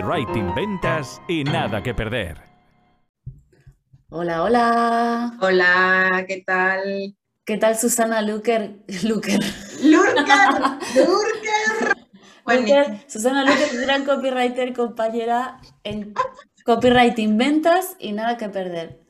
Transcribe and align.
copywriting, 0.00 0.54
ventas 0.54 1.20
y 1.28 1.44
nada 1.44 1.82
que 1.82 1.92
perder. 1.92 2.38
Hola, 4.08 4.42
hola. 4.42 5.38
Hola, 5.42 6.24
¿qué 6.26 6.42
tal? 6.46 7.14
¿Qué 7.44 7.58
tal 7.58 7.76
Susana 7.76 8.22
Luker? 8.22 8.78
Luker. 9.02 9.40
Lurker, 9.82 10.24
Lurker. 10.96 11.96
Luker, 12.46 13.04
Susana 13.08 13.44
Luker, 13.44 13.80
gran 13.82 14.06
copywriter, 14.06 14.72
compañera 14.72 15.60
en 15.84 16.14
copywriting, 16.64 17.36
ventas 17.36 17.96
y 17.98 18.12
nada 18.12 18.38
que 18.38 18.48
perder. 18.48 19.00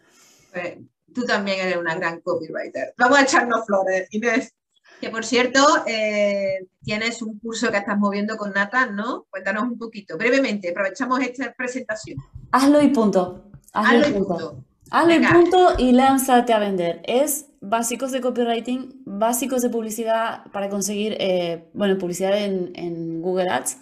tú 1.15 1.25
también 1.25 1.61
eres 1.61 1.77
una 1.77 1.95
gran 1.95 2.21
copywriter. 2.21 2.95
Vamos 2.99 3.19
a 3.19 3.23
echarnos 3.23 3.65
flores, 3.65 4.09
Inés. 4.11 4.53
Que 5.01 5.09
por 5.09 5.25
cierto, 5.25 5.61
eh, 5.87 6.67
tienes 6.83 7.23
un 7.23 7.39
curso 7.39 7.71
que 7.71 7.79
estás 7.79 7.99
moviendo 7.99 8.37
con 8.37 8.53
Nathan, 8.53 8.95
¿no? 8.95 9.27
Cuéntanos 9.31 9.63
un 9.65 9.79
poquito, 9.79 10.19
brevemente, 10.19 10.71
aprovechamos 10.71 11.21
esta 11.21 11.53
presentación. 11.55 12.19
Hazlo 12.53 12.83
y 12.83 12.89
punto. 12.89 13.51
Hazlo, 13.73 13.99
Hazlo 13.99 14.09
y 14.09 14.13
punto. 14.13 14.35
punto. 14.37 14.65
Hazlo 14.91 15.15
y 15.15 15.21
punto 15.21 15.69
y 15.79 15.93
lánzate 15.93 16.53
a 16.53 16.59
vender. 16.59 17.01
Es 17.05 17.47
básicos 17.61 18.13
de 18.13 18.21
copywriting, 18.21 19.03
básicos 19.07 19.63
de 19.63 19.71
publicidad 19.71 20.45
para 20.53 20.69
conseguir, 20.69 21.17
eh, 21.19 21.69
bueno, 21.73 21.97
publicidad 21.97 22.37
en, 22.37 22.73
en 22.75 23.23
Google 23.23 23.49
Ads. 23.49 23.79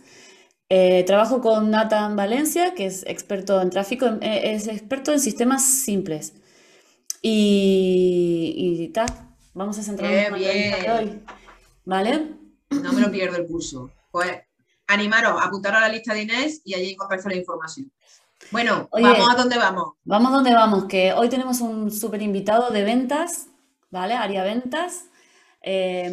Eh, 0.71 1.03
trabajo 1.05 1.41
con 1.41 1.71
Nathan 1.71 2.15
Valencia, 2.15 2.75
que 2.75 2.87
es 2.87 3.03
experto 3.07 3.61
en 3.61 3.71
tráfico, 3.71 4.07
es 4.21 4.69
experto 4.69 5.12
en 5.12 5.21
sistemas 5.21 5.65
simples. 5.65 6.35
Y, 7.23 8.55
y 8.83 8.89
ta, 8.89 9.07
vamos 9.59 9.79
a 9.79 9.83
centrarnos 9.83 10.19
en 10.19 10.33
la 10.33 10.39
de 10.39 10.93
hoy. 10.93 11.23
¿Vale? 11.85 12.27
No 12.71 12.93
me 12.93 13.01
lo 13.01 13.11
pierdo 13.11 13.37
el 13.37 13.47
curso. 13.47 13.91
Pues 14.11 14.31
animaros, 14.87 15.41
apuntaros 15.43 15.79
a 15.79 15.83
la 15.83 15.89
lista 15.95 16.15
de 16.15 16.23
Inés 16.23 16.62
y 16.65 16.75
allí 16.75 16.93
encontráis 16.93 17.25
la 17.25 17.34
información. 17.34 17.93
Bueno, 18.51 18.89
Oye. 18.93 19.03
vamos 19.05 19.29
a 19.31 19.34
dónde 19.34 19.59
vamos. 19.59 19.93
Vamos 20.05 20.33
donde 20.33 20.55
vamos, 20.55 20.84
que 20.86 21.12
hoy 21.12 21.29
tenemos 21.29 21.61
un 21.61 21.91
súper 21.91 22.23
invitado 22.23 22.70
de 22.70 22.84
ventas, 22.84 23.48
¿vale? 23.91 24.14
Área 24.14 24.45
ventas. 24.45 25.06
Eh, 25.62 26.09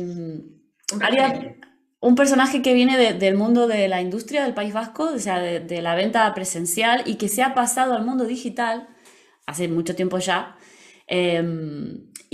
Un 0.94 1.04
Área- 1.04 1.56
un 2.00 2.16
personaje 2.16 2.62
que 2.62 2.74
viene 2.74 2.98
de- 2.98 3.14
del 3.14 3.36
mundo 3.36 3.68
de 3.68 3.88
la 3.88 4.00
industria 4.02 4.44
del 4.44 4.54
País 4.54 4.74
Vasco, 4.74 5.06
o 5.16 5.20
sea, 5.20 5.40
de, 5.40 5.60
de 5.60 5.82
la 5.82 5.96
venta 5.96 6.32
presencial 6.36 7.02
y 7.06 7.16
que 7.16 7.28
se 7.30 7.42
ha 7.42 7.54
pasado 7.56 7.94
al 7.96 8.06
mundo 8.06 8.26
digital 8.26 8.88
hace 9.48 9.68
mucho 9.68 9.96
tiempo 9.96 10.18
ya. 10.20 10.58
eh, 11.08 11.44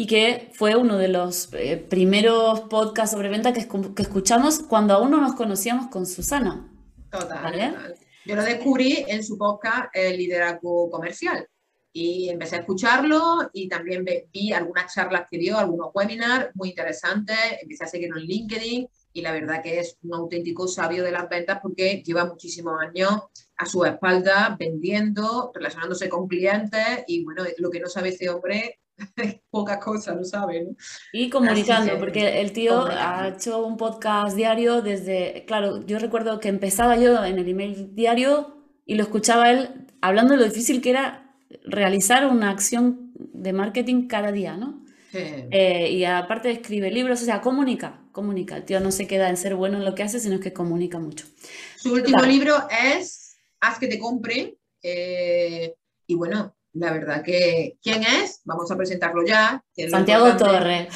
y 0.02 0.08
que 0.08 0.50
fue 0.54 0.76
uno 0.76 0.98
de 0.98 1.10
los 1.10 1.54
eh, 1.54 1.78
primeros 1.78 2.62
podcasts 2.62 3.12
sobre 3.16 3.30
venta 3.30 3.54
que, 3.54 3.68
que 3.96 4.02
escuchamos 4.02 4.58
cuando 4.58 4.96
aún 4.96 5.12
no 5.12 5.22
nos 5.22 5.36
conocíamos 5.36 5.92
con 5.92 6.08
Susana. 6.08 6.68
Total, 7.12 7.44
¿Vale? 7.44 7.68
total. 7.68 7.96
Yo 8.26 8.36
lo 8.36 8.42
descubrí 8.42 9.06
en 9.08 9.24
su 9.24 9.38
podcast 9.38 9.96
El 9.96 10.18
Liderazgo 10.18 10.90
Comercial 10.90 11.48
y 11.94 12.30
empecé 12.30 12.56
a 12.56 12.60
escucharlo 12.62 13.52
y 13.54 13.70
también 13.70 14.04
vi 14.34 14.52
algunas 14.54 14.92
charlas 14.92 15.28
que 15.30 15.38
dio, 15.38 15.60
algunos 15.60 15.92
webinars 15.94 16.50
muy 16.56 16.70
interesantes, 16.70 17.38
empecé 17.62 17.84
a 17.84 17.88
seguirlo 17.88 18.18
en 18.18 18.26
LinkedIn 18.26 18.88
y 19.14 19.22
la 19.22 19.32
verdad 19.32 19.62
que 19.62 19.82
es 19.82 20.00
un 20.02 20.16
auténtico 20.16 20.68
sabio 20.68 21.04
de 21.04 21.12
las 21.12 21.30
ventas 21.30 21.60
porque 21.62 22.02
lleva 22.04 22.26
muchísimos 22.26 22.74
años 22.82 23.22
a 23.56 23.68
su 23.68 23.86
espalda 23.86 24.58
vendiendo, 24.60 25.52
relacionándose 25.54 26.10
con 26.10 26.28
clientes 26.28 27.04
y 27.06 27.24
bueno, 27.24 27.44
lo 27.60 27.70
que 27.70 27.80
no 27.80 27.88
sabe 27.88 28.10
ese 28.10 28.32
hombre, 28.32 28.80
pocas 29.50 29.78
cosas 29.78 30.16
no 30.16 30.24
sabe, 30.24 30.64
¿no? 30.64 30.76
Y 31.14 31.30
comunicando, 31.30 31.94
que, 31.94 32.00
porque 32.00 32.42
el 32.42 32.52
tío 32.52 32.86
ha 32.86 33.30
hecho 33.30 33.66
un 33.66 33.78
podcast 33.78 34.36
diario 34.36 34.82
desde, 34.82 35.46
claro, 35.46 35.86
yo 35.86 36.00
recuerdo 36.00 36.40
que 36.40 36.50
empezaba 36.50 36.98
yo 36.98 37.24
en 37.24 37.40
el 37.40 37.48
email 37.48 37.96
diario 37.96 38.56
y 38.86 38.96
lo 38.96 39.04
escuchaba 39.04 39.52
él 39.52 39.88
hablando 40.02 40.34
de 40.34 40.40
lo 40.40 40.46
difícil 40.46 40.82
que 40.82 40.92
era 40.92 41.36
realizar 41.64 42.28
una 42.28 42.50
acción 42.50 43.12
de 43.16 43.54
marketing 43.54 44.08
cada 44.08 44.32
día, 44.32 44.58
¿no? 44.58 44.86
Sí. 45.12 45.20
Eh, 45.20 45.92
y 45.92 46.06
aparte 46.06 46.52
escribe 46.52 46.90
libros, 46.90 47.22
o 47.22 47.26
sea, 47.26 47.42
comunica, 47.42 48.02
comunica. 48.12 48.56
El 48.56 48.64
tío 48.64 48.80
no 48.80 48.92
se 48.92 49.08
queda 49.08 49.30
en 49.30 49.36
ser 49.36 49.56
bueno 49.56 49.78
en 49.78 49.86
lo 49.86 49.94
que 49.94 50.04
hace, 50.04 50.20
sino 50.20 50.40
que 50.40 50.54
comunica 50.54 51.00
mucho. 51.00 51.26
Su 51.78 51.94
último 51.94 52.22
libro 52.22 52.56
es 52.70 53.38
Haz 53.60 53.78
que 53.78 53.88
te 53.88 54.00
compre. 54.00 54.58
eh, 54.82 55.76
y 56.08 56.16
bueno, 56.16 56.56
la 56.74 56.92
verdad 56.94 57.22
que, 57.24 57.78
¿quién 57.84 58.04
es? 58.04 58.42
Vamos 58.46 58.72
a 58.72 58.78
presentarlo 58.78 59.26
ya. 59.26 59.64
Santiago 59.90 60.28
importante. 60.30 60.58
Torre. 60.60 60.90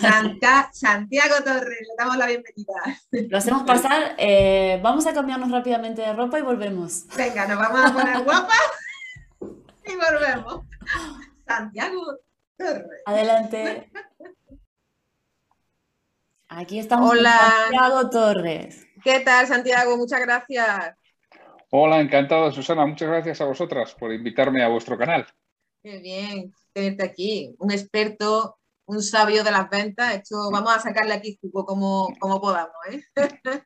Santa- 0.00 0.70
Santiago 0.72 1.36
Torres, 1.44 1.78
le 1.80 1.94
damos 1.98 2.16
la 2.18 2.26
bienvenida. 2.26 2.74
Lo 3.10 3.38
hacemos 3.38 3.62
pasar, 3.62 4.14
eh, 4.18 4.78
vamos 4.82 5.06
a 5.06 5.14
cambiarnos 5.14 5.50
rápidamente 5.50 6.02
de 6.02 6.12
ropa 6.12 6.38
y 6.38 6.42
volvemos. 6.42 7.06
Venga, 7.16 7.46
nos 7.46 7.58
vamos 7.58 7.80
a 7.90 7.92
poner 7.94 8.22
guapas 8.24 8.58
y 9.40 9.92
volvemos. 9.96 10.66
Santiago 11.46 12.18
Torres. 12.58 13.02
Adelante. 13.06 13.90
Aquí 16.48 16.78
estamos 16.78 17.08
con 17.10 17.18
Hola. 17.18 17.38
Santiago 17.62 18.10
Torres. 18.10 18.86
¿Qué 19.02 19.20
tal, 19.20 19.46
Santiago? 19.46 19.96
Muchas 19.96 20.20
gracias. 20.20 20.94
Hola, 21.74 22.00
encantado, 22.00 22.52
Susana. 22.52 22.84
Muchas 22.86 23.08
gracias 23.08 23.40
a 23.40 23.46
vosotras 23.46 23.94
por 23.94 24.12
invitarme 24.12 24.62
a 24.62 24.68
vuestro 24.68 24.98
canal. 24.98 25.26
Qué 25.82 25.98
bien 26.00 26.52
tenerte 26.74 27.02
aquí. 27.04 27.54
Un 27.58 27.72
experto, 27.72 28.58
un 28.86 29.02
sabio 29.02 29.42
de 29.42 29.50
las 29.50 29.70
ventas. 29.70 30.14
Esto, 30.14 30.50
vamos 30.52 30.76
a 30.76 30.80
sacarle 30.80 31.14
aquí 31.14 31.38
jugo 31.40 31.64
como, 31.64 32.12
como 32.20 32.40
podamos. 32.42 32.74
¿eh? 32.90 33.02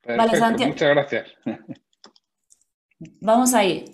Perfecto, 0.00 0.36
Santi- 0.36 0.66
muchas 0.66 0.90
gracias. 0.90 1.28
Vamos 3.20 3.52
ahí. 3.54 3.84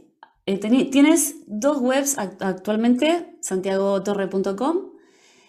Eh, 0.46 0.58
tienes 0.58 1.36
dos 1.46 1.78
webs 1.78 2.18
act- 2.18 2.42
actualmente, 2.42 3.38
santiagotorre.com 3.40 4.90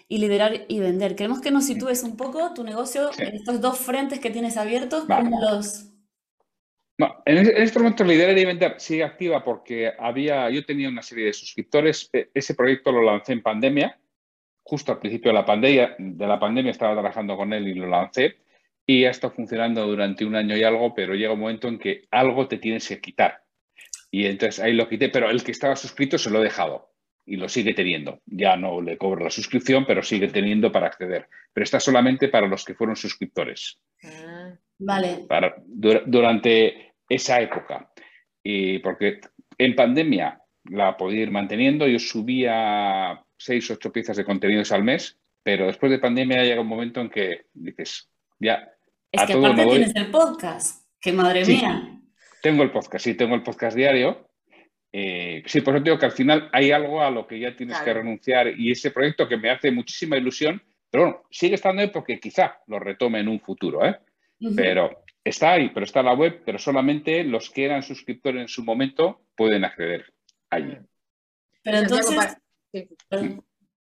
y 0.08 0.18
Liderar 0.18 0.64
y 0.68 0.80
Vender. 0.80 1.14
Queremos 1.14 1.40
que 1.40 1.50
nos 1.50 1.66
sitúes 1.66 2.02
un 2.04 2.16
poco 2.16 2.54
tu 2.54 2.64
negocio 2.64 3.12
Sí. 3.12 3.22
en 3.22 3.34
estos 3.36 3.60
dos 3.60 3.78
frentes 3.78 4.18
que 4.20 4.30
tienes 4.30 4.56
abiertos, 4.56 5.06
Vale. 5.06 5.24
¿cómo 5.24 5.40
los... 5.40 5.91
En, 6.98 7.38
es- 7.38 7.48
en 7.48 7.62
este 7.62 7.78
momento 7.78 8.04
Liderar 8.04 8.36
y 8.38 8.44
Vender 8.44 8.74
sigue 8.78 9.04
activa 9.04 9.42
porque 9.44 9.92
había, 9.98 10.48
yo 10.50 10.64
tenía 10.64 10.88
una 10.88 11.02
serie 11.02 11.26
de 11.26 11.32
suscriptores. 11.32 12.08
E- 12.12 12.30
Ese 12.34 12.54
proyecto 12.54 12.92
lo 12.92 13.02
lancé 13.02 13.32
en 13.32 13.42
pandemia. 13.42 13.98
Justo 14.64 14.92
al 14.92 14.98
principio 15.00 15.30
de 15.30 15.34
la 15.38 15.44
pandemia, 15.44 15.96
de 15.98 16.26
la 16.26 16.38
pandemia 16.38 16.70
estaba 16.70 16.92
trabajando 16.94 17.36
con 17.36 17.52
él 17.52 17.66
y 17.68 17.74
lo 17.74 17.86
lancé. 17.88 18.36
Y 18.86 19.04
ha 19.04 19.10
estado 19.10 19.32
funcionando 19.34 19.86
durante 19.86 20.24
un 20.24 20.34
año 20.36 20.56
y 20.56 20.62
algo, 20.64 20.94
pero 20.94 21.14
llega 21.14 21.32
un 21.32 21.40
momento 21.40 21.68
en 21.68 21.78
que 21.78 22.02
algo 22.10 22.46
te 22.48 22.58
tienes 22.58 22.86
que 22.88 23.00
quitar. 23.00 23.42
Y 24.10 24.26
entonces 24.26 24.60
ahí 24.62 24.72
lo 24.74 24.88
quité, 24.88 25.08
pero 25.08 25.30
el 25.30 25.42
que 25.42 25.52
estaba 25.52 25.74
suscrito 25.76 26.18
se 26.18 26.30
lo 26.30 26.40
he 26.40 26.44
dejado 26.44 26.92
y 27.24 27.36
lo 27.36 27.48
sigue 27.48 27.74
teniendo. 27.74 28.20
Ya 28.26 28.56
no 28.56 28.80
le 28.80 28.98
cobro 28.98 29.24
la 29.24 29.30
suscripción, 29.30 29.84
pero 29.86 30.02
sigue 30.02 30.28
teniendo 30.28 30.70
para 30.72 30.88
acceder. 30.88 31.28
Pero 31.52 31.64
está 31.64 31.80
solamente 31.80 32.28
para 32.28 32.46
los 32.48 32.64
que 32.64 32.74
fueron 32.74 32.96
suscriptores 32.96 33.80
Ah, 34.04 34.54
Vale, 34.84 35.24
para- 35.28 35.54
dura- 35.66 36.02
durante 36.06 36.92
esa 37.08 37.40
época. 37.40 37.90
Y 38.42 38.78
porque 38.80 39.20
en 39.58 39.74
pandemia 39.74 40.40
la 40.64 40.96
podía 40.96 41.22
ir 41.22 41.30
manteniendo, 41.30 41.86
yo 41.86 41.98
subía 41.98 43.22
seis, 43.36 43.70
ocho 43.70 43.92
piezas 43.92 44.16
de 44.16 44.24
contenidos 44.24 44.72
al 44.72 44.82
mes, 44.84 45.18
pero 45.42 45.66
después 45.66 45.90
de 45.90 45.98
pandemia 45.98 46.42
llega 46.44 46.60
un 46.60 46.66
momento 46.68 47.00
en 47.00 47.10
que 47.10 47.46
dices, 47.52 48.08
ya, 48.38 48.68
es 49.10 49.20
a 49.22 49.26
que 49.26 49.32
todo 49.34 49.46
aparte 49.46 49.66
tienes 49.66 49.96
el 49.96 50.10
podcast, 50.10 50.86
que 51.00 51.12
madre 51.12 51.44
Sí. 51.44 51.56
mía. 51.56 51.98
Tengo 52.42 52.62
el 52.62 52.70
podcast, 52.70 53.04
sí, 53.04 53.14
tengo 53.14 53.34
el 53.34 53.42
podcast 53.42 53.76
diario. 53.76 54.28
Eh, 54.92 55.42
sí, 55.46 55.60
por 55.62 55.74
eso 55.74 55.84
digo 55.84 55.98
que 55.98 56.06
al 56.06 56.12
final 56.12 56.48
hay 56.52 56.70
algo 56.70 57.02
a 57.02 57.10
lo 57.10 57.26
que 57.26 57.38
ya 57.40 57.56
tienes 57.56 57.78
que 57.80 57.94
renunciar 57.94 58.48
y 58.58 58.70
ese 58.70 58.90
proyecto 58.90 59.26
que 59.28 59.36
me 59.38 59.50
hace 59.50 59.70
muchísima 59.70 60.16
ilusión, 60.16 60.60
pero 60.90 61.04
bueno, 61.04 61.22
sigue 61.30 61.54
estando 61.54 61.80
ahí 61.82 61.88
porque 61.88 62.20
quizá 62.20 62.58
lo 62.66 62.78
retome 62.78 63.20
en 63.20 63.28
un 63.28 63.40
futuro, 63.40 63.84
¿eh? 63.86 63.96
Pero 64.56 65.04
está 65.24 65.52
ahí, 65.52 65.70
pero 65.72 65.84
está 65.84 66.00
en 66.00 66.06
la 66.06 66.14
web, 66.14 66.42
pero 66.44 66.58
solamente 66.58 67.22
los 67.24 67.50
que 67.50 67.64
eran 67.64 67.82
suscriptores 67.82 68.40
en 68.42 68.48
su 68.48 68.64
momento 68.64 69.22
pueden 69.36 69.64
acceder 69.64 70.12
allí. 70.50 70.76
Pero 71.62 71.78
entonces... 71.78 72.36
Perdón. 73.08 73.44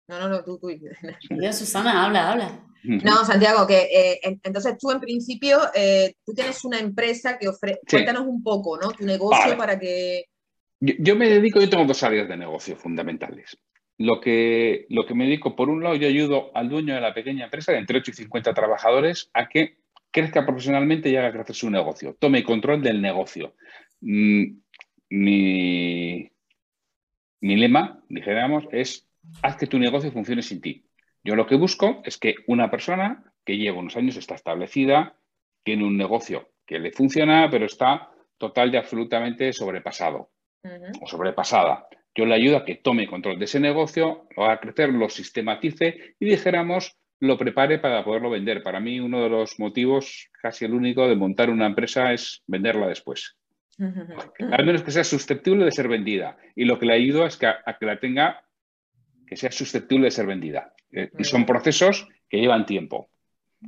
No, 0.07 0.21
no, 0.21 0.29
no, 0.29 0.45
tú, 0.45 0.59
tú. 0.59 0.71
Yo, 0.71 1.53
Susana, 1.53 2.05
habla, 2.05 2.33
habla. 2.33 2.67
No, 2.83 3.25
Santiago, 3.25 3.67
que 3.67 3.79
eh, 3.85 4.21
en- 4.23 4.41
entonces 4.45 4.77
tú 4.79 4.91
en 4.91 5.01
principio, 5.01 5.59
eh, 5.75 6.15
tú 6.27 6.35
tienes 6.35 6.63
una 6.67 6.79
empresa 6.79 7.39
que 7.39 7.49
ofrece, 7.49 7.81
Sí. 7.87 7.97
cuéntanos 7.97 8.27
un 8.27 8.43
poco, 8.43 8.79
¿no? 8.79 8.91
Tu 8.93 9.05
negocio 9.07 9.39
Vale. 9.41 9.57
para 9.57 9.79
que... 9.79 10.27
Yo, 10.81 10.95
yo 10.99 11.17
me 11.17 11.31
dedico, 11.31 11.61
yo 11.61 11.71
tengo 11.71 11.87
dos 11.87 12.03
áreas 12.03 12.29
de 12.29 12.37
negocio 12.37 12.77
fundamentales. 12.77 13.57
Lo 13.97 14.21
que, 14.21 14.85
lo 14.91 15.07
que 15.07 15.15
me 15.15 15.25
dedico, 15.25 15.57
por 15.57 15.71
un 15.71 15.83
lado, 15.83 15.95
yo 15.97 16.07
ayudo 16.09 16.51
al 16.55 16.69
dueño 16.69 16.95
de 16.95 17.01
la 17.01 17.15
pequeña 17.15 17.45
empresa 17.45 17.73
de 17.73 17.79
entre 17.79 17.99
8 17.99 18.11
y 18.11 18.15
50 18.15 18.53
trabajadores 18.53 19.31
a 19.33 19.49
que 19.49 19.79
crezca 20.15 20.47
profesionalmente 20.47 21.11
y 21.11 21.17
haga 21.17 21.33
crecer 21.33 21.57
su 21.57 21.69
negocio. 21.69 22.17
Tome 22.21 22.45
control 22.45 22.81
del 22.81 23.03
negocio. 23.03 23.57
Mm, 24.01 24.45
mi, 25.11 26.31
mi 27.41 27.57
lema, 27.57 28.01
dijéramos, 28.09 28.65
es 28.71 29.09
haz 29.43 29.57
que 29.57 29.67
tu 29.67 29.77
negocio 29.77 30.13
funcione 30.13 30.43
sin 30.43 30.61
ti. 30.61 30.87
Yo 31.25 31.35
lo 31.35 31.49
que 31.49 31.57
busco 31.57 32.01
es 32.05 32.17
que 32.17 32.37
una 32.47 32.71
persona 32.71 33.25
que 33.45 33.59
lleva 33.59 33.81
unos 33.81 33.97
años, 33.97 34.17
está 34.17 34.37
establecida, 34.37 35.17
tiene 35.65 35.85
un 35.85 35.97
negocio 35.97 36.49
que 36.65 36.79
le 36.79 36.93
funciona, 36.93 37.49
pero 37.51 37.67
está 37.67 38.09
total 38.39 38.73
y 38.73 38.77
absolutamente 38.77 39.53
sobrepasado 39.53 40.31
o 41.01 41.09
sobrepasada. 41.09 41.89
Yo 42.15 42.25
le 42.25 42.37
ayudo 42.37 42.59
a 42.59 42.65
que 42.65 42.77
tome 42.77 43.09
control 43.09 43.41
de 43.41 43.47
ese 43.47 43.59
negocio, 43.59 44.29
lo 44.37 44.45
haga 44.45 44.61
crecer, 44.61 44.91
lo 44.91 45.09
sistematice 45.09 46.15
y 46.21 46.27
dijéramos, 46.27 46.97
lo 47.25 47.39
prepare 47.39 47.79
para 47.79 48.05
poderlo 48.05 48.31
vender. 48.31 48.63
Para 48.63 48.81
mí 48.81 49.01
uno 49.01 49.23
de 49.23 49.29
los 49.29 49.59
motivos, 49.59 50.29
casi 50.41 50.65
el 50.65 50.75
único, 50.75 51.09
de 51.09 51.17
montar 51.17 51.51
una 51.51 51.67
empresa 51.67 52.13
es 52.13 52.43
venderla 52.47 52.87
después. 52.87 53.37
Al 53.79 54.65
menos 54.65 54.83
que 54.83 54.91
sea 54.91 55.05
susceptible 55.05 55.65
de 55.65 55.73
ser 55.73 55.89
vendida. 55.89 56.37
Y 56.55 56.65
lo 56.65 56.79
que 56.79 56.87
le 56.87 56.95
ayudo 56.95 57.27
es 57.27 57.37
que 57.37 57.47
a, 57.47 57.77
que 57.79 57.87
la 57.87 57.99
tenga, 57.99 58.45
que 59.27 59.37
sea 59.37 59.51
susceptible 59.51 60.07
de 60.07 60.11
ser 60.11 60.27
vendida. 60.27 60.75
Eh, 60.93 61.11
y 61.19 61.25
son 61.25 61.45
procesos 61.45 62.07
que 62.29 62.39
llevan 62.39 62.67
tiempo. 62.67 63.09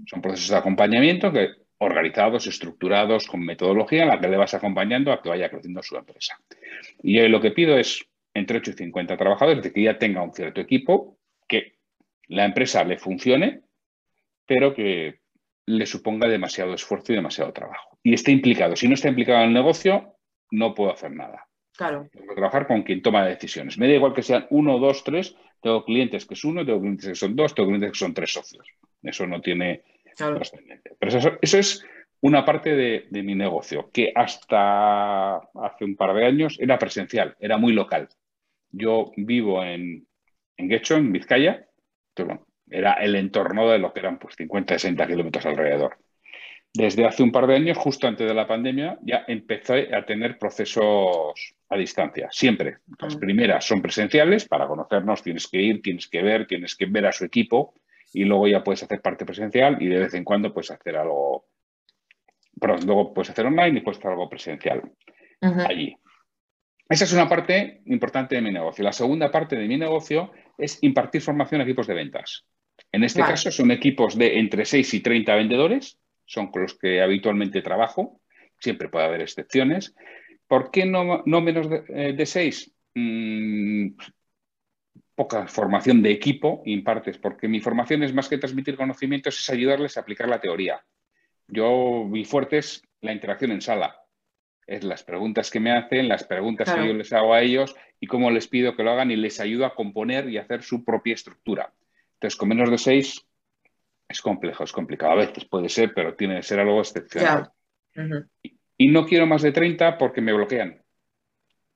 Son 0.07 0.21
procesos 0.21 0.51
de 0.51 0.57
acompañamiento 0.57 1.33
que 1.33 1.49
organizados, 1.79 2.47
estructurados, 2.47 3.27
con 3.27 3.45
metodología 3.45 4.03
en 4.03 4.09
la 4.09 4.21
que 4.21 4.29
le 4.29 4.37
vas 4.37 4.55
acompañando 4.55 5.13
a 5.13 5.21
que 5.21 5.29
vaya 5.29 5.51
creciendo 5.51 5.83
su 5.83 5.97
empresa. 5.97 6.39
Y 7.03 7.21
lo 7.29 7.41
que 7.41 7.51
pido 7.51 7.77
es 7.77 8.07
entre 8.33 8.59
8 8.59 8.71
y 8.71 8.75
50 8.75 9.17
trabajadores, 9.17 9.63
de 9.63 9.73
que 9.73 9.83
ya 9.83 9.99
tenga 9.99 10.23
un 10.23 10.33
cierto 10.33 10.61
equipo, 10.61 11.16
la 12.29 12.45
empresa 12.45 12.85
le 12.85 12.99
funcione, 12.99 13.63
pero 14.47 14.75
que 14.75 15.21
le 15.67 15.87
suponga 15.87 16.29
demasiado 16.29 16.75
esfuerzo 16.75 17.13
y 17.13 17.17
demasiado 17.17 17.53
trabajo. 17.53 17.99
Y 18.03 18.15
esté 18.15 18.31
implicado. 18.31 18.77
Si 18.77 18.89
no 18.89 18.95
está 18.95 19.09
implicado 19.09 19.41
en 19.41 19.49
el 19.49 19.55
negocio, 19.55 20.15
no 20.51 20.75
puedo 20.75 20.93
hacer 20.93 21.13
nada. 21.13 21.49
Claro. 21.77 22.09
Tengo 22.13 22.29
que 22.29 22.35
trabajar 22.35 22.67
con 22.67 22.83
quien 22.83 23.03
toma 23.03 23.27
decisiones. 23.27 23.77
Me 23.79 23.89
da 23.89 23.95
igual 23.95 24.15
que 24.15 24.23
sean 24.23 24.47
uno, 24.51 24.79
dos, 24.79 25.05
tres. 25.05 25.37
Tengo 25.61 25.85
clientes 25.85 26.25
que 26.25 26.35
es 26.35 26.45
uno, 26.45 26.65
tengo 26.65 26.81
clientes 26.81 27.09
que 27.09 27.15
son 27.15 27.35
dos, 27.35 27.55
tengo 27.55 27.69
clientes 27.69 27.93
que 27.93 27.99
son 27.99 28.15
tres 28.15 28.33
socios. 28.33 28.67
Eso 29.03 29.27
no 29.27 29.41
tiene 29.41 29.83
pero 30.99 31.19
eso, 31.19 31.59
es 31.59 31.85
una 32.21 32.45
parte 32.45 32.75
de, 32.75 33.23
mi 33.23 33.35
negocio, 33.35 33.91
que 33.93 34.13
hasta 34.15 35.37
hace 35.37 35.85
un 35.85 35.97
par 35.97 36.15
de 36.15 36.25
años 36.25 36.57
era 36.59 36.79
presencial, 36.79 37.37
era 37.39 37.59
muy 37.59 37.73
local. 37.73 38.09
Yo 38.71 39.13
vivo 39.17 39.63
en, 39.63 40.07
en 40.57 40.69
Guecho, 40.69 40.97
en 40.97 41.13
Vizcaya, 41.13 41.69
era 42.69 42.95
el 42.95 43.15
entorno 43.15 43.71
de 43.71 43.79
lo 43.79 43.93
que 43.93 44.01
eran 44.01 44.19
pues, 44.19 44.37
50, 44.37 44.75
60 44.75 45.07
kilómetros 45.07 45.47
alrededor. 45.47 45.99
Desde 46.73 47.07
hace 47.07 47.23
un 47.23 47.33
par 47.33 47.47
de 47.47 47.57
años, 47.57 47.79
justo 47.79 48.07
antes 48.07 48.27
de 48.27 48.35
la 48.35 48.47
pandemia, 48.47 48.99
ya 49.03 49.25
empecé 49.27 49.95
a 49.95 50.05
tener 50.05 50.39
procesos 50.39 51.55
a 51.69 51.77
distancia, 51.77 52.29
siempre. 52.31 52.79
Las 52.99 53.17
mm. 53.17 53.21
primeras 53.21 53.65
son 53.65 53.81
presenciales, 53.81 54.47
para 54.47 54.67
conocernos 54.67 55.23
tienes 55.23 55.49
que 55.49 55.63
ir, 55.63 55.81
tienes 55.81 56.07
que 56.07 56.23
ver, 56.23 56.47
tienes 56.47 56.77
que 56.77 56.87
ver 56.87 57.07
a 57.07 57.13
su 57.13 57.25
equipo, 57.25 57.75
y 58.13 58.25
luego 58.25 58.49
ya 58.49 58.63
puedes 58.63 58.83
hacer 58.83 59.01
parte 59.01 59.27
presencial 59.27 59.77
y 59.81 59.89
de 59.89 59.99
vez 59.99 60.15
en 60.15 60.25
cuando 60.25 60.53
puedes 60.53 60.71
hacer 60.71 60.97
algo, 60.97 61.47
perdón, 62.59 62.81
luego 62.87 63.13
puedes 63.13 63.31
hacer 63.31 63.47
online 63.47 63.79
y 63.79 63.83
puedes 63.83 63.99
hacer 63.99 64.11
algo 64.11 64.29
presencial 64.29 64.83
allí. 65.69 65.97
Esa 66.89 67.05
es 67.05 67.13
una 67.13 67.29
parte 67.29 67.83
importante 67.87 68.37
de 68.37 68.41
mi 68.41 68.53
negocio. 68.53 68.85
La 68.85 68.93
segunda 68.93 69.31
parte 69.31 69.57
de 69.57 69.67
mi 69.67 69.77
negocio 69.77 70.31
es 70.59 70.79
impartir 70.83 71.23
formación 71.23 71.61
a 71.61 71.65
equipos 71.65 71.87
de 71.87 71.95
ventas. 71.95 72.47
En 72.93 73.05
este 73.05 73.21
caso 73.21 73.51
son 73.51 73.71
equipos 73.71 74.17
de 74.17 74.39
entre 74.39 74.65
6 74.65 74.95
y 74.95 75.01
30 75.01 75.35
vendedores, 75.35 75.99
son 76.25 76.51
con 76.51 76.63
los 76.63 76.75
que 76.79 77.01
habitualmente 77.01 77.63
trabajo, 77.63 78.21
siempre 78.59 78.89
puede 78.89 79.07
haber 79.07 79.23
excepciones. 79.23 79.95
¿Por 80.47 80.71
qué 80.71 80.87
no, 80.87 81.23
no 81.27 81.41
menos 81.41 81.69
de, 81.69 82.27
6? 82.27 82.73
poca 85.15 85.47
formación 85.49 86.03
de 86.03 86.11
equipo 86.11 86.63
impartes, 86.67 87.19
porque 87.19 87.49
mi 87.49 87.61
formación 87.61 88.03
es 88.03 88.13
más 88.13 88.29
que 88.29 88.39
transmitir 88.39 88.77
conocimientos, 88.77 89.39
es 89.39 89.51
ayudarles 89.51 89.97
a 89.97 90.01
aplicar 90.01 90.29
la 90.29 90.41
teoría. 90.41 90.85
Yo, 91.49 92.05
mi 92.07 92.25
fuerte 92.25 92.59
es 92.59 92.83
la 93.01 93.13
interacción 93.13 93.51
en 93.53 93.63
sala. 93.63 93.97
Es 94.67 94.83
las 94.83 95.05
preguntas 95.05 95.51
que 95.51 95.61
me 95.61 95.73
hacen, 95.73 96.09
las 96.09 96.25
preguntas 96.25 96.73
que 96.73 96.87
yo 96.87 96.93
les 96.93 97.13
hago 97.13 97.35
a 97.35 97.43
ellos 97.43 97.77
y 98.01 98.07
cómo 98.07 98.31
les 98.31 98.49
pido 98.49 98.75
que 98.75 98.83
lo 98.83 98.91
hagan 98.91 99.11
y 99.11 99.17
les 99.17 99.39
ayudo 99.41 99.65
a 99.65 99.75
componer 99.75 100.29
y 100.29 100.39
hacer 100.39 100.63
su 100.63 100.85
propia 100.85 101.15
estructura. 101.15 101.73
Entonces, 102.15 102.37
con 102.37 102.49
menos 102.49 102.71
de 102.71 102.79
seis 102.79 103.25
es 104.09 104.21
complejo, 104.21 104.65
es 104.65 104.73
complicado. 104.73 105.13
A 105.13 105.27
veces 105.27 105.45
puede 105.45 105.69
ser, 105.69 105.93
pero 105.95 106.15
tiene 106.15 106.37
que 106.37 106.43
ser 106.43 106.61
algo 106.61 106.81
excepcional. 106.81 107.51
y, 108.79 108.89
no 108.89 109.07
quiero 109.07 109.27
más 109.27 109.43
de 109.43 109.53
30 109.53 109.99
porque 109.99 110.21
me 110.21 110.33
bloquean. 110.33 110.83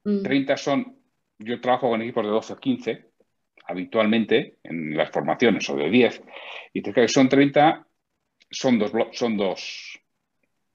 30 0.03 0.55
mm. 0.55 0.57
son, 0.57 0.97
yo 1.39 1.61
trabajo 1.61 1.91
con 1.91 2.03
equipos 2.03 2.25
de 2.25 2.31
12 2.31 2.53
o 2.53 2.57
15 2.57 3.11
habitualmente 3.71 4.57
en 4.65 4.97
las 4.97 5.11
formaciones, 5.11 5.69
o 5.71 5.77
de 5.77 5.89
10, 5.89 6.23
y 6.73 6.83
te 6.83 6.93
que 6.93 7.07
son 7.07 7.29
30, 7.29 7.87
son 8.51 8.79
dos, 8.79 8.93
son 9.13 9.37
dos, 9.37 9.90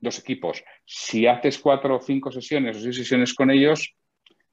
dos 0.05 0.19
equipos. 0.19 0.63
Si 0.85 1.27
haces 1.27 1.59
cuatro 1.59 1.97
o 1.97 1.99
cinco 1.99 2.31
sesiones 2.31 2.77
o 2.77 2.79
seis 2.79 2.95
sesiones 2.95 3.33
con 3.33 3.51
ellos, 3.51 3.93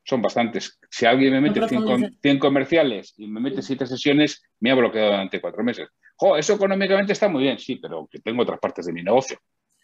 son 0.05 0.21
bastantes. 0.21 0.79
Si 0.91 1.07
alguien 1.07 1.33
me 1.33 1.41
mete 1.41 1.61
100, 1.69 2.39
comerciales 2.39 3.15
y 3.17 3.29
me 3.29 3.41
mete 3.41 3.63
siete 3.63 3.87
sesiones, 3.87 4.43
me 4.61 4.71
ha 4.71 4.75
bloqueado 4.75 5.11
durante 5.11 5.41
cuatro 5.41 5.63
meses. 5.63 5.89
Jo, 6.17 6.37
eso 6.37 6.55
económicamente 6.55 7.13
está 7.13 7.29
muy 7.29 7.45
bien, 7.45 7.59
sí, 7.59 7.77
pero 7.77 8.09
que 8.11 8.19
tengo 8.19 8.43
otras 8.43 8.59
partes 8.59 8.87
de 8.87 8.93
mi 8.93 9.03
negocio. 9.03 9.39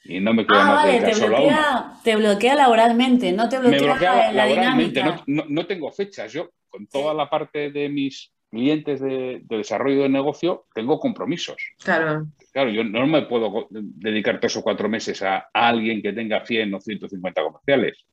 Y 0.05 0.21
no 0.21 0.33
me 0.33 0.47
queda 0.47 0.63
ah, 0.63 0.87
más 0.87 1.05
te 1.05 1.15
solo 1.15 1.37
bloquea, 1.37 1.93
Te 2.03 2.17
bloquea 2.17 2.55
laboralmente, 2.55 3.33
no 3.33 3.49
te 3.49 3.59
bloquea, 3.59 4.33
la 4.33 4.47
dinámica. 4.47 5.23
No, 5.27 5.45
no, 5.49 5.67
tengo 5.67 5.91
fechas. 5.93 6.33
Yo, 6.33 6.51
con 6.69 6.87
toda 6.87 7.15
la 7.15 7.29
parte 7.29 7.71
de 7.71 7.89
mis 7.89 8.33
clientes 8.51 9.01
de, 9.01 9.43
desarrollo 9.45 10.03
de 10.03 10.09
negocio, 10.09 10.67
tengo 10.75 10.99
compromisos. 10.99 11.57
Claro. 11.83 12.27
Claro, 12.53 12.71
yo 12.71 12.85
no 12.85 13.07
me 13.07 13.23
puedo 13.23 13.69
dedicar 13.71 14.41
tres 14.41 14.57
o 14.57 14.63
cuatro 14.63 14.89
meses 14.89 15.23
a, 15.23 15.49
alguien 15.53 16.03
que 16.03 16.13
tenga 16.13 16.45
100 16.45 16.75
o 16.75 16.81
150 16.81 17.43
comerciales. 17.43 18.05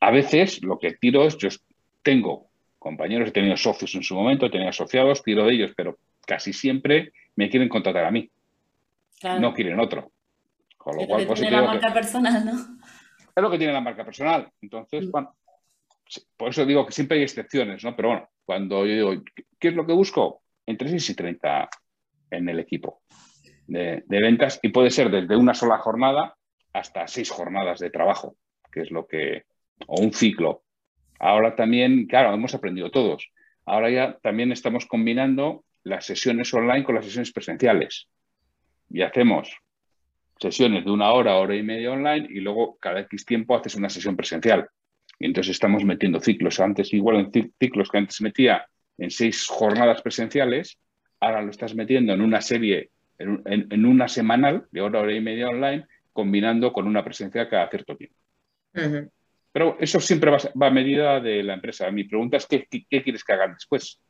A 0.00 0.10
veces 0.10 0.62
lo 0.62 0.78
que 0.78 0.92
tiro 0.92 1.24
es, 1.24 1.38
yo 1.38 1.48
tengo 2.02 2.48
compañeros, 2.78 3.28
he 3.28 3.32
tenido 3.32 3.56
socios 3.56 3.94
en 3.94 4.02
su 4.02 4.14
momento, 4.14 4.46
he 4.46 4.50
tenido 4.50 4.68
asociados, 4.68 5.22
tiro 5.22 5.46
de 5.46 5.54
ellos, 5.54 5.72
pero 5.76 5.96
casi 6.26 6.52
siempre 6.52 7.12
me 7.36 7.48
quieren 7.48 7.68
contratar 7.68 8.04
a 8.04 8.10
mí. 8.10 8.30
No 9.40 9.54
quieren 9.54 9.80
otro. 9.80 10.10
Con 10.76 10.96
lo 10.96 11.06
cual, 11.06 11.26
pues, 11.26 11.40
tiene 11.40 11.56
la 11.56 11.62
marca 11.62 11.94
personal, 11.94 12.44
¿no? 12.44 12.52
Es 13.34 13.42
lo 13.42 13.50
que 13.50 13.56
tiene 13.56 13.72
la 13.72 13.80
marca 13.80 14.04
personal. 14.04 14.50
Entonces, 14.60 15.10
bueno, 15.10 15.34
por 16.36 16.50
eso 16.50 16.66
digo 16.66 16.84
que 16.84 16.92
siempre 16.92 17.16
hay 17.16 17.22
excepciones, 17.22 17.82
¿no? 17.82 17.96
Pero 17.96 18.08
bueno, 18.08 18.28
cuando 18.44 18.86
yo 18.86 18.92
digo, 18.92 19.24
¿qué 19.58 19.68
es 19.68 19.74
lo 19.74 19.86
que 19.86 19.92
busco? 19.92 20.42
Entre 20.66 20.88
6 20.88 21.10
y 21.10 21.14
30 21.14 21.68
en 22.30 22.48
el 22.48 22.58
equipo 22.58 23.02
de, 23.66 24.04
ventas 24.08 24.60
y 24.62 24.68
puede 24.68 24.90
ser 24.90 25.10
desde 25.10 25.36
una 25.36 25.54
sola 25.54 25.78
jornada 25.78 26.36
hasta 26.72 27.06
seis 27.06 27.30
jornadas 27.30 27.78
de 27.78 27.90
trabajo, 27.90 28.36
que 28.72 28.82
es 28.82 28.90
lo 28.90 29.06
que, 29.06 29.44
o 29.86 30.00
un 30.00 30.12
ciclo. 30.12 30.64
Ahora 31.20 31.54
también, 31.54 32.06
claro, 32.06 32.34
hemos 32.34 32.54
aprendido 32.54 32.90
todos. 32.90 33.30
Ahora 33.64 33.90
ya 33.90 34.18
también 34.22 34.52
estamos 34.52 34.86
combinando 34.86 35.64
las 35.84 36.04
sesiones 36.04 36.52
online 36.52 36.84
con 36.84 36.96
las 36.96 37.04
sesiones 37.04 37.32
presenciales. 37.32 38.08
Y 38.90 39.02
hacemos 39.02 39.56
sesiones 40.38 40.84
de 40.84 40.90
una 40.90 41.12
hora, 41.12 41.36
hora 41.36 41.54
y 41.54 41.62
media 41.62 41.92
online 41.92 42.26
y 42.28 42.40
luego 42.40 42.76
cada 42.78 43.00
X 43.00 43.24
tiempo 43.24 43.56
haces 43.56 43.76
una 43.76 43.88
sesión 43.88 44.16
presencial. 44.16 44.68
Y 45.18 45.26
entonces 45.26 45.52
estamos 45.52 45.84
metiendo 45.84 46.20
ciclos. 46.20 46.60
Antes, 46.60 46.92
igual 46.92 47.30
en 47.32 47.52
ciclos 47.58 47.90
que 47.90 47.98
antes 47.98 48.20
metía 48.20 48.66
en 48.98 49.10
seis 49.10 49.46
jornadas 49.46 50.02
presenciales, 50.02 50.78
ahora 51.20 51.42
lo 51.42 51.50
estás 51.50 51.74
metiendo 51.74 52.12
en 52.12 52.20
una 52.20 52.40
serie, 52.40 52.90
en, 53.18 53.86
una 53.86 54.08
semanal 54.08 54.66
de 54.70 54.80
hora, 54.80 55.00
hora 55.00 55.14
y 55.14 55.20
media 55.20 55.48
online, 55.48 55.86
combinando 56.12 56.72
con 56.72 56.86
una 56.86 57.04
presencia 57.04 57.48
cada 57.48 57.68
cierto 57.68 57.96
tiempo. 57.96 58.16
Pero 59.52 59.76
eso 59.78 60.00
siempre 60.00 60.30
va, 60.30 60.66
a 60.66 60.70
medida 60.70 61.20
de 61.20 61.42
la 61.42 61.54
empresa. 61.54 61.90
Mi 61.90 62.04
pregunta 62.04 62.36
es, 62.36 62.46
¿qué, 62.46 62.66
¿qué, 62.68 63.02
quieres 63.02 63.22
que 63.22 63.32
hagan 63.32 63.54
después? 63.54 64.00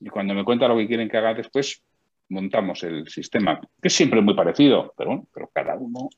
Y 0.00 0.08
cuando 0.08 0.34
me 0.34 0.44
cuenta 0.44 0.68
lo 0.68 0.76
que 0.76 0.86
quieren 0.86 1.08
que 1.08 1.16
haga 1.16 1.34
después, 1.34 1.82
montamos 2.28 2.82
el 2.84 3.08
sistema, 3.08 3.60
que 3.60 3.88
es 3.88 3.92
siempre 3.92 4.20
muy 4.20 4.34
parecido, 4.34 4.94
pero 4.96 5.26
pero 5.32 5.50
cada 5.52 5.74
uno, 5.76 6.08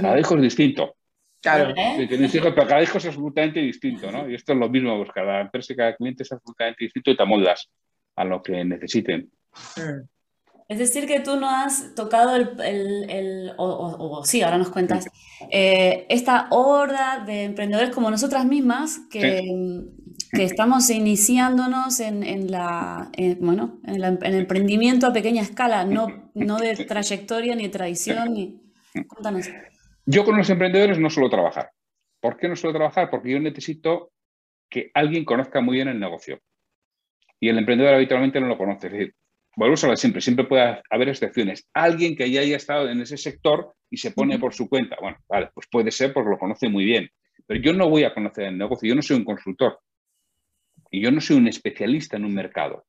cada 0.00 0.18
hijo 0.18 0.36
es 0.36 0.42
distinto. 0.42 0.96
Claro. 1.42 1.74
¿Eh? 1.76 2.06
pero 2.32 2.54
cada 2.54 2.82
hijo 2.82 2.98
es 2.98 3.06
absolutamente 3.06 3.60
distinto, 3.60 4.10
¿no? 4.12 4.30
Y 4.30 4.36
esto 4.36 4.52
es 4.52 4.58
lo 4.58 4.68
mismo, 4.68 4.96
pues 4.96 5.10
cada 5.12 5.40
empresa 5.40 5.72
y 5.72 5.76
cada 5.76 5.96
cliente 5.96 6.22
es 6.22 6.30
absolutamente 6.30 6.84
distinto 6.84 7.10
y 7.10 7.16
te 7.16 7.22
amoldas 7.22 7.68
a 8.14 8.24
lo 8.24 8.42
que 8.42 8.64
necesiten. 8.64 9.28
Mm. 9.76 10.06
Es 10.68 10.78
decir, 10.78 11.06
que 11.06 11.20
tú 11.20 11.36
no 11.36 11.50
has 11.50 11.94
tocado 11.94 12.34
el, 12.36 13.52
o, 13.58 14.22
sí, 14.24 14.40
ahora 14.40 14.56
nos 14.56 14.70
cuentas, 14.70 15.06
eh, 15.50 16.06
esta 16.08 16.46
horda 16.50 17.24
de 17.26 17.42
emprendedores 17.42 17.90
como 17.90 18.10
nosotras 18.10 18.46
mismas 18.46 19.00
que, 19.10 19.84
que 20.30 20.44
estamos 20.44 20.88
iniciándonos 20.88 22.00
en, 22.00 22.50
la, 22.50 23.10
bueno, 23.40 23.80
en, 23.84 24.02
el 24.02 24.34
emprendimiento 24.34 25.06
a 25.06 25.12
pequeña 25.12 25.42
escala, 25.42 25.84
no, 25.84 26.30
no 26.34 26.56
de 26.56 26.74
trayectoria 26.86 27.54
ni 27.54 27.64
de 27.64 27.68
tradición. 27.68 28.32
Ni... 28.32 28.62
Cuéntanos. 29.08 29.48
Yo 30.12 30.26
con 30.26 30.36
los 30.36 30.50
emprendedores 30.50 30.98
no 30.98 31.08
suelo 31.08 31.30
trabajar. 31.30 31.70
¿Por 32.20 32.36
qué 32.36 32.46
no 32.46 32.54
suelo 32.54 32.76
trabajar? 32.76 33.08
Porque 33.08 33.30
yo 33.30 33.40
necesito 33.40 34.12
que 34.68 34.90
alguien 34.92 35.24
conozca 35.24 35.62
muy 35.62 35.76
bien 35.76 35.88
el 35.88 35.98
negocio. 35.98 36.38
Y 37.40 37.48
el 37.48 37.56
emprendedor 37.56 37.94
habitualmente 37.94 38.38
no 38.38 38.46
lo 38.46 38.58
conoce. 38.58 38.88
Es 38.88 38.92
decir, 38.92 39.14
volvemos 39.56 39.82
a 39.84 39.88
lo 39.88 39.96
siempre, 39.96 40.20
siempre 40.20 40.44
puede 40.44 40.82
haber 40.90 41.08
excepciones. 41.08 41.66
Alguien 41.72 42.14
que 42.14 42.30
ya 42.30 42.42
haya 42.42 42.56
estado 42.56 42.90
en 42.90 43.00
ese 43.00 43.16
sector 43.16 43.74
y 43.88 43.96
se 43.96 44.10
pone 44.10 44.38
por 44.38 44.52
su 44.52 44.68
cuenta. 44.68 44.96
Bueno, 45.00 45.16
vale, 45.30 45.48
pues 45.54 45.66
puede 45.70 45.90
ser 45.90 46.12
porque 46.12 46.28
lo 46.28 46.38
conoce 46.38 46.68
muy 46.68 46.84
bien. 46.84 47.08
pero 47.46 47.60
yo 47.60 47.72
no 47.72 47.88
voy 47.88 48.04
a 48.04 48.12
conocer 48.12 48.44
el 48.44 48.58
negocio, 48.58 48.90
yo 48.90 48.94
no 48.94 49.02
soy 49.02 49.16
un 49.16 49.24
consultor 49.24 49.80
y 50.90 51.00
yo 51.00 51.10
no 51.10 51.22
soy 51.22 51.38
un 51.38 51.48
especialista 51.48 52.18
en 52.18 52.26
un 52.26 52.34
mercado. 52.34 52.84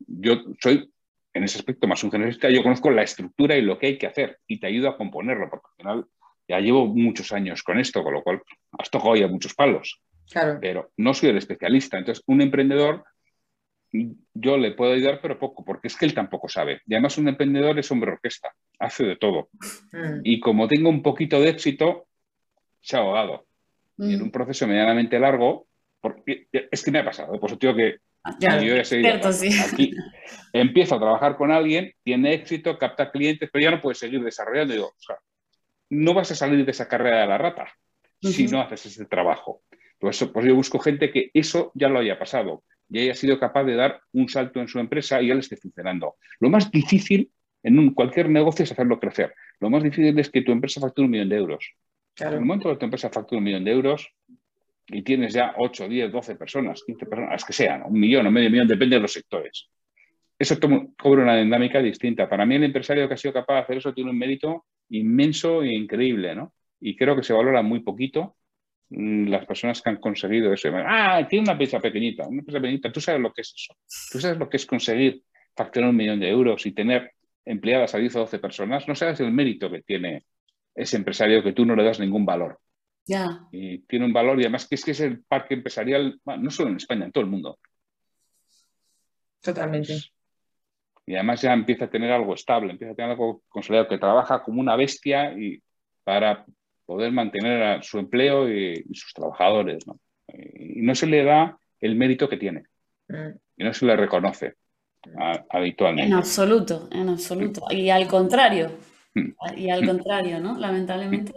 Yo 0.00 0.42
soy, 0.60 0.92
en 1.32 1.44
ese 1.44 1.58
aspecto, 1.58 1.86
más 1.86 2.02
un 2.02 2.10
generalista, 2.10 2.50
yo 2.50 2.64
conozco 2.64 2.90
la 2.90 3.02
estructura 3.02 3.56
y 3.56 3.62
lo 3.62 3.78
que 3.78 3.86
hay 3.86 3.98
que 3.98 4.08
hacer 4.08 4.40
y 4.48 4.58
te 4.58 4.66
ayudo 4.66 4.88
a 4.88 4.96
componerlo, 4.96 5.48
porque 5.48 5.66
al 5.70 5.76
final 5.76 6.06
ya 6.48 6.60
llevo 6.60 6.86
muchos 6.86 7.32
años 7.32 7.62
con 7.62 7.78
esto, 7.78 8.02
con 8.02 8.14
lo 8.14 8.22
cual 8.22 8.42
has 8.78 8.90
tocado 8.90 9.16
ya 9.16 9.28
muchos 9.28 9.54
palos. 9.54 10.00
Claro. 10.30 10.58
Pero 10.60 10.90
no 10.96 11.14
soy 11.14 11.30
el 11.30 11.38
especialista. 11.38 11.98
Entonces, 11.98 12.22
un 12.26 12.40
emprendedor, 12.40 13.04
yo 13.92 14.56
le 14.56 14.72
puedo 14.72 14.92
ayudar, 14.92 15.20
pero 15.22 15.38
poco, 15.38 15.64
porque 15.64 15.88
es 15.88 15.96
que 15.96 16.06
él 16.06 16.14
tampoco 16.14 16.48
sabe. 16.48 16.80
Y 16.86 16.94
además, 16.94 17.16
un 17.18 17.28
emprendedor 17.28 17.78
es 17.78 17.90
hombre 17.90 18.12
orquesta, 18.12 18.52
hace 18.78 19.04
de 19.04 19.16
todo. 19.16 19.48
Mm. 19.92 20.20
Y 20.24 20.40
como 20.40 20.66
tengo 20.66 20.88
un 20.88 21.02
poquito 21.02 21.40
de 21.40 21.50
éxito, 21.50 22.06
se 22.80 22.96
ha 22.96 23.00
ahogado. 23.00 23.46
Y 23.96 24.14
en 24.14 24.22
un 24.22 24.30
proceso 24.30 24.66
medianamente 24.66 25.20
largo, 25.20 25.68
porque 26.00 26.48
es 26.50 26.82
que 26.82 26.90
me 26.90 26.98
ha 26.98 27.04
pasado, 27.04 27.38
pues 27.38 27.56
tío 27.58 27.74
que 27.74 27.98
Ya, 28.40 28.60
yo 28.60 28.74
ya 28.74 28.84
soy 28.84 29.00
experto, 29.00 29.32
sí. 29.32 29.50
aquí 29.60 29.92
empiezo 30.52 30.96
a 30.96 30.98
trabajar 30.98 31.36
con 31.36 31.52
alguien, 31.52 31.92
tiene 32.02 32.34
éxito, 32.34 32.76
capta 32.76 33.10
clientes, 33.10 33.48
pero 33.52 33.62
ya 33.62 33.70
no 33.70 33.80
puede 33.80 33.94
seguir 33.94 34.22
desarrollando. 34.22 34.74
Y 34.74 34.76
digo, 34.78 34.88
o 34.88 35.00
sea, 35.00 35.16
no 35.90 36.14
vas 36.14 36.30
a 36.30 36.34
salir 36.34 36.64
de 36.64 36.70
esa 36.70 36.88
carrera 36.88 37.20
de 37.22 37.26
la 37.26 37.38
rata 37.38 37.66
si 38.32 38.44
no 38.52 38.60
haces 38.62 38.86
ese 38.86 39.04
trabajo. 39.06 39.62
Por 39.98 40.10
eso, 40.10 40.32
pues 40.32 40.46
yo 40.46 40.54
busco 40.54 40.78
gente 40.78 41.10
que 41.10 41.30
eso 41.34 41.70
ya 41.74 41.88
lo 41.88 41.98
haya 41.98 42.18
pasado 42.18 42.64
y 42.90 43.00
haya 43.00 43.14
sido 43.14 43.38
capaz 43.38 43.64
de 43.64 43.74
dar 43.76 44.00
un 44.12 44.28
salto 44.28 44.60
en 44.60 44.68
su 44.68 44.78
empresa 44.78 45.20
y 45.22 45.28
ya 45.28 45.34
le 45.34 45.40
esté 45.40 45.56
funcionando. 45.56 46.16
Lo 46.40 46.48
más 46.50 46.70
difícil 46.70 47.30
en 47.62 47.78
un, 47.78 47.94
cualquier 47.94 48.28
negocio 48.28 48.62
es 48.64 48.72
hacerlo 48.72 48.98
crecer. 49.00 49.34
Lo 49.60 49.70
más 49.70 49.82
difícil 49.82 50.18
es 50.18 50.30
que 50.30 50.42
tu 50.42 50.52
empresa 50.52 50.80
facture 50.80 51.04
un 51.06 51.10
millón 51.10 51.28
de 51.28 51.36
euros. 51.36 51.72
En 52.18 52.26
el 52.34 52.40
momento 52.44 52.70
que 52.70 52.76
tu 52.76 52.84
empresa 52.84 53.10
factura 53.10 53.38
un 53.38 53.44
millón 53.44 53.64
de 53.64 53.72
euros 53.72 54.08
y 54.86 55.02
tienes 55.02 55.32
ya 55.32 55.54
8, 55.56 55.88
10, 55.88 56.12
12 56.12 56.36
personas, 56.36 56.82
15 56.84 57.06
personas, 57.06 57.30
las 57.32 57.44
que 57.44 57.52
sean, 57.54 57.82
un 57.86 57.98
millón 57.98 58.26
o 58.26 58.30
medio 58.30 58.50
millón, 58.50 58.68
depende 58.68 58.96
de 58.96 59.02
los 59.02 59.12
sectores. 59.12 59.68
Eso 60.38 60.58
toma- 60.58 60.86
cobra 60.98 61.22
una 61.22 61.36
dinámica 61.36 61.80
distinta. 61.80 62.28
Para 62.28 62.44
mí 62.44 62.54
el 62.56 62.64
empresario 62.64 63.08
que 63.08 63.14
ha 63.14 63.16
sido 63.16 63.32
capaz 63.32 63.54
de 63.54 63.60
hacer 63.60 63.76
eso 63.78 63.94
tiene 63.94 64.10
un 64.10 64.18
mérito 64.18 64.66
inmenso 64.90 65.62
e 65.62 65.74
increíble, 65.74 66.34
¿no? 66.34 66.52
Y 66.80 66.96
creo 66.96 67.16
que 67.16 67.22
se 67.22 67.32
valora 67.32 67.62
muy 67.62 67.80
poquito 67.80 68.36
mm, 68.90 69.28
las 69.28 69.46
personas 69.46 69.80
que 69.82 69.90
han 69.90 69.96
conseguido 69.96 70.52
eso. 70.52 70.68
Ah, 70.74 71.26
tiene 71.28 71.44
una 71.44 71.52
empresa 71.52 71.80
pequeñita, 71.80 72.26
una 72.28 72.40
empresa 72.40 72.60
pequeñita. 72.60 72.92
Tú 72.92 73.00
sabes 73.00 73.20
lo 73.20 73.32
que 73.32 73.40
es 73.42 73.54
eso. 73.56 73.74
Tú 74.12 74.20
sabes 74.20 74.38
lo 74.38 74.48
que 74.48 74.56
es 74.58 74.66
conseguir 74.66 75.22
facturar 75.56 75.90
un 75.90 75.96
millón 75.96 76.20
de 76.20 76.28
euros 76.28 76.64
y 76.66 76.72
tener 76.72 77.12
empleadas 77.44 77.94
a 77.94 77.98
10 77.98 78.16
o 78.16 78.20
12 78.20 78.38
personas. 78.38 78.86
No 78.88 78.94
sabes 78.94 79.20
el 79.20 79.30
mérito 79.32 79.70
que 79.70 79.82
tiene 79.82 80.24
ese 80.74 80.96
empresario 80.96 81.42
que 81.42 81.52
tú 81.52 81.64
no 81.64 81.76
le 81.76 81.84
das 81.84 82.00
ningún 82.00 82.26
valor 82.26 82.58
Ya. 83.06 83.46
y 83.52 83.78
tiene 83.80 84.06
un 84.06 84.12
valor 84.12 84.38
y 84.40 84.42
además 84.42 84.66
que 84.66 84.74
es 84.74 84.84
que 84.84 84.90
es 84.90 85.00
el 85.00 85.22
parque 85.22 85.54
empresarial, 85.54 86.18
bueno, 86.24 86.42
no 86.44 86.50
solo 86.50 86.70
en 86.70 86.76
España, 86.76 87.04
en 87.04 87.12
todo 87.12 87.22
el 87.22 87.30
mundo. 87.30 87.58
Totalmente. 89.40 89.94
Y 91.06 91.14
además 91.14 91.42
ya 91.42 91.52
empieza 91.52 91.84
a 91.86 91.90
tener 91.90 92.10
algo 92.12 92.34
estable, 92.34 92.72
empieza 92.72 92.92
a 92.92 92.96
tener 92.96 93.10
algo 93.12 93.42
consolidado, 93.48 93.88
que 93.88 93.98
trabaja 93.98 94.42
como 94.42 94.60
una 94.60 94.74
bestia 94.76 95.32
y 95.38 95.60
para 96.02 96.44
poder 96.86 97.12
mantener 97.12 97.62
a 97.62 97.82
su 97.82 97.98
empleo 97.98 98.48
y, 98.50 98.84
y 98.88 98.94
sus 98.94 99.12
trabajadores. 99.12 99.86
¿no? 99.86 99.98
Y 100.28 100.80
no 100.82 100.94
se 100.94 101.06
le 101.06 101.24
da 101.24 101.58
el 101.80 101.96
mérito 101.96 102.28
que 102.28 102.36
tiene 102.36 102.64
Mm. 103.08 103.36
y 103.58 103.64
no 103.64 103.74
se 103.74 103.84
le 103.84 103.96
reconoce 103.96 104.54
a- 105.18 105.44
habitualmente. 105.50 106.08
En 106.10 106.14
absoluto, 106.14 106.88
en 106.90 107.10
absoluto. 107.10 107.66
Y 107.70 107.90
al 107.90 108.06
contrario, 108.08 108.70
Mm. 109.14 109.30
y 109.58 109.68
al 109.70 109.84
contrario, 109.86 110.40
¿no? 110.40 110.58
Lamentablemente. 110.58 111.32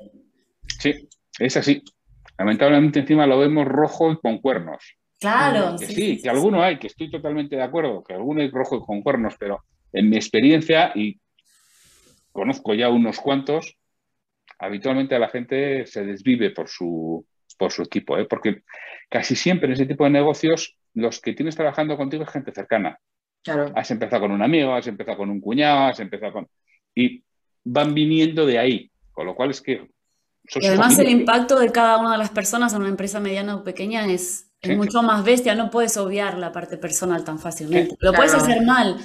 Sí, 0.80 1.10
es 1.40 1.58
así. 1.58 1.84
Lamentablemente 2.40 3.00
encima 3.02 3.28
lo 3.28 3.38
vemos 3.40 3.68
rojo 3.68 4.12
y 4.14 4.18
con 4.18 4.38
cuernos. 4.40 4.96
Claro, 5.20 5.76
Que 5.80 5.88
sí, 5.88 5.94
sí, 5.94 6.02
sí, 6.02 6.22
que 6.22 6.30
alguno 6.30 6.62
hay, 6.62 6.78
que 6.78 6.88
estoy 6.88 7.10
totalmente 7.10 7.56
de 7.56 7.64
acuerdo, 7.64 8.04
que 8.04 8.14
alguno 8.14 8.42
hay 8.42 8.50
rojo 8.50 8.78
y 8.78 8.82
con 8.82 9.02
cuernos, 9.02 9.36
pero 9.40 9.64
en 9.92 10.10
mi 10.10 10.16
experiencia, 10.16 10.92
y 10.94 11.20
conozco 12.32 12.76
ya 12.76 12.90
unos 12.90 13.20
cuantos, 13.20 13.78
habitualmente 14.60 15.18
la 15.18 15.30
gente 15.30 15.88
se 15.88 16.06
desvive 16.06 16.52
por 16.52 16.70
su, 16.70 17.26
por 17.58 17.72
su 17.72 17.84
equipo, 17.84 18.18
¿eh? 18.18 18.26
porque 18.26 18.64
casi 19.10 19.36
siempre 19.36 19.68
en 19.68 19.74
ese 19.74 19.86
tipo 19.86 20.04
de 20.04 20.12
negocios 20.12 20.78
los 20.94 21.20
que 21.20 21.34
tienes 21.34 21.56
trabajando 21.56 21.98
contigo 21.98 22.24
es 22.24 22.30
gente 22.30 22.52
cercana. 22.52 23.00
Claro. 23.44 23.72
Has 23.76 23.92
empezado 23.92 24.24
con 24.24 24.32
un 24.32 24.42
amigo, 24.42 24.74
has 24.74 24.88
empezado 24.88 25.18
con 25.18 25.30
un 25.30 25.40
cuñado, 25.40 25.88
has 25.88 26.00
empezado 26.00 26.34
con... 26.34 26.48
Y 26.96 27.24
van 27.64 27.94
viniendo 27.94 28.46
de 28.46 28.58
ahí, 28.58 28.92
con 29.12 29.26
lo 29.26 29.36
cual 29.36 29.52
es 29.52 29.62
que... 29.62 29.88
Y 30.56 30.66
además 30.66 30.98
el 30.98 31.10
impacto 31.10 31.60
de 31.60 31.72
cada 31.72 31.98
una 31.98 32.14
de 32.14 32.18
las 32.18 32.30
personas 32.30 32.74
en 32.74 32.80
una 32.80 32.90
empresa 32.90 33.20
mediana 33.20 33.56
o 33.56 33.64
pequeña 33.64 34.08
es, 34.08 34.47
es 34.62 34.70
Sí. 34.72 34.76
mucho 34.76 35.02
más 35.04 35.24
bestia, 35.24 35.56
no 35.56 35.70
puedes 35.70 35.98
obviar 35.98 36.38
la 36.38 36.52
parte 36.52 36.78
personal 36.78 37.24
tan 37.24 37.40
fácilmente. 37.40 37.92
Sí. 37.92 37.98
Lo 38.02 38.14
puedes 38.14 38.34
Claro. 38.34 38.46
hacer 38.52 38.66
mal 38.66 38.98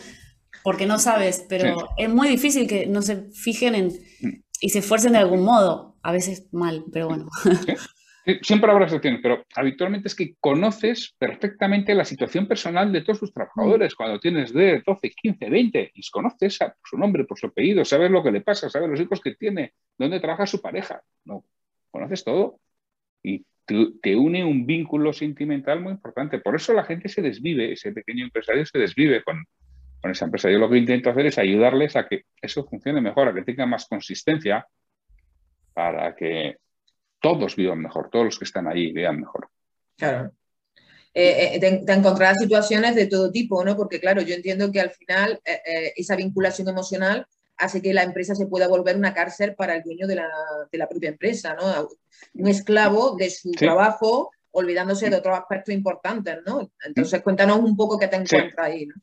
porque 0.65 0.87
no 0.87 0.99
sabes, 0.99 1.45
pero 1.49 1.79
Sí. 1.79 1.85
es 1.99 2.09
muy 2.09 2.29
difícil 2.29 2.67
que 2.69 2.87
no 2.87 3.03
se 3.03 3.31
fijen 3.33 3.75
en 3.75 3.87
Mm. 4.21 4.43
y 4.61 4.69
se 4.71 4.79
esfuercen 4.81 5.13
de 5.13 5.19
algún 5.19 5.43
modo. 5.45 5.97
A 6.05 6.11
veces 6.13 6.49
mal, 6.53 6.85
pero 6.93 7.09
bueno. 7.09 7.29
Sí, 8.25 8.39
Siempre 8.43 8.71
habrá 8.71 8.85
excepciones, 8.85 9.19
pero 9.21 9.45
habitualmente 9.57 10.07
es 10.07 10.15
que 10.15 10.37
conoces 10.39 11.13
perfectamente 11.19 11.93
la 11.93 12.05
situación 12.05 12.47
personal 12.47 12.93
de 12.93 13.01
todos 13.03 13.19
tus 13.19 13.33
trabajadores. 13.33 13.97
Cuando 13.97 14.21
tienes 14.21 14.53
de 14.53 14.81
12, 14.87 15.11
15, 15.11 15.51
20, 15.51 15.91
y 15.93 16.09
conoces 16.09 16.63
a- 16.63 16.69
por 16.69 16.89
su 16.89 16.97
nombre, 16.99 17.25
por 17.25 17.37
su 17.37 17.47
apellido, 17.49 17.85
sabes 17.85 18.13
lo 18.13 18.23
que 18.23 18.31
le 18.31 18.41
pasa, 18.41 18.71
sabes 18.71 18.89
los 18.89 19.01
hijos 19.01 19.21
que 19.21 19.35
tiene, 19.35 19.75
dónde 19.99 20.21
trabaja 20.21 20.47
su 20.47 20.61
pareja. 20.61 21.03
No, 21.25 21.45
conoces 21.91 22.23
todo 22.23 22.61
y 23.25 23.45
te, 24.01 24.17
une 24.17 24.45
un 24.45 24.67
vínculo 24.67 25.13
sentimental 25.13 25.81
muy 25.81 25.93
importante. 25.93 26.39
Por 26.39 26.57
eso 26.57 26.73
la 26.73 26.85
gente 26.85 27.09
se 27.09 27.23
desvive, 27.23 27.73
ese 27.73 27.93
pequeño 27.93 28.25
empresario 28.25 28.65
se 28.67 28.79
desvive 28.79 29.23
con, 29.23 29.45
con 30.01 30.11
esa 30.11 30.25
empresa. 30.25 30.51
Yo 30.51 30.59
lo 30.59 30.71
que 30.71 30.79
intento 30.79 31.11
hacer 31.11 31.27
es 31.27 31.39
ayudarles 31.39 31.97
a 31.97 32.09
que 32.09 32.25
eso 32.41 32.65
funcione 32.65 33.01
mejor, 33.01 33.29
a 33.29 33.35
que 33.35 33.43
tenga 33.43 33.67
más 33.67 33.87
consistencia 33.87 34.67
para 35.73 36.15
que 36.15 36.57
todos 37.21 37.57
vivan 37.57 37.81
mejor, 37.81 38.11
todos 38.11 38.27
los 38.27 38.39
que 38.39 38.45
están 38.45 38.67
ahí 38.67 38.93
vivan 38.93 39.21
mejor. 39.21 39.49
Claro. 39.97 40.33
Eh, 41.15 41.57
eh, 41.57 41.61
te, 41.61 41.93
encontrarás 41.93 42.39
situaciones 42.39 42.95
de 42.95 43.07
todo 43.07 43.31
tipo, 43.31 43.65
¿no? 43.65 43.77
Porque, 43.77 44.01
claro, 44.01 44.23
yo 44.23 44.35
entiendo 44.35 44.73
que 44.73 44.81
al 44.81 44.91
final 44.91 45.41
eh, 45.45 45.93
esa 45.97 46.17
vinculación 46.17 46.69
emocional 46.69 47.27
hace 47.63 47.81
que 47.81 47.95
la 47.95 48.03
empresa 48.03 48.35
se 48.35 48.47
pueda 48.47 48.69
volver 48.69 48.97
una 48.97 49.15
cárcel 49.15 49.55
para 49.55 49.75
el 49.77 49.83
dueño 49.83 50.07
de 50.07 50.17
la, 50.17 50.29
de 50.71 50.79
la 50.79 50.89
propia 50.89 51.11
empresa, 51.11 51.55
¿no? 51.55 51.89
Un 52.35 52.49
esclavo 52.49 53.17
de 53.17 53.31
su 53.31 53.51
Sí. 53.51 53.57
trabajo, 53.67 54.31
olvidándose 54.51 55.09
de 55.09 55.17
otros 55.17 55.39
aspectos 55.39 55.75
importantes, 55.75 56.39
¿no? 56.47 56.71
Entonces, 56.85 57.23
cuéntanos 57.23 57.59
un 57.61 57.77
poco 57.77 57.99
qué 57.99 58.09
te 58.09 58.17
Sí. 58.27 58.37
encuentras 58.37 58.67
ahí, 58.67 58.87
¿no? 58.87 58.95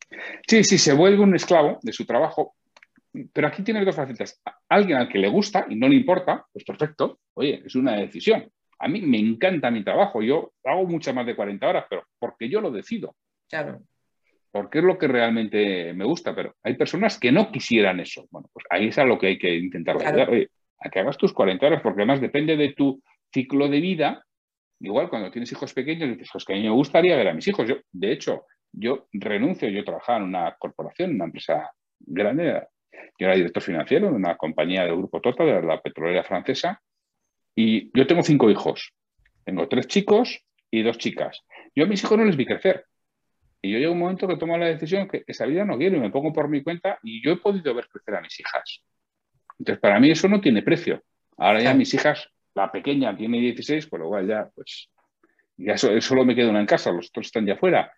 Sí, 0.46 0.62
sí, 0.64 0.78
se 0.78 0.92
vuelve 0.92 1.22
un 1.22 1.34
esclavo 1.34 1.78
de 1.82 1.92
su 1.92 2.04
trabajo, 2.04 2.54
pero 3.32 3.48
aquí 3.48 3.62
tienes 3.62 3.84
dos 3.84 3.96
facetas. 3.96 4.40
Alguien 4.68 4.98
al 4.98 5.08
que 5.08 5.18
le 5.18 5.28
gusta 5.28 5.66
y 5.68 5.74
no 5.76 5.88
le 5.88 5.96
importa, 5.96 6.46
pues 6.52 6.64
perfecto, 6.64 7.18
oye, 7.34 7.62
es 7.66 7.74
una 7.74 7.96
decisión. 7.96 8.50
A 8.78 8.88
mí 8.88 9.00
me 9.02 9.18
encanta 9.18 9.70
mi 9.70 9.82
trabajo, 9.84 10.22
yo 10.22 10.52
hago 10.64 10.86
muchas 10.86 11.14
más 11.14 11.26
de 11.26 11.34
40 11.36 11.68
horas, 11.68 11.84
pero 11.90 12.04
porque 12.18 12.48
yo 12.48 12.60
lo 12.60 12.70
decido, 12.70 13.16
Claro, 13.48 13.82
porque 14.52 14.78
es 14.78 14.84
lo 14.84 14.98
que 14.98 15.08
realmente 15.08 15.92
me 15.94 16.04
gusta, 16.04 16.34
pero 16.34 16.54
hay 16.62 16.74
personas 16.74 17.18
que 17.18 17.30
no 17.32 17.50
quisieran 17.50 18.00
eso. 18.00 18.26
Bueno, 18.30 18.48
pues 18.52 18.66
ahí 18.70 18.88
es 18.88 18.98
a 18.98 19.04
lo 19.04 19.18
que 19.18 19.28
hay 19.28 19.38
que 19.38 19.54
intentar 19.54 19.96
Claro. 19.96 20.10
ayudar, 20.10 20.30
oye, 20.30 20.48
a 20.80 20.88
que 20.88 20.98
hagas 20.98 21.16
tus 21.16 21.32
40 21.32 21.66
horas, 21.66 21.82
porque 21.82 22.00
además 22.00 22.20
depende 22.20 22.56
de 22.56 22.72
tu 22.72 23.02
ciclo 23.32 23.68
de 23.68 23.80
vida. 23.80 24.24
Igual 24.80 25.08
cuando 25.08 25.30
tienes 25.30 25.52
hijos 25.52 25.72
pequeños 25.74 26.10
dices, 26.10 26.30
pues 26.32 26.44
que 26.44 26.54
a 26.54 26.56
mí 26.56 26.62
me 26.62 26.70
gustaría 26.70 27.16
ver 27.16 27.28
a 27.28 27.34
mis 27.34 27.46
hijos. 27.46 27.68
Yo, 27.68 27.76
de 27.92 28.12
hecho, 28.12 28.46
yo 28.72 29.06
renuncio, 29.12 29.68
yo 29.68 29.84
trabajaba 29.84 30.18
en 30.18 30.24
una 30.24 30.56
corporación, 30.58 31.10
en 31.10 31.16
una 31.16 31.26
empresa 31.26 31.70
grande, 31.98 32.62
yo 33.18 33.26
era 33.26 33.34
director 33.34 33.62
financiero 33.62 34.08
de 34.08 34.14
una 34.14 34.36
compañía 34.36 34.84
del 34.84 34.96
grupo 34.96 35.20
Total, 35.20 35.46
de 35.46 35.62
la 35.62 35.80
petrolera 35.80 36.24
francesa, 36.24 36.80
y 37.54 37.90
yo 37.96 38.06
tengo 38.06 38.22
cinco 38.22 38.50
hijos. 38.50 38.92
Tengo 39.44 39.68
tres 39.68 39.86
chicos 39.86 40.42
y 40.70 40.82
dos 40.82 40.98
chicas. 40.98 41.42
Yo 41.74 41.84
a 41.84 41.86
mis 41.86 42.02
hijos 42.02 42.16
no 42.16 42.24
les 42.24 42.36
vi 42.36 42.46
crecer. 42.46 42.86
Y 43.62 43.72
yo 43.72 43.78
llego 43.78 43.92
un 43.92 43.98
momento 43.98 44.26
que 44.26 44.36
tomo 44.36 44.56
la 44.56 44.66
decisión 44.66 45.06
que 45.08 45.22
esa 45.26 45.44
vida 45.46 45.64
no 45.64 45.76
quiero 45.76 45.96
y 45.96 46.00
me 46.00 46.10
pongo 46.10 46.32
por 46.32 46.48
mi 46.48 46.62
cuenta 46.62 46.98
y 47.02 47.22
yo 47.22 47.32
he 47.32 47.36
podido 47.36 47.74
ver 47.74 47.88
crecer 47.88 48.14
a 48.14 48.20
mis 48.22 48.38
hijas. 48.40 48.82
Entonces, 49.58 49.80
para 49.80 50.00
mí 50.00 50.10
eso 50.10 50.28
no 50.28 50.40
tiene 50.40 50.62
precio. 50.62 51.02
Ahora 51.36 51.60
ya 51.60 51.74
mis 51.74 51.92
hijas, 51.94 52.28
la 52.54 52.72
pequeña 52.72 53.14
tiene 53.16 53.38
16, 53.40 53.86
por 53.86 54.00
lo 54.00 54.08
cual 54.08 54.26
ya, 54.26 54.50
pues, 54.54 54.88
ya 55.56 55.76
so- 55.76 56.00
solo 56.00 56.24
me 56.24 56.34
queda 56.34 56.48
una 56.50 56.60
en 56.60 56.66
casa, 56.66 56.90
los 56.90 57.08
otros 57.08 57.26
están 57.26 57.44
ya 57.46 57.56
fuera. 57.56 57.92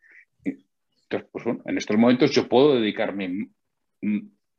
Entonces, 0.45 1.29
pues 1.31 1.45
bueno, 1.45 1.63
en 1.67 1.79
estos 1.79 1.97
momentos 1.97 2.33
yo 2.33 2.49
puedo 2.49 2.75
dedicarme 2.75 3.49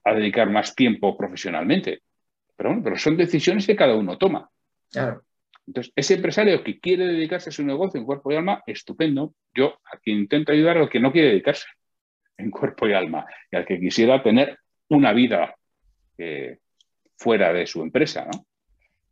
a 0.06 0.14
dedicar 0.14 0.50
más 0.50 0.74
tiempo 0.76 1.18
profesionalmente. 1.18 2.02
Pero 2.56 2.70
bueno, 2.70 2.84
pero 2.84 2.98
son 2.98 3.18
decisiones 3.18 3.66
que 3.68 3.76
cada 3.76 3.96
uno 3.96 4.18
toma. 4.18 4.50
claro. 4.92 5.24
Entonces, 5.66 5.94
ese 5.96 6.16
empresario 6.16 6.64
que 6.64 6.80
quiere 6.80 7.06
dedicarse 7.06 7.50
a 7.50 7.54
su 7.54 7.64
negocio 7.64 8.00
en 8.00 8.06
cuerpo 8.06 8.32
y 8.32 8.36
alma, 8.36 8.62
estupendo. 8.68 9.34
Yo 9.54 9.80
a 9.92 9.98
quien 9.98 10.18
intento 10.20 10.52
ayudar 10.52 10.78
al 10.78 10.90
que 10.90 11.00
no 11.00 11.12
quiere 11.12 11.30
dedicarse 11.30 11.68
en 12.38 12.52
cuerpo 12.52 12.88
y 12.88 12.94
alma 12.94 13.26
y 13.52 13.56
al 13.56 13.66
que 13.66 13.80
quisiera 13.80 14.22
tener 14.22 14.58
una 14.90 15.14
vida 15.14 15.56
eh, 16.18 16.58
fuera 17.18 17.54
de 17.54 17.66
su 17.66 17.82
empresa, 17.82 18.28
¿no? 18.32 18.46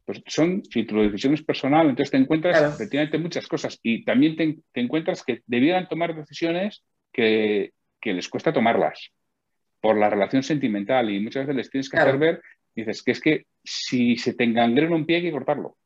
pues 0.06 0.22
son, 0.28 0.64
si 0.66 0.84
tu 0.84 1.02
decisión 1.02 1.34
es 1.34 1.44
personal, 1.44 1.90
entonces 1.90 2.12
te 2.12 2.18
encuentras 2.18 2.74
efectivamente 2.74 3.18
muchas 3.18 3.48
cosas 3.48 3.80
y 3.84 4.04
también 4.04 4.36
te, 4.36 4.82
encuentras 4.82 5.24
que 5.24 5.42
debieran 5.46 5.88
tomar 5.88 6.16
decisiones 6.16 6.84
que, 7.12 7.72
les 8.04 8.30
cuesta 8.30 8.52
tomarlas 8.52 9.12
por 9.80 9.98
la 9.98 10.10
relación 10.10 10.44
sentimental 10.44 11.10
y 11.10 11.20
muchas 11.20 11.46
veces 11.46 11.56
les 11.56 11.70
tienes 11.70 11.90
que 11.90 11.98
hacer 11.98 12.18
ver, 12.18 12.42
dices 12.76 13.04
que 13.04 13.12
es 13.12 13.22
que 13.22 13.46
si 13.64 14.18
se 14.18 14.34
te 14.34 14.44
engangrena 14.44 14.96
un 14.96 15.06
pie 15.06 15.18
hay 15.18 15.22
que 15.24 15.32
cortarlo, 15.32 15.78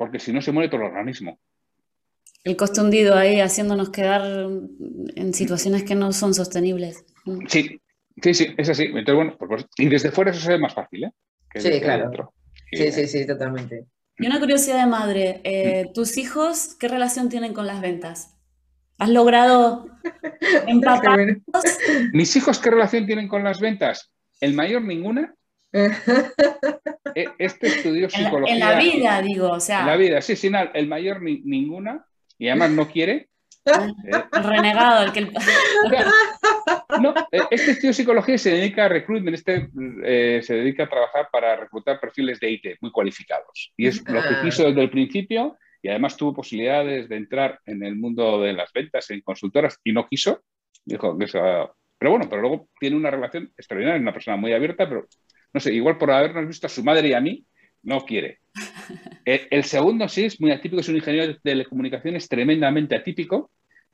porque 0.00 0.18
si 0.18 0.32
no 0.32 0.40
se 0.40 0.50
muere 0.50 0.70
todo 0.70 0.80
el 0.80 0.86
organismo. 0.86 1.38
El 2.42 2.56
costo 2.56 2.82
hundido 2.82 3.16
ahí 3.16 3.38
haciéndonos 3.38 3.90
quedar 3.90 4.22
en 4.22 5.34
situaciones 5.34 5.82
que 5.84 5.94
no 5.94 6.10
son 6.14 6.32
sostenibles. 6.32 7.04
Sí, 7.48 7.82
sí, 8.22 8.32
sí, 8.32 8.54
es 8.56 8.70
así. 8.70 8.84
Entonces, 8.84 9.14
bueno, 9.14 9.36
pues, 9.36 9.66
y 9.76 9.90
desde 9.90 10.10
fuera 10.10 10.30
eso 10.30 10.40
se 10.40 10.52
ve 10.52 10.58
más 10.58 10.72
fácil, 10.72 11.04
¿eh? 11.04 11.12
sí, 11.54 11.80
claro. 11.82 12.32
Sí, 12.72 12.90
sí, 12.92 13.06
sí, 13.08 13.26
totalmente. 13.26 13.84
Y 14.16 14.26
una 14.26 14.40
curiosidad 14.40 14.80
de 14.80 14.86
madre, 14.86 15.42
eh, 15.44 15.90
¿tus 15.92 16.16
hijos 16.16 16.76
qué 16.80 16.88
relación 16.88 17.28
tienen 17.28 17.52
con 17.52 17.66
las 17.66 17.82
ventas? 17.82 18.38
¿Has 18.96 19.10
logrado 19.10 19.84
empaparlos? 20.66 21.42
¿Mis 22.14 22.34
hijos 22.36 22.58
qué 22.58 22.70
relación 22.70 23.04
tienen 23.04 23.28
con 23.28 23.44
las 23.44 23.60
ventas? 23.60 24.10
El 24.40 24.54
mayor 24.54 24.80
ninguna. 24.80 25.34
E, 25.72 27.28
este 27.38 27.66
estudió 27.68 28.10
psicología. 28.10 28.54
En 28.54 28.60
la, 28.60 28.78
vida, 28.78 29.22
digo, 29.22 29.50
o 29.50 29.60
sea. 29.60 29.80
En 29.80 29.86
la 29.86 29.96
vida, 29.96 30.20
sí, 30.20 30.36
sí, 30.36 30.50
el 30.74 30.88
mayor 30.88 31.22
ninguna, 31.22 32.04
y 32.38 32.48
además 32.48 32.70
no 32.70 32.88
quiere. 32.88 33.28
El 33.64 33.94
renegado, 34.44 35.04
el 35.04 35.12
que... 35.12 35.30
No, 37.00 37.14
eh, 37.30 37.40
este 37.50 37.70
estudio 37.70 37.90
de 37.90 37.94
psicología 37.94 38.36
se 38.36 38.50
dedica 38.50 38.84
a 38.84 38.88
recruitment, 38.88 39.34
este 39.34 39.70
eh, 40.04 40.40
se 40.42 40.54
dedica 40.54 40.84
a 40.84 40.88
trabajar 40.88 41.28
para 41.30 41.56
reclutar 41.56 42.00
perfiles 42.00 42.40
de 42.40 42.50
IT 42.50 42.66
muy 42.80 42.90
cualificados. 42.90 43.72
Y 43.76 43.86
es 43.86 44.06
lo 44.08 44.20
que 44.20 44.28
ah. 44.28 44.40
quiso 44.42 44.64
desde 44.64 44.82
el 44.82 44.90
principio 44.90 45.56
y 45.82 45.88
además 45.88 46.16
tuvo 46.16 46.34
posibilidades 46.34 47.08
de 47.08 47.16
entrar 47.16 47.60
en 47.64 47.82
el 47.84 47.96
mundo 47.96 48.40
de 48.40 48.52
las 48.52 48.72
ventas 48.72 49.10
en 49.10 49.20
consultoras 49.22 49.78
y 49.84 49.92
no 49.92 50.08
quiso. 50.08 50.42
Dijo 50.84 51.16
que 51.16 51.26
Pero 51.26 52.10
bueno, 52.10 52.26
pero 52.28 52.42
luego 52.42 52.68
tiene 52.78 52.96
una 52.96 53.10
relación 53.10 53.52
extraordinaria, 53.56 54.00
una 54.00 54.12
persona 54.12 54.36
muy 54.36 54.52
abierta, 54.52 54.88
pero 54.88 55.06
no 55.52 55.60
sé, 55.60 55.72
igual 55.72 55.98
por 55.98 56.10
habernos 56.10 56.46
visto 56.46 56.66
a 56.66 56.70
su 56.70 56.84
madre 56.84 57.08
y 57.08 57.12
a 57.12 57.20
mí, 57.20 57.44
no 57.82 58.04
quiere. 58.04 58.40
El, 59.24 59.64
segundo 59.64 60.08
sí 60.08 60.24
es 60.24 60.40
muy 60.40 60.50
atípico, 60.50 60.80
es 60.80 60.88
un 60.88 60.96
ingeniero 60.96 61.28
de 61.28 61.38
telecomunicaciones 61.42 62.28
tremendamente 62.28 62.96
atípico 62.96 63.50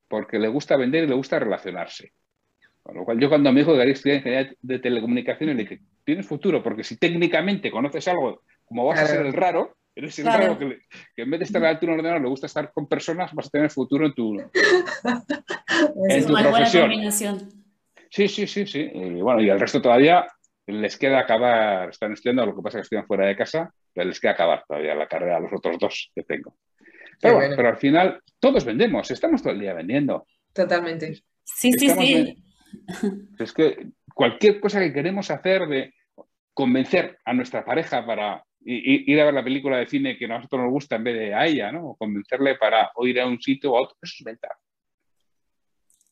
porque 0.09 0.39
le 0.39 0.49
gusta 0.49 0.77
vender 0.77 1.05
y 1.05 1.09
le 1.09 1.15
gusta 1.15 1.39
relacionarse. 1.39 2.13
Con 2.83 2.97
lo 2.97 3.05
cual 3.05 3.19
yo 3.19 3.29
cuando 3.29 3.53
me 3.53 3.61
dijo 3.61 3.73
que 3.73 3.79
quería 3.79 3.93
estudiar 3.93 4.19
ingeniería 4.19 4.55
de 4.61 4.79
telecomunicaciones 4.79 5.57
le 5.57 5.63
dije, 5.63 5.81
tienes 6.05 6.27
futuro, 6.27 6.63
porque 6.63 6.85
si 6.85 6.97
técnicamente 6.97 7.71
conoces 7.71 8.07
algo, 8.09 8.43
como 8.65 8.87
vas 8.87 9.01
a 9.01 9.07
ser 9.07 9.27
el 9.27 9.33
raro, 9.33 9.77
eres 9.95 10.19
el 10.21 10.27
raro 10.27 10.57
que, 10.59 10.79
en 11.17 11.31
vez 11.31 11.41
de 11.41 11.45
estar 11.47 11.81
de 11.81 11.87
un 11.87 11.93
ordenador 11.93 12.23
le 12.23 12.29
gusta 12.29 12.47
estar 12.47 12.73
con 12.73 12.87
personas, 12.87 13.33
vas 13.35 13.47
a 13.49 13.51
tener 13.51 13.71
futuro 13.71 14.07
en 14.07 14.15
tu, 14.15 14.39
es 16.09 16.27
una 16.27 16.49
Buena 16.49 16.71
combinación. 16.71 17.67
Sí, 18.09 18.29
sí, 18.29 18.47
sí, 18.47 18.67
sí. 18.67 18.89
Y 18.95 19.21
bueno, 19.21 19.43
y 19.43 19.51
el 19.51 19.59
resto 19.59 19.83
todavía 19.83 20.27
les 20.67 20.97
queda 20.97 21.21
acabar, 21.21 21.91
están 21.91 22.13
estudiando, 22.13 22.45
lo 22.45 22.57
que 22.57 22.63
pasa 22.63 22.79
es 22.79 22.83
que 22.83 22.87
estudian 22.87 23.07
fuera 23.07 23.27
de 23.27 23.37
casa, 23.37 23.73
pero 23.93 24.09
les 24.09 24.21
queda 24.21 24.33
acabar 24.33 24.65
todavía 24.67 24.95
la 24.95 25.07
carrera 25.07 25.37
a 25.37 25.41
los 25.41 25.53
otros 25.53 25.79
dos 25.79 26.11
que 26.15 26.25
tengo. 26.25 26.57
Pero, 27.21 27.37
bueno. 27.37 27.55
pero 27.57 27.69
al 27.69 27.77
final 27.77 28.21
todos 28.41 28.65
vendemos, 28.65 29.11
estamos 29.11 29.43
todo 29.43 29.53
el 29.53 29.61
día 29.61 29.75
vendiendo. 29.75 30.27
Totalmente. 30.53 31.23
Sí, 31.45 31.73
sí, 31.73 31.89
sí. 31.89 32.45
Es 33.39 33.53
que 33.53 33.91
cualquier 34.13 34.61
cosa 34.61 34.81
que 34.81 34.93
queremos 34.93 35.31
hacer 35.31 35.67
de 35.67 35.95
convencer 36.53 37.19
a 37.25 37.33
nuestra 37.33 37.65
pareja 37.65 38.05
para 38.05 38.45
ir 38.65 39.21
a 39.21 39.27
ver 39.27 39.35
la 39.35 39.45
película 39.45 39.79
de 39.79 39.87
cine 39.87 40.19
que 40.19 40.25
a 40.25 40.29
nosotros 40.29 40.63
nos 40.63 40.71
gusta 40.73 40.97
en 40.97 41.05
vez 41.05 41.15
de 41.15 41.35
a 41.35 41.47
ella, 41.47 41.71
¿no? 41.71 41.91
O 41.91 41.97
convencerle 41.97 42.57
para 42.57 42.91
ir 43.03 43.21
a 43.21 43.27
un 43.27 43.41
sitio 43.41 43.73
o 43.73 43.79
a 43.79 43.83
otro, 43.83 43.97
eso 44.03 44.15
es 44.19 44.25
venta. 44.25 44.49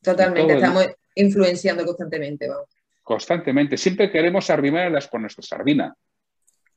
Totalmente, 0.01 0.55
estamos 0.55 0.87
influenciando 1.17 1.85
constantemente, 1.85 2.49
vamos 2.49 2.69
constantemente. 3.05 3.77
Siempre 3.77 4.11
queremos 4.11 4.47
sardinelas 4.47 5.07
por 5.07 5.21
nuestra 5.21 5.43
sardina. 5.43 5.95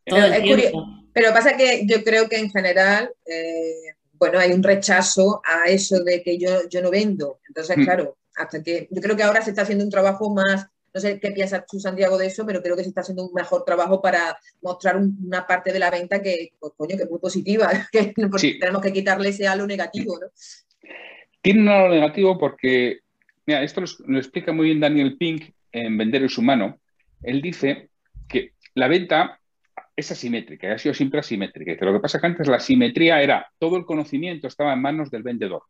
Pero, 0.04 1.34
pasa 1.34 1.58
que 1.58 1.86
yo 1.86 2.04
creo 2.04 2.30
que 2.30 2.38
en 2.38 2.52
general, 2.52 3.10
eh, 3.26 3.96
bueno, 4.14 4.38
hay 4.40 4.52
un 4.52 4.64
rechazo 4.64 5.42
a 5.44 5.66
eso 5.70 6.04
de 6.04 6.22
que 6.22 6.38
yo, 6.38 6.70
yo 6.70 6.82
no 6.82 6.92
vendo. 6.92 7.40
Entonces, 7.48 7.78
mm. 7.78 7.84
claro, 7.84 8.18
hasta 8.36 8.62
que 8.62 8.88
yo 8.92 9.02
creo 9.02 9.16
que 9.16 9.24
ahora 9.24 9.42
se 9.42 9.50
está 9.50 9.64
haciendo 9.64 9.84
un 9.84 9.90
trabajo 9.90 10.34
más, 10.34 10.68
no 10.94 11.02
sé 11.02 11.20
qué 11.20 11.32
piensa 11.32 11.66
tú, 11.70 11.80
Santiago, 11.80 12.18
de 12.18 12.28
eso, 12.28 12.46
pero 12.46 12.62
creo 12.62 12.76
que 12.76 12.84
se 12.84 12.90
está 12.90 13.02
haciendo 13.02 13.26
un 13.26 13.34
mejor 13.34 13.66
trabajo 13.66 14.02
para 14.02 14.38
mostrar 14.62 14.98
una 14.98 15.46
parte 15.46 15.74
de 15.74 15.80
la 15.80 15.90
venta 15.90 16.22
que, 16.22 16.54
pues, 16.60 16.74
coño, 16.78 16.96
que 16.96 17.04
es 17.04 17.10
muy 17.10 17.20
positiva, 17.20 17.70
que 17.92 18.14
tenemos 18.14 18.82
que 18.82 18.94
quitarle 18.94 19.30
ese 19.30 19.48
halo 19.48 19.66
negativo, 19.68 20.18
¿no? 20.20 20.28
Tiene 21.42 21.62
un 21.62 21.70
halo 21.70 21.90
negativo 21.90 22.38
porque, 22.38 23.00
mira, 23.46 23.64
esto 23.64 23.82
lo 24.06 24.18
explica 24.18 24.52
muy 24.52 24.68
bien 24.68 24.80
Daniel 24.80 25.18
Pink 25.18 25.52
en 25.72 25.98
Vender 25.98 26.24
es 26.24 26.38
humano, 26.38 26.80
él 27.24 27.42
dice 27.42 27.90
que 28.28 28.54
la 28.76 28.88
venta 28.88 29.40
es 29.96 30.12
asimétrica, 30.12 30.72
ha 30.72 30.78
sido 30.78 30.94
siempre 30.94 31.20
asimétrica. 31.20 31.84
lo 31.84 31.94
que 31.94 32.00
pasa 32.00 32.18
es 32.18 32.22
que 32.22 32.28
antes 32.28 32.48
la 32.48 32.60
simetría 32.60 33.22
era 33.22 33.52
todo 33.58 33.78
el 33.78 33.86
conocimiento 33.86 34.48
estaba 34.48 34.74
en 34.74 34.82
manos 34.82 35.10
del 35.10 35.24
vendedor. 35.24 35.64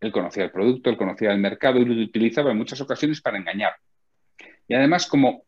Él 0.00 0.12
conocía 0.12 0.44
el 0.44 0.50
producto, 0.50 0.90
él 0.90 0.96
conocía 0.96 1.32
el 1.32 1.38
mercado 1.38 1.78
y 1.78 1.84
lo 1.84 2.02
utilizaba 2.02 2.50
en 2.50 2.58
muchas 2.58 2.80
ocasiones 2.80 3.22
para 3.22 3.38
engañar. 3.38 3.72
Y 4.68 4.74
además, 4.74 5.06
como 5.06 5.44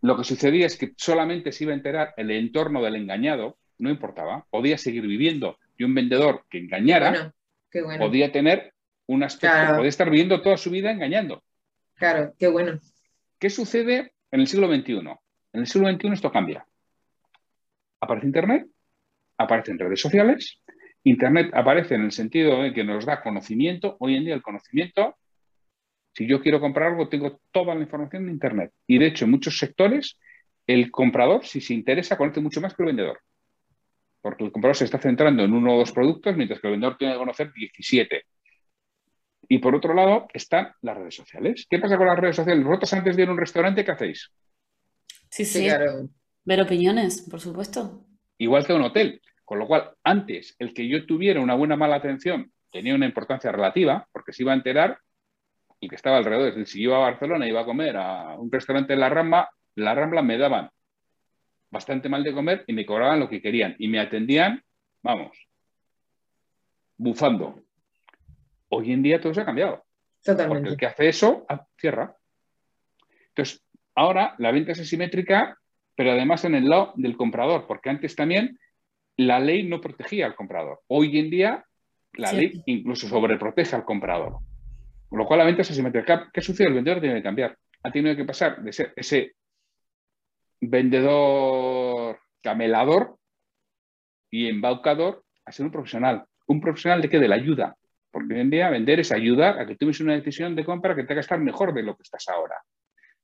lo 0.00 0.16
que 0.16 0.24
sucedía 0.24 0.66
es 0.66 0.76
que 0.76 0.92
solamente 0.96 1.52
se 1.52 1.64
iba 1.64 1.72
a 1.72 1.76
enterar 1.76 2.14
el 2.16 2.30
entorno 2.30 2.82
del 2.82 2.96
engañado, 2.96 3.58
no 3.78 3.90
importaba, 3.90 4.46
podía 4.50 4.78
seguir 4.78 5.06
viviendo. 5.06 5.58
Y 5.76 5.84
un 5.84 5.94
vendedor 5.94 6.44
que 6.50 6.58
engañara 6.58 7.32
podía 7.98 8.32
tener 8.32 8.72
un 9.06 9.22
aspecto, 9.22 9.76
podía 9.76 9.88
estar 9.88 10.10
viviendo 10.10 10.40
toda 10.42 10.56
su 10.56 10.70
vida 10.70 10.90
engañando. 10.90 11.42
Claro, 11.94 12.34
qué 12.38 12.48
bueno. 12.48 12.80
¿Qué 13.38 13.50
sucede 13.50 14.12
en 14.30 14.40
el 14.40 14.46
siglo 14.46 14.66
XXI? 14.66 14.98
En 15.52 15.60
el 15.60 15.66
siglo 15.66 15.90
XXI 15.90 16.08
esto 16.12 16.32
cambia. 16.32 16.66
Aparece 18.00 18.26
Internet, 18.26 18.66
aparecen 19.36 19.78
redes 19.78 20.00
sociales, 20.00 20.60
Internet 21.04 21.50
aparece 21.54 21.94
en 21.94 22.02
el 22.02 22.12
sentido 22.12 22.62
de 22.62 22.72
que 22.72 22.84
nos 22.84 23.06
da 23.06 23.22
conocimiento. 23.22 23.96
Hoy 24.00 24.16
en 24.16 24.24
día 24.24 24.34
el 24.34 24.42
conocimiento, 24.42 25.16
si 26.12 26.26
yo 26.26 26.40
quiero 26.40 26.60
comprar 26.60 26.92
algo, 26.92 27.08
tengo 27.08 27.40
toda 27.52 27.74
la 27.74 27.82
información 27.82 28.24
en 28.24 28.30
Internet. 28.30 28.72
Y 28.86 28.98
de 28.98 29.06
hecho, 29.06 29.24
en 29.24 29.30
muchos 29.30 29.58
sectores, 29.58 30.18
el 30.66 30.90
comprador, 30.90 31.46
si 31.46 31.60
se 31.60 31.74
interesa, 31.74 32.16
conoce 32.16 32.40
mucho 32.40 32.60
más 32.60 32.74
que 32.74 32.82
el 32.82 32.88
vendedor. 32.88 33.20
Porque 34.20 34.44
el 34.44 34.52
comprador 34.52 34.76
se 34.76 34.84
está 34.84 34.98
centrando 34.98 35.44
en 35.44 35.52
uno 35.52 35.76
o 35.76 35.78
dos 35.78 35.92
productos, 35.92 36.36
mientras 36.36 36.60
que 36.60 36.66
el 36.66 36.72
vendedor 36.72 36.96
tiene 36.98 37.14
que 37.14 37.20
conocer 37.20 37.52
17. 37.52 38.22
Y 39.48 39.58
por 39.58 39.74
otro 39.74 39.94
lado 39.94 40.28
están 40.34 40.72
las 40.82 40.96
redes 40.96 41.14
sociales. 41.14 41.66
¿Qué 41.68 41.78
pasa 41.78 41.96
con 41.96 42.06
las 42.06 42.18
redes 42.18 42.36
sociales? 42.36 42.64
¿Vosotros 42.64 42.92
antes 42.92 43.16
de 43.16 43.22
ir 43.22 43.28
a 43.28 43.32
un 43.32 43.38
restaurante 43.38 43.84
qué 43.84 43.90
hacéis? 43.90 44.30
Sí, 45.30 45.44
sí. 45.44 45.68
Ver 46.44 46.62
opiniones, 46.62 47.22
por 47.22 47.40
supuesto. 47.40 48.04
Igual 48.38 48.66
que 48.66 48.72
un 48.74 48.82
hotel. 48.82 49.20
Con 49.44 49.58
lo 49.58 49.66
cual, 49.66 49.90
antes, 50.04 50.54
el 50.58 50.74
que 50.74 50.86
yo 50.86 51.06
tuviera 51.06 51.40
una 51.40 51.54
buena 51.54 51.74
o 51.74 51.78
mala 51.78 51.96
atención 51.96 52.52
tenía 52.70 52.94
una 52.94 53.06
importancia 53.06 53.50
relativa, 53.50 54.06
porque 54.12 54.32
se 54.34 54.42
iba 54.42 54.52
a 54.52 54.56
enterar 54.56 54.98
y 55.80 55.88
que 55.88 55.96
estaba 55.96 56.18
alrededor. 56.18 56.48
Es 56.48 56.54
decir, 56.54 56.66
si 56.66 56.82
yo 56.82 56.90
iba 56.90 56.98
a 56.98 57.10
Barcelona 57.10 57.46
y 57.46 57.50
iba 57.50 57.62
a 57.62 57.64
comer 57.64 57.96
a 57.96 58.36
un 58.36 58.52
restaurante 58.52 58.92
en 58.92 59.00
la 59.00 59.08
Rambla, 59.08 59.50
la 59.76 59.94
Rambla 59.94 60.22
me 60.22 60.36
daban 60.36 60.70
bastante 61.70 62.08
mal 62.08 62.22
de 62.22 62.34
comer 62.34 62.64
y 62.66 62.72
me 62.72 62.84
cobraban 62.84 63.20
lo 63.20 63.28
que 63.28 63.40
querían. 63.40 63.74
Y 63.78 63.88
me 63.88 64.00
atendían, 64.00 64.62
vamos, 65.02 65.36
bufando. 66.96 67.62
Hoy 68.68 68.92
en 68.92 69.02
día 69.02 69.20
todo 69.20 69.34
se 69.34 69.40
ha 69.40 69.44
cambiado. 69.44 69.84
Totalmente. 70.22 70.60
Porque 70.60 70.70
el 70.70 70.76
que 70.76 70.86
hace 70.86 71.08
eso, 71.08 71.46
ah, 71.48 71.66
cierra. 71.76 72.16
Entonces, 73.28 73.64
ahora 73.94 74.34
la 74.38 74.50
venta 74.50 74.72
es 74.72 74.80
asimétrica, 74.80 75.58
pero 75.94 76.12
además 76.12 76.44
en 76.44 76.54
el 76.54 76.68
lado 76.68 76.92
del 76.96 77.16
comprador, 77.16 77.66
porque 77.66 77.90
antes 77.90 78.14
también 78.14 78.58
la 79.16 79.40
ley 79.40 79.64
no 79.64 79.80
protegía 79.80 80.26
al 80.26 80.34
comprador. 80.34 80.80
Hoy 80.88 81.18
en 81.18 81.30
día 81.30 81.64
la 82.14 82.32
ley 82.32 82.62
incluso 82.66 83.08
sobreprotege 83.08 83.76
al 83.76 83.84
comprador. 83.84 84.38
Con 85.08 85.18
lo 85.18 85.26
cual 85.26 85.38
la 85.38 85.44
venta 85.44 85.62
es 85.62 85.70
asimétrica. 85.70 86.30
¿Qué 86.32 86.40
sucede? 86.40 86.68
El 86.68 86.74
vendedor 86.74 87.00
tiene 87.00 87.16
que 87.16 87.22
cambiar. 87.22 87.56
Ha 87.82 87.90
tenido 87.90 88.14
que 88.14 88.24
pasar 88.24 88.62
de 88.62 88.72
ser 88.72 88.92
ese 88.96 89.32
vendedor 90.60 92.18
camelador 92.42 93.18
y 94.30 94.48
embaucador 94.48 95.24
a 95.44 95.52
ser 95.52 95.66
un 95.66 95.72
profesional. 95.72 96.24
¿Un 96.46 96.60
profesional 96.60 97.00
de 97.00 97.08
qué? 97.08 97.18
De 97.18 97.28
la 97.28 97.36
ayuda. 97.36 97.76
Porque 98.18 98.34
hoy 98.34 98.40
en 98.40 98.50
día 98.50 98.68
vender 98.68 98.98
es 98.98 99.12
ayudar 99.12 99.60
a 99.60 99.64
que 99.64 99.76
tomes 99.76 100.00
una 100.00 100.14
decisión 100.14 100.56
de 100.56 100.64
compra 100.64 100.96
que 100.96 101.04
te 101.04 101.12
haga 101.12 101.20
estar 101.20 101.38
mejor 101.38 101.72
de 101.72 101.84
lo 101.84 101.94
que 101.94 102.02
estás 102.02 102.28
ahora. 102.28 102.56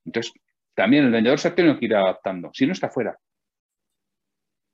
Entonces, 0.04 0.32
también 0.72 1.04
el 1.06 1.10
vendedor 1.10 1.40
se 1.40 1.48
ha 1.48 1.54
tenido 1.56 1.76
que 1.76 1.86
ir 1.86 1.96
adaptando, 1.96 2.50
si 2.52 2.64
no 2.64 2.72
está 2.72 2.88
fuera. 2.90 3.18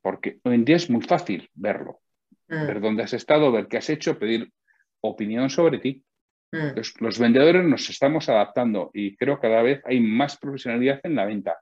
Porque 0.03 0.39
hoy 0.45 0.57
en 0.57 0.67
día 0.67 0.77
es 0.77 0.91
muy 0.91 1.01
fácil 1.01 1.49
verlo, 1.55 2.01
mm. 2.49 2.67
ver 2.67 2.81
dónde 2.83 3.03
has 3.03 3.15
estado, 3.15 3.51
ver 3.51 3.67
qué 3.67 3.79
has 3.79 3.89
hecho, 3.89 4.19
pedir 4.19 4.53
opinión 5.01 5.49
sobre 5.49 5.79
ti. 5.79 6.05
Mm. 6.53 6.79
los 6.99 7.19
vendedores 7.19 7.65
nos 7.65 7.89
estamos 7.89 8.29
adaptando 8.29 8.91
y 8.93 9.17
creo 9.17 9.37
que 9.37 9.49
cada 9.49 9.63
vez 9.63 9.81
hay 9.87 10.01
más 10.01 10.37
profesionalidad 10.37 11.01
en 11.03 11.15
la 11.15 11.25
venta. 11.25 11.57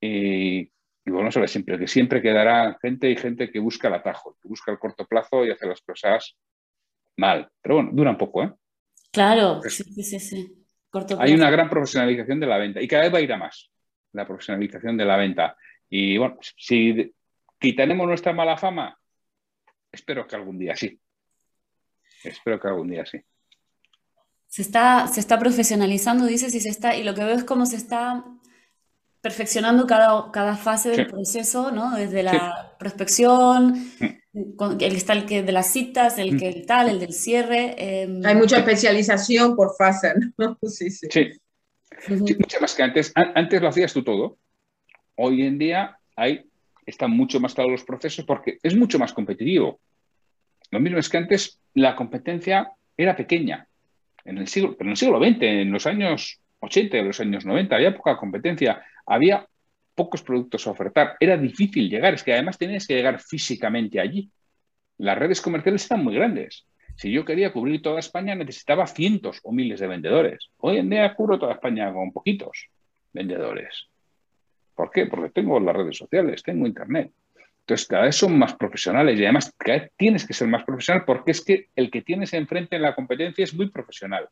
Y 0.00 0.72
Y 1.06 1.10
bueno, 1.10 1.30
sobre 1.30 1.48
siempre, 1.48 1.78
que 1.78 1.86
siempre 1.86 2.22
quedará 2.22 2.78
gente 2.80 3.10
y 3.10 3.16
gente 3.16 3.50
que 3.50 3.58
busca 3.58 3.88
el 3.88 3.94
atajo, 3.94 4.38
que 4.40 4.48
busca 4.48 4.72
el 4.72 4.78
corto 4.78 5.06
plazo 5.06 5.44
y 5.44 5.50
hace 5.50 5.66
las 5.66 5.82
cosas 5.82 6.34
mal. 7.16 7.48
Pero 7.60 7.76
bueno, 7.76 7.90
dura 7.92 8.10
un 8.10 8.18
poco, 8.18 8.42
¿eh? 8.42 8.52
Claro, 9.10 9.60
sí, 9.62 10.02
sí, 10.02 10.20
sí. 10.20 10.64
Hay 11.18 11.34
una 11.34 11.50
gran 11.50 11.68
profesionalización 11.68 12.38
de 12.40 12.46
la 12.46 12.58
venta 12.58 12.80
y 12.80 12.86
cada 12.86 13.04
vez 13.04 13.14
va 13.14 13.18
a 13.18 13.22
ir 13.22 13.32
a 13.32 13.36
más 13.36 13.70
la 14.12 14.26
profesionalización 14.26 14.96
de 14.96 15.04
la 15.04 15.16
venta. 15.16 15.56
Y 15.88 16.16
bueno, 16.18 16.38
si 16.40 17.14
quitaremos 17.58 18.06
nuestra 18.06 18.32
mala 18.32 18.56
fama, 18.56 18.96
espero 19.90 20.26
que 20.26 20.36
algún 20.36 20.58
día 20.58 20.76
sí. 20.76 20.98
Espero 22.22 22.60
que 22.60 22.68
algún 22.68 22.88
día 22.88 23.04
sí. 23.04 23.20
Se 24.46 24.62
está, 24.62 25.08
se 25.08 25.20
está 25.20 25.38
profesionalizando, 25.38 26.26
dices, 26.26 26.54
y 26.54 26.60
se 26.60 26.68
está, 26.68 26.96
y 26.96 27.02
lo 27.02 27.14
que 27.14 27.24
veo 27.24 27.34
es 27.34 27.44
cómo 27.44 27.66
se 27.66 27.76
está 27.76 28.24
perfeccionando 29.20 29.86
cada, 29.86 30.30
cada 30.30 30.56
fase 30.56 30.90
del 30.90 31.06
proceso, 31.06 31.72
¿no? 31.72 31.96
Desde 31.96 32.22
la 32.22 32.76
prospección, 32.78 33.74
mm. 34.34 34.80
el 34.80 34.96
está 34.96 35.14
el 35.14 35.24
que 35.24 35.42
de 35.42 35.52
las 35.52 35.72
citas, 35.72 36.18
el 36.18 36.34
mm. 36.34 36.38
que 36.38 36.48
el 36.48 36.66
tal, 36.66 36.88
el 36.90 37.00
del 37.00 37.12
cierre. 37.12 37.74
Em, 37.78 38.20
Hay 38.24 38.34
mucha 38.34 38.58
especialización 38.58 39.56
por 39.56 39.74
fase, 39.76 40.12
¿no? 40.36 40.58
Sí, 40.68 40.90
sí. 40.90 41.08
Sí, 41.10 41.32
mucho 42.08 42.60
más 42.60 42.74
que 42.74 42.82
antes. 42.82 43.12
Antes 43.14 43.62
lo 43.62 43.68
hacías 43.68 43.92
tú 43.92 44.02
todo. 44.02 44.38
Hoy 45.16 45.42
en 45.42 45.58
día 45.58 45.96
hay, 46.16 46.44
están 46.84 47.12
mucho 47.12 47.40
más 47.40 47.54
claros 47.54 47.72
los 47.72 47.84
procesos 47.84 48.24
porque 48.24 48.58
es 48.62 48.76
mucho 48.76 48.98
más 48.98 49.12
competitivo. 49.12 49.80
Lo 50.70 50.80
mismo 50.80 50.98
es 50.98 51.08
que 51.08 51.18
antes 51.18 51.60
la 51.74 51.94
competencia 51.94 52.72
era 52.96 53.16
pequeña. 53.16 53.66
En 54.24 54.38
el 54.38 54.48
siglo, 54.48 54.74
pero 54.76 54.88
en 54.88 54.92
el 54.92 54.96
siglo 54.96 55.18
XX, 55.18 55.42
en 55.42 55.70
los 55.70 55.86
años 55.86 56.40
80 56.60 56.96
y 56.96 57.04
los 57.04 57.20
años 57.20 57.44
90, 57.44 57.76
había 57.76 57.96
poca 57.96 58.16
competencia, 58.16 58.82
había 59.06 59.46
pocos 59.94 60.22
productos 60.22 60.66
a 60.66 60.70
ofertar, 60.70 61.16
era 61.20 61.36
difícil 61.36 61.88
llegar, 61.88 62.14
es 62.14 62.22
que 62.22 62.32
además 62.32 62.58
tenías 62.58 62.86
que 62.86 62.94
llegar 62.94 63.20
físicamente 63.20 64.00
allí. 64.00 64.30
Las 64.98 65.18
redes 65.18 65.40
comerciales 65.40 65.90
eran 65.90 66.04
muy 66.04 66.14
grandes. 66.14 66.66
Si 66.96 67.10
yo 67.10 67.24
quería 67.24 67.52
cubrir 67.52 67.82
toda 67.82 67.98
España, 67.98 68.34
necesitaba 68.34 68.86
cientos 68.86 69.40
o 69.42 69.52
miles 69.52 69.80
de 69.80 69.86
vendedores. 69.86 70.50
Hoy 70.58 70.78
en 70.78 70.90
día 70.90 71.14
cubro 71.14 71.38
toda 71.38 71.54
España 71.54 71.92
con 71.92 72.12
poquitos 72.12 72.68
vendedores. 73.12 73.88
¿Por 74.74 74.90
qué? 74.90 75.06
Porque 75.06 75.30
tengo 75.30 75.58
las 75.60 75.74
redes 75.74 75.96
sociales, 75.96 76.42
tengo 76.42 76.66
Internet. 76.66 77.12
Entonces, 77.60 77.86
cada 77.86 78.04
vez 78.04 78.16
son 78.16 78.38
más 78.38 78.54
profesionales 78.54 79.18
y 79.18 79.24
además 79.24 79.52
cada 79.56 79.78
vez 79.78 79.92
tienes 79.96 80.26
que 80.26 80.34
ser 80.34 80.48
más 80.48 80.64
profesional 80.64 81.04
porque 81.06 81.30
es 81.30 81.42
que 81.42 81.68
el 81.74 81.90
que 81.90 82.02
tienes 82.02 82.34
enfrente 82.34 82.76
en 82.76 82.82
la 82.82 82.94
competencia 82.94 83.42
es 83.42 83.54
muy 83.54 83.70
profesional. 83.70 84.28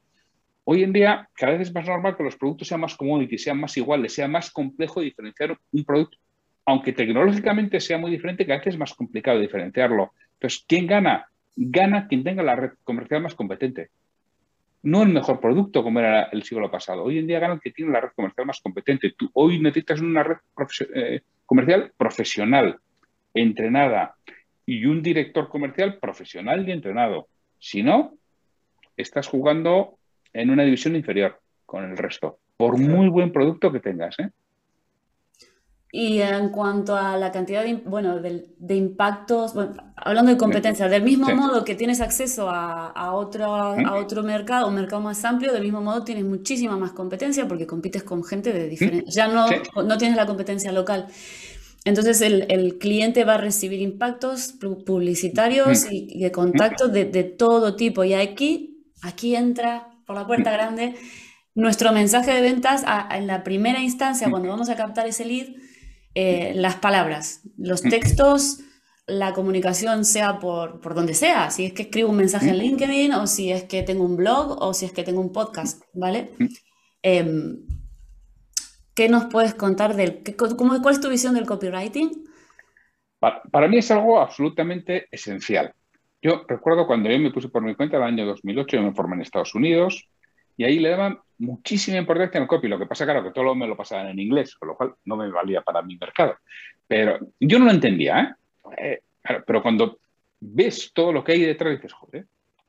Hoy 0.65 0.85
en 0.85 0.93
día, 0.93 1.29
cada 1.35 1.53
vez 1.53 1.63
es 1.63 1.75
más 1.75 1.87
normal 1.87 2.17
que 2.17 2.23
los 2.23 2.37
productos 2.37 2.69
sean 2.69 2.81
más 2.81 2.97
commodity, 2.97 3.37
sean 3.37 3.59
más 3.59 3.77
iguales, 3.77 4.15
sea 4.15 4.29
más 4.29 4.51
complejo 4.51 5.01
diferenciar 5.01 5.59
un 5.73 5.85
producto. 5.85 6.19
Aunque 6.65 6.93
tecnológicamente 6.93 7.81
sea 7.81 7.99
muy 7.99 8.13
diferente, 8.13 8.47
cada 8.47 8.59
vez 8.59 8.69
es 8.69 8.79
más 8.79 8.95
complicado 8.95 9.41
diferenciarlo. 9.41 10.13
Entonces, 10.35 10.65
¿quién 10.69 10.87
gana? 10.87 11.27
Gana 11.57 12.07
quien 12.07 12.23
tenga 12.23 12.45
la 12.45 12.55
red 12.55 12.71
comercial 12.85 13.23
más 13.23 13.35
competente. 13.35 13.91
No 14.85 15.03
el 15.03 15.09
mejor 15.09 15.41
producto 15.41 15.83
como 15.83 15.99
era 15.99 16.25
el 16.25 16.45
siglo 16.45 16.71
pasado. 16.71 17.05
Hoy 17.05 17.19
en 17.19 17.27
día 17.27 17.41
gana 17.41 17.55
el 17.55 17.61
que 17.61 17.73
tiene 17.73 17.93
la 17.93 18.01
red 18.01 18.11
comercial 18.15 18.47
más 18.47 18.61
competente. 18.61 19.15
Tú 19.17 19.31
hoy 19.35 19.59
necesitas 19.61 20.01
una 20.01 20.23
red 20.23 20.37
eh, 20.95 21.23
comercial 21.45 21.93
profesional, 21.97 22.79
entrenada, 23.35 24.15
y 24.65 24.87
un 24.87 25.03
director 25.03 25.49
comercial 25.49 25.99
profesional 25.99 26.69
y 26.69 26.73
entrenado. 26.73 27.29
Si 27.59 27.83
no, 27.83 28.15
estás 28.97 29.27
jugando 29.27 29.99
en 30.33 30.51
una 30.51 30.65
división 30.65 30.97
inferior 30.97 31.41
con 31.67 31.85
el 31.91 31.97
resto, 31.97 32.39
por 32.57 32.79
muy 32.79 33.09
buen 33.09 33.33
producto 33.33 33.73
que 33.73 33.81
tengas. 33.81 34.19
¿eh? 34.19 34.31
Y 35.95 36.23
en 36.23 36.49
cuanto 36.49 36.97
a 36.97 37.19
la 37.19 37.31
cantidad 37.31 37.63
de, 37.63 37.75
bueno, 37.75 38.19
de, 38.19 38.75
impactos, 38.75 39.53
hablando 39.95 40.33
de 40.33 40.39
competencia, 40.39 40.89
del 40.89 41.03
mismo 41.03 41.29
modo 41.35 41.65
que 41.65 41.75
tienes 41.75 42.01
acceso 42.01 42.49
a, 42.49 43.13
otro, 43.13 43.77
¿Mm? 43.77 43.87
a 43.87 43.97
otro 43.97 44.23
mercado, 44.23 44.69
un 44.69 44.75
mercado 44.75 45.03
más 45.03 45.23
amplio, 45.27 45.53
del 45.53 45.63
mismo 45.63 45.83
modo 45.83 46.03
tienes 46.03 46.25
muchísima 46.25 46.79
más 46.79 46.93
competencia 46.93 47.47
porque 47.47 47.67
compites 47.67 48.05
con 48.05 48.25
gente 48.25 48.55
de 48.55 48.69
diferentes... 48.69 49.15
Ya 49.15 49.29
no, 49.29 49.47
no 49.85 49.99
tienes 49.99 50.17
la 50.17 50.25
competencia 50.25 50.73
local. 50.73 51.09
Entonces 51.85 52.23
el, 52.23 52.79
cliente 52.79 53.25
va 53.25 53.35
a 53.35 53.39
recibir 53.39 53.83
impactos 53.83 54.55
publicitarios 54.87 55.91
y, 55.91 56.21
de 56.21 56.33
contactos 56.33 56.91
de, 56.91 57.05
de, 57.05 57.25
todo 57.25 57.77
tipo. 57.77 58.03
Y 58.03 58.15
aquí, 58.15 58.87
aquí 59.03 59.37
entra 59.37 59.92
por 60.07 60.17
la 60.17 60.27
puerta 60.27 60.51
grande, 60.51 60.95
nuestro 61.55 61.93
mensaje 61.93 62.33
de 62.33 62.41
ventas 62.41 62.85
en 63.11 63.27
la 63.27 63.45
primera 63.45 63.81
instancia, 63.81 64.31
cuando 64.31 64.49
vamos 64.49 64.69
a 64.69 64.77
captar 64.77 65.07
ese 65.07 65.25
lead, 65.25 65.49
eh, 66.15 66.53
las 66.55 66.77
palabras, 66.77 67.43
los 67.57 67.83
textos, 67.83 68.61
la 69.07 69.33
comunicación 69.33 70.05
sea 70.05 70.39
por, 70.39 70.81
por 70.81 70.95
donde 70.95 71.15
sea, 71.15 71.51
si 71.51 71.67
es 71.67 71.73
que 71.73 71.83
escribo 71.83 72.11
un 72.11 72.17
mensaje 72.17 72.51
en 72.51 72.59
LinkedIn 72.59 73.13
o 73.15 73.27
si 73.27 73.51
es 73.51 73.65
que 73.65 73.83
tengo 73.83 74.05
un 74.05 74.17
blog 74.17 74.63
o 74.63 74.75
si 74.75 74.87
es 74.87 74.93
que 74.93 75.03
tengo 75.03 75.21
un 75.21 75.33
podcast, 75.33 75.83
¿vale? 75.93 76.33
Em, 77.03 77.67
¿Qué 78.95 79.09
nos 79.09 79.25
puedes 79.27 79.55
contar 79.55 79.97
del, 79.97 80.23
cómo, 80.37 80.81
cuál 80.83 80.95
es 80.95 81.01
tu 81.01 81.09
visión 81.09 81.35
del 81.35 81.47
copywriting? 81.47 82.25
Para, 83.19 83.43
para 83.45 83.69
mí 83.69 83.79
es 83.79 83.91
algo 83.91 84.21
absolutamente 84.21 85.07
esencial. 85.11 85.75
Yo 86.23 86.45
recuerdo 86.47 86.87
cuando 86.87 87.11
yo 87.11 87.19
me 87.19 87.33
puse 87.33 87.49
por 87.49 87.63
mi 87.63 87.75
cuenta 87.75 87.97
el 87.97 88.05
año 88.05 88.25
2008, 88.25 88.77
yo 88.77 88.83
me 88.83 88.95
formé 88.95 89.17
en 89.17 89.23
Estados 89.23 89.57
Unidos 89.57 90.09
y 90.57 90.63
ahí 90.63 90.79
le 90.79 90.91
daban 90.91 91.19
muchísima 91.39 91.99
importancia 91.99 92.41
al 92.41 92.47
copy. 92.47 92.69
Lo 92.69 92.79
que 92.79 92.87
pasa, 92.87 93.05
claro, 93.05 93.25
que 93.25 93.33
todo 93.33 93.57
me 93.57 93.67
lo 93.67 93.77
pasaban 93.77 94.07
en 94.07 94.21
inglés, 94.21 94.55
con 94.55 94.69
lo 94.69 94.77
cual 94.77 94.95
no 95.05 95.17
me 95.17 95.29
valía 95.31 95.63
para 95.63 95.83
mi 95.83 95.97
mercado. 95.97 96.37
Pero 96.87 97.19
yo 97.41 97.59
no 97.59 97.65
lo 97.65 97.73
entendía, 97.73 98.37
¿eh? 98.79 99.01
eh 99.25 99.41
pero 99.45 99.63
cuando 99.63 99.99
ves 100.39 100.93
todo 100.95 101.13
lo 101.13 101.25
que 101.25 101.33
hay 101.33 101.41
detrás, 101.41 101.75
dices, 101.75 101.93
joder, 101.93 102.27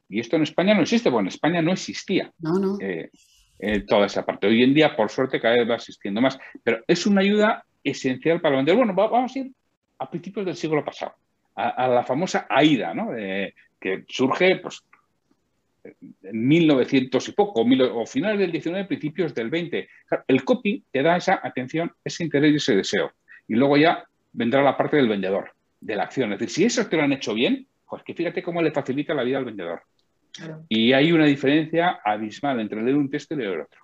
y 0.10 0.20
esto 0.20 0.36
en 0.36 0.44
España 0.44 0.74
no 0.74 0.82
existe, 0.82 1.10
bueno, 1.10 1.28
en 1.28 1.34
España 1.34 1.62
no 1.62 1.74
existía. 1.74 2.32
No, 2.40 2.58
no. 2.58 2.78
Eh, 2.82 3.12
eh, 3.60 3.82
toda 3.82 4.08
esa 4.08 4.26
parte. 4.26 4.48
Hoy 4.48 4.64
en 4.64 4.74
día, 4.74 4.96
por 4.96 5.12
suerte, 5.12 5.40
cada 5.40 5.56
vez 5.56 5.70
va 5.70 5.76
existiendo 5.76 6.22
más, 6.22 6.40
pero 6.64 6.84
es 6.88 7.06
una 7.06 7.22
ayuda 7.22 7.64
esencial 7.84 8.42
para 8.42 8.56
vender. 8.56 8.76
Bueno, 8.76 8.96
vamos 8.96 9.36
a 9.36 9.40
ir 9.40 9.52
a 10.00 10.10
principios 10.10 10.46
del 10.48 10.56
siglo 10.56 10.84
pasado 10.84 11.14
a, 11.56 11.88
la 11.88 12.04
famosa 12.04 12.48
AIDA, 12.50 12.94
¿no? 12.94 13.12
que 13.80 14.06
surge 14.08 14.58
pues, 14.58 14.84
en 15.84 16.48
1900 16.48 17.28
y 17.28 17.32
poco, 17.34 17.62
o 17.62 18.06
finales 18.06 18.40
del 18.40 18.52
19, 18.52 18.86
principios 18.86 19.34
del 19.34 19.50
20. 19.50 19.90
El 20.28 20.46
copy 20.46 20.84
te 20.92 21.04
da 21.04 21.18
esa 21.18 21.42
atención, 21.44 21.92
ese 22.04 22.24
interés 22.24 22.54
y 22.54 22.56
ese 22.56 22.76
deseo. 22.76 23.12
Y 23.48 23.56
luego 23.56 23.78
ya 23.78 24.06
vendrá 24.32 24.64
la 24.64 24.78
parte 24.78 24.98
del 24.98 25.10
vendedor, 25.10 25.52
de 25.82 25.96
la 25.96 26.04
acción. 26.04 26.32
Es 26.34 26.40
decir, 26.40 26.56
si 26.56 26.64
eso 26.66 26.88
te 26.88 26.98
lo 26.98 27.04
han 27.04 27.14
hecho 27.14 27.34
bien, 27.34 27.68
pues 27.88 28.04
que 28.04 28.14
fíjate 28.14 28.42
cómo 28.42 28.62
le 28.62 28.72
facilita 28.72 29.14
la 29.14 29.24
vida 29.24 29.38
al 29.38 29.46
vendedor. 29.46 29.82
Y 30.68 30.94
hay 30.94 31.12
una 31.12 31.26
diferencia 31.26 32.00
abismal 32.04 32.60
entre 32.60 32.82
leer 32.82 32.96
un 32.96 33.10
texto 33.10 33.36
y 33.36 33.38
leer 33.38 33.62
otro. 33.62 33.82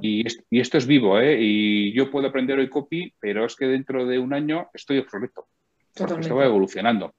Y, 0.00 0.24
esto 0.50 0.78
es 0.78 0.86
vivo, 0.86 1.18
¿eh? 1.18 1.36
Y 1.40 1.92
yo 1.92 2.10
puedo 2.10 2.28
aprender 2.28 2.58
hoy 2.58 2.68
copy, 2.68 3.12
pero 3.20 3.44
es 3.44 3.56
que 3.56 3.66
dentro 3.66 4.06
de 4.06 4.18
un 4.18 4.32
año 4.32 4.68
estoy 4.72 4.98
obsoleto. 4.98 5.46
Porque 5.96 6.22
se 6.22 6.32
va 6.32 6.44
evolucionando. 6.44 7.14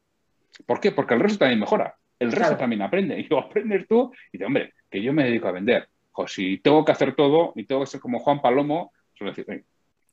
¿Por 0.66 0.80
qué? 0.80 0.92
Porque 0.92 1.14
el 1.14 1.20
resto 1.20 1.40
también 1.40 1.60
mejora. 1.60 1.96
El 2.20 2.32
resto 2.32 2.58
también 2.58 2.82
aprende. 2.82 3.20
Y 3.20 3.28
yo 3.30 3.40
aprendes 3.40 3.88
tú 3.88 4.12
y 4.32 4.38
dices, 4.38 4.48
hombre, 4.48 4.74
que 4.90 5.02
yo 5.02 5.14
me 5.14 5.26
dedico 5.26 5.48
a 5.48 5.52
vender. 5.52 5.88
O 6.14 6.28
si 6.28 6.60
tengo 6.60 6.86
que 6.86 6.92
hacer 6.92 7.16
todo 7.16 7.54
y 7.56 7.66
tengo 7.66 7.82
que 7.82 7.88
ser 7.88 8.00
como 8.00 8.20
Juan 8.20 8.42
Palomo, 8.42 8.94
suelo 9.14 9.34
decir, 9.34 9.66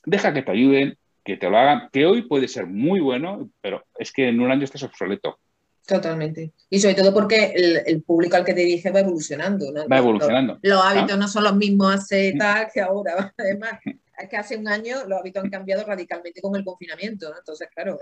deja 0.05 0.33
que 0.33 0.43
te 0.43 0.51
ayuden, 0.51 0.99
que 1.25 1.37
te 1.37 1.49
lo 1.49 1.57
hagan, 1.57 1.89
que 1.93 2.07
hoy 2.07 2.23
puede 2.23 2.49
ser 2.49 2.67
muy 2.67 3.01
bueno, 3.01 3.49
pero 3.61 3.85
es 3.97 4.13
que 4.13 4.29
en 4.29 4.41
un 4.41 4.51
año 4.51 4.65
estás 4.65 4.83
obsoleto. 4.83 5.39
Totalmente. 5.87 6.53
Y 6.71 6.79
sobre 6.79 6.95
todo 6.95 7.13
porque 7.13 7.53
el, 7.87 8.03
público 8.03 8.37
al 8.37 8.45
que 8.45 8.55
te 8.55 8.61
dirige 8.61 8.91
va 8.91 9.01
evolucionando. 9.01 9.67
Va 9.91 9.99
evolucionando. 9.99 10.59
Los, 10.63 10.85
hábitos 10.85 11.19
no 11.19 11.27
son 11.27 11.45
los 11.45 11.57
mismos 11.57 11.95
hace 11.95 12.35
tal 12.39 12.69
que 12.73 12.81
ahora. 12.81 13.33
Además, 13.39 13.73
es 14.19 14.29
que 14.29 14.37
hace 14.37 14.57
un 14.57 14.69
año 14.69 15.05
los 15.07 15.19
hábitos 15.19 15.45
han 15.45 15.51
cambiado 15.51 15.85
radicalmente 15.85 16.41
con 16.41 16.55
el 16.57 16.65
confinamiento. 16.65 17.33
Entonces, 17.37 17.69
claro, 17.75 17.99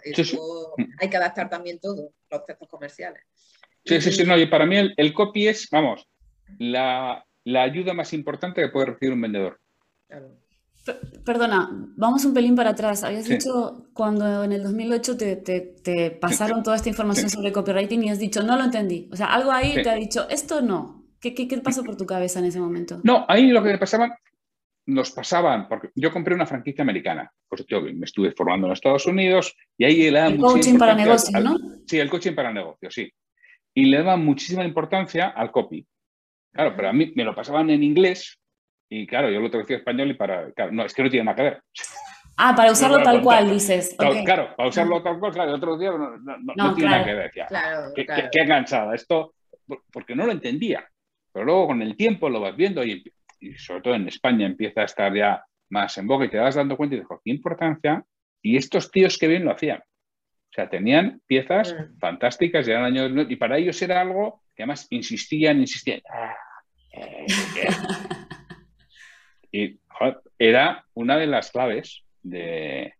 hay 0.98 1.08
que 1.08 1.16
adaptar 1.16 1.48
también 1.48 1.78
todo, 1.78 2.12
los 2.30 2.46
textos 2.46 2.68
comerciales. 2.68 3.22
Sí, 3.84 4.00
sí, 4.00 4.12
sí. 4.12 4.24
No, 4.24 4.36
y 4.36 4.46
para 4.46 4.66
mí 4.66 4.76
el, 4.96 5.14
copy 5.14 5.48
es, 5.48 5.68
vamos, 5.70 6.06
la, 6.58 7.24
ayuda 7.46 7.94
más 7.94 8.12
importante 8.12 8.60
que 8.60 8.68
puede 8.68 8.86
recibir 8.86 9.14
un 9.14 9.20
vendedor. 9.20 9.60
Perdona, 11.24 11.68
vamos 11.96 12.24
un 12.24 12.34
pelín 12.34 12.56
para 12.56 12.70
atrás. 12.70 13.04
Habías 13.04 13.28
dicho 13.28 13.86
cuando 13.92 14.44
en 14.44 14.52
el 14.52 14.62
2008 14.62 15.16
te, 15.16 16.18
pasaron 16.20 16.62
toda 16.62 16.76
esta 16.76 16.88
información 16.88 17.30
sobre 17.30 17.52
copywriting 17.52 18.04
y 18.04 18.10
has 18.10 18.18
dicho, 18.18 18.42
no 18.42 18.56
lo 18.56 18.64
entendí. 18.64 19.08
O 19.12 19.16
sea, 19.16 19.26
algo 19.26 19.52
ahí 19.52 19.82
te 19.82 19.90
ha 19.90 19.94
dicho, 19.94 20.28
esto 20.28 20.60
no. 20.60 21.00
¿Qué, 21.20 21.34
qué, 21.34 21.46
pasó 21.58 21.84
por 21.84 21.96
tu 21.96 22.06
cabeza 22.06 22.38
en 22.38 22.46
ese 22.46 22.60
momento? 22.60 23.00
No, 23.04 23.26
ahí 23.28 23.48
lo 23.48 23.62
que 23.62 23.76
pasaba, 23.76 24.18
nos 24.86 25.12
pasaban, 25.12 25.68
porque 25.68 25.90
yo 25.94 26.12
compré 26.12 26.34
una 26.34 26.46
franquicia 26.46 26.82
americana, 26.82 27.30
pues 27.48 27.64
yo 27.66 27.80
me 27.80 28.04
estuve 28.04 28.32
formando 28.32 28.66
en 28.66 28.72
Estados 28.72 29.06
Unidos 29.06 29.54
y 29.76 29.84
ahí 29.84 30.10
le 30.10 30.18
El 30.18 30.38
coaching 30.38 30.78
para 30.78 30.94
negocios, 30.94 31.42
¿no? 31.42 31.56
Sí, 31.86 31.98
el 31.98 32.10
coaching 32.10 32.34
para 32.34 32.52
negocios, 32.52 32.94
sí. 32.94 33.12
Y 33.74 33.84
le 33.84 33.98
daban 33.98 34.24
muchísima 34.24 34.64
importancia 34.64 35.28
al 35.28 35.52
copy. 35.52 35.86
Claro, 36.52 36.74
pero 36.74 36.88
a 36.88 36.92
mí 36.92 37.12
me 37.14 37.24
lo 37.24 37.34
pasaban 37.34 37.70
en 37.70 37.82
inglés 37.82 38.40
y 38.88 39.06
claro, 39.06 39.30
yo 39.30 39.40
lo 39.40 39.50
traducía 39.50 39.76
en 39.76 39.80
español 39.80 40.10
y 40.10 40.14
para. 40.14 40.50
Claro, 40.52 40.72
no, 40.72 40.84
es 40.84 40.92
que 40.92 41.02
no 41.04 41.10
tiene 41.10 41.24
nada 41.24 41.36
que 41.36 41.42
ver. 41.42 41.62
Ah, 42.36 42.54
para 42.56 42.72
usarlo 42.72 43.02
tal 43.02 43.22
cual, 43.22 43.48
dices. 43.48 43.94
Claro, 43.96 44.54
para 44.56 44.68
usarlo 44.68 45.02
tal 45.02 45.20
cual, 45.20 45.32
claro, 45.32 45.54
otro 45.54 45.78
día 45.78 45.92
no, 45.92 46.74
tiene 46.74 46.90
nada 46.90 47.04
que 47.04 47.14
ver. 47.14 47.30
Claro, 47.30 47.92
qué, 47.94 48.04
claro. 48.04 48.28
Qué, 48.32 48.40
enganchada. 48.40 48.94
Esto, 48.94 49.34
porque 49.92 50.16
no 50.16 50.26
lo 50.26 50.32
entendía. 50.32 50.84
Pero 51.32 51.44
luego 51.44 51.68
con 51.68 51.82
el 51.82 51.96
tiempo 51.96 52.28
lo 52.28 52.40
vas 52.40 52.56
viendo 52.56 52.82
y, 52.84 53.04
y, 53.40 53.54
sobre 53.54 53.82
todo 53.82 53.94
en 53.94 54.08
España 54.08 54.46
empieza 54.46 54.82
a 54.82 54.84
estar 54.84 55.14
ya 55.14 55.44
más 55.70 55.96
en 55.98 56.06
boca 56.06 56.24
y 56.24 56.30
te 56.30 56.38
vas 56.38 56.54
dando 56.54 56.76
cuenta 56.76 56.96
y 56.96 57.00
dices, 57.00 57.18
qué 57.24 57.30
importancia. 57.30 58.04
Y 58.42 58.56
estos 58.56 58.90
tíos 58.90 59.18
que 59.18 59.28
bien 59.28 59.44
lo 59.44 59.52
hacían. 59.52 59.78
O 59.78 60.52
sea, 60.52 60.68
tenían 60.68 61.20
piezas 61.26 61.72
mm. 61.72 61.98
fantásticas 61.98 62.66
eran 62.66 62.84
años. 62.84 63.12
Y 63.28 63.36
para 63.36 63.58
ellos 63.58 63.80
era 63.82 64.00
algo 64.00 64.42
que 64.54 64.62
además 64.62 64.86
insistían, 64.90 65.60
insistían. 65.60 66.00
Ah, 66.12 66.36
eh, 66.92 67.26
y 69.52 69.80
era 70.38 70.84
una 70.94 71.16
de 71.16 71.26
las 71.26 71.50
claves 71.50 72.02
de, 72.22 72.94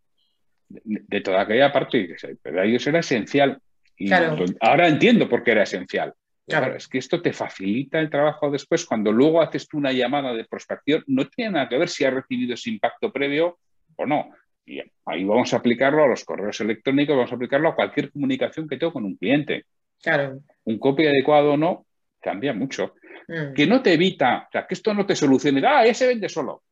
de, 0.69 1.21
toda 1.23 1.41
aquella 1.41 1.73
parte. 1.73 2.17
Para 2.43 2.65
ellos 2.65 2.87
era 2.87 3.01
esencial. 3.01 3.61
Y 3.97 4.13
ahora 4.13 4.89
entiendo 4.89 5.29
por 5.29 5.43
qué 5.43 5.53
era 5.53 5.65
esencial. 5.65 6.15
Claro. 6.59 6.77
es 6.77 6.89
que 6.89 6.99
esto 6.99 7.23
te 7.23 7.33
facilita 7.33 7.99
el 7.99 8.11
trabajo 8.11 8.51
después. 8.51 8.85
Cuando 8.85 9.13
luego 9.13 9.41
haces 9.41 9.67
tú 9.69 9.79
una 9.79 9.93
llamada 9.93 10.35
de 10.35 10.45
prospección, 10.45 11.05
no 11.07 11.27
tiene 11.29 11.53
nada 11.53 11.69
que 11.69 11.79
ver 11.79 11.89
si 11.89 12.05
ha 12.05 12.11
recibido 12.11 12.55
ese 12.55 12.71
impacto 12.71 13.13
previo 13.13 13.59
o 13.97 14.07
no. 14.07 14.31
Y 14.67 14.81
ahí 15.07 15.25
vamos 15.25 15.53
a 15.53 15.57
aplicarlo 15.57 16.05
a 16.05 16.09
los 16.09 16.25
correos 16.25 16.61
electrónicos, 16.61 17.17
vamos 17.17 17.33
a 17.33 17.35
aplicarlo 17.35 17.71
a 17.71 17.75
cualquier 17.75 18.13
comunicación 18.13 18.69
que 18.69 18.77
tengo 18.77 18.93
con 18.93 19.05
un 19.05 19.17
cliente. 19.17 19.65
Claro. 20.03 20.41
Un 20.65 20.79
copy 20.79 21.07
adecuado 21.07 21.53
o 21.53 21.57
no 21.57 21.87
cambia 22.21 22.53
mucho. 22.53 22.95
Mm. 23.29 23.55
Que 23.55 23.67
no 23.67 23.83
te 23.83 23.95
evita, 23.95 24.47
o 24.49 24.51
sea, 24.51 24.67
que 24.67 24.75
esto 24.75 24.93
no 24.95 25.07
te 25.07 25.17
solucione, 25.17 25.63
ah, 25.67 25.85
ese 25.85 26.07
vende 26.07 26.29
solo. 26.29 26.63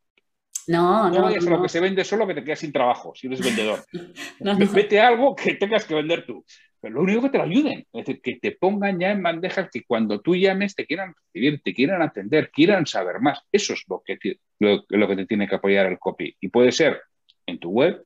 No, 0.69 1.11
no. 1.11 1.21
No 1.21 1.29
es 1.31 1.45
lo 1.45 1.63
que 1.63 1.69
se 1.69 1.81
vende 1.81 2.05
solo 2.05 2.27
que 2.27 2.35
te 2.35 2.45
quedas 2.45 2.59
sin 2.61 2.73
trabajo 2.73 3.13
si 3.15 3.27
eres 3.27 3.41
vendedor. 3.41 3.85
Vete 4.75 5.01
a 5.01 5.09
algo 5.09 5.35
que 5.35 5.55
tengas 5.55 5.85
que 5.85 5.95
vender 5.95 6.27
tú. 6.27 6.45
Pero 6.81 6.95
lo 6.95 7.03
único 7.03 7.23
que 7.23 7.31
te 7.31 7.39
lo 7.39 7.45
ayuden, 7.45 7.87
es 7.93 8.07
decir, 8.07 8.21
que 8.23 8.37
te 8.37 8.53
pongan 8.53 9.01
ya 9.01 9.11
en 9.11 9.23
bandejas 9.23 9.69
que 9.73 9.83
cuando 9.85 10.21
tú 10.21 10.37
llames 10.37 10.77
te 10.77 10.87
quieran 10.87 11.15
recibir, 11.15 11.61
te 11.63 11.75
quieran 11.75 12.03
atender, 12.03 12.51
quieran 12.51 12.87
saber 12.87 13.21
más. 13.21 13.41
Eso 13.51 13.73
es 13.73 13.83
lo 13.89 14.03
que, 14.05 14.17
te, 14.17 14.39
lo, 14.61 14.87
que 14.87 15.17
te 15.17 15.27
tiene 15.27 15.49
que 15.49 15.57
apoyar 15.57 15.87
el 15.87 15.99
copy. 15.99 16.37
Y 16.39 16.49
puede 16.49 16.71
ser 16.71 17.01
en 17.47 17.59
tu 17.59 17.71
web, 17.71 18.05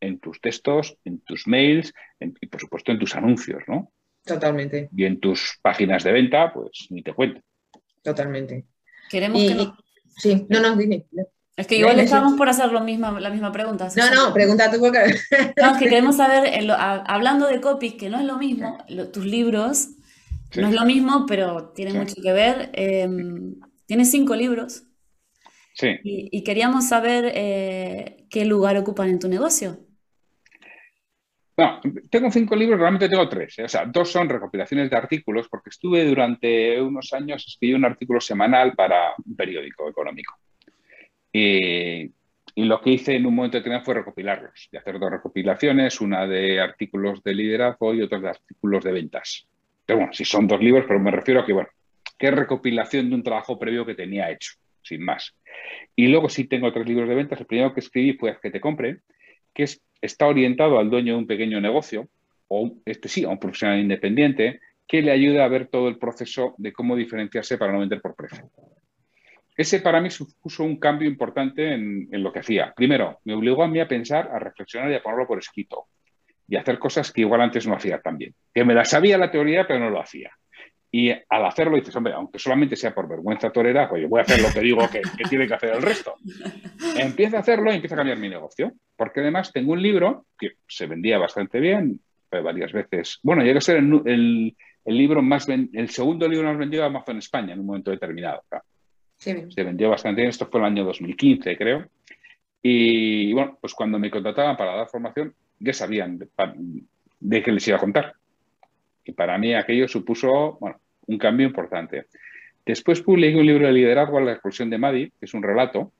en 0.00 0.18
tus 0.18 0.40
textos, 0.40 0.96
en 1.04 1.20
tus 1.20 1.46
mails 1.46 1.92
y 2.18 2.46
por 2.46 2.60
supuesto 2.60 2.90
en 2.90 2.98
tus 2.98 3.14
anuncios, 3.14 3.62
¿no? 3.68 3.92
Totalmente. 4.24 4.88
Y 4.96 5.04
en 5.04 5.20
tus 5.20 5.58
páginas 5.62 6.02
de 6.02 6.12
venta, 6.12 6.52
pues 6.52 6.88
ni 6.90 7.02
te 7.02 7.12
cuento. 7.12 7.40
Totalmente. 8.02 8.64
Queremos 9.08 9.40
que 9.40 9.88
Sí, 10.18 10.46
no, 10.48 10.60
no, 10.60 10.76
dime. 10.76 11.06
Es 11.58 11.66
que 11.66 11.76
igual 11.76 11.98
estamos 11.98 12.34
por 12.34 12.48
hacer 12.48 12.70
lo 12.70 12.82
mismo, 12.82 13.18
la 13.18 13.30
misma 13.30 13.50
pregunta. 13.50 13.88
No, 13.96 14.14
no, 14.14 14.32
pregunta 14.32 14.70
tú 14.70 14.78
porque... 14.78 15.16
No, 15.56 15.72
es 15.72 15.76
que 15.78 15.88
queremos 15.88 16.16
saber, 16.16 16.70
hablando 16.70 17.48
de 17.48 17.60
copies, 17.60 17.94
que 17.94 18.08
no 18.08 18.20
es 18.20 18.24
lo 18.24 18.38
mismo, 18.38 18.78
tus 19.12 19.24
libros, 19.24 19.88
no 20.54 20.68
es 20.68 20.74
lo 20.74 20.84
mismo, 20.84 21.26
pero 21.26 21.70
tiene 21.70 21.94
mucho 21.94 22.14
que 22.22 22.32
ver. 22.32 22.70
Em, 22.74 23.56
tienes 23.86 24.08
cinco 24.08 24.36
libros. 24.36 24.84
Sí. 25.74 25.98
Y, 26.04 26.44
queríamos 26.44 26.88
saber 26.88 27.32
eh, 27.34 28.26
qué 28.30 28.44
lugar 28.44 28.76
ocupan 28.76 29.08
en 29.08 29.18
tu 29.18 29.28
negocio. 29.28 29.80
No, 31.56 31.80
tengo 32.08 32.30
cinco 32.30 32.54
libros, 32.54 32.78
realmente 32.78 33.08
tengo 33.08 33.28
tres. 33.28 33.58
¿eh? 33.58 33.64
O 33.64 33.68
sea, 33.68 33.84
dos 33.84 34.12
son 34.12 34.28
recopilaciones 34.28 34.88
de 34.88 34.96
artículos, 34.96 35.48
porque 35.48 35.70
estuve 35.70 36.04
durante 36.04 36.80
unos 36.80 37.12
años, 37.12 37.44
escribí 37.44 37.74
un 37.74 37.84
artículo 37.84 38.20
semanal 38.20 38.74
para 38.74 39.12
un 39.24 39.34
periódico 39.34 39.88
económico. 39.88 40.38
Y, 41.32 42.10
lo 42.56 42.80
que 42.80 42.90
hice 42.90 43.14
en 43.14 43.24
un 43.24 43.36
momento 43.36 43.56
determinado 43.56 43.84
fue 43.84 43.94
recopilarlos, 43.94 44.68
y 44.72 44.76
hacer 44.76 44.98
dos 44.98 45.10
recopilaciones, 45.12 46.00
una 46.00 46.26
de 46.26 46.60
artículos 46.60 47.22
de 47.22 47.32
liderazgo 47.32 47.94
y 47.94 48.02
otra 48.02 48.18
de 48.18 48.30
artículos 48.30 48.82
de 48.82 48.92
ventas. 48.92 49.46
Pero 49.86 50.00
bueno, 50.00 50.12
si 50.12 50.24
son 50.24 50.48
dos 50.48 50.60
libros, 50.60 50.84
pero 50.88 50.98
me 50.98 51.12
refiero 51.12 51.40
a 51.40 51.46
que, 51.46 51.52
bueno, 51.52 51.68
qué 52.18 52.32
recopilación 52.32 53.08
de 53.08 53.14
un 53.14 53.22
trabajo 53.22 53.58
previo 53.58 53.86
que 53.86 53.94
tenía 53.94 54.30
hecho, 54.30 54.54
sin 54.82 55.04
más. 55.04 55.36
Y 55.94 56.08
luego 56.08 56.28
sí 56.28 56.48
tengo 56.48 56.72
tres 56.72 56.86
libros 56.86 57.08
de 57.08 57.14
ventas. 57.14 57.40
El 57.40 57.46
primero 57.46 57.72
que 57.72 57.80
escribí 57.80 58.14
fue 58.14 58.36
que 58.42 58.50
te 58.50 58.60
compre, 58.60 58.98
que 59.54 59.62
es, 59.62 59.80
está 60.00 60.26
orientado 60.26 60.80
al 60.80 60.90
dueño 60.90 61.12
de 61.12 61.18
un 61.20 61.26
pequeño 61.28 61.60
negocio, 61.60 62.08
o 62.48 62.72
este 62.86 63.08
sí, 63.08 63.24
a 63.24 63.28
un 63.28 63.38
profesional 63.38 63.78
independiente, 63.78 64.60
que 64.88 65.02
le 65.02 65.12
ayuda 65.12 65.44
a 65.44 65.48
ver 65.48 65.68
todo 65.68 65.88
el 65.88 65.98
proceso 65.98 66.54
de 66.58 66.72
cómo 66.72 66.96
diferenciarse 66.96 67.58
para 67.58 67.72
no 67.72 67.80
vender 67.80 68.00
por 68.00 68.16
precio. 68.16 68.50
Ese 69.58 69.80
para 69.80 70.00
mí 70.00 70.08
supuso 70.08 70.62
un 70.62 70.78
cambio 70.78 71.08
importante 71.08 71.74
en, 71.74 72.06
lo 72.12 72.32
que 72.32 72.38
hacía. 72.38 72.72
Primero, 72.76 73.18
me 73.24 73.34
obligó 73.34 73.64
a 73.64 73.68
mí 73.68 73.80
a 73.80 73.88
pensar, 73.88 74.30
a 74.32 74.38
reflexionar 74.38 74.88
y 74.92 74.94
a 74.94 75.02
ponerlo 75.02 75.26
por 75.26 75.38
escrito. 75.38 75.86
Y 76.46 76.54
hacer 76.54 76.78
cosas 76.78 77.12
que 77.12 77.22
igual 77.22 77.40
antes 77.40 77.66
no 77.66 77.74
hacía 77.74 78.00
también. 78.00 78.36
Que 78.54 78.64
me 78.64 78.72
la 78.72 78.84
sabía 78.84 79.18
la 79.18 79.32
teoría, 79.32 79.66
pero 79.66 79.80
no 79.80 79.90
lo 79.90 80.00
hacía. 80.00 80.30
Y 80.92 81.10
al 81.10 81.44
hacerlo 81.44 81.74
dices, 81.74 81.94
hombre, 81.96 82.12
aunque 82.12 82.38
solamente 82.38 82.76
sea 82.76 82.94
por 82.94 83.08
vergüenza 83.08 83.50
torera, 83.50 83.88
pues 83.88 84.00
yo 84.00 84.08
voy 84.08 84.20
a 84.20 84.22
hacer 84.22 84.40
lo 84.40 84.48
que 84.48 84.60
digo 84.60 84.88
que, 84.88 85.02
tiene 85.28 85.48
que 85.48 85.54
hacer 85.54 85.74
el 85.74 85.82
resto. 85.82 86.14
Empieza 86.96 87.38
a 87.38 87.40
hacerlo 87.40 87.72
y 87.72 87.74
empieza 87.74 87.96
a 87.96 87.98
cambiar 87.98 88.18
mi 88.18 88.28
negocio. 88.28 88.72
Porque 88.94 89.18
además 89.18 89.52
tengo 89.52 89.72
un 89.72 89.82
libro 89.82 90.26
que 90.38 90.52
se 90.68 90.86
vendía 90.86 91.18
bastante 91.18 91.58
bien, 91.58 92.00
varias 92.30 92.72
veces. 92.72 93.18
Bueno, 93.24 93.42
llega 93.42 93.58
a 93.58 93.60
ser 93.60 93.78
el, 93.78 94.56
libro 94.84 95.20
más 95.20 95.48
el 95.48 95.90
segundo 95.90 96.28
libro 96.28 96.46
más 96.46 96.58
vendido 96.58 96.84
de 96.84 96.90
Amazon 96.90 97.18
España 97.18 97.54
en 97.54 97.58
un 97.58 97.66
momento 97.66 97.90
determinado. 97.90 98.44
Se 99.18 99.64
vendió 99.64 99.90
bastante 99.90 100.20
bien, 100.20 100.30
esto 100.30 100.46
fue 100.46 100.60
el 100.60 100.66
año 100.66 100.84
2015, 100.84 101.56
creo. 101.56 101.86
Y 102.62 103.32
bueno, 103.32 103.58
pues 103.60 103.74
cuando 103.74 103.98
me 103.98 104.10
contrataban 104.10 104.56
para 104.56 104.76
dar 104.76 104.88
formación, 104.88 105.34
ya 105.58 105.72
sabían 105.72 106.18
de, 106.18 107.42
qué 107.42 107.52
les 107.52 107.66
iba 107.68 107.76
a 107.76 107.80
contar. 107.80 108.14
Y 109.04 109.12
para 109.12 109.36
mí 109.38 109.54
aquello 109.54 109.88
supuso 109.88 110.58
bueno, 110.60 110.80
un 111.06 111.18
cambio 111.18 111.46
importante. 111.46 112.06
Después 112.64 113.00
publiqué 113.00 113.36
un 113.36 113.46
libro 113.46 113.66
de 113.66 113.72
liderazgo, 113.72 114.20
La 114.20 114.32
exclusión 114.32 114.70
de 114.70 114.78
Madi, 114.78 115.10
que 115.10 115.24
es 115.24 115.34
un 115.34 115.42
relato 115.42 115.92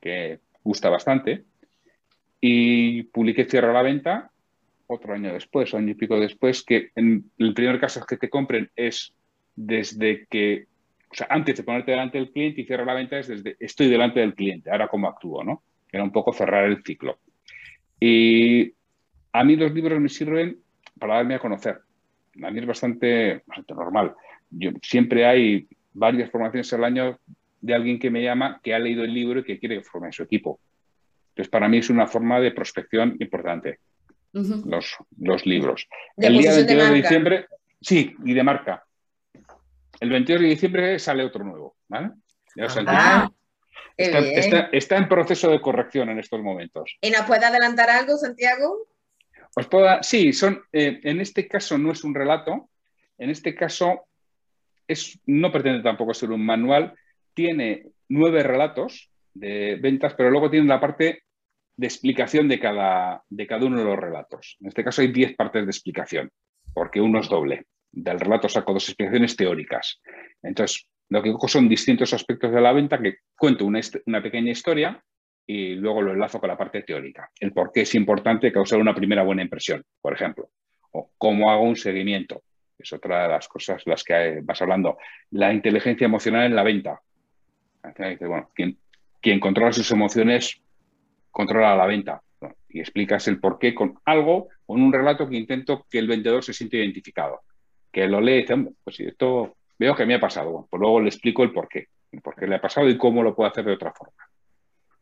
que 0.00 0.40
gusta 0.62 0.90
bastante. 0.90 1.44
Y 2.40 3.04
publiqué 3.04 3.44
Cierra 3.44 3.72
la 3.72 3.82
Venta 3.82 4.30
otro 4.88 5.14
año 5.14 5.32
después, 5.32 5.72
año 5.74 5.92
y 5.92 5.94
pico 5.94 6.20
después, 6.20 6.64
que 6.64 6.90
en 6.96 7.30
el 7.38 7.54
primer 7.54 7.80
caso 7.80 8.04
que 8.04 8.16
te 8.16 8.28
compren 8.28 8.70
es 8.76 9.14
desde 9.54 10.26
que 10.26 10.66
o 11.12 11.14
sea, 11.14 11.26
antes 11.28 11.58
de 11.58 11.62
ponerte 11.62 11.90
delante 11.90 12.16
del 12.16 12.32
cliente 12.32 12.62
y 12.62 12.64
cerrar 12.64 12.86
la 12.86 12.94
venta 12.94 13.18
es 13.18 13.28
desde 13.28 13.54
estoy 13.60 13.90
delante 13.90 14.20
del 14.20 14.34
cliente, 14.34 14.70
ahora 14.70 14.88
cómo 14.88 15.08
actúo, 15.08 15.44
¿no? 15.44 15.62
Era 15.90 16.02
un 16.02 16.10
poco 16.10 16.32
cerrar 16.32 16.64
el 16.64 16.82
ciclo. 16.82 17.18
Y 18.00 18.72
a 19.32 19.44
mí 19.44 19.56
los 19.56 19.72
libros 19.74 20.00
me 20.00 20.08
sirven 20.08 20.58
para 20.98 21.16
darme 21.16 21.34
a 21.34 21.38
conocer. 21.38 21.80
A 22.42 22.50
mí 22.50 22.60
es 22.60 22.66
bastante, 22.66 23.42
normal. 23.68 24.14
Yo, 24.48 24.70
siempre 24.80 25.26
hay 25.26 25.68
varias 25.92 26.30
formaciones 26.30 26.72
al 26.72 26.84
año 26.84 27.18
de 27.60 27.74
alguien 27.74 27.98
que 27.98 28.10
me 28.10 28.22
llama, 28.22 28.58
que 28.62 28.74
ha 28.74 28.78
leído 28.78 29.04
el 29.04 29.12
libro 29.12 29.40
y 29.40 29.44
que 29.44 29.58
quiere 29.58 29.82
formar 29.82 30.14
su 30.14 30.22
equipo. 30.22 30.60
Entonces, 31.32 31.50
para 31.50 31.68
mí 31.68 31.76
es 31.76 31.90
una 31.90 32.06
forma 32.06 32.40
de 32.40 32.52
prospección 32.52 33.16
importante, 33.20 33.80
los, 34.32 34.96
los, 35.18 35.44
libros. 35.44 35.86
el 36.16 36.38
día 36.38 36.54
22 36.54 36.88
de 36.88 36.94
diciembre, 36.94 37.46
sí, 37.82 38.16
y 38.24 38.32
de 38.32 38.42
marca 38.42 38.86
el 40.02 40.10
22 40.10 40.42
de 40.42 40.48
diciembre 40.48 40.98
sale 40.98 41.24
otro 41.24 41.44
nuevo, 41.44 41.76
¿vale? 41.86 42.10
Ah, 42.88 43.30
está, 43.96 44.96
en 44.96 45.08
proceso 45.08 45.48
de 45.48 45.60
corrección 45.60 46.08
en 46.08 46.18
estos 46.18 46.42
momentos. 46.42 46.96
¿Y 47.00 47.10
nos 47.10 47.22
puede 47.22 47.46
adelantar 47.46 47.88
algo, 47.88 48.16
Santiago? 48.16 48.88
Os 49.54 49.68
puedo, 49.68 50.02
sí, 50.02 50.32
son, 50.32 50.60
eh, 50.72 50.98
en 51.04 51.20
este 51.20 51.46
caso 51.46 51.78
no 51.78 51.92
es 51.92 52.02
un 52.02 52.16
relato, 52.16 52.68
en 53.16 53.30
este 53.30 53.54
caso 53.54 54.08
es, 54.88 55.20
no 55.26 55.52
pretende 55.52 55.84
tampoco 55.84 56.14
ser 56.14 56.32
un 56.32 56.44
manual, 56.44 56.94
tiene 57.32 57.86
nueve 58.08 58.42
relatos 58.42 59.08
de 59.34 59.78
ventas, 59.80 60.14
pero 60.14 60.30
luego 60.30 60.50
tiene 60.50 60.66
la 60.66 60.80
parte 60.80 61.22
de 61.76 61.86
explicación 61.86 62.48
de 62.48 62.58
cada, 62.58 63.22
de 63.28 63.46
cada 63.46 63.66
uno 63.66 63.78
de 63.78 63.84
los 63.84 63.98
relatos. 64.00 64.56
En 64.60 64.66
este 64.66 64.82
caso 64.82 65.00
hay 65.00 65.12
diez 65.12 65.36
partes 65.36 65.64
de 65.64 65.70
explicación, 65.70 66.32
porque 66.74 67.00
uno 67.00 67.20
es 67.20 67.28
doble 67.28 67.66
del 67.92 68.18
relato 68.18 68.48
saco 68.48 68.72
dos 68.72 68.88
explicaciones 68.88 69.36
teóricas. 69.36 70.00
Entonces, 70.42 70.88
lo 71.10 71.22
que 71.22 71.32
cojo 71.32 71.46
son 71.46 71.68
distintos 71.68 72.14
aspectos 72.14 72.52
de 72.52 72.60
la 72.60 72.72
venta 72.72 72.98
que 72.98 73.16
cuento 73.36 73.66
una, 73.66 73.80
pequeña 74.22 74.50
historia 74.50 75.02
y 75.46 75.74
luego 75.74 76.00
lo 76.00 76.12
enlazo 76.12 76.40
con 76.40 76.48
la 76.48 76.56
parte 76.56 76.82
teórica. 76.82 77.30
El 77.38 77.52
por 77.52 77.70
qué 77.70 77.82
es 77.82 77.94
importante 77.94 78.52
causar 78.52 78.80
una 78.80 78.94
primera 78.94 79.22
buena 79.22 79.42
impresión, 79.42 79.84
por 80.00 80.14
ejemplo. 80.14 80.48
O 80.92 81.10
cómo 81.18 81.50
hago 81.50 81.64
un 81.64 81.76
seguimiento. 81.76 82.42
Es 82.78 82.92
otra 82.92 83.24
de 83.24 83.28
las 83.28 83.46
cosas 83.46 83.82
las 83.86 84.02
que 84.02 84.40
vas 84.42 84.62
hablando. 84.62 84.96
La 85.30 85.52
inteligencia 85.52 86.06
emocional 86.06 86.46
en 86.46 86.56
la 86.56 86.62
venta. 86.62 87.00
Bueno, 88.20 88.50
quien, 88.54 88.78
quien 89.20 89.38
controla 89.38 89.72
sus 89.72 89.90
emociones 89.90 90.62
controla 91.30 91.76
la 91.76 91.86
venta. 91.86 92.22
Y 92.70 92.80
explicas 92.80 93.28
el 93.28 93.38
por 93.38 93.58
qué 93.58 93.74
con 93.74 93.98
algo, 94.06 94.48
con 94.64 94.80
un 94.80 94.92
relato 94.92 95.28
que 95.28 95.36
intento 95.36 95.86
que 95.90 95.98
el 95.98 96.08
vendedor 96.08 96.42
se 96.42 96.54
siente 96.54 96.78
identificado 96.78 97.42
que 97.92 98.06
lo 98.08 98.20
lee 98.20 98.38
y 98.38 98.40
dice, 98.42 98.56
pues 98.82 98.96
si 98.96 99.04
esto 99.04 99.56
veo 99.78 99.94
que 99.94 100.06
me 100.06 100.14
ha 100.14 100.20
pasado, 100.20 100.66
pues 100.70 100.80
luego 100.80 101.00
le 101.00 101.08
explico 101.08 101.42
el 101.42 101.52
por 101.52 101.68
qué, 101.68 101.88
el 102.10 102.20
por 102.20 102.34
qué 102.34 102.46
le 102.46 102.56
ha 102.56 102.60
pasado 102.60 102.88
y 102.88 102.96
cómo 102.96 103.22
lo 103.22 103.34
puedo 103.34 103.50
hacer 103.50 103.64
de 103.64 103.72
otra 103.72 103.92
forma. 103.92 104.28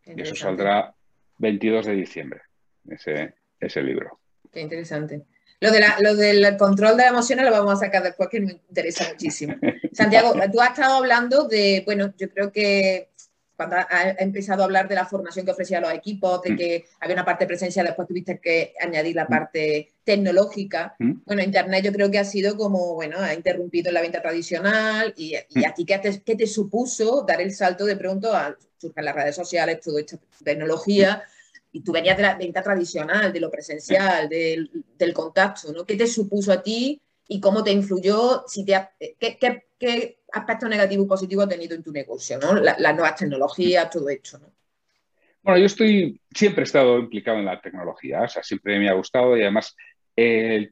Y 0.05 0.21
eso 0.21 0.35
saldrá 0.35 0.93
22 1.39 1.87
de 1.87 1.93
diciembre, 1.95 2.41
ese, 2.89 3.35
ese 3.61 3.83
libro. 3.83 4.19
Qué 4.53 4.61
interesante. 4.61 5.23
Lo, 5.61 5.71
de 5.71 5.85
lo 6.01 6.17
del 6.17 6.57
control 6.57 6.97
de 6.97 7.03
la 7.03 7.11
emociones 7.11 7.45
lo 7.45 7.51
vamos 7.51 7.75
a 7.75 7.85
sacar 7.85 8.03
después, 8.03 8.31
que 8.31 8.41
me 8.41 8.53
interesa 8.53 9.09
muchísimo. 9.11 9.55
Santiago, 9.93 10.33
tú 10.51 10.61
has 10.61 10.71
estado 10.71 10.97
hablando 10.97 11.47
de, 11.47 11.83
bueno, 11.85 12.15
yo 12.17 12.31
creo 12.31 12.51
que 12.51 13.10
cuando 13.61 13.77
ha 13.77 14.17
empezado 14.19 14.63
a 14.63 14.65
hablar 14.65 14.89
de 14.89 14.95
la 14.95 15.05
formación 15.05 15.45
que 15.45 15.53
ofrecía 15.53 15.83
los 15.83 15.93
equipos, 15.93 16.41
de 16.41 16.53
mm. 16.53 16.57
que 16.57 16.85
había 16.99 17.15
una 17.15 17.27
parte 17.27 17.45
presencial, 17.45 17.85
después 17.85 18.09
tuviste 18.09 18.39
que 18.39 18.73
añadir 18.81 19.15
la 19.15 19.27
mm. 19.27 19.29
parte 19.29 19.93
tecnológica. 20.03 20.97
Mm. 20.99 21.13
Bueno, 21.27 21.43
Internet 21.43 21.85
yo 21.85 21.93
creo 21.93 22.11
que 22.11 22.19
ha 22.19 22.25
sido 22.25 22.57
como, 22.57 22.95
bueno, 22.95 23.19
ha 23.19 23.35
interrumpido 23.35 23.93
la 23.93 24.01
venta 24.01 24.23
tradicional 24.23 25.13
y, 25.15 25.35
y 25.51 25.65
a 25.67 25.75
ti, 25.75 25.85
¿qué 25.85 25.99
te, 25.99 26.23
¿qué 26.23 26.37
te, 26.37 26.47
supuso 26.47 27.23
dar 27.29 27.43
el 27.43 27.53
salto 27.53 27.85
de 27.85 27.97
pronto 27.97 28.35
a 28.35 28.57
surgen 28.79 29.05
las 29.05 29.15
redes 29.15 29.37
sociales, 29.37 29.81
toda 29.83 30.01
esta 30.01 30.19
tecnología? 30.43 31.23
Y 31.71 31.83
tú 31.83 31.93
venías 31.93 32.17
de 32.17 32.23
la 32.23 32.37
venta 32.37 32.63
tradicional, 32.63 33.31
de 33.31 33.41
lo 33.41 33.51
presencial, 33.51 34.27
del, 34.31 34.71
del 34.97 35.13
contacto, 35.13 35.71
¿no? 35.71 35.85
¿Qué 35.85 35.97
te 35.97 36.07
supuso 36.07 36.51
a 36.51 36.63
ti 36.63 36.99
y 37.29 37.41
cómo 37.43 37.63
te 37.63 37.73
influyó? 37.73 38.43
Si 38.47 38.65
te, 38.65 38.89
¿qué, 39.19 39.37
qué, 39.39 39.65
qué 39.79 40.20
aspecto 40.33 40.69
negativo 40.69 41.05
y 41.05 41.07
positivo 41.07 41.43
ha 41.43 41.49
tenido 41.49 41.75
en 41.75 41.83
tu 41.83 41.93
negocio, 41.93 42.39
¿no? 42.39 42.55
las 42.55 42.95
nuevas 42.95 43.17
tecnologías, 43.17 43.91
todo 43.91 44.09
esto, 44.09 44.39
¿no? 44.39 44.53
Bueno, 45.43 45.59
yo 45.59 45.67
estoy, 45.67 46.21
siempre 46.35 46.63
he 46.63 46.65
estado 46.65 46.99
implicado 46.99 47.39
en 47.39 47.47
la 47.47 47.61
tecnología, 47.61 48.23
o 48.23 48.29
sea, 48.29 48.43
siempre 48.43 48.79
me 48.79 48.91
ha 48.91 48.93
gustado 48.93 49.37
y 49.37 49.43
además 49.43 49.75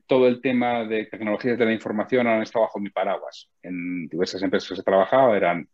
todo 0.07 0.29
el 0.29 0.43
tema 0.43 0.85
de 0.85 1.07
tecnologías 1.07 1.59
de 1.59 1.65
la 1.65 1.73
información 1.73 2.27
han 2.27 2.43
estado 2.43 2.67
bajo 2.67 2.79
mi 2.79 2.91
paraguas. 2.91 3.49
En 3.63 4.07
diversas 4.09 4.43
empresas 4.43 4.69
que 4.69 4.81
he 4.81 4.85
trabajado 4.85 5.35
eran, 5.35 5.67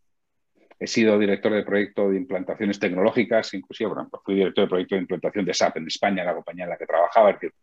he 0.79 0.87
sido 0.87 1.19
director 1.19 1.51
de 1.53 1.63
proyecto 1.63 2.09
de 2.09 2.17
implantaciones 2.17 2.79
tecnológicas, 2.79 3.53
inclusive, 3.53 3.89
bueno, 3.89 4.09
fui 4.23 4.35
director 4.35 4.63
de 4.63 4.69
proyecto 4.69 4.95
de 4.95 5.01
implantación 5.01 5.45
de 5.45 5.53
SAP 5.53 5.77
en 5.77 5.87
España, 5.87 6.23
la 6.23 6.35
compañía 6.35 6.63
en 6.63 6.69
la 6.69 6.77
que 6.77 6.85
trabajaba, 6.85 7.31
es 7.31 7.35
decir, 7.41 7.53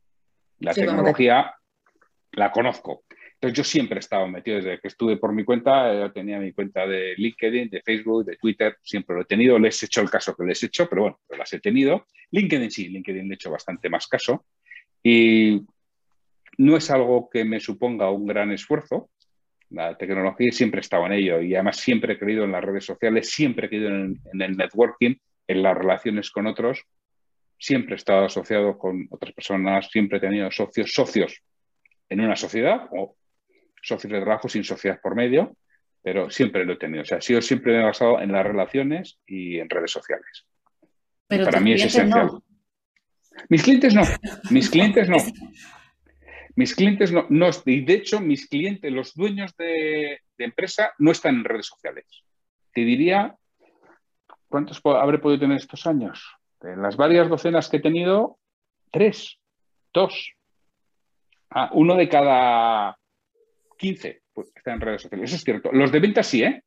la 0.59 0.75
tecnología 0.75 1.55
la 2.33 2.53
conozco. 2.53 3.05
Entonces 3.43 3.59
yo 3.59 3.65
siempre 3.65 3.97
he 3.97 3.99
estado 3.99 4.29
metido, 4.29 4.59
desde 4.59 4.79
que 4.79 4.87
estuve 4.87 5.17
por 5.17 5.33
mi 5.33 5.45
cuenta, 5.45 5.93
eh, 5.93 6.11
tenía 6.15 6.39
mi 6.39 6.53
cuenta 6.53 6.87
de 6.87 7.15
LinkedIn, 7.17 7.71
de 7.71 7.83
Facebook, 7.83 8.25
de 8.25 8.37
Twitter, 8.37 8.77
siempre 8.81 9.17
lo 9.17 9.23
he 9.23 9.25
tenido, 9.25 9.59
les 9.59 9.83
he 9.83 9.87
hecho 9.87 10.01
el 10.01 10.09
caso 10.09 10.37
que 10.37 10.45
les 10.45 10.63
he 10.63 10.67
hecho, 10.67 10.89
pero 10.89 11.03
bueno, 11.03 11.21
las 11.37 11.53
he 11.53 11.59
tenido. 11.59 12.07
LinkedIn 12.31 12.71
sí, 12.71 12.89
LinkedIn 12.89 13.27
le 13.27 13.33
he 13.33 13.35
hecho 13.35 13.51
bastante 13.51 13.91
más 13.91 14.07
caso 14.07 14.45
y 15.03 15.61
no 16.59 16.77
es 16.77 16.89
algo 16.93 17.29
que 17.29 17.45
me 17.45 17.59
suponga 17.59 18.13
un 18.13 18.27
gran 18.27 18.53
esfuerzo. 18.53 19.11
La 19.71 19.99
tecnología 19.99 20.53
siempre 20.53 20.79
he 20.79 20.83
estado 20.83 21.07
en 21.07 21.15
ello 21.15 21.41
y 21.41 21.57
además 21.57 21.79
siempre 21.79 22.13
he 22.13 22.19
creído 22.21 22.45
en 22.45 22.53
las 22.53 22.63
redes 22.63 22.85
sociales, 22.85 23.29
siempre 23.29 23.67
he 23.67 23.69
creído 23.71 23.89
en, 23.89 24.21
en 24.33 24.41
el 24.41 24.57
networking, 24.57 25.17
en 25.49 25.63
las 25.65 25.77
relaciones 25.77 26.31
con 26.31 26.47
otros, 26.47 26.85
siempre 27.59 27.95
he 27.95 27.97
estado 27.97 28.27
asociado 28.27 28.79
con 28.79 29.09
otras 29.11 29.33
personas, 29.33 29.89
siempre 29.91 30.19
he 30.19 30.21
tenido 30.21 30.49
socios, 30.53 30.95
socios 30.95 31.43
en 32.09 32.21
una 32.21 32.37
sociedad 32.37 32.89
o 32.93 33.17
socios 33.83 34.13
de 34.13 34.21
trabajo 34.21 34.49
sin 34.49 34.65
sociedad 34.65 35.01
por 35.03 35.15
medio, 35.15 35.57
pero 36.03 36.31
siempre 36.31 36.65
lo 36.65 36.75
he 36.75 36.77
tenido. 36.77 37.03
O 37.03 37.05
sea, 37.05 37.21
siempre 37.21 37.79
he 37.79 37.83
basado 37.83 38.21
en 38.21 38.33
las 38.33 38.47
relaciones 38.47 39.19
y 39.27 39.59
en 39.59 39.69
redes 39.69 39.91
sociales. 39.91 40.47
Pero 41.29 41.45
para 41.45 41.61
mí 41.61 41.73
es 41.73 41.85
esencial. 41.85 42.31
Mis 43.49 43.63
clientes 43.63 43.95
no, 43.95 44.03
mis 44.51 44.71
clientes 44.71 45.09
no. 45.09 45.17
Mis 46.55 46.75
clientes 46.75 47.13
no, 47.13 47.25
no, 47.31 47.49
y 47.65 47.81
de 47.81 47.95
hecho 47.95 48.21
mis 48.21 48.47
clientes, 48.47 48.93
los 48.93 49.15
dueños 49.15 49.57
de, 49.57 50.21
empresa, 50.37 50.93
no 50.99 51.11
están 51.11 51.37
en 51.37 51.45
redes 51.45 51.67
sociales. 51.67 52.05
Te 52.75 52.83
diría, 52.83 53.37
¿cuántos 54.49 54.81
habré 54.85 55.19
podido 55.19 55.41
tener 55.41 55.57
estos 55.57 55.87
años? 55.87 56.37
En 56.61 56.83
las 56.83 56.97
varias 56.97 57.29
docenas 57.29 57.69
que 57.71 57.79
he 57.79 57.81
tenido, 57.81 58.39
tres, 58.91 59.39
dos. 59.95 60.35
Ah, 61.49 61.71
uno 61.73 61.97
de 61.97 62.09
cada 62.09 62.99
15 63.83 64.23
pues, 64.33 64.53
están 64.55 64.75
en 64.75 64.81
redes 64.81 65.03
sociales. 65.03 65.29
Eso 65.29 65.37
es 65.37 65.45
cierto. 65.45 65.73
Los 65.73 65.91
de 65.91 65.99
ventas 65.99 66.27
sí, 66.29 66.43
¿eh? 66.45 66.63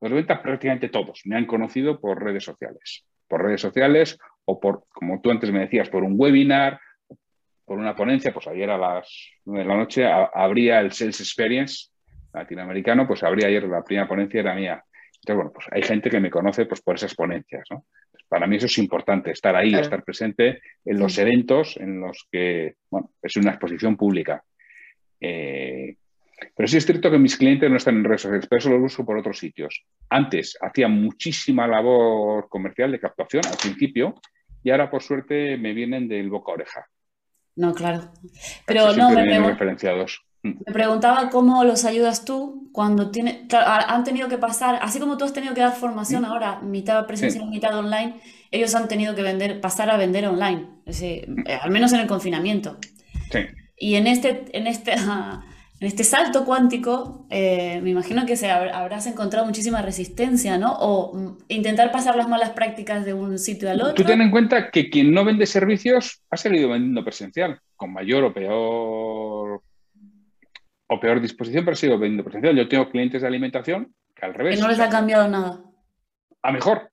Los 0.00 0.10
de 0.10 0.16
ventas 0.16 0.40
prácticamente 0.40 0.90
todos 0.90 1.22
me 1.24 1.36
han 1.36 1.46
conocido 1.46 1.98
por 1.98 2.22
redes 2.22 2.44
sociales. 2.44 3.06
Por 3.26 3.42
redes 3.42 3.62
sociales 3.62 4.18
o 4.44 4.60
por, 4.60 4.84
como 4.90 5.20
tú 5.22 5.30
antes 5.30 5.50
me 5.50 5.60
decías, 5.60 5.88
por 5.88 6.04
un 6.04 6.14
webinar, 6.16 6.78
por 7.64 7.78
una 7.78 7.96
ponencia. 7.96 8.32
Pues 8.32 8.46
ayer 8.46 8.68
a 8.68 8.76
las 8.76 9.08
9 9.46 9.64
de 9.64 9.68
la 9.68 9.76
noche 9.76 10.04
habría 10.06 10.80
el 10.80 10.92
Sales 10.92 11.20
Experience 11.20 11.88
latinoamericano, 12.32 13.06
pues 13.06 13.22
habría 13.22 13.48
ayer 13.48 13.64
la 13.64 13.82
primera 13.82 14.06
ponencia 14.06 14.40
era 14.40 14.54
mía. 14.54 14.84
Entonces, 15.14 15.36
bueno, 15.36 15.52
pues 15.52 15.66
hay 15.70 15.82
gente 15.82 16.10
que 16.10 16.20
me 16.20 16.30
conoce 16.30 16.66
pues, 16.66 16.82
por 16.82 16.96
esas 16.96 17.14
ponencias, 17.14 17.64
¿no? 17.70 17.86
Para 18.28 18.46
mí 18.46 18.56
eso 18.56 18.66
es 18.66 18.78
importante, 18.78 19.32
estar 19.32 19.56
ahí, 19.56 19.74
estar 19.74 20.04
presente 20.04 20.60
en 20.84 20.98
los 21.00 21.18
eventos 21.18 21.76
en 21.78 22.00
los 22.00 22.28
que, 22.30 22.76
bueno, 22.88 23.10
es 23.20 23.36
una 23.36 23.50
exposición 23.50 23.96
pública. 23.96 24.44
Eh, 25.20 25.96
pero 26.56 26.68
sí 26.68 26.76
es 26.76 26.86
cierto 26.86 27.10
que 27.10 27.18
mis 27.18 27.36
clientes 27.36 27.70
no 27.70 27.76
están 27.76 27.96
en 27.96 28.04
redes 28.04 28.22
sociales, 28.22 28.46
pero 28.48 28.58
eso 28.58 28.70
lo 28.70 28.82
uso 28.82 29.04
por 29.04 29.18
otros 29.18 29.38
sitios. 29.38 29.82
Antes 30.08 30.56
hacía 30.60 30.88
muchísima 30.88 31.66
labor 31.66 32.48
comercial 32.48 32.92
de 32.92 33.00
captación 33.00 33.44
al 33.46 33.56
principio 33.56 34.14
y 34.62 34.70
ahora 34.70 34.90
por 34.90 35.02
suerte 35.02 35.56
me 35.56 35.72
vienen 35.72 36.08
del 36.08 36.30
boca 36.30 36.52
a 36.52 36.54
oreja. 36.54 36.86
No, 37.56 37.74
claro. 37.74 38.12
Pero 38.66 38.94
no, 38.94 39.10
me, 39.10 39.38
referenciados. 39.38 40.22
Mm. 40.42 40.52
me 40.66 40.72
preguntaba 40.72 41.28
cómo 41.28 41.64
los 41.64 41.84
ayudas 41.84 42.24
tú 42.24 42.70
cuando 42.72 43.10
tiene, 43.10 43.46
han 43.52 44.04
tenido 44.04 44.28
que 44.28 44.38
pasar, 44.38 44.78
así 44.80 44.98
como 44.98 45.18
tú 45.18 45.24
has 45.24 45.32
tenido 45.32 45.54
que 45.54 45.60
dar 45.60 45.74
formación 45.74 46.22
mm. 46.22 46.26
ahora, 46.26 46.60
mitad 46.60 47.06
presencial, 47.06 47.48
mitad 47.48 47.76
online, 47.76 48.20
ellos 48.50 48.74
han 48.74 48.88
tenido 48.88 49.14
que 49.14 49.22
vender, 49.22 49.60
pasar 49.60 49.90
a 49.90 49.96
vender 49.96 50.26
online, 50.26 50.66
eh, 50.86 51.26
al 51.60 51.70
menos 51.70 51.92
en 51.92 52.00
el 52.00 52.06
confinamiento. 52.06 52.78
Sí. 53.30 53.40
Y 53.76 53.96
en 53.96 54.06
este, 54.06 54.44
en 54.52 54.66
este 54.66 54.94
en 55.80 55.86
este 55.86 56.04
salto 56.04 56.44
cuántico, 56.44 57.26
eh, 57.30 57.80
me 57.82 57.88
imagino 57.88 58.26
que 58.26 58.36
se 58.36 58.50
habrás 58.50 59.06
encontrado 59.06 59.46
muchísima 59.46 59.80
resistencia, 59.80 60.58
¿no? 60.58 60.74
O 60.78 61.16
mm, 61.16 61.38
intentar 61.48 61.90
pasar 61.90 62.16
las 62.16 62.28
malas 62.28 62.50
prácticas 62.50 63.06
de 63.06 63.14
un 63.14 63.38
sitio 63.38 63.70
al 63.70 63.80
otro. 63.80 63.94
Tú 63.94 64.04
ten 64.04 64.20
en 64.20 64.30
cuenta 64.30 64.70
que 64.70 64.90
quien 64.90 65.14
no 65.14 65.24
vende 65.24 65.46
servicios 65.46 66.22
ha 66.30 66.36
salido 66.36 66.68
vendiendo 66.68 67.02
presencial, 67.02 67.58
con 67.76 67.94
mayor 67.94 68.24
o 68.24 68.34
peor 68.34 69.62
o 70.86 71.00
peor 71.00 71.20
disposición, 71.22 71.64
pero 71.64 71.72
ha 71.72 71.76
sido 71.76 71.98
vendiendo 71.98 72.24
presencial. 72.24 72.56
Yo 72.56 72.68
tengo 72.68 72.90
clientes 72.90 73.22
de 73.22 73.28
alimentación 73.28 73.94
que 74.14 74.26
al 74.26 74.34
revés. 74.34 74.56
Que 74.56 74.62
no 74.62 74.68
les 74.68 74.80
ha 74.80 74.90
cambiado 74.90 75.28
nada. 75.28 75.62
A 76.42 76.52
mejor 76.52 76.89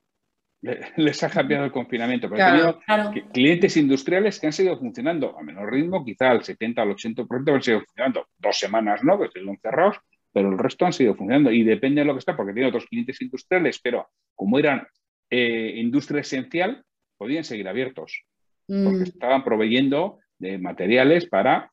les 0.97 1.23
ha 1.23 1.29
cambiado 1.29 1.65
el 1.65 1.71
confinamiento, 1.71 2.29
pero 2.29 2.79
tenido 2.85 3.31
clientes 3.31 3.77
industriales 3.77 4.39
que 4.39 4.47
han 4.47 4.53
seguido 4.53 4.77
funcionando 4.77 5.37
a 5.37 5.43
menor 5.43 5.71
ritmo, 5.71 6.03
quizá 6.03 6.31
al 6.31 6.43
70 6.43 6.81
al 6.81 6.89
80% 6.89 7.55
han 7.55 7.61
seguido 7.61 7.83
funcionando. 7.85 8.27
Dos 8.37 8.57
semanas 8.57 9.03
no, 9.03 9.19
que 9.19 9.25
estuvieron 9.25 9.57
cerrados, 9.61 9.97
pero 10.31 10.49
el 10.49 10.57
resto 10.57 10.85
han 10.85 10.93
seguido 10.93 11.15
funcionando 11.15 11.51
y 11.51 11.63
depende 11.63 12.01
de 12.01 12.05
lo 12.05 12.13
que 12.13 12.19
está, 12.19 12.35
porque 12.35 12.53
tiene 12.53 12.69
otros 12.69 12.85
clientes 12.85 13.21
industriales, 13.21 13.79
pero 13.79 14.09
como 14.35 14.57
eran 14.59 14.87
eh, 15.29 15.73
industria 15.75 16.21
esencial, 16.21 16.83
podían 17.17 17.43
seguir 17.43 17.67
abiertos, 17.67 18.23
porque 18.67 18.99
mm. 18.99 19.03
estaban 19.03 19.43
proveyendo 19.43 20.19
de 20.37 20.57
materiales 20.57 21.27
para 21.27 21.71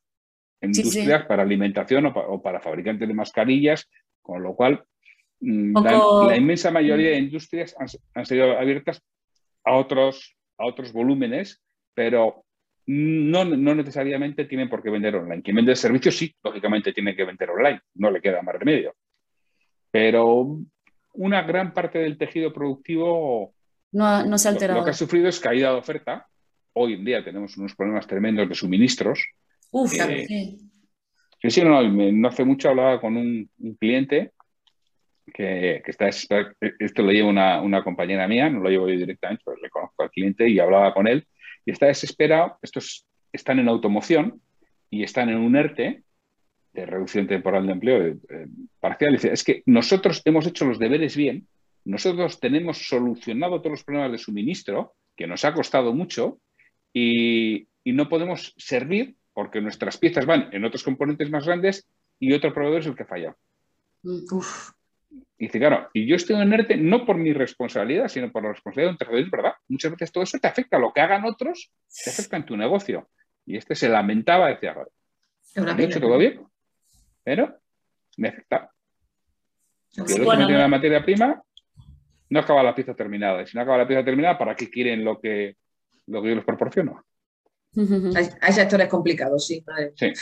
industrias, 0.61 1.25
para 1.25 1.43
alimentación 1.43 2.05
o 2.07 2.41
para 2.41 2.59
fabricantes 2.59 3.07
de 3.07 3.13
mascarillas, 3.13 3.87
con 4.21 4.41
lo 4.41 4.55
cual 4.55 4.83
Mm, 5.39 5.73
la, 5.83 6.37
inmensa 6.37 6.71
mayoría 6.71 7.11
de 7.11 7.19
industrias 7.19 7.75
han, 8.13 8.25
sido 8.25 8.57
abiertas 8.57 9.01
a 9.63 9.75
otros, 9.75 10.35
a 10.57 10.65
otros 10.65 10.93
volúmenes, 10.93 11.61
pero 11.93 12.45
no, 12.87 13.45
no, 13.45 13.75
necesariamente 13.75 14.45
tienen 14.45 14.69
por 14.69 14.81
qué 14.81 14.89
vender 14.89 15.15
online. 15.15 15.41
Quien 15.41 15.55
vende 15.55 15.75
servicios 15.75 16.15
sí, 16.15 16.33
lógicamente 16.43 16.93
tiene 16.93 17.15
que 17.15 17.25
vender 17.25 17.49
online, 17.49 17.81
no 17.95 18.11
le 18.11 18.21
queda 18.21 18.41
más 18.41 18.55
remedio. 18.55 18.95
Pero 19.91 20.59
una 21.13 21.41
gran 21.43 21.73
parte 21.73 21.99
del 21.99 22.17
tejido 22.17 22.53
productivo 22.53 23.53
no, 23.91 24.25
no 24.25 24.37
se 24.37 24.47
ha 24.47 24.51
alterado. 24.51 24.79
Lo, 24.79 24.85
que 24.85 24.91
ha 24.91 24.95
sufrido 24.95 25.27
es 25.27 25.39
caída 25.39 25.71
de 25.71 25.77
oferta. 25.77 26.27
Hoy 26.73 26.93
en 26.93 27.05
día 27.05 27.23
tenemos 27.23 27.55
unos 27.57 27.73
problemas 27.75 28.05
tremendos 28.05 28.49
de 28.49 28.55
suministros. 28.55 29.25
Uf, 29.71 29.93
eh, 29.93 30.25
sí. 30.27 30.69
Sí, 31.47 31.63
no, 31.63 31.81
no, 31.81 32.27
hace 32.27 32.43
mucho 32.43 32.69
hablaba 32.69 32.99
con 32.99 33.15
un 33.15 33.49
cliente 33.79 34.33
que, 35.33 35.81
está, 35.85 36.07
esto 36.07 37.01
lo 37.01 37.11
lleva 37.11 37.61
una, 37.61 37.83
compañera 37.83 38.27
mía, 38.27 38.49
no 38.49 38.59
lo 38.59 38.69
llevo 38.69 38.87
yo 38.89 38.97
directamente, 38.97 39.43
pero 39.45 39.57
le 39.61 39.69
conozco 39.69 40.03
al 40.03 40.11
cliente 40.11 40.47
y 40.49 40.59
hablaba 40.59 40.93
con 40.93 41.07
él, 41.07 41.27
y 41.65 41.71
está 41.71 41.87
desesperado, 41.87 42.57
estos 42.61 43.05
están 43.31 43.59
en 43.59 43.67
automoción 43.67 44.41
y 44.89 45.03
están 45.03 45.29
en 45.29 45.37
un 45.37 45.55
ERTE 45.55 46.03
de 46.73 46.85
reducción 46.85 47.27
temporal 47.27 47.65
de 47.65 47.73
empleo 47.73 48.15
parcial, 48.79 49.13
dice, 49.13 49.31
es 49.31 49.43
que 49.43 49.63
nosotros 49.65 50.21
hemos 50.25 50.45
hecho 50.45 50.65
los 50.65 50.79
deberes 50.79 51.15
bien, 51.15 51.47
nosotros 51.85 52.39
tenemos 52.39 52.87
solucionado 52.87 53.59
todos 53.59 53.71
los 53.71 53.83
problemas 53.83 54.11
de 54.11 54.17
suministro, 54.17 54.95
que 55.15 55.27
nos 55.27 55.45
ha 55.45 55.53
costado 55.53 55.93
mucho, 55.93 56.39
y, 56.93 57.67
no 57.85 58.09
podemos 58.09 58.53
servir 58.57 59.15
porque 59.31 59.61
nuestras 59.61 59.97
piezas 59.99 60.25
van 60.25 60.49
en 60.51 60.65
otros 60.65 60.83
componentes 60.83 61.29
más 61.29 61.45
grandes 61.45 61.87
y 62.19 62.33
otro 62.33 62.51
proveedor 62.51 62.79
es 62.81 62.87
el 62.87 62.95
que 62.95 63.05
falla. 63.05 63.35
Uf. 64.03 64.71
Y 65.37 65.45
dice, 65.45 65.59
claro, 65.59 65.89
y 65.93 66.07
yo 66.07 66.15
estoy 66.15 66.41
en 66.41 66.53
ERTE 66.53 66.77
no 66.77 67.05
por 67.05 67.17
mi 67.17 67.33
responsabilidad, 67.33 68.07
sino 68.07 68.31
por 68.31 68.43
la 68.43 68.53
responsabilidad 68.53 68.89
de 68.89 68.93
un 68.93 68.97
tercero, 68.97 69.29
¿verdad? 69.31 69.53
Muchas 69.67 69.91
veces 69.91 70.11
todo 70.11 70.23
eso 70.23 70.37
te 70.39 70.47
afecta, 70.47 70.79
lo 70.79 70.93
que 70.93 71.01
hagan 71.01 71.25
otros 71.25 71.73
te 72.03 72.09
afecta 72.09 72.37
en 72.37 72.45
tu 72.45 72.55
negocio. 72.55 73.09
Y 73.45 73.57
este 73.57 73.75
se 73.75 73.89
lamentaba, 73.89 74.47
decía, 74.47 74.75
he 75.55 75.83
hecho 75.83 75.99
todo 75.99 76.17
bien, 76.17 76.41
pero 77.23 77.59
me 78.17 78.29
afecta. 78.29 78.71
Si 79.89 80.01
el 80.01 80.21
otro 80.21 80.37
tiene 80.37 80.57
la 80.57 80.67
materia 80.67 81.03
prima, 81.03 81.43
no 82.29 82.39
acaba 82.39 82.63
la 82.63 82.73
pieza 82.73 82.95
terminada. 82.95 83.41
Y 83.41 83.47
si 83.47 83.57
no 83.57 83.63
acaba 83.63 83.77
la 83.77 83.87
pieza 83.87 84.05
terminada, 84.05 84.37
¿para 84.37 84.55
qué 84.55 84.69
quieren 84.69 85.03
lo 85.03 85.19
que, 85.19 85.57
lo 86.07 86.21
que 86.21 86.29
yo 86.29 86.35
les 86.35 86.45
proporciono? 86.45 87.05
Hay, 88.41 88.53
sectores 88.53 88.87
complicados, 88.87 89.45
sí. 89.45 89.63
Sí. 89.95 90.13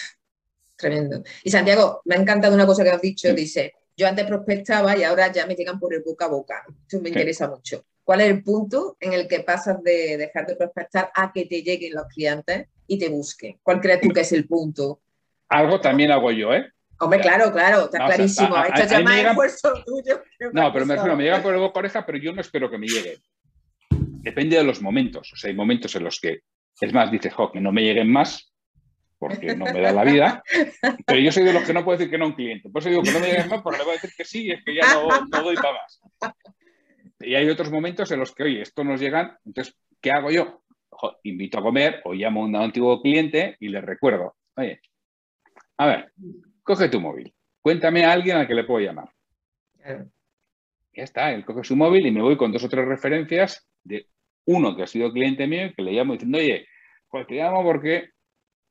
Tremendo. 0.76 1.24
Y 1.44 1.52
Santiago, 1.52 2.02
me 2.06 2.16
ha 2.16 2.20
encantado 2.20 2.56
una 2.56 2.66
cosa 2.66 2.84
que 2.84 2.90
has 2.90 3.02
dicho, 3.02 3.32
dice, 3.34 3.74
yo 3.96 4.08
antes 4.08 4.26
prospectaba 4.26 4.98
y 4.98 5.04
ahora 5.04 5.32
ya 5.32 5.46
me 5.46 5.56
llegan 5.56 5.80
por 5.80 5.94
el 5.94 6.02
boca 6.02 6.26
a 6.26 6.30
boca. 6.30 6.64
Esto 6.82 7.02
me 7.02 7.10
interesa 7.10 7.48
mucho. 7.48 7.86
¿Cuál 8.04 8.22
es 8.22 8.28
el 8.28 8.44
punto 8.44 8.98
en 9.00 9.14
el 9.14 9.28
que 9.28 9.42
pasas 9.42 9.82
de 9.82 10.18
dejar 10.18 10.46
de 10.46 10.56
prospectar 10.56 11.12
a 11.14 11.32
que 11.32 11.46
te 11.46 11.62
lleguen 11.62 11.94
los 11.94 12.06
clientes 12.08 12.68
y 12.88 13.00
te 13.00 13.10
busquen? 13.10 13.60
¿Cuál 13.62 13.80
crees 13.80 14.02
tú 14.02 14.10
que 14.10 14.22
es 14.22 14.32
el 14.34 14.48
punto? 14.48 15.02
Algo 15.50 15.80
también 15.80 16.12
hago 16.12 16.32
yo, 16.32 16.54
¿eh? 16.54 16.70
Hombre, 17.00 17.20
claro, 17.20 17.52
claro, 17.52 17.86
está 17.86 18.06
clarísimo. 18.06 18.56
Esto 18.64 18.88
ya 18.90 19.02
más 19.02 19.18
esfuerzo 19.18 19.74
tuyo. 19.86 20.22
No, 20.52 20.72
pero 20.72 20.86
me 20.86 20.96
refiero, 20.96 21.16
me 21.16 21.24
llegan 21.24 21.42
por 21.42 21.54
el 21.54 21.60
boca 21.60 21.80
oreja, 21.80 22.06
pero 22.06 22.18
yo 22.18 22.34
no 22.34 22.42
espero 22.42 22.70
que 22.70 22.78
me 22.78 22.88
lleguen. 22.88 23.18
Depende 23.90 24.58
de 24.58 24.64
los 24.64 24.82
momentos. 24.82 25.32
O 25.34 25.36
sea, 25.36 25.50
hay 25.50 25.56
momentos 25.56 25.96
en 25.96 26.04
los 26.04 26.20
que, 26.20 26.42
es 26.80 26.94
más, 26.94 27.12
dices, 27.12 27.34
jo, 27.34 27.52
que 27.52 27.60
no 27.60 27.72
me 27.72 27.84
lleguen 27.84 28.12
más, 28.12 28.53
porque 29.24 29.56
no 29.56 29.66
me 29.66 29.80
da 29.80 29.94
la 29.94 30.04
vida. 30.04 30.44
Pero 31.06 31.20
yo 31.20 31.32
soy 31.32 31.44
de 31.44 31.54
los 31.54 31.64
que 31.64 31.74
no 31.74 31.86
puedo 31.86 31.98
decir 31.98 32.12
que 32.12 32.18
no 32.18 32.26
a 32.26 32.28
un 32.28 32.34
cliente. 32.34 32.70
Por 32.70 32.82
eso 32.82 32.90
digo 32.90 33.04
que 33.04 33.12
no 33.12 33.20
me 33.20 33.28
lleguen 33.28 33.48
más, 33.48 33.62
porque 33.62 33.78
le 33.78 33.86
voy 33.86 33.92
a 33.92 33.96
decir 33.96 34.12
que 34.18 34.26
sí, 34.26 34.48
y 34.48 34.52
es 34.52 34.64
que 34.64 34.76
ya 34.76 34.82
no, 34.94 35.42
doy 35.44 35.56
para 35.56 35.74
más. 35.74 36.02
Y 37.22 37.36
hay 37.36 37.48
otros 37.50 37.72
momentos 37.72 38.12
en 38.12 38.20
los 38.20 38.36
que, 38.36 38.44
oye, 38.44 38.62
esto 38.62 38.84
nos 38.84 39.00
llegan, 39.00 39.38
entonces, 39.46 39.78
¿qué 40.02 40.12
hago 40.12 40.30
yo? 40.30 40.60
invito 41.24 41.58
a 41.58 41.62
comer 41.62 42.02
o 42.06 42.14
llamo 42.14 42.44
a 42.44 42.46
un 42.46 42.56
antiguo 42.56 43.02
cliente 43.02 43.58
y 43.60 43.68
le 43.68 43.82
recuerdo, 43.82 44.36
oye, 44.56 44.80
a 45.78 45.86
ver, 45.88 46.12
coge 46.62 46.88
tu 46.88 47.02
móvil, 47.02 47.34
cuéntame 47.62 48.06
a 48.06 48.12
alguien 48.12 48.38
al 48.38 48.48
que 48.48 48.54
le 48.54 48.64
puedo 48.64 48.86
llamar. 48.86 49.10
Ya 50.94 51.04
está, 51.04 51.34
él 51.34 51.44
coge 51.44 51.64
su 51.64 51.76
móvil 51.76 52.06
y 52.06 52.12
me 52.12 52.22
voy 52.22 52.38
con 52.38 52.52
dos 52.52 52.64
o 52.64 52.70
tres 52.70 52.86
referencias 52.86 53.68
de 53.84 54.08
uno 54.46 54.76
que 54.76 54.84
ha 54.84 54.88
sido 54.88 55.12
cliente 55.12 55.48
mío 55.48 55.66
y 55.66 55.74
que 55.74 55.82
le 55.82 55.92
llamo 55.92 56.14
diciendo, 56.14 56.38
oye, 56.38 56.68
pues 57.10 57.28
te 57.28 57.36
llamo 57.36 57.64
porque 57.64 58.10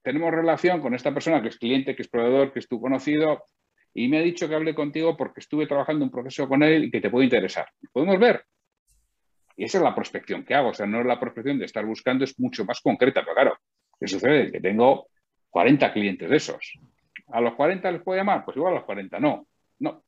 tenemos 0.03 0.33
relación 0.33 0.81
con 0.81 0.95
esta 0.95 1.13
persona 1.13 1.41
que 1.41 1.49
es 1.49 1.59
cliente, 1.59 1.95
que 1.95 2.03
es 2.03 2.09
proveedor, 2.09 2.53
que 2.53 2.59
es 2.59 2.69
tu 2.69 2.81
conocido, 2.81 3.45
y 3.95 4.09
me 4.09 4.19
ha 4.19 4.23
dicho 4.23 4.49
que 4.49 4.55
hable 4.55 4.75
contigo 4.75 5.17
porque 5.17 5.41
estuve 5.41 5.67
trabajando 5.67 6.05
un 6.05 6.11
proceso 6.11 6.49
con 6.49 6.63
él 6.63 6.85
y 6.85 6.91
que 6.91 7.01
te 7.01 7.11
puede 7.11 7.25
interesar. 7.25 7.69
¿Podemos 7.93 8.19
ver? 8.19 8.45
Y 9.57 9.65
esa 9.65 9.79
es 9.79 9.85
la 9.85 9.95
prospección 9.95 10.45
que 10.45 10.55
hago. 10.55 10.71
O 10.71 10.75
sea, 10.75 10.87
no 10.87 11.01
es 11.01 11.07
la 11.07 11.21
prospección 11.21 11.59
de 11.59 11.67
estar 11.67 11.85
buscando, 11.85 12.25
es 12.25 12.39
mucho 12.41 12.65
más 12.65 12.81
concreta. 12.81 13.21
Pero 13.23 13.35
claro, 13.35 13.59
¿qué 14.01 14.09
sucede? 14.09 14.51
Que 14.51 14.61
tengo 14.61 15.09
40 15.51 15.93
clientes 15.93 16.29
de 16.29 16.37
esos. 16.37 16.73
¿A 17.29 17.41
los 17.41 17.55
40 17.55 17.93
les 17.93 18.03
puedo 18.03 18.19
llamar? 18.19 18.45
Pues 18.45 18.57
igual 18.57 18.73
a 18.73 18.77
los 18.77 18.85
40 18.85 19.21
no. 19.21 19.47
No, 19.81 20.03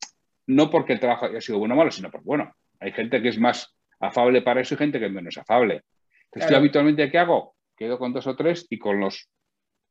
no 0.46 0.70
porque 0.70 0.94
el 0.94 1.00
trabajo 1.00 1.26
haya 1.26 1.40
sido 1.40 1.58
bueno 1.58 1.74
o 1.74 1.78
malo, 1.78 1.90
sino 1.90 2.10
porque, 2.10 2.26
bueno, 2.26 2.54
hay 2.80 2.92
gente 2.92 3.20
que 3.20 3.28
es 3.28 3.38
más 3.38 3.74
afable 4.00 4.40
para 4.42 4.62
eso 4.62 4.74
y 4.74 4.78
gente 4.78 4.98
que 4.98 5.06
es 5.06 5.12
menos 5.12 5.36
afable. 5.36 5.82
Entonces, 6.26 6.50
yo 6.50 6.56
habitualmente, 6.56 7.10
¿qué 7.10 7.18
hago? 7.18 7.54
Quedo 7.76 7.98
con 7.98 8.12
dos 8.12 8.26
o 8.26 8.34
tres 8.34 8.66
y 8.70 8.78
con 8.78 8.98
los 8.98 9.28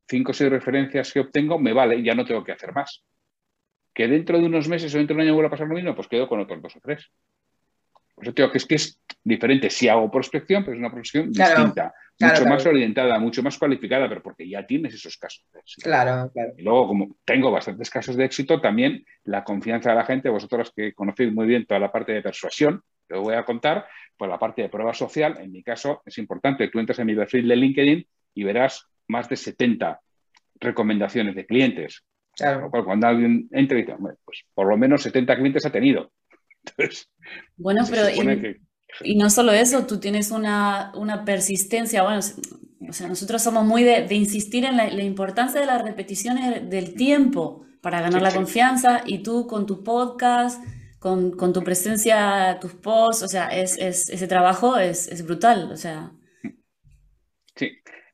cinco 0.08 0.32
o 0.32 0.34
seis 0.34 0.50
referencias 0.50 1.12
que 1.12 1.20
obtengo 1.20 1.60
me 1.60 1.74
vale 1.74 2.02
ya 2.04 2.16
no 2.16 2.26
tengo 2.26 2.44
que 2.44 2.52
hacer 2.52 2.74
más. 2.74 3.04
Que 3.94 4.08
dentro 4.08 4.40
de 4.40 4.46
unos 4.46 4.68
meses 4.68 4.94
o 4.94 4.98
dentro 4.98 5.16
de 5.16 5.22
un 5.22 5.28
año 5.28 5.34
vuelva 5.36 5.48
a 5.48 5.52
pasar 5.52 5.68
lo 5.68 5.76
mismo, 5.76 5.96
pues 5.96 6.08
quedo 6.08 6.28
con 6.28 6.40
otros 6.40 6.62
dos 6.62 6.76
o 6.76 6.80
tres. 6.80 7.12
Por 8.16 8.26
eso 8.26 8.34
tengo 8.34 8.52
que 8.52 8.58
es 8.58 8.66
que 8.66 8.76
es 8.76 9.00
diferente. 9.24 9.70
Si 9.70 9.88
hago 9.88 10.10
prospección, 10.10 10.64
pues 10.64 10.76
es 10.76 10.80
una 10.80 10.92
prospección 10.92 11.32
distinta, 11.32 11.94
mucho 12.20 12.46
más 12.46 12.66
orientada, 12.66 13.20
mucho 13.20 13.42
más 13.42 13.58
cualificada, 13.58 14.08
pero 14.08 14.22
porque 14.22 14.48
ya 14.48 14.66
tienes 14.66 14.94
esos 14.94 15.18
casos 15.18 15.46
de 15.52 15.60
éxito. 15.60 15.90
Claro, 15.90 16.32
claro. 16.32 16.54
Y 16.58 16.62
luego, 16.62 16.88
como 16.88 17.18
tengo 17.26 17.52
bastantes 17.52 17.90
casos 17.90 18.16
de 18.16 18.26
éxito, 18.26 18.62
también 18.62 19.04
la 19.24 19.44
confianza 19.44 19.90
de 19.90 19.96
la 19.96 20.06
gente, 20.06 20.30
vosotros 20.30 20.72
que 20.76 20.94
conocéis 20.94 21.34
muy 21.34 21.48
bien 21.48 21.66
toda 21.66 21.80
la 21.80 21.92
parte 21.92 22.12
de 22.12 22.22
persuasión, 22.22 22.84
que 23.08 23.16
os 23.16 23.22
voy 23.22 23.36
a 23.36 23.46
contar, 23.46 23.88
pues 24.16 24.30
la 24.30 24.38
parte 24.38 24.62
de 24.62 24.70
prueba 24.70 24.94
social, 24.94 25.38
en 25.40 25.52
mi 25.52 25.64
caso, 25.64 26.02
es 26.06 26.18
importante. 26.20 26.68
Tú 26.68 26.80
entras 26.80 27.00
en 27.00 27.08
mi 27.08 27.16
perfil 27.16 27.48
de 27.48 27.56
LinkedIn 27.56 28.08
y 28.36 28.44
verás 28.44 28.88
más 29.08 29.30
de 29.30 29.36
70 29.36 30.00
recomendaciones 30.60 31.36
de 31.36 31.46
clientes. 31.46 32.04
Claro. 32.36 32.72
cuando 32.72 33.06
alguien 33.06 33.48
entra 33.52 33.78
y 33.78 33.84
dice, 33.84 33.96
pues 34.26 34.44
por 34.56 34.68
lo 34.68 34.76
menos 34.76 35.04
70 35.04 35.36
clientes 35.36 35.66
ha 35.66 35.72
tenido. 35.72 36.12
bueno, 37.58 37.84
pero 37.90 38.10
y, 39.04 39.16
no 39.16 39.30
solo 39.30 39.52
eso, 39.52 39.86
tú 39.86 40.00
tienes 40.00 40.32
una, 40.32 40.92
persistencia, 41.26 42.04
bueno, 42.04 42.20
o 42.20 42.94
sea, 42.94 43.08
nosotros 43.08 43.42
somos 43.42 43.66
muy 43.66 43.84
de, 43.84 44.08
insistir 44.16 44.66
en 44.66 44.78
la, 44.78 45.04
importancia 45.04 45.60
de 45.60 45.68
las 45.68 45.82
repeticiones 45.82 46.70
del 46.70 46.96
tiempo 46.96 47.66
para 47.82 48.02
ganar 48.02 48.22
la 48.22 48.34
confianza 48.34 49.04
y 49.06 49.24
tú 49.24 49.46
con 49.46 49.66
tu 49.66 49.84
podcast, 49.84 50.64
con, 51.00 51.36
tu 51.38 51.64
presencia, 51.64 52.58
tus 52.62 52.74
posts, 52.74 53.24
o 53.24 53.28
sea, 53.28 53.48
es, 53.48 53.78
ese 53.78 54.28
trabajo 54.28 54.78
es, 54.78 55.08
es 55.08 55.24
brutal, 55.24 55.72
o 55.72 55.78
sea. 55.78 56.12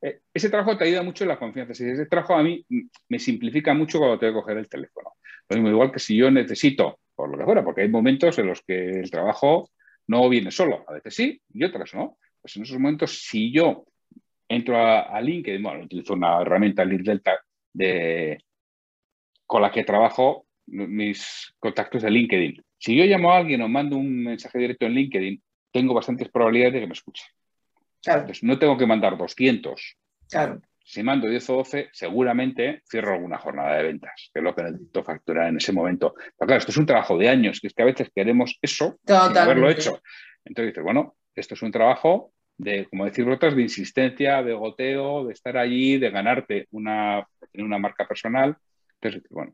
Eh, 0.01 0.21
ese 0.33 0.49
trabajo 0.49 0.77
te 0.77 0.85
ayuda 0.85 1.03
mucho 1.03 1.23
en 1.23 1.29
la 1.29 1.39
confianza. 1.39 1.73
Si 1.73 1.83
ese 1.85 2.05
trabajo 2.05 2.35
a 2.35 2.43
mí 2.43 2.65
me 3.09 3.19
simplifica 3.19 3.73
mucho 3.73 3.99
cuando 3.99 4.19
tengo 4.19 4.33
que 4.33 4.41
coger 4.41 4.57
el 4.57 4.69
teléfono. 4.69 5.13
Lo 5.49 5.55
mismo, 5.55 5.69
igual 5.69 5.91
que 5.91 5.99
si 5.99 6.15
yo 6.15 6.29
necesito, 6.31 6.99
por 7.15 7.29
lo 7.29 7.37
que 7.37 7.45
fuera, 7.45 7.63
porque 7.63 7.81
hay 7.81 7.89
momentos 7.89 8.37
en 8.39 8.47
los 8.47 8.61
que 8.61 8.99
el 8.99 9.11
trabajo 9.11 9.69
no 10.07 10.27
viene 10.29 10.51
solo. 10.51 10.85
A 10.87 10.93
veces 10.93 11.15
sí 11.15 11.41
y 11.53 11.63
otras 11.63 11.93
no. 11.93 12.17
Pues 12.41 12.55
en 12.55 12.63
esos 12.63 12.79
momentos, 12.79 13.21
si 13.23 13.51
yo 13.51 13.85
entro 14.47 14.77
a, 14.77 15.21
LinkedIn, 15.21 15.61
bueno, 15.61 15.83
utilizo 15.83 16.13
una 16.13 16.41
herramienta 16.41 16.85
Delta 16.85 17.39
de, 17.73 18.39
con 19.45 19.61
la 19.61 19.71
que 19.71 19.83
trabajo 19.83 20.47
mis 20.67 21.53
contactos 21.59 22.03
de 22.03 22.11
LinkedIn. 22.11 22.63
Si 22.77 22.95
yo 22.95 23.05
llamo 23.05 23.31
a 23.31 23.37
alguien 23.37 23.61
o 23.61 23.67
mando 23.67 23.97
un 23.97 24.23
mensaje 24.23 24.59
directo 24.59 24.85
en 24.85 24.93
LinkedIn, 24.93 25.43
tengo 25.71 25.93
bastantes 25.93 26.29
probabilidades 26.29 26.73
de 26.73 26.79
que 26.81 26.87
me 26.87 26.93
escuche. 26.93 27.23
Entonces, 28.05 28.43
no 28.43 28.57
tengo 28.57 28.77
que 28.77 28.85
mandar 28.85 29.17
200. 29.17 29.97
Claro. 30.29 30.61
Si 30.83 31.03
mando 31.03 31.27
10 31.27 31.49
o 31.51 31.55
12, 31.57 31.89
seguramente 31.93 32.81
cierro 32.89 33.13
alguna 33.13 33.37
jornada 33.37 33.77
de 33.77 33.83
ventas, 33.83 34.31
que 34.33 34.39
es 34.39 34.43
lo 34.43 34.55
que 34.55 34.63
necesito 34.63 35.03
facturar 35.03 35.49
en 35.49 35.57
ese 35.57 35.71
momento. 35.71 36.15
Pero 36.15 36.47
claro, 36.47 36.57
esto 36.57 36.71
es 36.71 36.77
un 36.77 36.87
trabajo 36.87 37.17
de 37.17 37.29
años, 37.29 37.59
que 37.59 37.67
es 37.67 37.73
que 37.73 37.83
a 37.83 37.85
veces 37.85 38.09
queremos 38.13 38.57
eso 38.61 38.99
sin 39.05 39.37
haberlo 39.37 39.69
hecho. 39.69 40.01
Entonces 40.43 40.73
dices, 40.73 40.83
bueno, 40.83 41.15
esto 41.35 41.53
es 41.53 41.61
un 41.61 41.71
trabajo 41.71 42.33
de, 42.57 42.85
como 42.85 43.05
decir 43.05 43.29
otras, 43.29 43.55
de 43.55 43.61
insistencia, 43.61 44.41
de 44.41 44.53
goteo, 44.53 45.27
de 45.27 45.33
estar 45.33 45.57
allí, 45.57 45.99
de 45.99 46.09
ganarte 46.09 46.67
una, 46.71 47.27
tener 47.51 47.65
una 47.65 47.77
marca 47.77 48.07
personal. 48.07 48.57
Entonces, 48.99 49.29
bueno, 49.29 49.53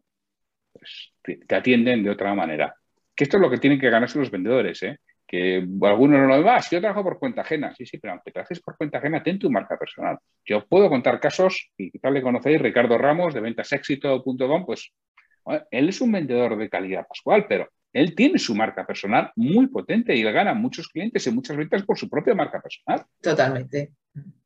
pues 0.71 1.11
te 1.21 1.55
atienden 1.55 2.01
de 2.01 2.11
otra 2.11 2.33
manera. 2.33 2.75
Que 3.13 3.25
esto 3.25 3.37
es 3.37 3.41
lo 3.41 3.49
que 3.49 3.57
tienen 3.57 3.79
que 3.79 3.89
ganarse 3.89 4.19
los 4.19 4.31
vendedores, 4.31 4.81
¿eh? 4.83 4.99
Que 5.27 5.65
algunos 5.81 6.19
no 6.19 6.27
lo 6.27 6.37
ven, 6.37 6.49
ah, 6.49 6.61
si 6.61 6.75
yo 6.75 6.81
trabajo 6.81 7.03
por 7.03 7.19
cuenta 7.19 7.41
ajena, 7.41 7.73
sí, 7.75 7.85
sí, 7.85 7.97
pero 7.97 8.13
aunque 8.13 8.31
trabajes 8.31 8.59
por 8.61 8.77
cuenta 8.77 8.99
ajena, 8.99 9.23
ten 9.23 9.39
tu 9.39 9.49
marca 9.49 9.77
personal. 9.77 10.17
Yo 10.45 10.65
puedo 10.67 10.89
contar 10.89 11.19
casos, 11.19 11.71
y 11.77 11.91
quizás 11.91 12.11
le 12.11 12.21
conocéis, 12.21 12.61
Ricardo 12.61 12.97
Ramos 12.97 13.33
de 13.33 13.41
ventasexito.com, 13.41 14.65
pues 14.65 14.93
él 15.71 15.89
es 15.89 16.01
un 16.01 16.11
vendedor 16.11 16.57
de 16.57 16.69
calidad 16.69 17.07
pascual, 17.07 17.45
pero 17.47 17.69
él 17.93 18.13
tiene 18.13 18.39
su 18.39 18.55
marca 18.55 18.85
personal 18.85 19.31
muy 19.35 19.67
potente 19.67 20.15
y 20.15 20.23
le 20.23 20.31
gana 20.31 20.53
muchos 20.53 20.89
clientes 20.89 21.25
y 21.27 21.31
muchas 21.31 21.55
ventas 21.55 21.83
por 21.83 21.97
su 21.97 22.09
propia 22.09 22.35
marca 22.35 22.61
personal. 22.61 23.05
Totalmente. 23.21 23.93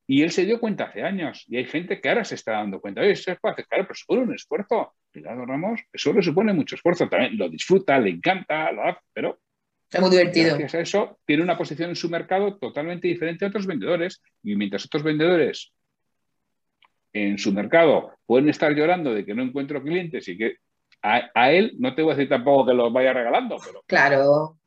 Y 0.05 0.23
él 0.23 0.32
se 0.32 0.45
dio 0.45 0.59
cuenta 0.59 0.86
hace 0.86 1.03
años 1.03 1.45
y 1.47 1.57
hay 1.57 1.65
gente 1.65 1.99
que 1.99 2.09
ahora 2.09 2.23
se 2.23 2.36
está 2.36 2.53
dando 2.53 2.80
cuenta, 2.82 3.01
oye, 3.01 3.11
eso 3.11 3.32
es 3.32 3.39
para 3.39 3.55
claro, 3.55 3.84
pero 3.84 3.95
supone 3.95 4.21
un 4.21 4.34
esfuerzo. 4.34 4.93
Ricardo 5.13 5.45
Ramos, 5.45 5.82
eso 5.91 6.13
le 6.13 6.21
supone 6.21 6.53
mucho 6.53 6.75
esfuerzo 6.75 7.07
también, 7.07 7.38
lo 7.38 7.49
disfruta, 7.49 7.97
le 7.99 8.11
encanta, 8.11 8.71
lo 8.71 8.84
hace, 8.84 8.99
pero 9.13 9.39
es 9.92 10.02
muy 10.02 10.10
divertido. 10.10 10.50
Gracias 10.50 10.76
a 10.76 10.80
eso, 10.82 11.20
tiene 11.26 11.44
una 11.44 11.58
posición 11.58 11.90
en 11.90 11.96
su 11.96 12.10
mercado 12.10 12.58
totalmente 12.58 13.08
diferente 13.08 13.46
a 13.46 13.48
otros 13.48 13.66
vendedores. 13.66 14.22
Y 14.44 14.56
mientras 14.56 14.86
otros 14.86 15.04
vendedores 15.04 15.72
en 17.14 17.38
su 17.38 17.52
mercado 17.52 18.14
pueden 18.26 18.50
estar 18.50 18.74
llorando 18.74 19.14
de 19.14 19.26
que 19.26 19.34
no 19.34 19.44
encuentro 19.44 19.82
clientes 19.82 20.28
y 20.28 20.38
que 20.38 20.58
a, 21.02 21.52
él, 21.52 21.76
no 21.80 21.96
te 21.96 22.02
voy 22.02 22.12
a 22.12 22.16
decir 22.16 22.30
tampoco 22.30 22.68
que 22.68 22.74
los 22.74 22.92
vaya 22.92 23.14
regalando, 23.14 23.58
pero. 23.66 23.84
Claro. 23.88 24.58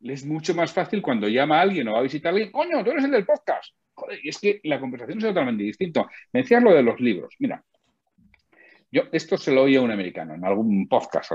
Es 0.00 0.26
mucho 0.26 0.54
más 0.54 0.72
fácil 0.72 1.00
cuando 1.00 1.28
llama 1.28 1.58
a 1.58 1.62
alguien 1.62 1.88
o 1.88 1.92
va 1.92 2.00
a 2.00 2.02
visitar 2.02 2.30
a 2.30 2.36
alguien, 2.36 2.52
coño, 2.52 2.84
tú 2.84 2.90
eres 2.90 3.04
el 3.04 3.12
del 3.12 3.24
podcast. 3.24 3.72
Joder, 3.94 4.18
y 4.22 4.28
es 4.28 4.38
que 4.38 4.60
la 4.64 4.78
conversación 4.78 5.18
es 5.18 5.24
totalmente 5.24 5.62
distinta. 5.62 6.06
Me 6.32 6.42
decías 6.42 6.62
lo 6.62 6.74
de 6.74 6.82
los 6.82 7.00
libros. 7.00 7.34
Mira, 7.38 7.64
yo 8.90 9.02
esto 9.12 9.38
se 9.38 9.52
lo 9.52 9.62
oí 9.62 9.76
a 9.76 9.80
un 9.80 9.90
americano 9.90 10.34
en 10.34 10.44
algún 10.44 10.86
podcast, 10.86 11.32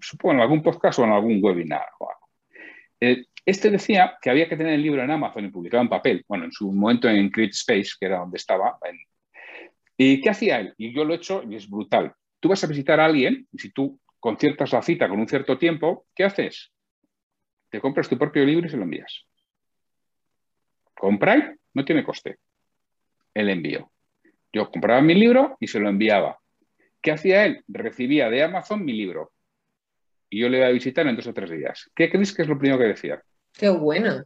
supongo 0.00 0.34
en 0.34 0.40
algún 0.40 0.62
podcast 0.62 0.98
o 0.98 1.04
en 1.04 1.10
algún 1.10 1.38
webinar 1.42 1.86
o 1.98 2.08
algo. 2.10 2.28
Eh, 3.00 3.26
este 3.44 3.70
decía 3.70 4.18
que 4.20 4.30
había 4.30 4.48
que 4.48 4.56
tener 4.56 4.74
el 4.74 4.82
libro 4.82 5.02
en 5.02 5.10
Amazon 5.10 5.44
y 5.44 5.50
publicado 5.50 5.82
en 5.82 5.88
papel, 5.88 6.24
bueno, 6.26 6.44
en 6.44 6.52
su 6.52 6.72
momento 6.72 7.08
en 7.08 7.30
Create 7.30 7.52
Space, 7.52 7.92
que 7.98 8.06
era 8.06 8.18
donde 8.18 8.38
estaba. 8.38 8.78
¿Y 9.96 10.20
qué 10.20 10.30
hacía 10.30 10.60
él? 10.60 10.74
Y 10.76 10.92
yo 10.92 11.04
lo 11.04 11.14
he 11.14 11.16
hecho 11.16 11.42
y 11.48 11.54
es 11.54 11.70
brutal. 11.70 12.12
Tú 12.40 12.48
vas 12.48 12.62
a 12.64 12.66
visitar 12.66 12.98
a 12.98 13.04
alguien 13.04 13.46
y 13.52 13.58
si 13.58 13.70
tú 13.70 14.00
conciertas 14.18 14.72
la 14.72 14.82
cita 14.82 15.08
con 15.08 15.20
un 15.20 15.28
cierto 15.28 15.58
tiempo, 15.58 16.06
¿qué 16.14 16.24
haces? 16.24 16.72
Te 17.70 17.80
compras 17.80 18.08
tu 18.08 18.18
propio 18.18 18.44
libro 18.44 18.66
y 18.66 18.70
se 18.70 18.76
lo 18.76 18.82
envías. 18.82 19.26
Con 20.94 21.18
Prime 21.18 21.56
no 21.74 21.84
tiene 21.84 22.02
coste 22.04 22.38
el 23.34 23.50
envío. 23.50 23.92
Yo 24.52 24.70
compraba 24.70 25.02
mi 25.02 25.14
libro 25.14 25.56
y 25.60 25.66
se 25.66 25.78
lo 25.78 25.88
enviaba. 25.88 26.38
¿Qué 27.02 27.12
hacía 27.12 27.44
él? 27.44 27.62
Recibía 27.68 28.30
de 28.30 28.42
Amazon 28.42 28.84
mi 28.84 28.92
libro. 28.94 29.32
Y 30.30 30.40
yo 30.40 30.48
le 30.48 30.58
iba 30.58 30.66
a 30.66 30.70
visitar 30.70 31.06
en 31.06 31.16
dos 31.16 31.26
o 31.26 31.34
tres 31.34 31.50
días. 31.50 31.90
¿Qué 31.94 32.10
crees 32.10 32.34
que 32.34 32.42
es 32.42 32.48
lo 32.48 32.58
primero 32.58 32.78
que 32.78 32.84
decía? 32.88 33.22
Qué 33.52 33.68
bueno. 33.68 34.24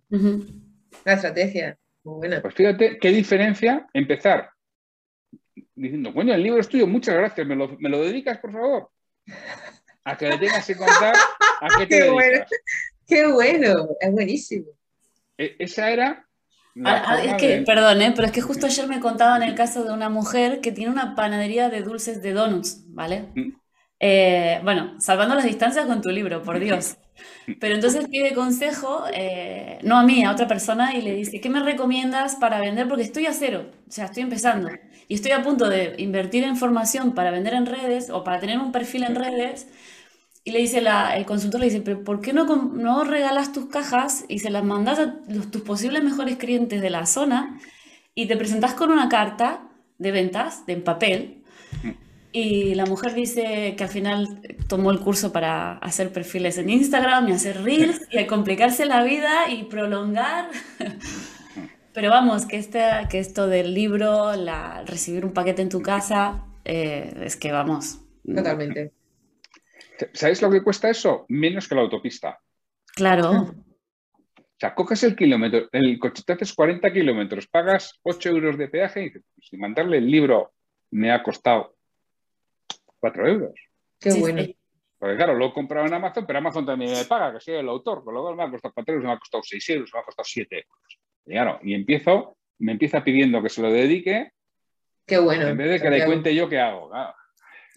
La 1.04 1.12
estrategia. 1.14 1.78
Muy 2.04 2.16
buena. 2.18 2.40
Pues 2.42 2.54
fíjate 2.54 2.98
qué 2.98 3.10
diferencia 3.10 3.86
empezar 3.92 4.50
diciendo, 5.74 6.12
coño, 6.14 6.34
el 6.34 6.42
libro 6.42 6.60
es 6.60 6.68
tuyo, 6.68 6.86
muchas 6.86 7.14
gracias, 7.14 7.46
¿me 7.46 7.54
lo, 7.56 7.76
¿me 7.78 7.88
lo 7.88 8.02
dedicas, 8.02 8.38
por 8.38 8.52
favor? 8.52 8.90
A 10.04 10.16
que 10.16 10.28
le 10.28 10.38
tengas 10.38 10.66
que 10.66 10.76
contar 10.76 11.14
a 11.60 11.68
qué 11.78 11.86
te 11.86 11.88
Qué 11.88 11.94
dedicas. 11.96 12.12
bueno. 12.12 12.44
Qué 13.06 13.26
bueno. 13.26 13.88
Es 14.00 14.12
buenísimo. 14.12 14.66
E- 15.36 15.56
Esa 15.58 15.90
era 15.90 16.26
Ah, 16.84 17.02
ah, 17.04 17.24
es 17.24 17.34
que, 17.34 17.48
de- 17.58 17.62
perdón, 17.62 18.00
¿eh? 18.00 18.12
pero 18.14 18.26
es 18.26 18.32
que 18.32 18.40
justo 18.40 18.64
ayer 18.66 18.86
me 18.86 19.00
contaban 19.00 19.42
el 19.42 19.54
caso 19.56 19.82
de 19.84 19.92
una 19.92 20.08
mujer 20.08 20.60
que 20.60 20.70
tiene 20.70 20.90
una 20.92 21.14
panadería 21.16 21.68
de 21.68 21.82
dulces 21.82 22.22
de 22.22 22.32
donuts, 22.32 22.84
¿vale? 22.88 23.24
Eh, 24.00 24.60
bueno, 24.64 24.94
salvando 24.98 25.34
las 25.34 25.44
distancias 25.44 25.86
con 25.86 26.00
tu 26.00 26.10
libro, 26.10 26.42
por 26.42 26.58
Dios. 26.60 26.96
Pero 27.60 27.74
entonces 27.74 28.08
pide 28.08 28.34
consejo, 28.34 29.04
eh, 29.12 29.78
no 29.82 29.98
a 29.98 30.02
mí, 30.04 30.24
a 30.24 30.32
otra 30.32 30.48
persona, 30.48 30.94
y 30.96 31.02
le 31.02 31.14
dice, 31.14 31.40
¿qué 31.40 31.50
me 31.50 31.60
recomiendas 31.62 32.36
para 32.36 32.60
vender? 32.60 32.88
Porque 32.88 33.02
estoy 33.04 33.26
a 33.26 33.32
cero, 33.34 33.66
o 33.88 33.92
sea, 33.92 34.06
estoy 34.06 34.22
empezando. 34.22 34.68
Y 35.08 35.14
estoy 35.14 35.32
a 35.32 35.42
punto 35.42 35.68
de 35.68 35.94
invertir 35.98 36.44
en 36.44 36.56
formación 36.56 37.14
para 37.14 37.30
vender 37.30 37.54
en 37.54 37.66
redes 37.66 38.10
o 38.10 38.24
para 38.24 38.40
tener 38.40 38.58
un 38.58 38.72
perfil 38.72 39.04
en 39.04 39.16
redes. 39.16 39.68
Y 40.44 40.52
le 40.52 40.60
dice 40.60 40.80
la, 40.80 41.16
el 41.16 41.26
consultor, 41.26 41.60
le 41.60 41.66
dice, 41.66 41.82
pero 41.82 42.02
¿por 42.04 42.20
qué 42.20 42.32
no, 42.32 42.44
no 42.46 43.04
regalas 43.04 43.52
tus 43.52 43.66
cajas 43.66 44.24
y 44.28 44.38
se 44.40 44.50
las 44.50 44.64
mandas 44.64 44.98
a 44.98 45.16
los- 45.28 45.50
tus 45.50 45.62
posibles 45.62 46.02
mejores 46.02 46.36
clientes 46.36 46.80
de 46.80 46.90
la 46.90 47.06
zona 47.06 47.60
y 48.14 48.26
te 48.26 48.36
presentas 48.36 48.74
con 48.74 48.90
una 48.90 49.08
carta 49.08 49.68
de 49.98 50.12
ventas, 50.12 50.66
de 50.66 50.74
en 50.74 50.84
papel? 50.84 51.39
Y 52.32 52.74
la 52.74 52.86
mujer 52.86 53.14
dice 53.14 53.74
que 53.76 53.84
al 53.84 53.90
final 53.90 54.40
tomó 54.68 54.90
el 54.90 55.00
curso 55.00 55.32
para 55.32 55.78
hacer 55.78 56.12
perfiles 56.12 56.58
en 56.58 56.70
Instagram 56.70 57.28
y 57.28 57.32
hacer 57.32 57.62
reels 57.62 58.02
y 58.10 58.18
a 58.18 58.26
complicarse 58.26 58.86
la 58.86 59.02
vida 59.02 59.50
y 59.50 59.64
prolongar. 59.64 60.50
Pero 61.92 62.10
vamos, 62.10 62.46
que, 62.46 62.56
este, 62.56 62.82
que 63.10 63.18
esto 63.18 63.48
del 63.48 63.74
libro, 63.74 64.36
la, 64.36 64.84
recibir 64.86 65.24
un 65.24 65.32
paquete 65.32 65.62
en 65.62 65.68
tu 65.68 65.82
casa, 65.82 66.46
eh, 66.64 67.12
es 67.22 67.36
que 67.36 67.50
vamos. 67.50 67.98
Totalmente. 68.24 68.92
¿Sabéis 70.12 70.40
lo 70.40 70.50
que 70.50 70.62
cuesta 70.62 70.88
eso? 70.88 71.26
Menos 71.28 71.68
que 71.68 71.74
la 71.74 71.80
autopista. 71.80 72.38
Claro, 72.94 73.54
O 74.40 74.60
sea, 74.60 74.74
coges 74.74 75.02
el 75.04 75.16
kilómetro, 75.16 75.70
el 75.72 75.98
coche 75.98 76.22
te 76.22 76.34
haces 76.34 76.52
40 76.52 76.92
kilómetros, 76.92 77.46
pagas 77.46 77.98
8 78.02 78.28
euros 78.28 78.58
de 78.58 78.68
peaje 78.68 79.04
y 79.04 79.08
pues, 79.08 79.24
si 79.38 79.56
mandarle 79.56 79.96
el 79.96 80.10
libro 80.10 80.52
me 80.90 81.10
ha 81.10 81.22
costado 81.22 81.78
4 83.00 83.26
euros. 83.28 83.52
Qué 83.98 84.10
Sí, 84.12 84.20
bueno. 84.20 84.42
Porque 84.98 85.16
claro, 85.16 85.34
lo 85.34 85.46
he 85.46 85.52
comprado 85.54 85.86
en 85.86 85.94
Amazon, 85.94 86.26
pero 86.26 86.38
Amazon 86.40 86.66
también 86.66 86.92
me 86.92 87.04
paga, 87.06 87.32
que 87.32 87.40
soy 87.40 87.54
el 87.54 87.68
autor, 87.68 88.04
con 88.04 88.12
lo 88.14 88.22
cual 88.22 88.36
me 88.36 88.42
ha 88.44 88.50
costado 88.50 88.74
4 88.74 88.94
euros, 88.94 89.06
me 89.06 89.12
ha 89.14 89.18
costado 89.18 89.42
6 89.42 89.68
euros, 89.70 89.90
me 89.94 90.00
ha 90.00 90.02
costado 90.02 90.24
7 90.26 90.54
euros. 90.56 91.00
Y 91.26 91.30
claro, 91.32 91.58
y 91.62 91.74
empiezo, 91.74 92.36
me 92.58 92.72
empieza 92.72 93.02
pidiendo 93.02 93.42
que 93.42 93.48
se 93.48 93.62
lo 93.62 93.70
dedique, 93.70 94.32
Qué 95.06 95.18
bueno. 95.18 95.48
en 95.48 95.56
vez 95.56 95.70
de 95.70 95.80
que 95.80 95.90
le 95.90 96.04
cuente 96.04 96.34
yo 96.34 96.48
qué 96.48 96.58
hago. 96.60 96.90
Claro, 96.90 97.14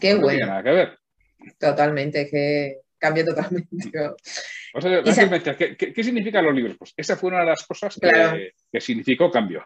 Qué 0.00 0.14
no 0.14 0.20
tiene 0.20 0.20
bueno. 0.22 0.46
nada 0.46 0.62
que 0.62 0.70
ver. 0.70 0.98
Totalmente. 1.58 2.28
Que 2.30 2.76
cambia 2.98 3.24
totalmente. 3.24 3.90
O 4.74 4.80
sea, 4.80 5.02
decías, 5.02 5.56
¿qué, 5.56 5.76
qué, 5.76 5.92
qué 5.92 6.04
significan 6.04 6.44
los 6.44 6.54
libros? 6.54 6.76
Pues 6.78 6.94
esa 6.96 7.16
fue 7.16 7.30
una 7.30 7.40
de 7.40 7.46
las 7.46 7.66
cosas 7.66 7.94
que, 7.94 8.08
Claro. 8.08 8.38
que 8.72 8.80
significó 8.80 9.30
cambio. 9.30 9.64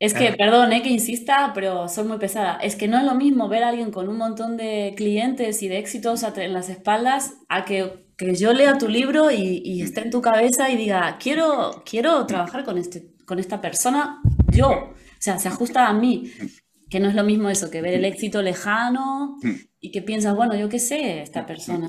Es 0.00 0.12
que, 0.12 0.32
perdón, 0.32 0.72
eh, 0.72 0.82
que 0.82 0.90
insista, 0.90 1.52
pero 1.54 1.88
soy 1.88 2.04
muy 2.04 2.18
pesada. 2.18 2.56
Es 2.56 2.76
que 2.76 2.88
no 2.88 2.98
es 2.98 3.04
lo 3.04 3.14
mismo 3.14 3.48
ver 3.48 3.62
a 3.64 3.68
alguien 3.68 3.90
con 3.90 4.08
un 4.08 4.16
montón 4.18 4.56
de 4.56 4.92
clientes 4.96 5.62
y 5.62 5.68
de 5.68 5.78
éxitos 5.78 6.22
en 6.36 6.52
las 6.52 6.68
espaldas 6.68 7.34
a 7.48 7.64
que, 7.64 8.06
que 8.16 8.34
yo 8.34 8.52
lea 8.52 8.76
tu 8.76 8.88
libro 8.88 9.30
y, 9.30 9.62
y 9.64 9.82
esté 9.82 10.02
en 10.02 10.10
tu 10.10 10.20
cabeza 10.20 10.70
y 10.70 10.76
diga, 10.76 11.16
quiero, 11.18 11.82
quiero 11.88 12.26
trabajar 12.26 12.64
con, 12.64 12.76
este, 12.76 13.14
con 13.24 13.38
esta 13.38 13.60
persona 13.60 14.20
yo. 14.52 14.68
O 14.70 14.94
sea, 15.20 15.38
se 15.38 15.48
ajusta 15.48 15.88
a 15.88 15.92
mí. 15.94 16.30
Que 16.90 17.00
no 17.00 17.08
es 17.08 17.14
lo 17.14 17.24
mismo 17.24 17.48
eso 17.48 17.70
que 17.70 17.80
ver 17.80 17.94
el 17.94 18.04
éxito 18.04 18.42
lejano 18.42 19.38
y 19.80 19.90
que 19.90 20.02
piensas, 20.02 20.36
bueno, 20.36 20.54
yo 20.54 20.68
qué 20.68 20.78
sé, 20.78 21.22
esta 21.22 21.46
persona. 21.46 21.88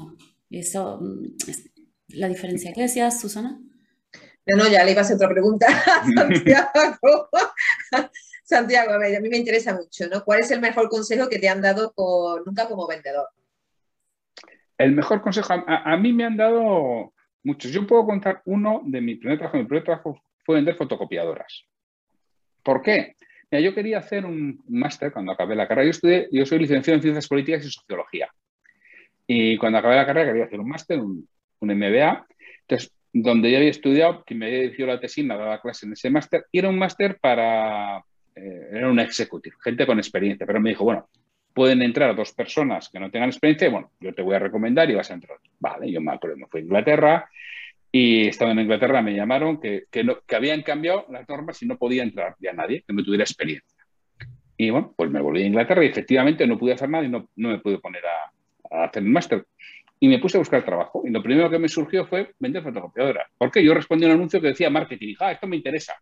Y 0.49 0.59
eso 0.59 0.99
mm, 1.01 1.49
es 1.49 1.69
la 2.07 2.27
diferencia. 2.29 2.71
¿Qué 2.73 2.81
decías, 2.81 3.19
Susana? 3.19 3.59
No, 4.47 4.63
no, 4.63 4.69
ya 4.69 4.83
le 4.83 4.91
iba 4.91 5.01
a 5.01 5.03
hacer 5.03 5.15
otra 5.15 5.29
pregunta 5.29 5.67
a 5.69 6.05
Santiago. 6.05 7.29
Santiago, 8.43 8.93
a 8.93 8.97
ver, 8.99 9.15
a 9.15 9.19
mí 9.19 9.29
me 9.29 9.37
interesa 9.37 9.73
mucho, 9.73 10.07
¿no? 10.07 10.23
¿Cuál 10.23 10.41
es 10.41 10.51
el 10.51 10.61
mejor 10.61 10.87
consejo 10.87 11.27
que 11.27 11.39
te 11.39 11.49
han 11.49 11.61
dado 11.61 11.93
nunca 12.45 12.67
como 12.67 12.87
vendedor? 12.87 13.27
El 14.77 14.91
mejor 14.91 15.21
consejo, 15.21 15.53
a, 15.53 15.93
a 15.93 15.97
mí 15.97 16.13
me 16.13 16.25
han 16.25 16.37
dado 16.37 17.13
muchos. 17.43 17.71
Yo 17.71 17.87
puedo 17.87 18.05
contar 18.05 18.41
uno 18.45 18.81
de 18.85 19.01
mi 19.01 19.15
primer 19.15 19.37
trabajo. 19.39 19.57
Mi 19.57 19.65
primer 19.65 19.83
trabajo 19.83 20.21
fue 20.43 20.55
vender 20.55 20.75
fotocopiadoras. 20.75 21.63
¿Por 22.61 22.81
qué? 22.81 23.15
Mira, 23.49 23.61
yo 23.61 23.73
quería 23.73 23.99
hacer 23.99 24.25
un 24.25 24.63
un 24.67 24.79
máster 24.79 25.11
cuando 25.11 25.31
acabé 25.31 25.55
la 25.55 25.67
carrera. 25.67 25.85
Yo, 25.85 25.91
estudié, 25.91 26.27
yo 26.31 26.45
soy 26.45 26.59
licenciado 26.59 26.95
en 26.97 27.01
Ciencias 27.01 27.27
Políticas 27.27 27.65
y 27.65 27.71
Sociología. 27.71 28.29
Y 29.25 29.57
cuando 29.57 29.79
acabé 29.79 29.95
la 29.95 30.05
carrera 30.05 30.27
quería 30.27 30.45
hacer 30.45 30.59
un 30.59 30.69
máster, 30.69 30.99
un, 30.99 31.27
un 31.59 31.69
MBA. 31.69 32.27
Entonces, 32.61 32.91
donde 33.17 33.49
yo 33.49 33.57
había 33.57 33.69
estudiado, 33.69 34.23
quien 34.25 34.39
me 34.39 34.47
había 34.47 34.59
dirigido 34.63 34.89
la 34.89 34.99
tesina, 34.99 35.37
daba 35.37 35.61
clase 35.61 35.85
en 35.85 35.93
ese 35.93 36.09
máster, 36.09 36.47
y 36.51 36.59
era 36.59 36.67
un 36.67 36.77
máster 36.77 37.17
para, 37.17 37.99
eh, 38.35 38.67
era 38.73 38.89
un 38.89 38.99
executive, 38.99 39.55
gente 39.63 39.85
con 39.85 39.97
experiencia. 39.99 40.45
Pero 40.45 40.59
me 40.59 40.71
dijo, 40.71 40.83
bueno, 40.83 41.07
pueden 41.53 41.81
entrar 41.81 42.13
dos 42.13 42.33
personas 42.33 42.89
que 42.89 42.99
no 42.99 43.09
tengan 43.09 43.29
experiencia, 43.29 43.69
y 43.69 43.71
bueno, 43.71 43.91
yo 44.01 44.13
te 44.13 44.21
voy 44.21 44.35
a 44.35 44.39
recomendar 44.39 44.91
y 44.91 44.95
vas 44.95 45.09
a 45.11 45.13
entrar. 45.13 45.37
Vale, 45.59 45.89
yo 45.89 46.01
me 46.01 46.11
acuerdo, 46.11 46.35
me 46.35 46.47
fui 46.47 46.59
a 46.59 46.63
Inglaterra 46.63 47.29
y 47.89 48.27
estando 48.27 48.51
en 48.51 48.59
Inglaterra 48.59 49.01
me 49.01 49.15
llamaron 49.15 49.61
que, 49.61 49.85
que, 49.89 50.05
que 50.27 50.35
habían 50.35 50.61
cambiado 50.63 51.05
las 51.09 51.27
normas 51.29 51.63
y 51.63 51.67
no 51.67 51.77
podía 51.77 52.03
entrar 52.03 52.35
ya 52.39 52.51
nadie 52.51 52.83
que 52.85 52.93
no 52.93 53.01
tuviera 53.01 53.23
experiencia. 53.23 53.85
Y 54.57 54.71
bueno, 54.71 54.93
pues 54.97 55.09
me 55.09 55.21
volví 55.21 55.41
a 55.43 55.45
Inglaterra 55.45 55.85
y 55.85 55.87
efectivamente 55.87 56.45
no 56.45 56.59
pude 56.59 56.73
hacer 56.73 56.89
nada 56.89 57.05
y 57.05 57.09
no, 57.09 57.29
no 57.37 57.47
me 57.47 57.59
pude 57.59 57.77
poner 57.77 58.03
a, 58.05 58.77
a 58.77 58.83
hacer 58.85 59.03
el 59.03 59.09
máster. 59.09 59.45
Y 60.05 60.07
me 60.07 60.19
puse 60.19 60.37
a 60.37 60.39
buscar 60.39 60.63
trabajo. 60.63 61.01
Y 61.03 61.09
lo 61.09 61.23
primero 61.23 61.49
que 61.49 61.57
me 61.57 61.67
surgió 61.67 62.05
fue 62.05 62.31
vender 62.37 62.61
fotocopiadora. 62.61 63.27
¿Por 63.39 63.49
qué? 63.49 63.63
Yo 63.63 63.73
respondí 63.73 64.05
a 64.05 64.09
un 64.09 64.13
anuncio 64.13 64.39
que 64.39 64.49
decía 64.49 64.69
marketing. 64.69 65.03
Y 65.03 65.07
dije, 65.07 65.23
ah, 65.25 65.31
esto 65.31 65.47
me 65.47 65.55
interesa. 65.55 65.95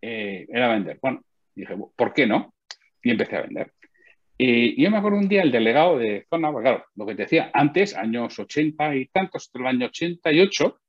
Eh, 0.00 0.46
era 0.48 0.72
vender. 0.72 0.98
Bueno, 1.02 1.22
dije, 1.54 1.76
¿por 1.94 2.14
qué 2.14 2.26
no? 2.26 2.54
Y 3.02 3.10
empecé 3.10 3.36
a 3.36 3.42
vender. 3.42 3.70
Y 4.38 4.82
yo 4.82 4.90
me 4.90 4.96
acuerdo 4.96 5.18
un 5.18 5.28
día 5.28 5.42
el 5.42 5.52
delegado 5.52 5.98
de 5.98 6.26
zona, 6.30 6.50
pues 6.52 6.62
claro, 6.62 6.86
lo 6.94 7.04
que 7.04 7.14
te 7.16 7.24
decía, 7.24 7.50
antes, 7.52 7.94
años 7.94 8.38
80 8.38 8.96
y 8.96 9.06
tantos, 9.08 9.42
hasta 9.42 9.58
el 9.58 9.66
año 9.66 9.86
88, 9.88 10.80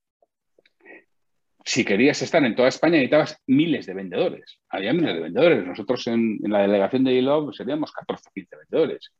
si 1.66 1.84
querías 1.84 2.22
estar 2.22 2.42
en 2.46 2.56
toda 2.56 2.70
España 2.70 2.94
necesitabas 2.94 3.38
miles 3.48 3.86
de 3.86 3.96
vendedores. 3.96 4.62
Había 4.70 4.94
miles 4.94 5.14
de 5.14 5.20
vendedores. 5.24 5.66
Nosotros 5.66 6.08
en, 6.08 6.40
en 6.42 6.52
la 6.54 6.62
delegación 6.62 7.04
de 7.04 7.16
ILOB 7.16 7.54
seríamos 7.54 7.92
14 7.92 8.30
o 8.30 8.32
15 8.34 8.56
vendedores. 8.56 9.12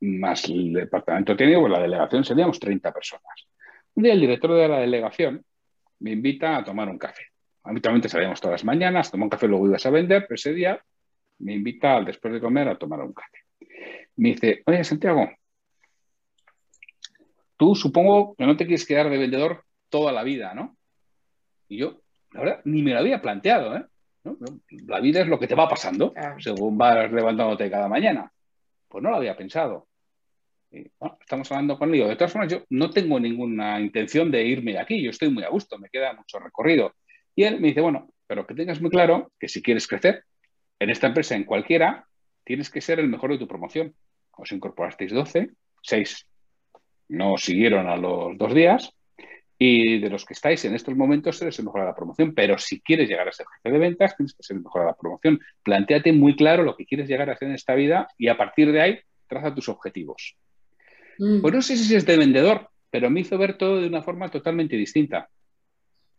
Más 0.00 0.44
el 0.44 0.72
departamento 0.72 1.36
técnico, 1.36 1.62
pues 1.62 1.72
la 1.72 1.80
delegación 1.80 2.24
seríamos 2.24 2.58
30 2.58 2.92
personas. 2.92 3.46
Un 3.94 4.02
día 4.02 4.12
el 4.12 4.20
director 4.20 4.52
de 4.52 4.68
la 4.68 4.78
delegación 4.80 5.44
me 6.00 6.12
invita 6.12 6.56
a 6.56 6.64
tomar 6.64 6.88
un 6.88 6.98
café. 6.98 7.22
Habitualmente 7.62 8.08
salíamos 8.08 8.40
todas 8.40 8.60
las 8.60 8.64
mañanas, 8.64 9.10
tomar 9.10 9.24
un 9.24 9.30
café, 9.30 9.48
luego 9.48 9.68
ibas 9.68 9.86
a 9.86 9.90
vender, 9.90 10.26
pero 10.28 10.34
ese 10.34 10.52
día 10.52 10.82
me 11.38 11.54
invita 11.54 11.96
al 11.96 12.04
después 12.04 12.34
de 12.34 12.40
comer 12.40 12.68
a 12.68 12.76
tomar 12.76 13.00
un 13.00 13.12
café. 13.12 13.38
Me 14.16 14.30
dice, 14.30 14.62
oye 14.66 14.84
Santiago, 14.84 15.30
tú 17.56 17.74
supongo 17.74 18.34
que 18.36 18.46
no 18.46 18.56
te 18.56 18.66
quieres 18.66 18.86
quedar 18.86 19.08
de 19.08 19.18
vendedor 19.18 19.64
toda 19.88 20.12
la 20.12 20.22
vida, 20.22 20.54
¿no? 20.54 20.76
Y 21.68 21.78
yo, 21.78 22.00
la 22.32 22.40
verdad, 22.40 22.60
ni 22.64 22.82
me 22.82 22.92
lo 22.92 22.98
había 22.98 23.22
planteado, 23.22 23.76
¿eh? 23.76 23.84
¿No? 24.24 24.36
La 24.86 25.00
vida 25.00 25.20
es 25.20 25.28
lo 25.28 25.38
que 25.38 25.46
te 25.46 25.54
va 25.54 25.68
pasando 25.68 26.14
según 26.38 26.78
vas 26.78 27.12
levantándote 27.12 27.70
cada 27.70 27.88
mañana. 27.88 28.30
Pues 28.94 29.02
no 29.02 29.10
lo 29.10 29.16
había 29.16 29.36
pensado. 29.36 29.88
Estamos 30.70 31.50
hablando 31.50 31.76
con 31.76 31.90
Lío. 31.90 32.06
De 32.06 32.14
todas 32.14 32.32
formas, 32.32 32.52
yo 32.52 32.62
no 32.70 32.90
tengo 32.90 33.18
ninguna 33.18 33.80
intención 33.80 34.30
de 34.30 34.44
irme 34.44 34.74
de 34.74 34.78
aquí. 34.78 35.02
Yo 35.02 35.10
estoy 35.10 35.30
muy 35.30 35.42
a 35.42 35.48
gusto, 35.48 35.80
me 35.80 35.88
queda 35.88 36.12
mucho 36.12 36.38
recorrido. 36.38 36.94
Y 37.34 37.42
él 37.42 37.58
me 37.60 37.66
dice, 37.66 37.80
bueno, 37.80 38.08
pero 38.28 38.46
que 38.46 38.54
tengas 38.54 38.80
muy 38.80 38.90
claro 38.90 39.32
que 39.40 39.48
si 39.48 39.62
quieres 39.62 39.88
crecer 39.88 40.22
en 40.78 40.90
esta 40.90 41.08
empresa, 41.08 41.34
en 41.34 41.42
cualquiera, 41.42 42.06
tienes 42.44 42.70
que 42.70 42.80
ser 42.80 43.00
el 43.00 43.08
mejor 43.08 43.32
de 43.32 43.38
tu 43.38 43.48
promoción. 43.48 43.96
Os 44.30 44.52
incorporasteis 44.52 45.12
12, 45.12 45.50
6 45.82 46.28
no 47.08 47.36
siguieron 47.36 47.88
a 47.88 47.96
los 47.96 48.38
dos 48.38 48.54
días. 48.54 48.94
Y 49.58 49.98
de 49.98 50.10
los 50.10 50.24
que 50.24 50.34
estáis 50.34 50.64
en 50.64 50.74
estos 50.74 50.96
momentos, 50.96 51.40
eres 51.40 51.58
el 51.58 51.66
mejor 51.66 51.82
de 51.82 51.86
la 51.86 51.94
promoción. 51.94 52.34
Pero 52.34 52.58
si 52.58 52.80
quieres 52.80 53.08
llegar 53.08 53.28
a 53.28 53.32
ser 53.32 53.46
jefe 53.46 53.72
de 53.72 53.78
ventas, 53.78 54.16
tienes 54.16 54.34
que 54.34 54.42
ser 54.42 54.56
el 54.56 54.62
mejor 54.62 54.82
de 54.82 54.88
la 54.88 54.96
promoción. 54.96 55.40
Plantéate 55.62 56.12
muy 56.12 56.34
claro 56.36 56.64
lo 56.64 56.76
que 56.76 56.86
quieres 56.86 57.08
llegar 57.08 57.30
a 57.30 57.34
hacer 57.34 57.48
en 57.48 57.54
esta 57.54 57.74
vida 57.74 58.08
y 58.18 58.28
a 58.28 58.36
partir 58.36 58.72
de 58.72 58.80
ahí, 58.80 58.98
traza 59.26 59.54
tus 59.54 59.68
objetivos. 59.68 60.36
Mm. 61.18 61.40
Pues 61.40 61.54
no 61.54 61.62
sé 61.62 61.76
si 61.76 61.94
es 61.94 62.04
de 62.04 62.16
vendedor, 62.16 62.68
pero 62.90 63.10
me 63.10 63.20
hizo 63.20 63.38
ver 63.38 63.56
todo 63.56 63.80
de 63.80 63.88
una 63.88 64.02
forma 64.02 64.30
totalmente 64.30 64.76
distinta. 64.76 65.28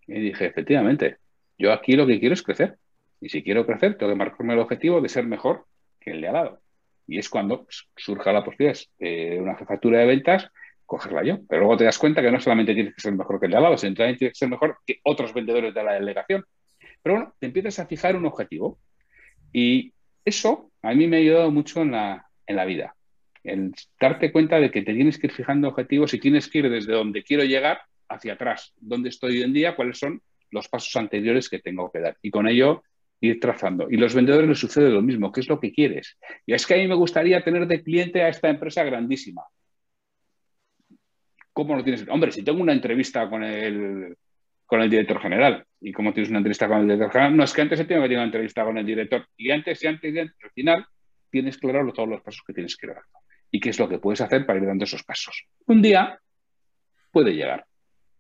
Y 0.08 0.20
dije, 0.20 0.46
efectivamente, 0.46 1.18
yo 1.58 1.74
aquí 1.74 1.94
lo 1.94 2.06
que 2.06 2.20
quiero 2.20 2.34
es 2.34 2.44
crecer. 2.44 2.78
Y 3.22 3.30
si 3.30 3.44
quiero 3.44 3.66
crecer, 3.66 3.98
tengo 3.98 4.12
que 4.12 4.18
marcarme 4.18 4.54
el 4.54 4.60
objetivo 4.60 5.02
de 5.02 5.10
ser 5.10 5.26
mejor 5.26 5.66
que 6.00 6.12
el 6.12 6.22
de 6.22 6.28
al 6.28 6.34
lado. 6.34 6.62
Y 7.08 7.18
es 7.18 7.30
cuando 7.30 7.64
pues, 7.64 7.88
surja 7.96 8.34
la 8.34 8.44
posibilidad 8.44 8.78
de 9.00 9.40
una 9.42 9.56
jefatura 9.56 10.00
de 10.00 10.06
ventas, 10.06 10.52
cogerla 10.86 11.24
yo. 11.24 11.40
Pero 11.48 11.62
luego 11.62 11.78
te 11.78 11.86
das 11.86 11.98
cuenta 11.98 12.22
que 12.22 12.32
no 12.32 12.40
solamente 12.40 12.74
tienes 12.74 12.94
que 12.94 13.02
ser 13.02 13.14
mejor 13.14 13.40
que 13.40 13.46
el 13.48 13.52
de 13.52 13.58
al 13.58 13.64
lado, 13.64 13.78
sino 13.78 13.96
también 13.96 14.18
tienes 14.18 14.34
que 14.34 14.40
ser 14.40 14.50
mejor 14.50 14.78
que 14.86 15.00
otros 15.04 15.34
vendedores 15.34 15.74
de 15.74 15.84
la 15.84 15.94
delegación. 15.94 16.46
Pero 17.02 17.16
bueno, 17.16 17.34
te 17.40 17.48
empiezas 17.48 17.80
a 17.80 17.86
fijar 17.86 18.16
un 18.16 18.26
objetivo. 18.26 18.80
Y 19.52 19.94
eso 20.24 20.72
a 20.82 20.94
mí 20.94 21.08
me 21.08 21.18
ha 21.18 21.20
ayudado 21.20 21.52
mucho 21.52 21.82
en 21.82 21.92
la, 21.92 22.28
en 22.48 22.56
la 22.56 22.66
vida. 22.66 22.96
El 23.44 23.74
darte 24.00 24.32
cuenta 24.32 24.60
de 24.60 24.72
que 24.72 24.82
te 24.82 24.94
tienes 24.94 25.20
que 25.20 25.28
ir 25.28 25.34
fijando 25.34 25.68
objetivos 25.68 26.14
y 26.14 26.20
tienes 26.20 26.50
que 26.50 26.60
ir 26.60 26.70
desde 26.70 26.94
donde 26.94 27.24
quiero 27.24 27.44
llegar 27.44 27.82
hacia 28.10 28.34
atrás, 28.34 28.74
dónde 28.78 29.10
estoy 29.10 29.38
hoy 29.38 29.44
en 29.44 29.54
día, 29.54 29.76
cuáles 29.76 30.00
son 30.00 30.22
los 30.52 30.68
pasos 30.68 30.96
anteriores 30.96 31.50
que 31.50 31.60
tengo 31.60 31.92
que 31.92 32.00
dar. 32.00 32.18
Y 32.22 32.32
con 32.32 32.48
ello 32.48 32.84
ir 33.22 33.40
trazando. 33.40 33.88
Y 33.90 33.98
los 33.98 34.14
vendedores 34.14 34.48
les 34.48 34.60
sucede 34.60 34.90
lo 34.90 35.02
mismo, 35.02 35.32
¿qué 35.32 35.42
es 35.42 35.50
lo 35.50 35.60
que 35.60 35.72
quieres? 35.72 36.18
Y 36.46 36.54
es 36.54 36.66
que 36.66 36.76
a 36.76 36.78
mí 36.78 36.88
me 36.88 36.96
gustaría 36.96 37.44
tener 37.44 37.68
de 37.68 37.84
cliente 37.84 38.22
a 38.22 38.30
esta 38.30 38.50
empresa 38.50 38.84
grandísima. 38.84 39.44
¿Cómo 41.56 41.74
lo 41.74 41.86
tienes? 41.86 42.06
Hombre, 42.10 42.34
si 42.34 42.44
tengo 42.44 42.62
una 42.62 42.74
entrevista 42.74 43.30
con 43.30 43.42
el, 43.42 44.18
con 44.66 44.82
el 44.82 44.90
director 44.90 45.22
general, 45.22 45.66
¿y 45.80 45.94
cómo 45.94 46.12
tienes 46.12 46.30
una 46.30 46.40
entrevista 46.40 46.68
con 46.68 46.80
el 46.80 46.84
director 46.84 47.14
general? 47.14 47.38
No, 47.38 47.46
es 47.46 47.54
que 47.54 47.62
antes 47.62 47.80
he 47.80 47.86
tenido 47.86 48.04
que 48.04 48.10
tener 48.10 48.18
una 48.18 48.26
entrevista 48.26 48.66
con 48.66 48.78
el 48.78 48.86
director, 48.86 49.26
y 49.38 49.52
antes, 49.52 49.82
y 49.82 49.88
antes, 49.88 50.14
y 50.14 50.20
antes, 50.20 50.36
al 50.44 50.52
final 50.52 50.86
tienes 51.30 51.58
claro 51.58 51.94
todos 51.94 52.10
los 52.10 52.22
pasos 52.22 52.44
que 52.46 52.52
tienes 52.52 52.76
que 52.76 52.88
dar. 52.88 53.02
Y 53.50 53.62
qué 53.62 53.70
es 53.70 53.80
lo 53.80 53.88
que 53.88 54.00
puedes 54.00 54.20
hacer 54.20 54.46
para 54.46 54.60
ir 54.60 54.66
dando 54.66 54.84
esos 54.84 55.04
pasos. 55.04 55.46
Un 55.68 55.82
día 55.82 56.20
puede 57.10 57.32
llegar. 57.34 57.66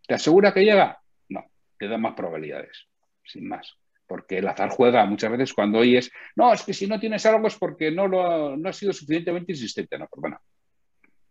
¿Te 0.07 0.13
asegura 0.13 0.53
que 0.53 0.63
llega? 0.63 0.97
No, 1.27 1.43
te 1.77 1.89
da 1.89 1.97
más 1.97 2.13
probabilidades, 2.13 2.87
sin 3.25 3.49
más 3.49 3.77
porque 4.07 4.37
el 4.37 4.47
azar 4.47 4.69
juega 4.69 5.05
muchas 5.05 5.31
veces 5.31 5.53
cuando 5.53 5.79
oyes, 5.79 6.11
no, 6.35 6.53
es 6.53 6.63
que 6.63 6.73
si 6.73 6.87
no 6.87 6.99
tienes 6.99 7.25
algo 7.25 7.47
es 7.47 7.55
porque 7.55 7.91
no, 7.91 8.07
lo, 8.07 8.55
no 8.55 8.69
has 8.69 8.77
sido 8.77 8.93
suficientemente 8.93 9.51
insistente. 9.51 9.97
No, 9.97 10.07
pero 10.07 10.21
bueno, 10.21 10.39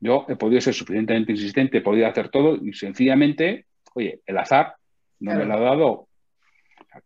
yo 0.05 0.27
he 0.29 0.37
podido 0.37 0.61
ser 0.61 0.75
suficientemente 0.75 1.33
insistente, 1.33 1.79
he 1.79 1.81
podido 1.81 2.07
hacer 2.07 2.29
todo 2.29 2.57
y 2.57 2.75
sencillamente, 2.75 3.65
oye, 3.95 4.21
el 4.27 4.37
azar 4.37 4.75
no 5.21 5.35
me 5.35 5.47
lo 5.47 5.55
ha 5.55 5.61
dado. 5.61 6.09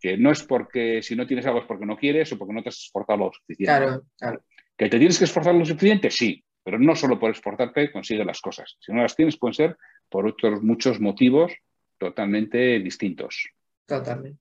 que 0.01 0.17
no 0.17 0.31
es 0.31 0.43
porque 0.43 1.01
si 1.01 1.15
no 1.15 1.25
tienes 1.25 1.45
algo 1.45 1.59
es 1.59 1.65
porque 1.65 1.85
no 1.85 1.95
quieres 1.95 2.31
o 2.33 2.37
porque 2.37 2.53
no 2.53 2.61
te 2.61 2.69
has 2.69 2.77
esforzado 2.77 3.19
lo 3.19 3.31
suficiente. 3.31 3.65
Claro, 3.65 4.03
claro. 4.17 4.43
¿Que 4.77 4.89
te 4.89 4.97
tienes 4.97 5.17
que 5.17 5.23
esforzar 5.23 5.55
lo 5.55 5.63
suficiente? 5.63 6.11
Sí, 6.11 6.43
pero 6.61 6.77
no 6.77 6.93
solo 6.93 7.17
por 7.17 7.31
esforzarte 7.31 7.89
consigues 7.89 8.25
las 8.25 8.41
cosas. 8.41 8.75
Si 8.81 8.91
no 8.91 9.01
las 9.01 9.15
tienes, 9.15 9.37
pueden 9.37 9.53
ser 9.53 9.77
por 10.09 10.27
otros 10.27 10.61
muchos 10.61 10.99
motivos 10.99 11.53
totalmente 11.97 12.79
distintos. 12.79 13.47
Totalmente. 13.85 14.39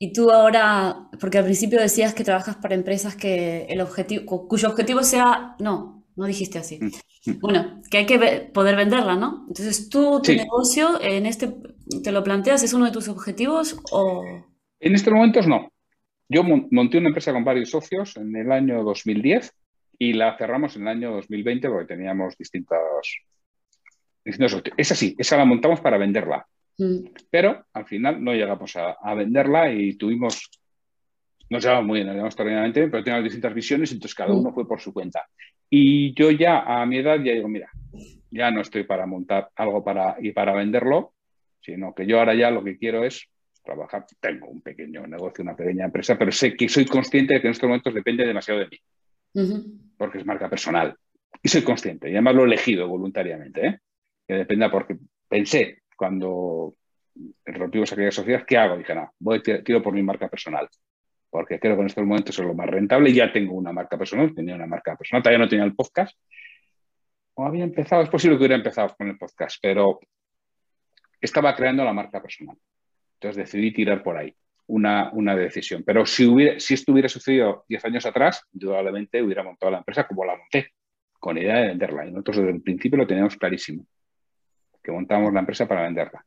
Y 0.00 0.12
tú 0.12 0.32
ahora, 0.32 1.08
porque 1.20 1.38
al 1.38 1.44
principio 1.44 1.80
decías 1.80 2.12
que 2.12 2.24
trabajas 2.24 2.56
para 2.56 2.74
empresas 2.74 3.14
que 3.14 3.66
el 3.66 3.80
objetivo, 3.80 4.48
cuyo 4.48 4.68
objetivo 4.68 5.04
sea, 5.04 5.54
no, 5.60 5.97
no 6.18 6.26
dijiste 6.26 6.58
así. 6.58 6.78
Mm, 6.82 7.38
Bueno, 7.40 7.80
que 7.90 7.98
hay 7.98 8.06
que 8.06 8.50
poder 8.52 8.76
venderla, 8.76 9.14
¿no? 9.16 9.44
Entonces, 9.48 9.88
tú, 9.88 10.20
tu 10.22 10.30
Sí. 10.32 10.36
negocio, 10.36 11.00
en 11.00 11.26
este, 11.26 11.54
¿te 12.02 12.12
lo 12.12 12.22
planteas? 12.22 12.62
¿Es 12.62 12.72
uno 12.74 12.84
de 12.86 12.90
tus 12.92 13.08
objetivos 13.08 13.78
o...? 13.92 14.24
En 14.80 14.94
estos 14.94 15.12
momentos 15.12 15.46
no. 15.46 15.70
Yo 16.28 16.42
mon- 16.44 16.68
monté 16.70 16.98
una 16.98 17.08
empresa 17.08 17.32
con 17.32 17.44
varios 17.44 17.70
socios 17.70 18.16
en 18.16 18.34
el 18.36 18.52
año 18.52 18.82
2010 18.84 19.52
y 19.98 20.12
la 20.12 20.36
cerramos 20.38 20.76
en 20.76 20.82
el 20.82 20.88
año 20.88 21.12
2020 21.12 21.68
porque 21.68 21.86
teníamos 21.94 22.36
distintos, 22.36 22.78
distintos 24.24 24.52
socios. 24.52 24.74
Es 24.76 24.92
así, 24.92 25.14
esa 25.18 25.36
la 25.36 25.44
montamos 25.44 25.80
para 25.80 25.98
venderla, 25.98 26.46
Mm, 26.80 27.08
pero 27.30 27.64
al 27.72 27.86
final 27.86 28.22
no 28.22 28.32
llegamos 28.34 28.76
a, 28.76 28.92
a 29.02 29.14
venderla 29.14 29.72
y 29.72 29.94
tuvimos, 29.96 30.48
nos 31.50 31.64
llevamos 31.64 31.86
muy 31.86 31.96
bien, 31.98 32.06
nos 32.06 32.14
llevamos 32.14 32.32
extraordinariamente 32.32 32.86
pero 32.88 33.02
teníamos 33.02 33.24
distintas 33.24 33.52
visiones, 33.52 33.90
entonces 33.90 34.14
cada 34.14 34.32
uno 34.32 34.52
fue 34.52 34.66
por 34.68 34.80
su 34.80 34.92
cuenta. 34.92 35.26
Y 35.70 36.14
yo 36.14 36.30
ya 36.30 36.60
a 36.60 36.86
mi 36.86 36.98
edad 36.98 37.18
ya 37.22 37.32
digo, 37.32 37.48
mira, 37.48 37.70
ya 38.30 38.50
no 38.50 38.60
estoy 38.60 38.84
para 38.84 39.06
montar 39.06 39.50
algo 39.56 39.84
para, 39.84 40.16
y 40.20 40.32
para 40.32 40.54
venderlo, 40.54 41.14
sino 41.60 41.94
que 41.94 42.06
yo 42.06 42.18
ahora 42.18 42.34
ya 42.34 42.50
lo 42.50 42.64
que 42.64 42.78
quiero 42.78 43.04
es 43.04 43.28
trabajar. 43.62 44.06
Tengo 44.20 44.48
un 44.48 44.62
pequeño 44.62 45.06
negocio, 45.06 45.42
una 45.42 45.56
pequeña 45.56 45.86
empresa, 45.86 46.16
pero 46.18 46.32
sé 46.32 46.54
que 46.54 46.68
soy 46.68 46.86
consciente 46.86 47.34
de 47.34 47.40
que 47.40 47.48
en 47.48 47.52
estos 47.52 47.68
momentos 47.68 47.94
depende 47.94 48.26
demasiado 48.26 48.60
de 48.60 48.68
mí, 48.68 48.78
porque 49.96 50.18
es 50.18 50.26
marca 50.26 50.48
personal. 50.48 50.96
Y 51.42 51.48
soy 51.48 51.62
consciente, 51.62 52.08
y 52.08 52.12
además 52.12 52.34
lo 52.34 52.42
he 52.42 52.46
elegido 52.46 52.88
voluntariamente, 52.88 53.66
¿eh? 53.66 53.78
que 54.26 54.34
dependa 54.34 54.70
porque 54.70 54.96
pensé 55.28 55.82
cuando 55.96 56.74
rompimos 57.44 57.92
aquella 57.92 58.10
sociedad, 58.10 58.44
¿qué 58.46 58.56
hago? 58.56 58.76
Dije, 58.76 58.94
no, 58.94 59.12
voy, 59.18 59.42
tiro 59.42 59.82
por 59.82 59.92
mi 59.92 60.02
marca 60.02 60.28
personal, 60.28 60.68
porque 61.30 61.58
creo 61.58 61.74
que 61.76 61.82
en 61.82 61.86
estos 61.86 62.04
momentos 62.04 62.38
es 62.38 62.44
lo 62.44 62.54
más 62.54 62.68
rentable. 62.68 63.12
Ya 63.12 63.32
tengo 63.32 63.54
una 63.54 63.72
marca 63.72 63.98
personal, 63.98 64.34
tenía 64.34 64.54
una 64.54 64.66
marca 64.66 64.96
personal, 64.96 65.22
todavía 65.22 65.44
no 65.44 65.48
tenía 65.48 65.64
el 65.64 65.74
podcast. 65.74 66.16
O 67.34 67.44
había 67.44 67.64
empezado, 67.64 68.02
es 68.02 68.08
posible 68.08 68.36
que 68.36 68.40
hubiera 68.42 68.56
empezado 68.56 68.94
con 68.96 69.08
el 69.08 69.16
podcast, 69.18 69.58
pero 69.62 70.00
estaba 71.20 71.54
creando 71.54 71.84
la 71.84 71.92
marca 71.92 72.20
personal. 72.20 72.56
Entonces 73.14 73.36
decidí 73.36 73.72
tirar 73.72 74.02
por 74.02 74.16
ahí 74.16 74.34
una, 74.66 75.10
una 75.12 75.36
decisión. 75.36 75.82
Pero 75.84 76.06
si, 76.06 76.26
hubiera, 76.26 76.58
si 76.58 76.74
esto 76.74 76.92
hubiera 76.92 77.08
sucedido 77.08 77.64
10 77.68 77.84
años 77.84 78.06
atrás, 78.06 78.44
indudablemente 78.52 79.22
hubiera 79.22 79.42
montado 79.42 79.72
la 79.72 79.78
empresa 79.78 80.06
como 80.06 80.24
la 80.24 80.36
monté, 80.36 80.72
con 81.18 81.34
la 81.36 81.42
idea 81.42 81.56
de 81.56 81.68
venderla. 81.68 82.06
Y 82.06 82.10
nosotros 82.12 82.38
desde 82.38 82.50
el 82.50 82.62
principio 82.62 82.98
lo 82.98 83.06
teníamos 83.06 83.36
clarísimo, 83.36 83.86
que 84.82 84.92
montábamos 84.92 85.32
la 85.32 85.40
empresa 85.40 85.66
para 85.66 85.82
venderla. 85.82 86.24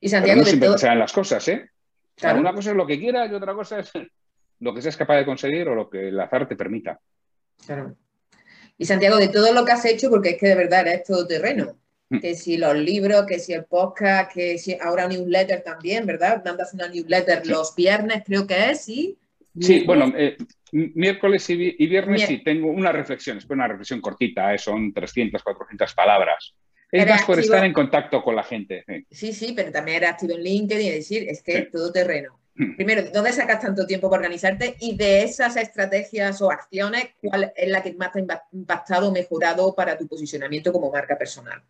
Y 0.00 0.08
Pero 0.08 0.10
Santiago, 0.10 0.38
no 0.38 0.44
de 0.44 0.50
siempre 0.50 0.68
todo. 0.68 0.78
salen 0.78 0.98
las 0.98 1.12
cosas, 1.12 1.48
¿eh? 1.48 1.70
O 2.16 2.20
sea, 2.20 2.30
Claro. 2.30 2.40
una 2.40 2.54
cosa 2.54 2.70
es 2.70 2.76
lo 2.76 2.86
que 2.86 2.98
quieras 2.98 3.30
y 3.30 3.34
otra 3.34 3.54
cosa 3.54 3.78
es 3.80 3.90
lo 4.60 4.74
que 4.74 4.82
seas 4.82 4.96
capaz 4.96 5.16
de 5.16 5.24
conseguir 5.24 5.68
o 5.68 5.74
lo 5.74 5.90
que 5.90 6.08
el 6.08 6.20
azar 6.20 6.46
te 6.48 6.56
permita. 6.56 7.00
Claro. 7.66 7.96
Y 8.78 8.84
Santiago, 8.84 9.16
de 9.16 9.28
todo 9.28 9.52
lo 9.52 9.64
que 9.64 9.72
has 9.72 9.84
hecho, 9.84 10.10
porque 10.10 10.30
es 10.30 10.36
que 10.38 10.48
de 10.48 10.54
verdad 10.56 10.86
eres 10.86 11.04
todoterreno. 11.04 11.76
Mm. 12.10 12.18
Que 12.18 12.34
si 12.34 12.56
los 12.56 12.74
libros, 12.76 13.24
que 13.26 13.38
si 13.38 13.52
el 13.52 13.64
podcast, 13.64 14.32
que 14.32 14.58
si 14.58 14.76
ahora 14.80 15.08
newsletter 15.08 15.62
también, 15.62 16.04
¿verdad? 16.06 16.42
Mandas 16.44 16.74
una 16.74 16.88
newsletter 16.88 17.42
Sí. 17.44 17.50
los 17.50 17.74
viernes, 17.74 18.22
creo 18.26 18.46
que 18.46 18.70
es, 18.70 18.84
¿sí? 18.84 19.18
Sí, 19.60 19.84
bueno, 19.86 20.12
eh, 20.16 20.36
miércoles 20.72 21.48
y, 21.50 21.56
vi- 21.56 21.76
y 21.78 21.86
viernes 21.86 22.22
Mier- 22.22 22.26
sí 22.26 22.42
tengo 22.42 22.68
una 22.68 22.90
reflexión, 22.90 23.38
es 23.38 23.44
una 23.48 23.68
reflexión 23.68 24.00
cortita, 24.00 24.52
eh, 24.52 24.58
son 24.58 24.92
300, 24.92 25.42
400 25.42 25.94
palabras. 25.94 26.54
Es 27.02 27.08
más 27.08 27.24
por 27.24 27.38
estar 27.40 27.64
en 27.64 27.72
contacto 27.72 28.22
con 28.22 28.36
la 28.36 28.42
gente. 28.42 28.84
sí. 28.86 29.06
Sí, 29.10 29.32
sí, 29.32 29.52
pero 29.54 29.70
también 29.72 29.98
eres 29.98 30.10
activo 30.10 30.34
en 30.34 30.42
LinkedIn, 30.42 30.88
es 30.88 30.94
decir, 30.94 31.26
es 31.28 31.42
que 31.42 31.52
Sí. 31.52 31.58
es 31.58 31.70
todoterreno. 31.70 32.38
Mm. 32.56 32.76
Primero, 32.76 33.02
¿dónde 33.12 33.32
sacas 33.32 33.60
tanto 33.60 33.84
tiempo 33.86 34.08
para 34.08 34.20
organizarte? 34.20 34.76
Y 34.80 34.96
de 34.96 35.24
esas 35.24 35.56
estrategias 35.56 36.40
o 36.40 36.50
acciones, 36.52 37.08
¿cuál 37.20 37.52
es 37.56 37.68
la 37.68 37.82
que 37.82 37.92
más 37.94 38.12
te 38.12 38.20
ha 38.20 38.22
impa- 38.22 38.42
impactado 38.52 39.08
o 39.08 39.12
mejorado 39.12 39.74
para 39.74 39.98
tu 39.98 40.06
posicionamiento 40.06 40.72
como 40.72 40.90
marca 40.92 41.18
personal? 41.18 41.60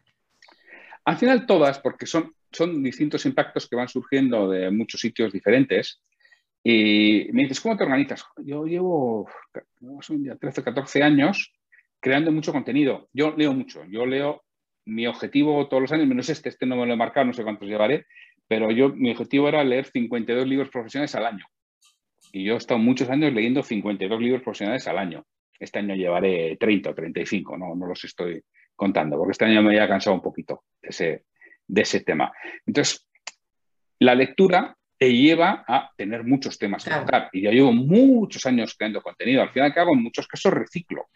Al 1.07 1.17
final 1.17 1.47
todas, 1.47 1.79
porque 1.79 2.07
son, 2.07 2.35
son 2.53 2.83
distintos 2.83 3.25
impactos 3.27 3.69
que 3.69 3.77
van 3.77 3.89
surgiendo 3.89 4.49
de 4.51 4.71
muchos 4.71 5.01
sitios 5.01 5.33
diferentes. 5.33 6.01
Y 6.63 7.29
me 7.33 7.43
dices, 7.43 7.61
¿cómo 7.61 7.77
te 7.77 7.85
organizas? 7.85 8.25
Yo 8.39 8.65
llevo 8.65 9.29
no 9.81 10.01
sé, 10.01 10.15
ya 10.21 10.37
13, 10.37 10.63
14 10.63 11.03
años 11.03 11.53
creando 12.01 12.33
mucho 12.33 12.53
contenido. 12.53 13.09
Yo 13.13 13.35
leo 13.37 13.53
mucho. 13.53 13.85
Yo 13.87 14.07
leo 14.07 14.44
mi 14.87 15.07
objetivo 15.07 15.67
todos 15.69 15.83
los 15.83 15.93
años, 15.93 16.07
menos 16.07 16.29
este, 16.29 16.49
este 16.49 16.67
no 16.67 16.77
me 16.77 16.87
lo 16.87 16.93
he 16.93 16.97
marcado, 16.97 17.27
no 17.27 17.33
sé 17.33 17.43
cuántos 17.43 17.69
llevaré, 17.69 18.07
pero 18.47 18.71
yo 18.71 18.91
mi 18.91 19.11
objetivo 19.11 19.49
era 19.49 19.65
leer 19.65 19.87
52 19.87 20.47
libros 20.47 20.69
profesionales 20.69 21.15
al 21.15 21.27
año. 21.27 21.47
Y 22.33 22.45
yo 22.45 22.55
he 22.55 22.57
estado 22.57 22.79
muchos 22.79 23.09
años 23.11 23.33
leyendo 23.33 23.63
52 23.63 24.21
libros 24.21 24.43
profesionales 24.43 24.87
al 24.89 24.99
año. 24.99 25.25
Este 25.59 25.79
año 25.79 25.95
llevaré 25.95 26.57
30 26.57 26.91
o 26.91 26.95
35, 26.95 27.57
no, 27.57 27.75
no 27.75 27.87
los 27.87 28.03
estoy 28.05 28.43
contando, 28.75 29.17
porque 29.17 29.33
este 29.33 29.45
año 29.45 29.63
me 29.63 29.69
había 29.69 29.89
cansado 29.89 30.15
un 30.17 30.23
poquito 30.23 30.65
de 30.83 30.89
ese, 30.89 31.25
de 31.67 31.83
ese 31.83 32.01
tema. 32.01 32.33
Entonces, 32.67 33.09
la 34.01 34.15
lectura 34.15 34.77
te 34.99 35.13
lleva 35.13 35.65
a 35.67 35.91
tener 35.97 36.25
muchos 36.25 36.59
temas 36.59 36.85
que 36.85 36.91
Claro. 36.91 37.05
tocar. 37.05 37.29
Y 37.33 37.43
yo 37.43 37.51
llevo 37.51 37.73
muchos 37.73 38.45
años 38.47 38.75
creando 38.77 39.01
contenido. 39.01 39.43
Al 39.43 39.51
final 39.51 39.73
que 39.73 39.81
hago, 39.81 39.95
en 39.95 40.03
muchos 40.03 40.27
casos 40.27 40.53
reciclo. 40.53 41.07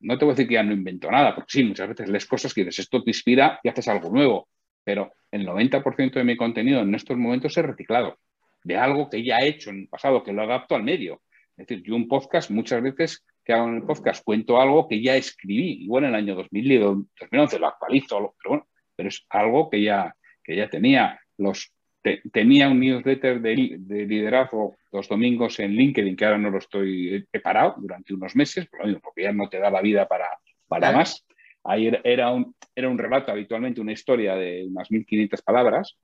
No 0.00 0.18
te 0.18 0.24
voy 0.24 0.32
a 0.32 0.34
decir 0.34 0.48
que 0.48 0.54
ya 0.54 0.62
no 0.62 0.72
invento 0.72 1.10
nada, 1.10 1.34
porque 1.34 1.50
sí, 1.50 1.64
muchas 1.64 1.88
veces 1.88 2.08
lees 2.08 2.26
cosas 2.26 2.52
que 2.54 2.62
dices, 2.62 2.80
esto 2.80 3.02
te 3.02 3.10
inspira 3.10 3.60
y 3.62 3.68
haces 3.68 3.88
algo 3.88 4.10
nuevo. 4.10 4.48
Pero 4.84 5.12
el 5.30 5.46
90% 5.46 6.12
de 6.14 6.24
mi 6.24 6.36
contenido 6.36 6.80
en 6.80 6.94
estos 6.94 7.16
momentos 7.16 7.56
es 7.56 7.64
reciclado 7.64 8.18
de 8.66 8.76
algo 8.76 9.08
que 9.08 9.22
ya 9.22 9.38
he 9.38 9.48
hecho 9.48 9.70
en 9.70 9.82
el 9.82 9.88
pasado, 9.88 10.24
que 10.24 10.32
lo 10.32 10.42
adapto 10.42 10.74
al 10.74 10.82
medio. 10.82 11.22
Es 11.56 11.68
decir, 11.68 11.84
yo 11.84 11.94
un 11.94 12.08
podcast, 12.08 12.50
muchas 12.50 12.82
veces 12.82 13.24
que 13.44 13.52
hago 13.52 13.68
en 13.68 13.76
el 13.76 13.82
podcast, 13.84 14.24
cuento 14.24 14.60
algo 14.60 14.88
que 14.88 15.00
ya 15.00 15.14
escribí, 15.14 15.84
igual 15.84 16.02
en 16.04 16.10
el 16.10 16.16
año 16.16 16.34
2000 16.34 16.72
y 16.72 16.78
2011, 16.78 17.58
lo 17.60 17.68
actualizo, 17.68 18.34
pero 18.36 18.50
bueno, 18.50 18.68
pero 18.96 19.08
es 19.08 19.24
algo 19.30 19.70
que 19.70 19.82
ya, 19.82 20.16
que 20.42 20.56
ya 20.56 20.68
tenía. 20.68 21.20
Los, 21.38 21.72
te- 22.06 22.22
tenía 22.30 22.68
un 22.68 22.78
newsletter 22.78 23.40
de, 23.40 23.54
li- 23.56 23.76
de 23.80 24.06
liderazgo 24.06 24.76
los 24.92 25.08
domingos 25.08 25.58
en 25.58 25.72
LinkedIn, 25.72 26.14
que 26.14 26.24
ahora 26.24 26.38
no 26.38 26.50
lo 26.50 26.58
estoy, 26.58 27.26
he 27.32 27.40
parado 27.40 27.74
durante 27.78 28.14
unos 28.14 28.36
meses, 28.36 28.68
por 28.68 28.78
lo 28.80 28.86
mismo, 28.86 29.00
porque 29.02 29.22
ya 29.24 29.32
no 29.32 29.48
te 29.48 29.58
da 29.58 29.70
la 29.70 29.80
vida 29.82 30.06
para, 30.06 30.28
para 30.68 30.80
Claro. 30.82 30.98
más. 30.98 31.26
ahí 31.64 31.90
era 32.04 32.30
un, 32.30 32.54
era 32.76 32.88
un 32.88 32.96
relato 32.96 33.32
habitualmente, 33.32 33.80
una 33.80 33.90
historia 33.90 34.36
de 34.36 34.64
unas 34.70 34.88
1500 34.88 35.42
palabras. 35.42 35.96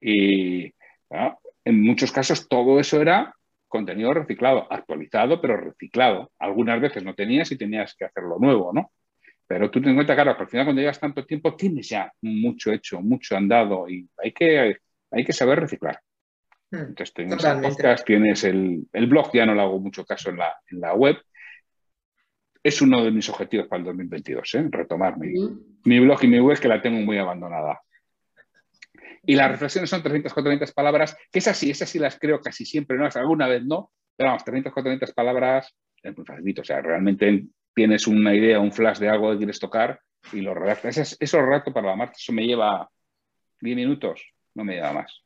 Y 0.00 0.72
en 1.64 1.82
muchos 1.82 2.10
casos 2.10 2.48
todo 2.48 2.80
eso 2.80 3.00
era 3.00 3.32
contenido 3.68 4.12
reciclado, 4.14 4.66
actualizado, 4.68 5.40
pero 5.40 5.56
reciclado. 5.58 6.32
Algunas 6.40 6.80
veces 6.80 7.04
no 7.04 7.14
tenías 7.14 7.52
y 7.52 7.56
tenías 7.56 7.94
que 7.94 8.04
hacerlo 8.04 8.38
nuevo, 8.40 8.72
¿no? 8.72 8.90
Pero 9.46 9.70
tú 9.70 9.80
ten 9.80 9.90
en 9.90 9.94
cuenta, 9.96 10.16
claro, 10.16 10.36
al 10.36 10.48
final 10.48 10.66
cuando 10.66 10.80
llevas 10.82 10.98
tanto 10.98 11.24
tiempo 11.24 11.54
tienes 11.54 11.88
ya 11.88 12.12
mucho 12.22 12.72
hecho, 12.72 13.00
mucho 13.00 13.36
andado 13.36 13.88
y 13.88 14.08
hay 14.22 14.32
que, 14.32 14.76
hay 15.10 15.24
que 15.24 15.32
saber 15.32 15.60
reciclar. 15.60 16.00
Hmm, 16.70 16.76
Entonces 16.76 17.14
tienes 17.14 17.44
el 17.44 17.60
podcast, 17.60 18.06
tienes 18.06 18.44
el, 18.44 18.86
blog, 18.92 19.32
ya 19.32 19.46
no 19.46 19.54
le 19.54 19.62
hago 19.62 19.80
mucho 19.80 20.04
caso 20.04 20.30
en 20.30 20.38
la, 20.38 20.54
en 20.70 20.80
la 20.80 20.94
web. 20.94 21.16
Es 22.62 22.82
uno 22.82 23.02
de 23.04 23.10
mis 23.10 23.28
objetivos 23.28 23.66
para 23.68 23.80
el 23.80 23.86
2022, 23.86 24.54
¿eh? 24.54 24.68
retomar 24.70 25.16
mi, 25.18 25.32
mi 25.84 26.00
blog 26.00 26.22
y 26.24 26.28
mi 26.28 26.40
web 26.40 26.58
que 26.58 26.68
la 26.68 26.82
tengo 26.82 26.98
muy 27.00 27.16
abandonada. 27.16 27.80
Y 29.24 29.34
las 29.34 29.50
reflexiones 29.50 29.90
son 29.90 30.02
300, 30.02 30.32
400 30.32 30.72
palabras, 30.72 31.16
que 31.30 31.38
esas 31.38 31.56
sí, 31.56 31.70
esas 31.70 31.88
sí 31.88 31.98
las 31.98 32.18
creo 32.18 32.40
casi 32.40 32.64
siempre, 32.64 32.96
¿no? 32.96 33.08
Alguna 33.14 33.46
vez 33.46 33.64
no, 33.64 33.90
pero 34.16 34.30
vamos, 34.30 34.44
300, 34.44 34.72
400 34.72 35.12
palabras 35.12 35.74
es 36.02 36.16
muy 36.16 36.24
facilito. 36.24 36.62
O 36.62 36.64
sea, 36.64 36.80
realmente 36.80 37.46
tienes 37.74 38.06
una 38.06 38.34
idea, 38.34 38.58
un 38.58 38.72
flash 38.72 38.98
de 38.98 39.08
algo 39.08 39.30
que 39.30 39.38
quieres 39.38 39.58
tocar 39.58 40.00
y 40.32 40.40
lo 40.40 40.54
redactas. 40.54 40.96
Eso, 40.98 41.16
eso 41.20 41.42
rato 41.42 41.72
para 41.72 41.88
la 41.88 41.96
marcha, 41.96 42.16
eso 42.18 42.32
me 42.32 42.46
lleva 42.46 42.88
10 43.60 43.76
minutos, 43.76 44.22
no 44.58 44.64
me 44.64 44.74
lleva 44.74 44.92
más. 44.92 45.22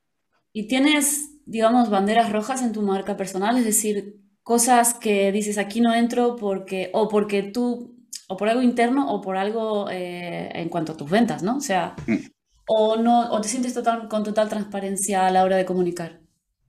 ¿Y 0.53 0.69
tienes, 0.69 1.41
digamos, 1.45 1.91
banderas 1.91 2.31
rojas 2.31 2.63
en 2.63 2.73
tu 2.73 2.83
marca 2.83 3.17
personal? 3.17 3.57
Es 3.57 3.65
decir, 3.65 4.19
cosas 4.45 4.95
que 4.95 5.33
dices 5.33 5.59
aquí 5.59 5.81
no 5.81 5.95
entro 5.95 6.37
porque, 6.37 6.91
o 6.93 7.09
porque 7.09 7.43
tú, 7.43 7.97
o 8.29 8.37
por 8.37 8.49
algo 8.49 8.63
interno 8.63 9.11
o 9.13 9.21
por 9.21 9.37
algo 9.37 9.91
eh, 9.91 10.51
en 10.55 10.69
cuanto 10.69 10.93
a 10.93 10.97
tus 10.97 11.11
ventas, 11.11 11.43
¿no? 11.43 11.57
O 11.57 11.61
sea, 11.61 11.97
mm 12.07 12.27
o, 12.67 12.97
no, 12.97 13.31
o 13.31 13.41
te 13.41 13.49
sientes 13.49 13.75
total, 13.75 14.09
con 14.09 14.25
total 14.25 14.49
transparencia 14.49 15.27
a 15.27 15.31
la 15.31 15.45
hora 15.45 15.57
de 15.57 15.65
comunicar? 15.65 16.21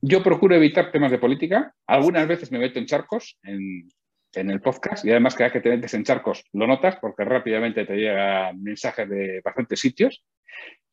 Yo 0.01 0.21
procuro 0.21 0.55
evitar 0.55 0.91
temas 0.91 1.11
de 1.11 1.17
política. 1.17 1.73
Algunas 1.87 2.27
veces 2.27 2.51
me 2.51 2.59
meto 2.59 2.79
en 2.79 2.85
charcos 2.85 3.37
en, 3.43 3.89
en 4.33 4.51
el 4.51 4.59
podcast 4.59 5.05
y 5.05 5.11
además 5.11 5.35
cada 5.35 5.45
vez 5.45 5.53
que 5.53 5.61
te 5.61 5.69
metes 5.69 5.93
en 5.93 6.03
charcos 6.03 6.43
lo 6.51 6.67
notas 6.67 6.97
porque 6.99 7.23
rápidamente 7.23 7.85
te 7.85 7.95
llegan 7.95 8.61
mensajes 8.61 9.09
de 9.09 9.41
bastantes 9.43 9.79
sitios. 9.79 10.23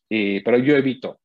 Y, 0.09 0.41
pero 0.41 0.59
yo 0.59 0.77
evito, 0.77 1.21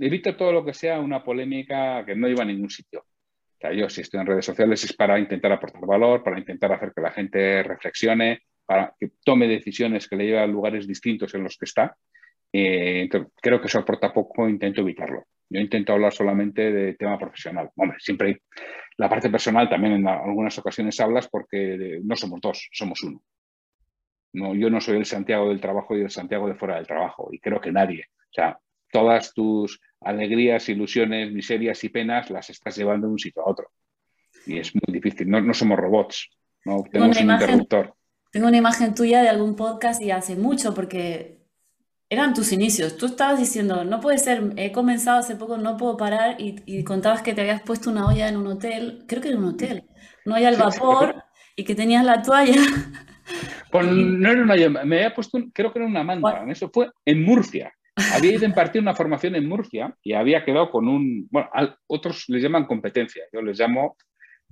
evito 0.00 0.36
todo 0.36 0.52
lo 0.52 0.64
que 0.64 0.74
sea 0.74 1.00
una 1.00 1.22
polémica 1.22 2.04
que 2.04 2.14
no 2.14 2.28
lleva 2.28 2.42
a 2.42 2.46
ningún 2.46 2.70
sitio. 2.70 3.00
O 3.00 3.60
sea, 3.60 3.72
yo 3.72 3.88
si 3.88 4.02
estoy 4.02 4.20
en 4.20 4.26
redes 4.26 4.44
sociales 4.44 4.84
es 4.84 4.92
para 4.92 5.18
intentar 5.18 5.52
aportar 5.52 5.84
valor, 5.84 6.22
para 6.22 6.38
intentar 6.38 6.72
hacer 6.72 6.92
que 6.94 7.02
la 7.02 7.10
gente 7.10 7.62
reflexione, 7.62 8.42
para 8.64 8.94
que 8.98 9.10
tome 9.24 9.48
decisiones 9.48 10.08
que 10.08 10.16
le 10.16 10.26
lleven 10.26 10.42
a 10.42 10.46
lugares 10.46 10.86
distintos 10.86 11.34
en 11.34 11.42
los 11.42 11.56
que 11.56 11.64
está 11.64 11.96
eh, 12.52 13.08
creo 13.40 13.60
que 13.60 13.66
eso 13.66 13.78
aporta 13.78 14.12
poco, 14.12 14.48
intento 14.48 14.80
evitarlo. 14.80 15.26
Yo 15.50 15.60
intento 15.60 15.92
hablar 15.92 16.12
solamente 16.12 16.72
de 16.72 16.94
tema 16.94 17.18
profesional. 17.18 17.70
Hombre, 17.76 17.98
siempre 18.00 18.42
la 18.96 19.08
parte 19.08 19.30
personal 19.30 19.68
también 19.68 19.94
en 19.94 20.08
algunas 20.08 20.58
ocasiones 20.58 20.98
hablas 21.00 21.28
porque 21.28 22.00
no 22.02 22.16
somos 22.16 22.40
dos, 22.40 22.68
somos 22.72 23.02
uno. 23.02 23.22
No, 24.32 24.54
yo 24.54 24.68
no 24.70 24.80
soy 24.80 24.98
el 24.98 25.06
Santiago 25.06 25.48
del 25.48 25.60
trabajo 25.60 25.96
y 25.96 26.02
el 26.02 26.10
Santiago 26.10 26.48
de 26.48 26.54
fuera 26.54 26.76
del 26.76 26.86
trabajo, 26.86 27.28
y 27.32 27.38
creo 27.38 27.60
que 27.60 27.72
nadie. 27.72 28.04
O 28.10 28.32
sea, 28.32 28.58
todas 28.90 29.32
tus 29.34 29.80
alegrías, 30.00 30.68
ilusiones, 30.68 31.32
miserias 31.32 31.82
y 31.84 31.88
penas 31.88 32.30
las 32.30 32.50
estás 32.50 32.76
llevando 32.76 33.06
de 33.06 33.12
un 33.12 33.18
sitio 33.18 33.42
a 33.42 33.50
otro. 33.50 33.70
Y 34.46 34.58
es 34.58 34.74
muy 34.74 34.94
difícil. 34.94 35.28
No, 35.28 35.52
somos 35.54 35.78
robots, 35.78 36.28
no 36.64 36.84
tenemos 36.90 37.20
un 37.20 37.30
interruptor. 37.30 37.94
Tengo 38.30 38.48
una 38.48 38.56
imagen 38.58 38.94
tuya 38.94 39.22
de 39.22 39.28
algún 39.28 39.56
podcast 39.56 40.02
y 40.02 40.10
hace 40.10 40.36
mucho, 40.36 40.74
porque 40.74 41.38
eran 42.10 42.34
tus 42.34 42.52
inicios. 42.52 42.96
Tú 42.96 43.06
estabas 43.06 43.38
diciendo, 43.38 43.84
no 43.84 44.00
puede 44.00 44.18
ser, 44.18 44.52
he 44.56 44.72
comenzado 44.72 45.18
hace 45.18 45.36
poco, 45.36 45.56
no 45.56 45.76
puedo 45.76 45.96
parar 45.96 46.36
y, 46.38 46.84
contabas 46.84 47.22
que 47.22 47.34
te 47.34 47.40
habías 47.40 47.62
puesto 47.62 47.90
una 47.90 48.06
olla 48.06 48.28
en 48.28 48.36
un 48.36 48.46
hotel, 48.46 49.04
creo 49.06 49.22
que 49.22 49.30
en 49.30 49.38
un 49.38 49.46
hotel, 49.46 49.84
una 50.24 50.36
olla 50.36 50.48
al 50.48 50.56
vapor 50.56 51.24
y 51.56 51.64
que 51.64 51.74
tenías 51.74 52.04
la 52.04 52.22
toalla. 52.22 52.60
Pues 53.70 53.86
no 53.90 54.30
era 54.30 54.42
una 54.42 54.54
olla, 54.54 54.70
me 54.70 54.96
había 54.96 55.14
puesto, 55.14 55.38
creo 55.52 55.72
que 55.72 55.78
era 55.78 55.88
una 55.88 56.02
manta, 56.02 56.44
eso 56.48 56.70
fue 56.72 56.90
en 57.04 57.22
Murcia. 57.22 57.72
Había 58.14 58.32
ido 58.32 58.42
a 58.42 58.48
impartir 58.48 58.80
una 58.82 58.94
formación 58.94 59.36
en 59.36 59.48
Murcia 59.48 59.94
y 60.02 60.12
había 60.12 60.44
quedado 60.44 60.70
con 60.70 60.88
un, 60.88 61.28
bueno, 61.30 61.48
otros 61.86 62.24
les 62.28 62.42
llaman 62.42 62.66
competencia, 62.66 63.24
yo 63.32 63.42
les 63.42 63.58
llamo 63.58 63.96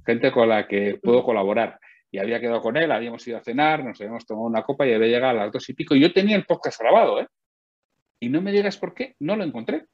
gente 0.05 0.31
con 0.31 0.49
la 0.49 0.67
que 0.67 0.99
puedo 1.03 1.23
colaborar. 1.23 1.79
Y 2.11 2.19
había 2.19 2.41
quedado 2.41 2.61
con 2.61 2.77
él, 2.77 2.93
habíamos 2.93 3.27
ido 3.27 3.39
a 3.39 3.43
cenar, 3.43 3.85
nos 3.85 4.01
habíamos 4.01 4.25
tomado 4.25 4.47
una 4.47 4.63
copa 4.63 4.87
y 4.87 4.93
había 4.93 5.09
llegado 5.09 5.39
a 5.39 5.45
las 5.45 5.53
dos 5.53 5.69
y 5.69 5.75
pico. 5.75 5.95
Y 5.95 6.01
yo 6.01 6.13
tenía 6.13 6.37
el 6.37 6.45
podcast 6.45 6.81
grabado, 6.81 7.21
¿eh? 7.21 7.27
y 8.21 8.29
no 8.29 8.41
me 8.41 8.53
digas 8.53 8.77
por 8.77 8.95
qué, 8.95 9.15
no 9.21 9.37
lo 9.37 9.45
encontré. 9.45 9.87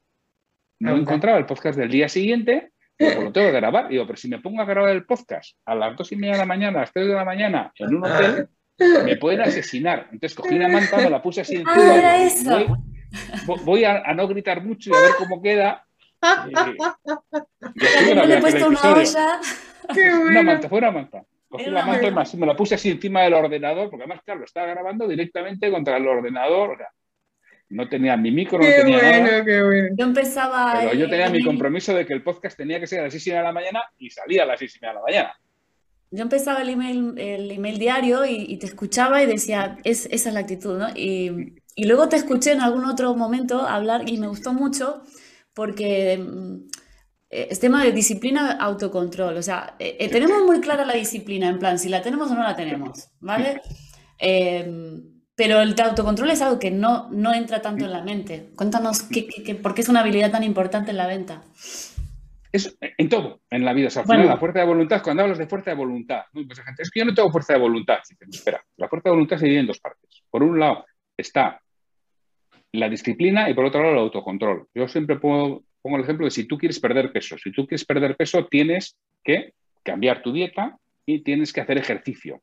No 0.79 0.95
encontraba 0.97 1.37
el 1.37 1.45
podcast 1.45 1.77
del 1.77 1.89
día 1.89 2.09
siguiente, 2.09 2.71
pues 2.97 3.15
lo 3.15 3.31
tengo 3.31 3.47
que 3.47 3.55
grabar. 3.55 3.87
Digo, 3.87 4.05
pero 4.05 4.17
si 4.17 4.27
me 4.27 4.39
pongo 4.39 4.61
a 4.61 4.65
grabar 4.65 4.91
el 4.91 5.05
podcast 5.05 5.57
a 5.65 5.75
las 5.75 5.95
dos 5.95 6.11
y 6.11 6.17
media 6.17 6.33
de 6.33 6.39
la 6.39 6.45
mañana, 6.45 6.79
a 6.79 6.81
las 6.81 6.91
tres 6.91 7.07
de 7.07 7.13
la 7.13 7.23
mañana, 7.23 7.71
en 7.77 7.95
un 7.95 8.05
hotel, 8.05 8.49
me 9.05 9.15
pueden 9.15 9.41
asesinar. 9.41 10.09
Entonces 10.11 10.35
cogí 10.35 10.55
una 10.55 10.67
manta, 10.67 10.97
me 10.97 11.09
la 11.09 11.21
puse 11.21 11.41
así 11.41 11.55
encima. 11.55 11.73
Ah, 11.75 12.23
eso. 12.23 12.77
Voy, 13.65 13.85
a, 13.85 14.01
no 14.13 14.27
gritar 14.27 14.63
mucho 14.63 14.89
y 14.89 14.93
a 14.93 14.99
ver 14.99 15.11
cómo 15.17 15.41
queda. 15.41 15.85
Y, 17.75 18.13
le 18.13 18.37
he 18.37 18.39
puesto 18.39 18.69
una 18.69 18.93
olla. 18.93 19.41
Una 20.29 20.43
manta, 20.43 20.69
fue 20.69 20.77
una 20.77 20.91
manta. 20.91 21.25
Cogí 21.49 21.69
la 21.69 21.85
manta 21.85 22.07
y 22.07 22.11
más, 22.11 22.33
me 22.35 22.47
la 22.47 22.55
puse 22.55 22.75
así 22.75 22.89
encima 22.89 23.21
del 23.21 23.33
ordenador, 23.33 23.89
porque 23.89 24.05
además, 24.05 24.21
claro, 24.23 24.39
lo 24.39 24.45
estaba 24.45 24.67
grabando 24.67 25.07
directamente 25.07 25.69
contra 25.69 25.97
el 25.97 26.07
ordenador. 26.07 26.71
O 26.71 26.77
sea, 26.77 26.87
no 27.69 27.89
tenía 27.89 28.17
mi 28.17 28.31
micro, 28.31 28.57
no 28.57 28.65
tenía 28.65 29.19
nada. 29.19 29.45
Yo 29.95 30.05
empezaba. 30.05 30.79
Pero 30.79 30.93
yo 30.93 31.09
tenía 31.09 31.29
mi 31.29 31.43
compromiso 31.43 31.93
de 31.93 32.05
que 32.05 32.13
el 32.13 32.23
podcast 32.23 32.57
tenía 32.57 32.79
que 32.79 32.87
ser 32.87 33.01
a 33.01 33.03
las 33.03 33.13
6 33.13 33.25
de 33.25 33.43
la 33.43 33.51
mañana 33.51 33.81
y 33.97 34.09
salía 34.09 34.43
a 34.43 34.45
las 34.45 34.59
6 34.59 34.79
de 34.79 34.87
la 34.87 35.01
mañana. 35.01 35.33
Yo 36.09 36.21
empezaba 36.21 36.61
el 36.61 36.69
email, 36.69 37.13
el 37.17 37.51
email 37.51 37.79
diario 37.79 38.25
y, 38.25 38.57
te 38.57 38.67
escuchaba 38.67 39.23
y 39.23 39.25
decía, 39.25 39.77
es, 39.83 40.07
esa 40.11 40.29
es 40.29 40.33
la 40.33 40.41
actitud, 40.41 40.77
¿no? 40.77 40.89
Y, 40.95 41.55
y, 41.75 41.85
luego 41.85 42.09
te 42.09 42.15
escuché 42.15 42.51
en 42.51 42.61
algún 42.61 42.85
otro 42.85 43.15
momento 43.15 43.67
hablar 43.67 44.09
y 44.09 44.17
me 44.17 44.27
gustó 44.27 44.53
mucho 44.53 45.03
porque 45.53 46.17
mm, 46.17 46.67
es 47.29 47.59
tema 47.59 47.83
de 47.83 47.91
disciplina, 47.91 48.53
autocontrol. 48.53 49.37
O 49.37 49.41
sea, 49.41 49.75
eh, 49.79 49.97
eh, 49.99 50.09
tenemos 50.09 50.43
muy 50.43 50.61
clara 50.61 50.85
la 50.85 50.93
disciplina, 50.93 51.49
en 51.49 51.59
plan, 51.59 51.79
si 51.79 51.89
la 51.89 52.01
tenemos 52.01 52.29
o 52.31 52.35
no 52.35 52.43
la 52.43 52.55
tenemos, 52.55 53.09
¿vale? 53.19 53.61
Eh, 54.19 55.01
pero 55.35 55.61
el 55.61 55.75
autocontrol 55.81 56.29
es 56.29 56.41
algo 56.41 56.59
que 56.59 56.69
no, 56.69 57.09
no 57.11 57.33
entra 57.33 57.61
tanto 57.61 57.85
en 57.85 57.91
la 57.91 58.03
mente. 58.03 58.51
Cuéntanos 58.55 59.01
qué, 59.03 59.27
qué, 59.27 59.55
por 59.55 59.73
qué 59.73 59.81
es 59.81 59.89
una 59.89 60.01
habilidad 60.01 60.31
tan 60.31 60.43
importante 60.43 60.91
en 60.91 60.97
la 60.97 61.07
venta. 61.07 61.41
Es 62.51 62.77
en 62.79 63.09
todo, 63.09 63.41
en 63.49 63.65
la 63.65 63.73
vida. 63.73 63.87
O 63.87 63.89
sea, 63.89 64.03
la 64.05 64.37
fuerza 64.37 64.59
de 64.59 64.65
voluntad, 64.65 65.01
cuando 65.01 65.23
hablas 65.23 65.39
de 65.39 65.47
fuerza 65.47 65.71
de 65.71 65.77
voluntad, 65.77 66.21
gente, 66.33 66.83
es 66.83 66.91
que 66.91 66.99
yo 66.99 67.05
no 67.05 67.15
tengo 67.15 67.31
fuerza 67.31 67.53
de 67.53 67.59
voluntad. 67.59 67.97
espera, 68.31 68.63
la 68.77 68.87
fuerza 68.87 69.09
de 69.09 69.15
voluntad 69.15 69.37
se 69.37 69.45
divide 69.45 69.61
en 69.61 69.67
dos 69.67 69.79
partes. 69.79 70.23
Por 70.29 70.43
un 70.43 70.59
lado 70.59 70.85
está 71.17 71.62
la 72.73 72.89
disciplina 72.89 73.49
y 73.49 73.53
por 73.53 73.65
otro 73.65 73.81
lado 73.81 73.93
el 73.93 73.99
autocontrol. 73.99 74.67
Yo 74.73 74.87
siempre 74.87 75.17
pongo, 75.19 75.63
el 75.83 76.01
ejemplo 76.01 76.25
de 76.25 76.31
si 76.31 76.45
tú 76.45 76.57
quieres 76.57 76.79
perder 76.79 77.11
peso. 77.11 77.37
Si 77.37 77.51
tú 77.51 77.67
quieres 77.67 77.85
perder 77.85 78.15
peso, 78.15 78.45
tienes 78.47 78.97
que 79.23 79.53
cambiar 79.83 80.21
tu 80.21 80.33
dieta 80.33 80.77
y 81.05 81.23
tienes 81.23 81.53
que 81.53 81.61
hacer 81.61 81.77
ejercicio. 81.77 82.41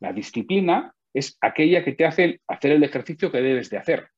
La 0.00 0.12
disciplina 0.12 0.92
es 1.14 1.38
aquella 1.40 1.84
que 1.84 1.92
te 1.92 2.04
hace 2.04 2.40
hacer 2.48 2.72
el 2.72 2.82
ejercicio 2.82 3.30
que 3.30 3.40
debes 3.40 3.70
de 3.70 3.78
hacer. 3.78 4.08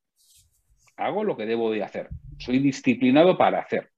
Hago 0.96 1.24
lo 1.24 1.36
que 1.36 1.46
debo 1.46 1.70
de 1.70 1.82
hacer. 1.82 2.08
Soy 2.38 2.58
disciplinado 2.58 3.36
para 3.36 3.60
hacer. 3.60 3.90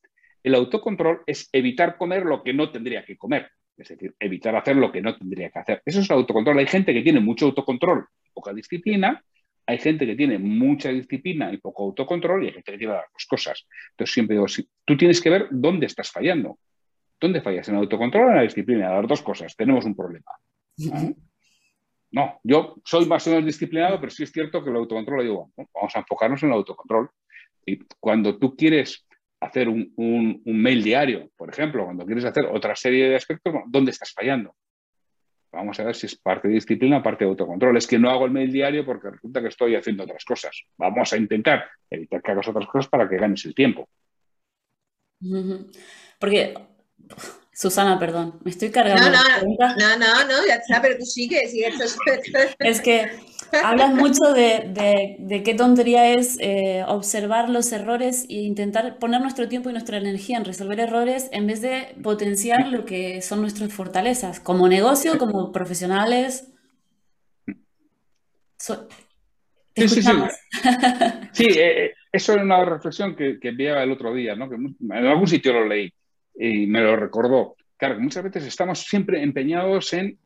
El 0.42 0.56
autocontrol 0.56 1.22
es 1.26 1.48
evitar 1.52 1.96
comer 1.96 2.24
lo 2.24 2.42
que 2.42 2.52
no 2.52 2.70
tendría 2.70 3.04
que 3.04 3.16
comer. 3.16 3.50
Es 3.76 3.88
decir, 3.88 4.14
evitar 4.18 4.54
hacer 4.56 4.76
lo 4.76 4.90
que 4.90 5.00
no 5.00 5.16
tendría 5.16 5.50
que 5.50 5.58
hacer. 5.58 5.82
Eso 5.84 6.00
es 6.00 6.10
el 6.10 6.16
autocontrol. 6.16 6.58
Hay 6.58 6.66
gente 6.66 6.92
que 6.92 7.02
tiene 7.02 7.20
mucho 7.20 7.46
autocontrol 7.46 8.06
poca 8.34 8.52
disciplina. 8.52 9.22
Hay 9.66 9.78
gente 9.78 10.06
que 10.06 10.16
tiene 10.16 10.38
mucha 10.38 10.90
disciplina 10.90 11.52
y 11.52 11.58
poco 11.58 11.84
autocontrol 11.84 12.42
y 12.42 12.46
hay 12.48 12.52
gente 12.52 12.72
que 12.72 12.78
tiene 12.78 12.94
las 12.94 13.04
dos 13.12 13.26
cosas. 13.26 13.66
Entonces 13.90 14.12
siempre 14.12 14.36
digo, 14.36 14.46
tú 14.84 14.96
tienes 14.96 15.20
que 15.20 15.30
ver 15.30 15.48
dónde 15.50 15.86
estás 15.86 16.10
fallando. 16.10 16.58
¿Dónde 17.20 17.40
fallas? 17.40 17.68
¿En 17.68 17.76
el 17.76 17.82
autocontrol 17.82 18.26
o 18.26 18.30
en 18.30 18.36
la 18.36 18.42
disciplina? 18.42 19.00
Las 19.00 19.08
dos 19.08 19.22
cosas. 19.22 19.54
Tenemos 19.54 19.84
un 19.84 19.94
problema. 19.94 20.32
No, 22.10 22.40
yo 22.42 22.76
soy 22.84 23.06
más 23.06 23.26
o 23.26 23.30
menos 23.30 23.46
disciplinado, 23.46 23.98
pero 23.98 24.10
sí 24.10 24.24
es 24.24 24.32
cierto 24.32 24.62
que 24.62 24.70
el 24.70 24.76
autocontrol, 24.76 25.22
digo, 25.22 25.50
vamos 25.56 25.96
a 25.96 26.00
enfocarnos 26.00 26.42
en 26.42 26.50
el 26.50 26.56
autocontrol. 26.56 27.10
Y 27.64 27.78
cuando 28.00 28.38
tú 28.38 28.54
quieres 28.56 29.06
hacer 29.40 29.68
un, 29.68 30.42
mail 30.44 30.82
diario, 30.82 31.30
por 31.36 31.48
ejemplo, 31.48 31.84
cuando 31.84 32.04
quieres 32.04 32.24
hacer 32.24 32.44
otra 32.46 32.76
serie 32.76 33.08
de 33.08 33.16
aspectos, 33.16 33.54
¿dónde 33.66 33.92
estás 33.92 34.12
fallando? 34.12 34.54
Vamos 35.52 35.78
a 35.78 35.84
ver 35.84 35.94
si 35.94 36.06
es 36.06 36.16
parte 36.16 36.48
de 36.48 36.54
disciplina 36.54 37.02
parte 37.02 37.24
de 37.24 37.30
autocontrol. 37.30 37.76
Es 37.76 37.86
que 37.86 37.98
no 37.98 38.10
hago 38.10 38.24
el 38.24 38.32
mail 38.32 38.50
diario 38.50 38.86
porque 38.86 39.10
resulta 39.10 39.42
que 39.42 39.48
estoy 39.48 39.76
haciendo 39.76 40.04
otras 40.04 40.24
cosas. 40.24 40.62
Vamos 40.78 41.12
a 41.12 41.16
intentar 41.18 41.68
evitar 41.90 42.22
que 42.22 42.30
hagas 42.30 42.48
otras 42.48 42.66
cosas 42.66 42.88
para 42.88 43.08
que 43.08 43.18
ganes 43.18 43.44
el 43.44 43.54
tiempo. 43.54 43.88
Porque 46.18 46.54
Susana, 47.54 47.98
perdón, 47.98 48.38
me 48.44 48.50
estoy 48.50 48.70
cargando. 48.70 49.10
No, 49.10 49.12
no, 49.12 49.76
no, 49.76 49.96
no, 49.98 50.24
no, 50.26 50.46
ya 50.46 50.54
está, 50.54 50.80
pero 50.80 50.96
tú 50.98 51.04
sigue, 51.04 51.46
sigue 51.48 51.68
esto 51.68 51.84
es- 51.84 51.96
Es 52.58 52.80
que 52.80 53.10
hablas 53.62 53.92
mucho 53.94 54.32
de, 54.32 54.70
de- 54.72 55.16
de 55.18 55.42
qué 55.42 55.54
tontería 55.54 56.14
es 56.14 56.38
eh, 56.40 56.82
observar 56.88 57.50
los 57.50 57.70
errores 57.72 58.24
e 58.30 58.36
intentar 58.40 58.98
poner 58.98 59.20
nuestro 59.20 59.48
tiempo 59.48 59.68
y 59.68 59.72
nuestra 59.72 59.98
energía 59.98 60.38
en 60.38 60.46
resolver 60.46 60.80
errores 60.80 61.28
en 61.32 61.46
vez 61.46 61.60
de 61.60 61.94
potenciar 62.02 62.68
lo 62.68 62.86
que 62.86 63.20
son 63.20 63.42
nuestras 63.42 63.70
fortalezas, 63.72 64.40
como 64.40 64.66
negocio, 64.66 65.18
como 65.18 65.52
profesionales. 65.52 66.48
So- 68.58 68.88
te 69.74 69.88
Sí, 69.88 69.88
sí, 69.88 70.02
sí. 70.02 70.10
escuchamos. 70.10 70.32
Sí, 71.32 71.44
eh, 71.46 71.84
eh, 71.86 71.94
eso 72.12 72.34
era 72.34 72.42
una 72.42 72.64
reflexión 72.64 73.16
que, 73.16 73.38
que 73.40 73.48
enviaba 73.48 73.82
el 73.82 73.90
otro 73.92 74.12
día, 74.14 74.34
¿no? 74.36 74.48
Que 74.48 74.56
en 74.56 74.92
algún 75.06 75.26
sitio 75.26 75.52
lo 75.54 75.66
leí 75.66 75.92
y 76.34 76.66
me 76.66 76.80
lo 76.80 76.96
recordó. 76.96 77.56
Claro, 77.76 77.98
muchas 78.00 78.24
veces 78.24 78.46
estamos 78.46 78.80
siempre 78.80 79.22
empeñados 79.22 79.92
en, 79.92 80.18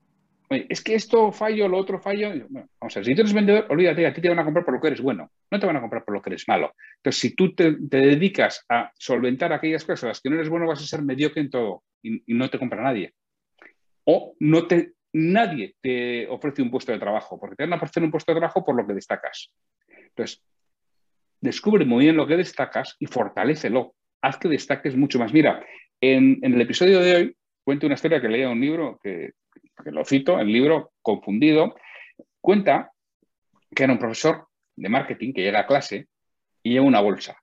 oye, 0.50 0.66
es 0.68 0.82
que 0.82 0.94
esto 0.94 1.32
fallo, 1.32 1.68
lo 1.68 1.78
otro 1.78 1.98
fallo. 1.98 2.30
Vamos 2.48 2.96
a 2.96 3.00
ver, 3.00 3.04
si 3.06 3.14
tú 3.14 3.22
eres 3.22 3.32
vendedor, 3.32 3.66
olvídate, 3.70 4.06
a 4.06 4.12
ti 4.12 4.20
te 4.20 4.28
van 4.28 4.38
a 4.38 4.44
comprar 4.44 4.64
por 4.64 4.74
lo 4.74 4.80
que 4.80 4.88
eres 4.88 5.00
bueno, 5.00 5.30
no 5.50 5.58
te 5.58 5.66
van 5.66 5.76
a 5.76 5.80
comprar 5.80 6.04
por 6.04 6.14
lo 6.14 6.22
que 6.22 6.30
eres 6.30 6.46
malo. 6.48 6.74
Entonces, 6.96 7.20
si 7.20 7.34
tú 7.34 7.54
te, 7.54 7.76
dedicas 7.78 8.64
a 8.68 8.92
solventar 8.98 9.52
aquellas 9.52 9.84
cosas 9.84 10.02
en 10.04 10.08
las 10.08 10.20
que 10.20 10.30
no 10.30 10.36
eres 10.36 10.48
bueno, 10.48 10.66
vas 10.66 10.82
a 10.82 10.86
ser 10.86 11.02
mediocre 11.02 11.40
en 11.40 11.50
todo 11.50 11.82
y, 12.02 12.22
y 12.30 12.34
no 12.34 12.50
te 12.50 12.58
compra 12.58 12.82
nadie. 12.82 13.14
O 14.04 14.36
no 14.40 14.66
te, 14.66 14.92
nadie 15.12 15.76
te 15.80 16.28
ofrece 16.28 16.62
un 16.62 16.70
puesto 16.70 16.92
de 16.92 16.98
trabajo, 16.98 17.40
porque 17.40 17.56
te 17.56 17.64
van 17.64 17.72
a 17.72 17.76
ofrecer 17.76 18.02
un 18.02 18.10
puesto 18.10 18.32
de 18.32 18.38
trabajo 18.38 18.64
por 18.64 18.76
lo 18.76 18.86
que 18.86 18.94
destacas. 18.94 19.50
Entonces, 19.88 20.42
descubre 21.40 21.84
muy 21.84 22.04
bien 22.04 22.16
lo 22.16 22.26
que 22.26 22.36
destacas 22.36 22.96
y 22.98 23.06
fortalécelo. 23.06 23.94
Haz 24.20 24.38
que 24.38 24.48
destaques 24.48 24.96
mucho 24.96 25.18
más. 25.18 25.32
Mira, 25.32 25.64
en, 26.12 26.38
el 26.42 26.60
episodio 26.60 27.00
de 27.00 27.14
hoy 27.14 27.36
cuento 27.64 27.86
una 27.86 27.94
historia 27.94 28.20
que 28.20 28.28
leía 28.28 28.48
un 28.48 28.60
libro, 28.60 28.98
que, 29.02 29.32
que 29.82 29.90
lo 29.90 30.04
cito, 30.04 30.38
el 30.38 30.48
libro 30.48 30.92
Confundido, 31.02 31.76
cuenta 32.40 32.92
que 33.74 33.84
era 33.84 33.92
un 33.92 33.98
profesor 33.98 34.46
de 34.76 34.88
marketing 34.88 35.32
que 35.32 35.42
llega 35.42 35.60
a 35.60 35.66
clase 35.66 36.08
y 36.62 36.70
lleva 36.70 36.86
una 36.86 37.00
bolsa. 37.00 37.36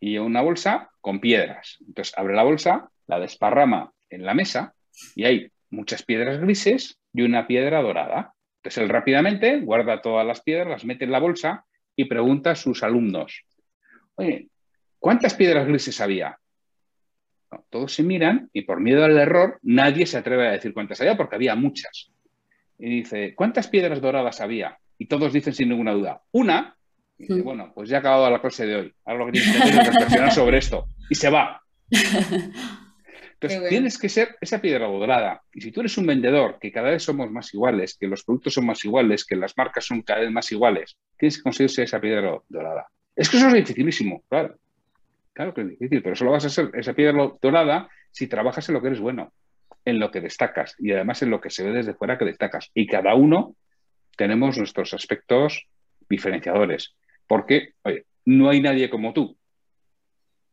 Y 0.00 0.10
lleva 0.10 0.24
una 0.24 0.42
bolsa 0.42 0.90
con 1.00 1.20
piedras. 1.20 1.78
Entonces 1.86 2.16
abre 2.16 2.34
la 2.34 2.42
bolsa, 2.42 2.90
la 3.06 3.20
desparrama 3.20 3.92
en 4.10 4.24
la 4.24 4.34
mesa 4.34 4.74
y 5.14 5.24
hay 5.24 5.50
muchas 5.70 6.02
piedras 6.02 6.40
grises 6.40 6.98
y 7.12 7.22
una 7.22 7.46
piedra 7.46 7.82
dorada. 7.82 8.34
Entonces 8.58 8.82
él 8.82 8.88
rápidamente 8.88 9.60
guarda 9.60 10.02
todas 10.02 10.26
las 10.26 10.42
piedras, 10.42 10.68
las 10.68 10.84
mete 10.84 11.04
en 11.04 11.12
la 11.12 11.20
bolsa 11.20 11.64
y 11.96 12.04
pregunta 12.04 12.52
a 12.52 12.56
sus 12.56 12.82
alumnos, 12.82 13.44
oye, 14.14 14.48
¿cuántas 15.00 15.34
piedras 15.34 15.66
grises 15.66 16.00
había? 16.00 16.38
No, 17.50 17.64
todos 17.70 17.94
se 17.94 18.02
miran 18.02 18.50
y 18.52 18.62
por 18.62 18.80
miedo 18.80 19.04
al 19.04 19.16
error 19.18 19.58
nadie 19.62 20.04
se 20.06 20.18
atreve 20.18 20.48
a 20.48 20.52
decir 20.52 20.74
cuántas 20.74 21.00
había 21.00 21.16
porque 21.16 21.36
había 21.36 21.54
muchas. 21.54 22.10
Y 22.78 22.88
dice, 22.90 23.34
¿cuántas 23.34 23.68
piedras 23.68 24.00
doradas 24.00 24.40
había? 24.40 24.78
Y 24.98 25.06
todos 25.06 25.32
dicen 25.32 25.54
sin 25.54 25.68
ninguna 25.70 25.92
duda, 25.92 26.22
una. 26.32 26.76
Y 27.16 27.22
dice, 27.22 27.40
Mm. 27.40 27.44
bueno, 27.44 27.72
pues 27.74 27.88
ya 27.88 27.96
ha 27.96 28.00
acabado 28.00 28.30
la 28.30 28.40
clase 28.40 28.66
de 28.66 28.76
hoy. 28.76 28.92
Ahora 29.04 29.20
lo 29.20 29.26
que 29.26 29.32
tienes 29.32 29.50
que 29.52 29.58
hacer 29.62 29.80
es 29.80 29.86
reflexionar 29.86 30.32
sobre 30.32 30.58
esto. 30.58 30.86
Y 31.10 31.14
se 31.14 31.30
va. 31.30 31.62
Entonces, 33.40 33.60
bueno. 33.60 33.68
tienes 33.68 33.98
que 33.98 34.08
ser 34.08 34.36
esa 34.40 34.60
piedra 34.60 34.86
dorada. 34.88 35.42
Y 35.54 35.60
si 35.60 35.70
tú 35.70 35.80
eres 35.80 35.96
un 35.96 36.06
vendedor, 36.06 36.58
que 36.60 36.72
cada 36.72 36.90
vez 36.90 37.04
somos 37.04 37.30
más 37.30 37.52
iguales, 37.54 37.96
que 37.98 38.08
los 38.08 38.24
productos 38.24 38.54
son 38.54 38.66
más 38.66 38.84
iguales, 38.84 39.24
que 39.24 39.36
las 39.36 39.56
marcas 39.56 39.84
son 39.84 40.02
cada 40.02 40.20
vez 40.20 40.30
más 40.32 40.50
iguales, 40.50 40.96
tienes 41.16 41.36
que 41.36 41.42
conseguir 41.44 41.70
ser 41.70 41.84
esa 41.84 42.00
piedra 42.00 42.36
dorada. 42.48 42.88
Es 43.14 43.28
que 43.28 43.36
eso 43.36 43.46
es 43.48 43.54
dificilísimo, 43.54 44.22
claro. 44.28 44.56
Claro 45.38 45.54
que 45.54 45.60
es 45.60 45.68
difícil, 45.68 46.02
pero 46.02 46.16
solo 46.16 46.32
vas 46.32 46.44
a 46.46 46.48
ser 46.48 46.68
esa 46.74 46.94
piedra 46.94 47.30
dorada 47.40 47.88
si 48.10 48.26
trabajas 48.26 48.68
en 48.68 48.74
lo 48.74 48.80
que 48.82 48.88
eres 48.88 48.98
bueno, 48.98 49.32
en 49.84 50.00
lo 50.00 50.10
que 50.10 50.20
destacas 50.20 50.74
y 50.80 50.90
además 50.90 51.22
en 51.22 51.30
lo 51.30 51.40
que 51.40 51.48
se 51.48 51.62
ve 51.62 51.70
desde 51.70 51.94
fuera 51.94 52.18
que 52.18 52.24
destacas. 52.24 52.72
Y 52.74 52.88
cada 52.88 53.14
uno 53.14 53.54
tenemos 54.16 54.58
nuestros 54.58 54.94
aspectos 54.94 55.68
diferenciadores. 56.10 56.96
Porque, 57.28 57.74
oye, 57.82 58.04
no 58.24 58.50
hay 58.50 58.60
nadie 58.60 58.90
como 58.90 59.12
tú. 59.12 59.38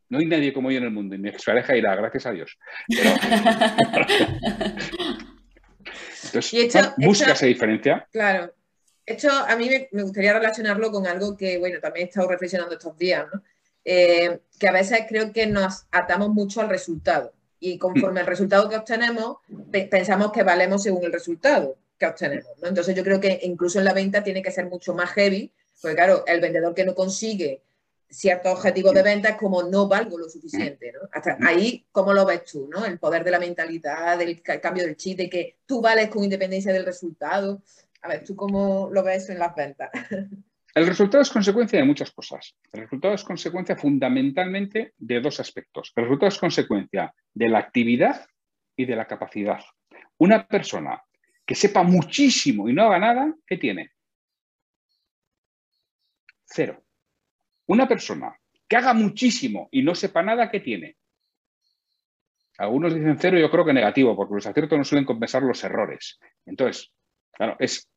No 0.08 0.18
hay 0.18 0.26
nadie 0.26 0.52
como 0.52 0.70
yo 0.70 0.78
en 0.78 0.84
el 0.84 0.92
mundo. 0.92 1.16
Y 1.16 1.18
mi 1.18 1.30
expareja 1.30 1.72
dirá, 1.72 1.96
gracias 1.96 2.26
a 2.26 2.30
Dios. 2.30 2.56
Pero, 2.86 3.10
entonces, 6.26 6.52
Y 6.54 6.60
hecho- 6.60 6.94
busca 6.98 7.24
hecho- 7.24 7.32
esa 7.32 7.46
diferencia. 7.46 8.06
Claro. 8.12 8.52
Esto 9.04 9.30
a 9.32 9.56
mí 9.56 9.68
me, 9.68 9.88
me 9.90 10.02
gustaría 10.04 10.32
relacionarlo 10.32 10.92
con 10.92 11.08
algo 11.08 11.36
que, 11.36 11.58
bueno, 11.58 11.80
también 11.80 12.06
he 12.06 12.08
estado 12.08 12.28
reflexionando 12.28 12.74
estos 12.74 12.96
días, 12.96 13.26
¿no? 13.34 13.42
Eh, 13.88 14.40
que 14.58 14.66
a 14.66 14.72
veces 14.72 15.02
creo 15.08 15.32
que 15.32 15.46
nos 15.46 15.86
atamos 15.92 16.30
mucho 16.30 16.60
al 16.60 16.68
resultado 16.68 17.32
y 17.60 17.78
conforme 17.78 18.18
al 18.20 18.26
resultado 18.26 18.68
que 18.68 18.76
obtenemos, 18.76 19.36
pe- 19.70 19.86
pensamos 19.86 20.32
que 20.32 20.42
valemos 20.42 20.82
según 20.82 21.04
el 21.04 21.12
resultado 21.12 21.76
que 21.96 22.06
obtenemos, 22.06 22.50
¿no? 22.60 22.66
Entonces 22.68 22.96
yo 22.96 23.04
creo 23.04 23.20
que 23.20 23.38
incluso 23.44 23.78
en 23.78 23.84
la 23.84 23.92
venta 23.94 24.24
tiene 24.24 24.42
que 24.42 24.50
ser 24.50 24.66
mucho 24.66 24.92
más 24.92 25.10
heavy, 25.10 25.52
porque 25.80 25.94
claro, 25.94 26.24
el 26.26 26.40
vendedor 26.40 26.74
que 26.74 26.84
no 26.84 26.94
consigue 26.96 27.62
ciertos 28.10 28.52
objetivos 28.54 28.92
de 28.94 29.02
venta 29.02 29.28
es 29.30 29.36
como 29.36 29.62
no 29.62 29.86
valgo 29.88 30.18
lo 30.18 30.28
suficiente, 30.28 30.92
¿no? 30.92 31.08
Hasta 31.12 31.38
ahí, 31.46 31.86
¿cómo 31.92 32.12
lo 32.12 32.24
ves 32.26 32.44
tú, 32.44 32.68
no? 32.68 32.84
El 32.84 32.98
poder 32.98 33.22
de 33.24 33.30
la 33.30 33.38
mentalidad, 33.38 34.18
del 34.18 34.42
ca- 34.42 34.60
cambio 34.60 34.84
del 34.84 34.96
chip, 34.96 35.16
de 35.18 35.30
que 35.30 35.58
tú 35.64 35.80
vales 35.80 36.08
con 36.08 36.24
independencia 36.24 36.72
del 36.72 36.84
resultado. 36.84 37.62
A 38.02 38.08
ver, 38.08 38.24
¿tú 38.24 38.34
cómo 38.34 38.88
lo 38.92 39.02
ves 39.04 39.28
en 39.28 39.38
las 39.38 39.54
ventas? 39.54 39.90
El 40.76 40.86
resultado 40.86 41.22
es 41.22 41.30
consecuencia 41.30 41.78
de 41.78 41.86
muchas 41.86 42.10
cosas. 42.10 42.54
El 42.70 42.82
resultado 42.82 43.14
es 43.14 43.24
consecuencia 43.24 43.76
fundamentalmente 43.76 44.92
de 44.98 45.20
dos 45.22 45.40
aspectos. 45.40 45.90
El 45.96 46.04
resultado 46.04 46.28
es 46.28 46.38
consecuencia 46.38 47.14
de 47.32 47.48
la 47.48 47.60
actividad 47.60 48.26
y 48.76 48.84
de 48.84 48.94
la 48.94 49.06
capacidad. 49.06 49.64
Una 50.18 50.46
persona 50.46 51.02
que 51.46 51.54
sepa 51.54 51.82
muchísimo 51.82 52.68
y 52.68 52.74
no 52.74 52.82
haga 52.82 52.98
nada, 52.98 53.34
¿qué 53.46 53.56
tiene? 53.56 53.92
Cero. 56.44 56.84
Una 57.68 57.88
persona 57.88 58.38
que 58.68 58.76
haga 58.76 58.92
muchísimo 58.92 59.70
y 59.72 59.82
no 59.82 59.94
sepa 59.94 60.22
nada, 60.22 60.50
¿qué 60.50 60.60
tiene? 60.60 60.98
Algunos 62.58 62.94
dicen 62.94 63.16
cero, 63.18 63.38
yo 63.38 63.50
creo 63.50 63.64
que 63.64 63.72
negativo, 63.72 64.14
porque 64.14 64.34
los 64.34 64.46
aciertos 64.46 64.76
no 64.76 64.84
suelen 64.84 65.06
compensar 65.06 65.42
los 65.42 65.64
errores. 65.64 66.18
Entonces, 66.44 66.92
claro, 67.32 67.56
es 67.60 67.90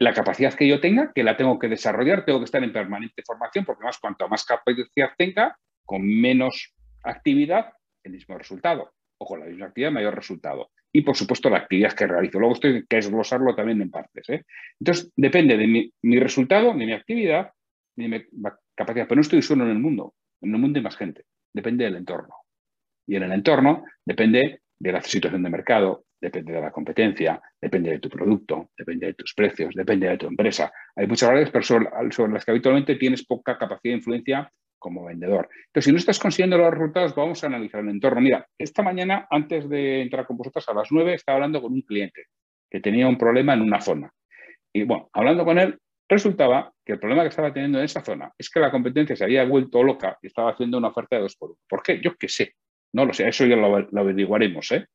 la 0.00 0.14
capacidad 0.14 0.54
que 0.54 0.66
yo 0.66 0.80
tenga, 0.80 1.12
que 1.14 1.22
la 1.22 1.36
tengo 1.36 1.58
que 1.58 1.68
desarrollar, 1.68 2.24
tengo 2.24 2.38
que 2.38 2.46
estar 2.46 2.64
en 2.64 2.72
permanente 2.72 3.22
formación, 3.22 3.66
porque 3.66 3.84
más 3.84 3.98
cuanto 3.98 4.28
más 4.28 4.44
capacidad 4.46 5.10
tenga, 5.16 5.58
con 5.84 6.06
menos 6.06 6.74
actividad, 7.04 7.74
el 8.02 8.12
mismo 8.12 8.38
resultado. 8.38 8.92
O 9.18 9.26
con 9.26 9.40
la 9.40 9.46
misma 9.46 9.66
actividad, 9.66 9.92
mayor 9.92 10.14
resultado. 10.14 10.70
Y 10.90 11.02
por 11.02 11.14
supuesto 11.14 11.50
la 11.50 11.58
actividad 11.58 11.92
que 11.92 12.06
realizo. 12.06 12.38
Luego 12.38 12.54
estoy 12.54 12.86
que 12.86 12.96
desglosarlo 12.96 13.54
también 13.54 13.82
en 13.82 13.90
partes. 13.90 14.26
¿eh? 14.30 14.46
Entonces, 14.80 15.12
depende 15.14 15.58
de 15.58 15.66
mi, 15.66 15.92
mi 16.00 16.18
resultado, 16.18 16.72
de 16.72 16.86
mi 16.86 16.92
actividad, 16.94 17.52
de 17.94 18.08
mi 18.08 18.24
capacidad. 18.74 19.06
Pero 19.06 19.16
no 19.16 19.20
estoy 19.20 19.42
solo 19.42 19.64
en 19.64 19.70
el 19.70 19.78
mundo. 19.78 20.14
En 20.40 20.54
el 20.54 20.58
mundo 20.58 20.78
hay 20.78 20.82
más 20.82 20.96
gente. 20.96 21.24
Depende 21.52 21.84
del 21.84 21.96
entorno. 21.96 22.36
Y 23.06 23.16
en 23.16 23.24
el 23.24 23.32
entorno 23.32 23.84
depende 24.06 24.62
de 24.78 24.92
la 24.92 25.02
situación 25.02 25.42
de 25.42 25.50
mercado, 25.50 26.04
depende 26.20 26.52
de 26.52 26.60
la 26.60 26.70
competencia, 26.70 27.40
depende 27.60 27.90
de 27.90 27.98
tu 27.98 28.08
producto, 28.08 28.70
depende 28.76 29.06
de 29.06 29.14
tus 29.14 29.34
precios, 29.34 29.74
depende 29.74 30.08
de 30.08 30.18
tu 30.18 30.26
empresa. 30.26 30.72
Hay 30.94 31.06
muchas 31.06 31.28
variables, 31.28 31.50
pero 31.50 31.64
sobre, 32.10 32.32
las 32.32 32.44
que 32.44 32.50
habitualmente 32.50 32.96
tienes 32.96 33.24
poca 33.24 33.56
capacidad 33.56 33.92
de 33.92 33.98
influencia 33.98 34.52
como 34.78 35.04
vendedor. 35.04 35.48
Entonces, 35.66 35.84
si 35.84 35.92
no 35.92 35.98
estás 35.98 36.18
consiguiendo 36.18 36.58
los 36.58 36.70
resultados, 36.70 37.14
vamos 37.14 37.42
a 37.42 37.46
analizar 37.46 37.80
el 37.80 37.90
entorno. 37.90 38.20
Mira, 38.20 38.46
esta 38.58 38.82
mañana, 38.82 39.26
antes 39.30 39.68
de 39.68 40.02
entrar 40.02 40.26
con 40.26 40.36
vosotros 40.36 40.68
a 40.68 40.74
las 40.74 40.88
9, 40.90 41.14
estaba 41.14 41.36
hablando 41.36 41.60
con 41.60 41.72
un 41.72 41.82
cliente 41.82 42.26
que 42.70 42.80
tenía 42.80 43.06
un 43.06 43.18
problema 43.18 43.54
en 43.54 43.62
una 43.62 43.80
zona. 43.80 44.10
Y 44.72 44.84
bueno, 44.84 45.10
hablando 45.12 45.44
con 45.44 45.58
él, 45.58 45.78
resultaba 46.08 46.72
que 46.84 46.92
el 46.92 46.98
problema 46.98 47.22
que 47.22 47.28
estaba 47.28 47.52
teniendo 47.52 47.78
en 47.78 47.84
esa 47.84 48.02
zona 48.02 48.32
es 48.38 48.48
que 48.48 48.60
la 48.60 48.70
competencia 48.70 49.16
se 49.16 49.24
había 49.24 49.44
vuelto 49.44 49.82
loca 49.82 50.18
y 50.22 50.28
estaba 50.28 50.52
haciendo 50.52 50.78
una 50.78 50.88
oferta 50.88 51.16
de 51.16 51.22
dos 51.22 51.36
por 51.36 51.50
uno. 51.50 51.58
¿Por 51.68 51.82
qué? 51.82 52.00
Yo 52.00 52.16
qué 52.16 52.28
sé. 52.28 52.54
No 52.92 53.04
lo 53.04 53.12
sé, 53.12 53.28
eso 53.28 53.46
ya 53.46 53.56
lo, 53.56 53.78
lo 53.78 54.00
averiguaremos. 54.00 54.70
¿eh? 54.72 54.86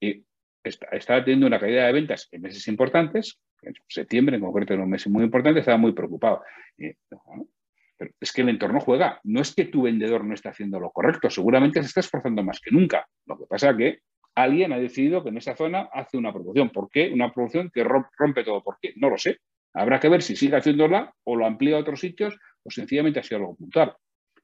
Y 0.00 0.24
estaba 0.62 1.24
teniendo 1.24 1.46
una 1.46 1.58
caída 1.58 1.86
de 1.86 1.92
ventas 1.92 2.28
en 2.32 2.42
meses 2.42 2.66
importantes, 2.68 3.38
en 3.62 3.74
septiembre 3.88 4.36
en 4.36 4.42
concreto 4.42 4.74
en 4.74 4.80
un 4.80 4.90
mes 4.90 5.06
muy 5.08 5.24
importante, 5.24 5.60
estaba 5.60 5.78
muy 5.78 5.92
preocupado. 5.92 6.42
Pero 6.76 8.12
es 8.18 8.32
que 8.32 8.42
el 8.42 8.48
entorno 8.48 8.80
juega. 8.80 9.20
No 9.24 9.40
es 9.40 9.54
que 9.54 9.66
tu 9.66 9.82
vendedor 9.82 10.24
no 10.24 10.34
esté 10.34 10.48
haciendo 10.48 10.80
lo 10.80 10.90
correcto, 10.90 11.28
seguramente 11.30 11.82
se 11.82 11.88
está 11.88 12.00
esforzando 12.00 12.42
más 12.42 12.60
que 12.60 12.70
nunca. 12.70 13.06
Lo 13.26 13.38
que 13.38 13.46
pasa 13.46 13.70
es 13.70 13.76
que 13.76 13.98
alguien 14.34 14.72
ha 14.72 14.78
decidido 14.78 15.22
que 15.22 15.30
en 15.30 15.36
esa 15.36 15.54
zona 15.56 15.88
hace 15.92 16.16
una 16.16 16.32
producción. 16.32 16.70
¿Por 16.70 16.88
qué? 16.90 17.10
Una 17.12 17.32
producción 17.32 17.70
que 17.70 17.84
rompe 17.84 18.44
todo. 18.44 18.62
¿Por 18.62 18.78
qué? 18.80 18.92
No 18.96 19.10
lo 19.10 19.18
sé. 19.18 19.38
Habrá 19.74 20.00
que 20.00 20.08
ver 20.08 20.22
si 20.22 20.36
sigue 20.36 20.56
haciéndola 20.56 21.14
o 21.24 21.36
lo 21.36 21.46
amplía 21.46 21.76
a 21.76 21.80
otros 21.80 22.00
sitios 22.00 22.36
o 22.62 22.70
sencillamente 22.70 23.20
ha 23.20 23.22
sido 23.22 23.40
algo 23.40 23.56
puntual. 23.56 23.94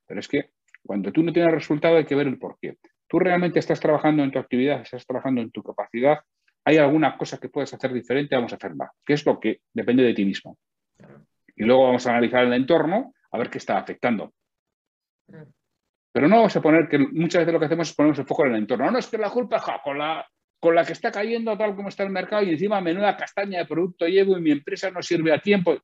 Pero 0.06 0.20
es 0.20 0.28
que 0.28 0.50
cuando 0.84 1.10
tú 1.12 1.22
no 1.22 1.32
tienes 1.32 1.52
resultado 1.52 1.96
hay 1.96 2.04
que 2.04 2.14
ver 2.14 2.26
el 2.26 2.38
por 2.38 2.58
qué. 2.60 2.76
Tú 3.08 3.18
realmente 3.18 3.58
estás 3.58 3.80
trabajando 3.80 4.24
en 4.24 4.30
tu 4.30 4.38
actividad, 4.38 4.80
estás 4.80 5.06
trabajando 5.06 5.40
en 5.40 5.50
tu 5.50 5.62
capacidad. 5.62 6.18
¿Hay 6.64 6.78
alguna 6.78 7.16
cosa 7.16 7.38
que 7.38 7.48
puedes 7.48 7.72
hacer 7.72 7.92
diferente? 7.92 8.34
Vamos 8.34 8.52
a 8.52 8.56
hacerla. 8.56 8.90
¿Qué 9.04 9.12
es 9.12 9.24
lo 9.24 9.38
que 9.38 9.60
depende 9.72 10.02
de 10.02 10.14
ti 10.14 10.24
mismo? 10.24 10.58
Y 11.54 11.64
luego 11.64 11.84
vamos 11.84 12.06
a 12.06 12.10
analizar 12.10 12.44
el 12.44 12.52
entorno 12.52 13.14
a 13.30 13.38
ver 13.38 13.50
qué 13.50 13.58
está 13.58 13.78
afectando. 13.78 14.32
Pero 16.12 16.28
no 16.28 16.36
vamos 16.36 16.56
a 16.56 16.62
poner 16.62 16.88
que 16.88 16.98
muchas 16.98 17.42
veces 17.42 17.52
lo 17.52 17.60
que 17.60 17.66
hacemos 17.66 17.88
es 17.88 17.94
ponernos 17.94 18.18
el 18.18 18.26
foco 18.26 18.46
en 18.46 18.52
el 18.52 18.58
entorno. 18.58 18.90
No, 18.90 18.98
es 18.98 19.06
que 19.06 19.18
la 19.18 19.30
culpa 19.30 19.62
con, 19.84 19.98
la, 19.98 20.26
con 20.58 20.74
la 20.74 20.84
que 20.84 20.92
está 20.92 21.12
cayendo 21.12 21.56
tal 21.56 21.76
como 21.76 21.88
está 21.88 22.02
el 22.02 22.10
mercado 22.10 22.42
y 22.42 22.50
encima 22.50 22.80
menuda 22.80 23.16
castaña 23.16 23.58
de 23.58 23.66
producto 23.66 24.06
llevo 24.06 24.36
y 24.36 24.40
mi 24.40 24.50
empresa 24.50 24.90
no 24.90 25.02
sirve 25.02 25.32
a 25.32 25.40
tiempo. 25.40 25.76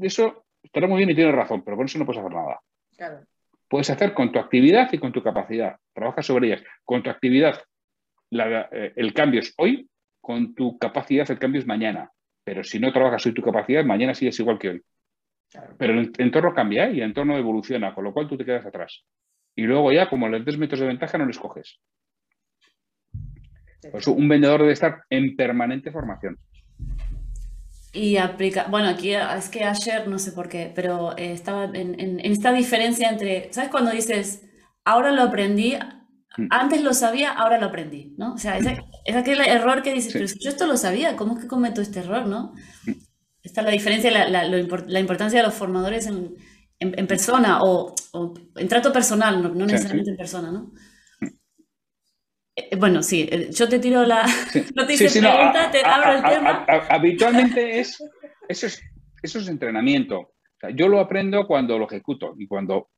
Eso 0.00 0.46
estará 0.62 0.86
muy 0.86 0.98
bien 0.98 1.10
y 1.10 1.14
tiene 1.14 1.32
razón, 1.32 1.62
pero 1.62 1.76
con 1.76 1.86
eso 1.86 1.98
no 1.98 2.06
puedes 2.06 2.20
hacer 2.20 2.34
nada. 2.34 2.60
Claro. 2.96 3.26
Puedes 3.68 3.90
hacer 3.90 4.14
con 4.14 4.30
tu 4.32 4.38
actividad 4.38 4.92
y 4.92 4.98
con 4.98 5.12
tu 5.12 5.22
capacidad. 5.22 5.76
Trabaja 5.92 6.22
sobre 6.22 6.48
ellas. 6.48 6.62
Con 6.84 7.02
tu 7.02 7.10
actividad, 7.10 7.62
la- 8.30 8.68
eh, 8.72 8.92
el 8.96 9.12
cambio 9.14 9.40
es 9.40 9.54
hoy, 9.56 9.88
con 10.20 10.54
tu 10.54 10.78
capacidad 10.78 11.30
el 11.30 11.38
cambio 11.38 11.60
es 11.60 11.66
mañana. 11.66 12.10
Pero 12.44 12.62
si 12.62 12.78
no 12.78 12.92
trabajas 12.92 13.24
hoy 13.26 13.32
tu 13.34 13.42
capacidad, 13.42 13.84
mañana 13.84 14.14
sigues 14.14 14.38
igual 14.40 14.58
que 14.58 14.68
hoy. 14.70 14.82
Pero 15.78 15.92
el 15.94 16.12
entorno 16.18 16.52
cambia 16.52 16.86
¿eh? 16.86 16.94
y 16.94 16.96
el 16.98 17.04
entorno 17.04 17.38
evoluciona, 17.38 17.94
con 17.94 18.04
lo 18.04 18.12
cual 18.12 18.28
tú 18.28 18.36
te 18.36 18.44
quedas 18.44 18.66
atrás. 18.66 19.04
Y 19.56 19.62
luego 19.62 19.92
ya, 19.92 20.08
como 20.08 20.28
les 20.28 20.44
des 20.44 20.58
metros 20.58 20.80
de 20.80 20.86
ventaja, 20.88 21.16
no 21.16 21.26
les 21.26 21.38
coges. 21.38 21.78
Por 23.90 24.00
eso 24.00 24.12
un 24.12 24.28
vendedor 24.28 24.60
debe 24.60 24.72
estar 24.72 25.04
en 25.10 25.36
permanente 25.36 25.90
formación. 25.92 26.38
Y 27.94 28.16
aplica, 28.16 28.66
bueno, 28.68 28.88
aquí 28.88 29.14
es 29.14 29.48
que 29.48 29.62
ayer, 29.64 30.08
no 30.08 30.18
sé 30.18 30.32
por 30.32 30.48
qué, 30.48 30.72
pero 30.74 31.16
eh, 31.16 31.32
estaba 31.32 31.64
en, 31.64 31.76
en- 32.00 32.20
en 32.20 32.32
esta 32.32 32.52
diferencia 32.52 33.08
entre, 33.08 33.52
¿sabes 33.52 33.70
cuando 33.70 33.92
dices, 33.92 34.42
ahora 34.84 35.12
lo 35.12 35.22
aprendí, 35.22 35.76
Mm. 36.36 36.48
antes 36.50 36.82
lo 36.82 36.92
sabía, 36.94 37.30
ahora 37.30 37.58
lo 37.60 37.66
aprendí, 37.66 38.12
¿no? 38.18 38.34
O 38.34 38.38
sea, 38.38 38.58
ese- 38.58 38.78
es 39.04 39.14
aquel 39.14 39.40
error 39.40 39.82
que 39.82 39.92
dices, 39.94 40.10
Sí. 40.12 40.18
pero 40.18 40.26
si 40.28 40.38
yo 40.42 40.50
esto 40.50 40.66
lo 40.66 40.76
sabía, 40.76 41.14
¿cómo 41.14 41.34
es 41.34 41.42
que 41.42 41.46
cometo 41.46 41.80
este 41.80 42.00
error, 42.00 42.26
no? 42.26 42.52
Mm. 42.86 42.90
Esta 43.44 43.60
es 43.60 43.64
la 43.66 43.70
diferencia, 43.72 44.10
la, 44.10 44.28
la- 44.28 44.48
lo 44.48 44.56
la 44.88 44.98
importancia 45.00 45.38
de 45.40 45.46
los 45.46 45.54
formadores 45.54 46.06
en, 46.08 46.34
en- 46.80 47.06
persona 47.06 47.60
o, 47.62 47.94
o 48.12 48.34
en 48.56 48.66
trato 48.68 48.92
personal, 48.92 49.40
no, 49.42 49.50
no 49.50 49.66
Sí, 49.66 49.72
necesariamente 49.72 50.10
en 50.10 50.16
persona, 50.16 50.50
¿no? 50.50 50.72
Eh, 52.56 52.76
Bueno, 52.76 53.02
sí, 53.02 53.28
eh, 53.30 53.48
yo 53.50 53.68
te 53.68 53.78
tiro 53.78 54.04
la... 54.04 54.26
Sí. 54.26 54.64
No 54.74 54.86
te 54.86 54.96
Sí, 54.96 55.04
hice 55.04 55.14
sí, 55.14 55.20
no, 55.20 55.28
a- 55.30 55.34
pregunta, 55.36 55.70
te 55.70 55.80
a- 55.84 55.94
abro 55.94 56.12
el 56.18 56.24
a- 56.24 56.28
tema. 56.30 56.50
a- 56.68 56.72
a- 56.72 56.86
habitualmente 56.94 57.80
es 57.80 58.00
eso, 58.48 58.66
es 58.66 58.82
eso 59.22 59.38
es 59.38 59.48
entrenamiento. 59.48 60.18
O 60.20 60.30
sea, 60.60 60.70
yo 60.70 60.88
lo 60.88 61.00
aprendo 61.00 61.46
cuando 61.46 61.78
lo 61.78 61.86
ejecuto 61.86 62.34
y 62.38 62.46
cuando 62.46 62.88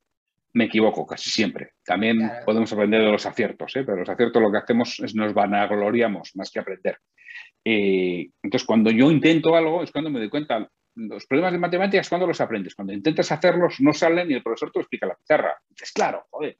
me 0.55 0.65
equivoco, 0.65 1.07
casi 1.07 1.31
siempre. 1.31 1.73
También 1.85 2.19
Claro. 2.19 2.45
podemos 2.47 2.73
aprender 2.73 3.03
de 3.03 3.13
los 3.13 3.27
aciertos, 3.27 3.77
¿eh? 3.77 3.85
pero 3.85 3.99
los 3.99 4.09
aciertos 4.09 4.41
lo 4.43 4.51
que 4.51 4.59
hacemos 4.59 4.99
es 5.01 5.15
nos 5.15 5.33
vanagloriamos 5.35 6.33
más 6.35 6.51
que 6.51 6.59
aprender. 6.61 6.99
Eh, 7.65 8.29
entonces, 8.43 8.67
cuando 8.67 8.91
yo 8.91 9.11
intento 9.11 9.55
algo 9.55 9.83
es 9.83 9.91
cuando 9.93 10.11
me 10.11 10.19
doy 10.21 10.29
cuenta. 10.31 10.69
Los 10.99 11.27
problemas 11.27 11.53
de 11.53 11.59
matemáticas, 11.59 12.09
cuando 12.09 12.27
los 12.27 12.41
aprendes? 12.41 12.75
Cuando 12.75 12.95
intentas 12.95 13.31
hacerlos, 13.31 13.77
no 13.81 13.93
salen 13.93 14.31
y 14.31 14.35
el 14.35 14.43
profesor 14.43 14.71
te 14.73 14.79
lo 14.79 14.83
explica 14.83 15.07
la 15.07 15.15
pizarra. 15.15 15.55
Dices, 15.69 15.93
claro, 15.93 16.25
joder, 16.31 16.57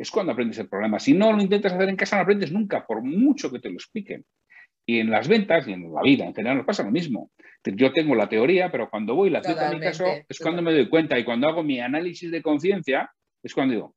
es 0.00 0.10
cuando 0.10 0.32
aprendes 0.32 0.58
el 0.58 0.68
problema. 0.68 0.98
Si 0.98 1.12
no 1.12 1.30
lo 1.30 1.42
intentas 1.42 1.74
hacer 1.74 1.90
en 1.90 1.96
casa, 1.96 2.16
no 2.16 2.22
aprendes 2.22 2.50
nunca, 2.50 2.86
por 2.86 3.02
mucho 3.02 3.50
que 3.50 3.58
te 3.58 3.68
lo 3.68 3.74
expliquen. 3.74 4.24
Y 4.86 4.98
en 4.98 5.10
las 5.10 5.28
ventas 5.28 5.68
y 5.68 5.74
en 5.74 5.92
la 5.92 6.00
vida 6.00 6.24
en 6.24 6.34
general 6.34 6.56
nos 6.56 6.66
pasa 6.66 6.82
lo 6.82 6.90
mismo. 6.90 7.30
Yo 7.62 7.92
tengo 7.92 8.14
la 8.14 8.26
teoría, 8.26 8.72
pero 8.72 8.88
cuando 8.88 9.14
voy 9.14 9.28
y 9.28 9.32
la 9.32 9.40
aplico 9.40 9.60
en 9.60 9.74
mi 9.74 9.80
caso, 9.80 10.04
Totalmente, 10.04 10.26
es 10.26 10.38
cuando 10.38 10.62
me 10.62 10.72
doy 10.72 10.88
cuenta. 10.88 11.18
Y 11.18 11.24
cuando 11.24 11.48
hago 11.48 11.62
mi 11.62 11.80
análisis 11.80 12.30
de 12.30 12.40
conciencia, 12.40 13.12
es 13.42 13.52
cuando 13.52 13.74
digo, 13.74 13.96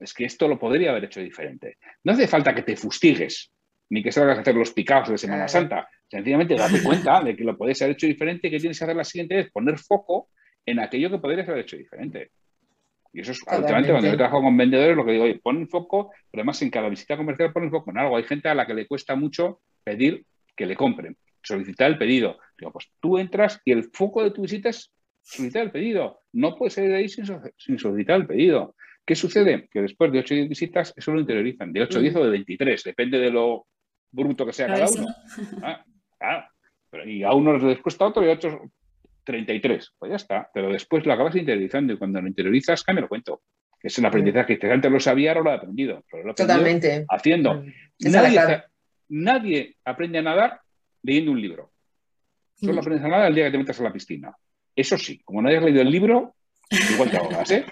es 0.00 0.14
que 0.14 0.24
esto 0.24 0.48
lo 0.48 0.58
podría 0.58 0.90
haber 0.90 1.04
hecho 1.04 1.20
diferente. 1.20 1.76
No 2.02 2.12
hace 2.12 2.26
falta 2.26 2.54
que 2.54 2.62
te 2.62 2.74
fustigues, 2.74 3.52
ni 3.90 4.02
que 4.02 4.10
salgas 4.10 4.38
a 4.38 4.40
hacer 4.40 4.54
los 4.54 4.72
picados 4.72 5.10
de 5.10 5.18
Semana. 5.18 5.48
Santa. 5.48 5.86
Sencillamente 6.08 6.54
date 6.54 6.82
cuenta 6.82 7.22
de 7.22 7.36
que 7.36 7.44
lo 7.44 7.58
podéis 7.58 7.82
haber 7.82 7.92
hecho 7.92 8.06
diferente 8.06 8.48
y 8.48 8.50
que 8.52 8.58
tienes 8.58 8.78
que 8.78 8.84
hacer 8.84 8.96
la 8.96 9.04
siguiente 9.04 9.36
vez, 9.36 9.50
poner 9.52 9.78
foco 9.78 10.30
en 10.64 10.80
aquello 10.80 11.10
que 11.10 11.18
podrías 11.18 11.46
haber 11.46 11.60
hecho 11.60 11.76
diferente. 11.76 12.30
Y 13.12 13.20
eso 13.20 13.32
es 13.32 13.40
últimamente 13.58 13.88
cuando 13.92 14.06
yo 14.08 14.16
trabajo 14.18 14.42
con 14.42 14.56
vendedores, 14.56 14.96
lo 14.96 15.04
que 15.04 15.12
digo, 15.12 15.24
oye, 15.24 15.40
pon 15.42 15.56
un 15.58 15.68
foco, 15.68 16.10
pero 16.30 16.40
además 16.40 16.62
en 16.62 16.70
cada 16.70 16.88
visita 16.88 17.16
comercial 17.16 17.52
pon 17.52 17.64
un 17.64 17.70
foco 17.70 17.90
en 17.90 17.98
algo. 17.98 18.16
Hay 18.16 18.24
gente 18.24 18.48
a 18.48 18.54
la 18.54 18.66
que 18.66 18.74
le 18.74 18.86
cuesta 18.86 19.14
mucho 19.16 19.60
pedir 19.84 20.24
que 20.56 20.66
le 20.66 20.76
compren, 20.76 21.16
solicitar 21.42 21.90
el 21.90 21.98
pedido. 21.98 22.38
Digo, 22.58 22.72
pues 22.72 22.90
tú 23.00 23.18
entras 23.18 23.60
y 23.64 23.72
el 23.72 23.84
foco 23.92 24.22
de 24.24 24.30
tu 24.30 24.42
visita 24.42 24.70
es 24.70 24.92
solicitar 25.20 25.62
el 25.64 25.70
pedido. 25.70 26.20
No 26.32 26.54
puedes 26.56 26.74
salir 26.74 26.90
de 26.90 26.96
ahí 26.96 27.08
sin, 27.08 27.26
so- 27.26 27.40
sin 27.56 27.78
solicitar 27.78 28.16
el 28.20 28.26
pedido. 28.26 28.74
¿Qué 29.04 29.14
sucede? 29.14 29.68
Que 29.70 29.82
después 29.82 30.10
de 30.12 30.20
8 30.20 30.32
o 30.34 30.36
10 30.36 30.48
visitas, 30.48 30.94
eso 30.96 31.12
lo 31.12 31.20
interiorizan, 31.20 31.72
de 31.72 31.82
8 31.82 31.98
o 31.98 32.02
10 32.02 32.16
o 32.16 32.24
de 32.24 32.30
23, 32.30 32.82
depende 32.84 33.18
de 33.18 33.30
lo 33.30 33.66
bruto 34.10 34.46
que 34.46 34.52
sea 34.52 34.66
cada 34.68 34.86
uno. 34.90 35.06
Ah, 35.62 35.84
ah, 36.20 36.48
pero 36.90 37.08
y 37.08 37.22
a 37.24 37.32
unos 37.32 37.62
les 37.62 37.80
cuesta 37.80 38.06
otro 38.06 38.24
y 38.24 38.30
a 38.30 38.34
otros 38.34 38.54
33. 39.24 39.92
Pues 39.98 40.10
ya 40.10 40.16
está. 40.16 40.50
Pero 40.52 40.72
después 40.72 41.04
lo 41.06 41.12
acabas 41.12 41.36
interiorizando 41.36 41.92
y 41.92 41.98
cuando 41.98 42.20
lo 42.20 42.28
interiorizas, 42.28 42.82
cambia 42.82 43.02
lo 43.02 43.08
cuento. 43.08 43.42
Es 43.82 43.98
el 43.98 44.06
aprendizaje 44.06 44.58
que 44.58 44.70
antes 44.70 44.90
lo 44.90 45.00
sabía, 45.00 45.32
ahora 45.32 45.42
lo 45.42 45.50
he 45.50 45.54
aprendido. 45.56 46.04
Pero 46.10 46.22
lo 46.24 46.28
he 46.28 46.32
aprendido 46.32 46.46
Totalmente. 46.58 47.06
haciendo. 47.08 47.54
Mm. 47.54 47.72
Nadie, 48.10 48.62
nadie 49.08 49.76
aprende 49.84 50.18
a 50.18 50.22
nadar 50.22 50.60
leyendo 51.02 51.32
un 51.32 51.40
libro. 51.40 51.72
Solo 52.54 52.74
Mm. 52.74 52.78
aprendes 52.78 53.04
a 53.04 53.08
nadar 53.08 53.28
el 53.28 53.34
día 53.34 53.44
que 53.46 53.50
te 53.52 53.58
metas 53.58 53.80
a 53.80 53.82
la 53.84 53.92
piscina. 53.92 54.32
Eso 54.76 54.96
sí, 54.98 55.20
como 55.24 55.42
no 55.42 55.48
hayas 55.48 55.62
leído 55.64 55.82
el 55.82 55.90
libro, 55.90 56.34
igual 56.92 57.10
te 57.10 57.16
ahogas, 57.16 57.50
¿eh? 57.50 57.64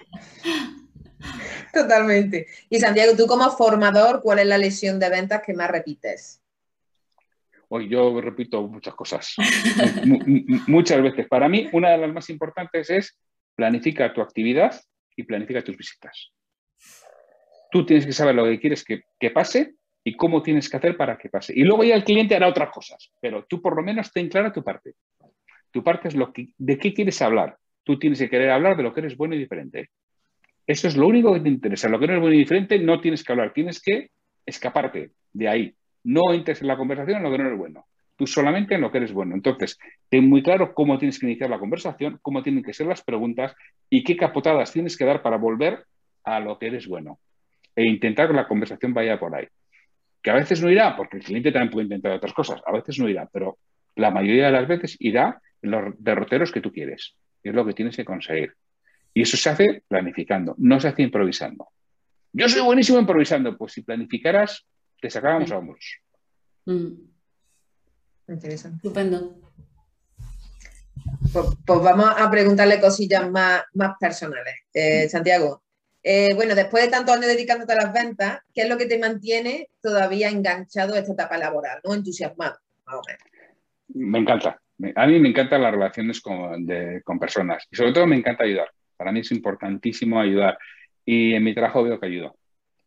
Totalmente. 1.73 2.47
Y 2.69 2.81
Santiago, 2.81 3.13
tú 3.17 3.27
como 3.27 3.49
formador, 3.51 4.21
¿cuál 4.23 4.41
es 4.41 4.47
la 4.47 4.59
lesión 4.59 4.99
de 4.99 5.09
ventas 5.11 5.43
que 5.45 5.55
más 5.55 5.71
repites? 5.71 6.40
Hoy 7.73 7.89
yo 7.89 8.21
repito 8.21 8.67
muchas 8.67 8.95
cosas. 8.95 9.35
Mu- 10.05 10.19
mu- 10.27 10.59
muchas 10.67 11.01
veces. 11.03 11.29
Para 11.29 11.49
mí, 11.49 11.69
una 11.73 11.91
de 11.91 11.99
las 11.99 12.13
más 12.13 12.29
importantes 12.29 12.91
es 12.91 13.17
planifica 13.55 14.13
tu 14.13 14.21
actividad 14.21 14.79
y 15.15 15.23
planifica 15.23 15.63
tus 15.63 15.77
visitas. 15.77 16.33
Tú 17.71 17.87
tienes 17.87 18.07
que 18.07 18.13
saber 18.13 18.35
lo 18.35 18.45
que 18.45 18.59
quieres 18.59 18.85
que, 18.85 19.03
pase 19.31 19.75
y 20.03 20.17
cómo 20.17 20.43
tienes 20.43 20.69
que 20.69 20.77
hacer 20.79 20.97
para 20.97 21.17
que 21.17 21.29
pase. 21.29 21.53
Y 21.55 21.63
luego 21.63 21.85
ya 21.85 21.95
el 21.95 22.03
cliente 22.03 22.35
hará 22.35 22.49
otras 22.49 22.71
cosas, 22.71 23.13
pero 23.21 23.45
tú 23.49 23.63
por 23.63 23.77
lo 23.77 23.83
menos 23.83 24.13
ten 24.13 24.29
clara 24.29 24.53
tu 24.53 24.65
parte. 24.65 24.95
Tu 25.71 25.85
parte 25.85 26.09
es 26.09 26.17
lo 26.17 26.33
que, 26.33 26.49
de 26.59 26.77
qué 26.79 26.93
quieres 26.93 27.23
hablar. 27.23 27.57
Tú 27.85 27.99
tienes 27.99 28.19
que 28.19 28.29
querer 28.29 28.51
hablar 28.51 28.77
de 28.77 28.83
lo 28.83 28.93
que 28.93 29.01
eres 29.01 29.17
bueno 29.17 29.37
y 29.37 29.39
diferente. 29.39 29.91
Eso 30.67 30.89
es 30.89 30.97
lo 30.97 31.07
único 31.07 31.33
que 31.33 31.41
te 31.41 31.49
interesa. 31.49 31.89
Lo 31.89 32.01
que 32.01 32.09
no 32.09 32.19
bueno 32.19 32.35
y 32.35 32.39
diferente 32.39 32.79
no 32.81 33.01
tienes 33.01 33.23
que 33.23 33.33
hablar. 33.33 33.53
Tienes 33.53 33.81
que 33.81 34.11
escaparte 34.45 35.13
de 35.33 35.49
ahí. 35.49 35.75
No 36.05 36.33
entres 36.33 36.61
en 36.63 36.69
la 36.69 36.77
conversación 36.77 37.19
en 37.19 37.23
lo 37.23 37.31
que 37.31 37.39
no 37.39 37.47
eres 37.47 37.59
bueno. 37.59 37.87
Tú 38.17 38.27
solamente 38.27 38.75
en 38.75 38.81
lo 38.81 38.91
que 38.91 38.99
eres 38.99 39.13
bueno. 39.13 39.35
Entonces, 39.35 39.79
ten 40.09 40.29
muy 40.29 40.43
claro 40.43 40.75
cómo 40.75 40.99
tienes 40.99 41.19
que 41.19 41.27
iniciar 41.27 41.49
la 41.51 41.59
conversación, 41.59 42.19
cómo 42.23 42.43
tienen 42.43 42.63
que 42.63 42.75
ser 42.75 42.87
las 42.87 43.03
preguntas 43.03 43.55
y 43.89 44.05
qué 44.05 44.17
capotadas 44.17 44.73
tienes 44.73 44.97
que 44.97 45.05
dar 45.05 45.23
para 45.23 45.37
volver 45.37 45.85
a 46.25 46.41
lo 46.41 46.59
que 46.59 46.67
eres 46.67 46.87
bueno. 46.87 47.19
E 47.75 47.85
intentar 47.85 48.29
que 48.29 48.35
la 48.35 48.47
conversación 48.47 48.93
vaya 48.93 49.19
por 49.19 49.35
ahí. 49.35 49.47
Que 50.23 50.31
a 50.31 50.35
veces 50.35 50.63
no 50.63 50.71
irá, 50.71 50.97
porque 50.97 51.17
el 51.17 51.25
cliente 51.25 51.51
también 51.51 51.71
puede 51.71 51.85
intentar 51.85 52.13
otras 52.13 52.35
cosas. 52.35 52.61
A 52.67 52.73
veces 52.73 52.99
no 52.99 53.09
irá, 53.09 53.29
pero 53.33 53.59
la 53.97 54.11
mayoría 54.11 54.47
de 54.47 54.53
las 54.53 54.69
veces 54.69 54.97
irá 54.99 55.41
en 55.63 55.71
los 55.71 55.95
derroteros 55.99 56.53
que 56.53 56.61
tú 56.61 56.73
quieres. 56.73 57.17
Es 57.43 57.55
lo 57.55 57.65
que 57.65 57.73
tienes 57.73 57.97
que 57.97 58.05
conseguir. 58.05 58.53
Y 59.15 59.23
eso 59.23 59.37
se 59.37 59.51
hace 59.51 59.83
planificando, 59.89 60.55
no 60.59 60.79
se 60.79 60.89
hace 60.89 61.03
improvisando. 61.03 61.69
Yo 62.33 62.49
soy 62.49 62.63
buenísimo 62.63 62.99
improvisando, 62.99 63.57
pues 63.57 63.73
si 63.73 63.83
planificaras, 63.83 64.67
te 65.01 65.11
sacábamos 65.11 65.51
a 65.53 65.59
hombros. 65.59 65.99
Mm, 66.67 66.89
Interesante. 68.29 68.77
estupendo. 68.77 69.37
Pues, 71.33 71.47
pues 71.67 71.83
vamos 71.83 72.07
a 72.17 72.31
preguntarle 72.31 72.81
cosillas 72.81 73.29
más, 73.31 73.63
más 73.75 73.97
personales. 73.99 74.55
Eh, 74.73 75.09
Santiago, 75.09 75.63
eh, 76.03 76.35
bueno, 76.35 76.55
después 76.55 76.85
de 76.85 76.91
tantos 76.91 77.15
años 77.15 77.27
dedicándote 77.27 77.73
a 77.73 77.77
las 77.77 77.93
ventas, 77.93 78.41
¿qué 78.55 78.63
es 78.63 78.69
lo 78.69 78.79
que 78.79 78.87
te 78.87 78.99
mantiene 78.99 79.69
todavía 79.83 80.29
enganchado 80.29 80.95
a 80.95 80.99
esta 80.99 81.13
etapa 81.13 81.39
laboral, 81.39 81.81
no 81.85 81.95
entusiasmado? 81.95 82.59
Más 82.87 82.97
o 82.97 83.03
menos. 83.07 83.23
Me 83.95 84.19
encanta. 84.19 84.61
A 84.97 85.07
mí 85.07 85.19
me 85.19 85.29
encantan 85.29 85.63
las 85.63 85.73
relaciones 85.73 86.21
con, 86.21 86.65
de- 86.65 87.03
con 87.05 87.19
personas 87.19 87.67
y 87.71 87.77
sobre 87.77 87.93
todo 87.93 88.07
me 88.07 88.17
encanta 88.17 88.45
ayudar. 88.45 88.71
Para 88.97 89.13
mí 89.13 89.21
es 89.21 89.31
importantísimo 89.33 90.19
ayudar 90.21 90.59
y 91.05 91.35
en 91.35 91.45
mi 91.45 91.55
trabajo 91.55 91.83
veo 91.83 91.99
que 92.01 92.07
ayudo. 92.07 92.37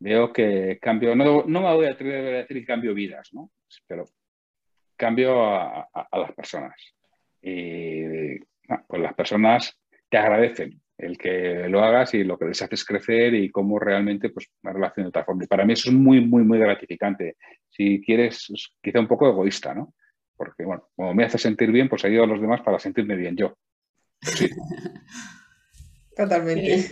Veo 0.03 0.33
que 0.33 0.79
cambio, 0.81 1.15
no, 1.15 1.45
no 1.47 1.61
me 1.61 1.73
voy 1.73 1.85
a 1.85 1.91
atrever 1.91 2.35
a 2.35 2.37
decir 2.39 2.65
cambio 2.65 2.93
vidas, 2.93 3.29
¿no? 3.31 3.49
pero 3.87 4.03
cambio 4.97 5.45
a, 5.45 5.87
a- 5.93 6.07
a 6.11 6.17
las 6.19 6.33
personas. 6.33 6.75
Y 7.41 8.35
ah, 8.67 8.83
pues 8.85 9.01
las 9.01 9.13
personas 9.13 9.79
te 10.09 10.17
agradecen 10.17 10.81
el 10.97 11.17
que 11.17 11.69
lo 11.69 11.81
hagas 11.81 12.13
y 12.15 12.25
lo 12.25 12.37
que 12.37 12.45
les 12.47 12.61
haces 12.61 12.83
crecer 12.83 13.33
y 13.33 13.49
cómo 13.49 13.79
realmente 13.79 14.29
pues, 14.29 14.51
me 14.61 14.73
relaciono 14.73 15.05
de 15.05 15.09
otra 15.09 15.23
forma. 15.23 15.45
Y 15.45 15.47
para 15.47 15.63
mí 15.63 15.71
eso 15.71 15.89
es 15.89 15.95
muy, 15.95 16.19
muy, 16.19 16.43
muy 16.43 16.59
gratificante. 16.59 17.37
Si 17.69 18.01
quieres, 18.01 18.49
es 18.53 18.75
quizá 18.81 18.99
un 18.99 19.07
poco 19.07 19.29
egoísta, 19.29 19.73
¿no? 19.73 19.93
Porque, 20.35 20.65
bueno, 20.65 20.89
como 20.97 21.13
me 21.13 21.23
hace 21.23 21.37
sentir 21.37 21.71
bien, 21.71 21.87
pues 21.87 22.03
ayudo 22.03 22.25
a 22.25 22.27
los 22.27 22.41
demás 22.41 22.61
para 22.61 22.77
sentirme 22.77 23.15
bien 23.15 23.37
yo. 23.37 23.57
Sí, 24.21 24.49
Totalmente. 26.16 26.86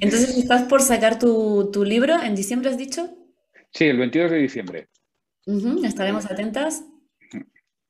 Entonces, 0.00 0.36
¿estás 0.38 0.62
por 0.64 0.82
sacar 0.82 1.18
tu, 1.18 1.70
tu 1.72 1.84
libro 1.84 2.20
en 2.22 2.34
diciembre, 2.34 2.70
has 2.70 2.78
dicho? 2.78 3.14
sí, 3.70 3.84
el 3.84 3.98
22 3.98 4.30
de 4.30 4.38
diciembre. 4.38 4.88
Estaremos 5.84 6.30
atentas. 6.30 6.84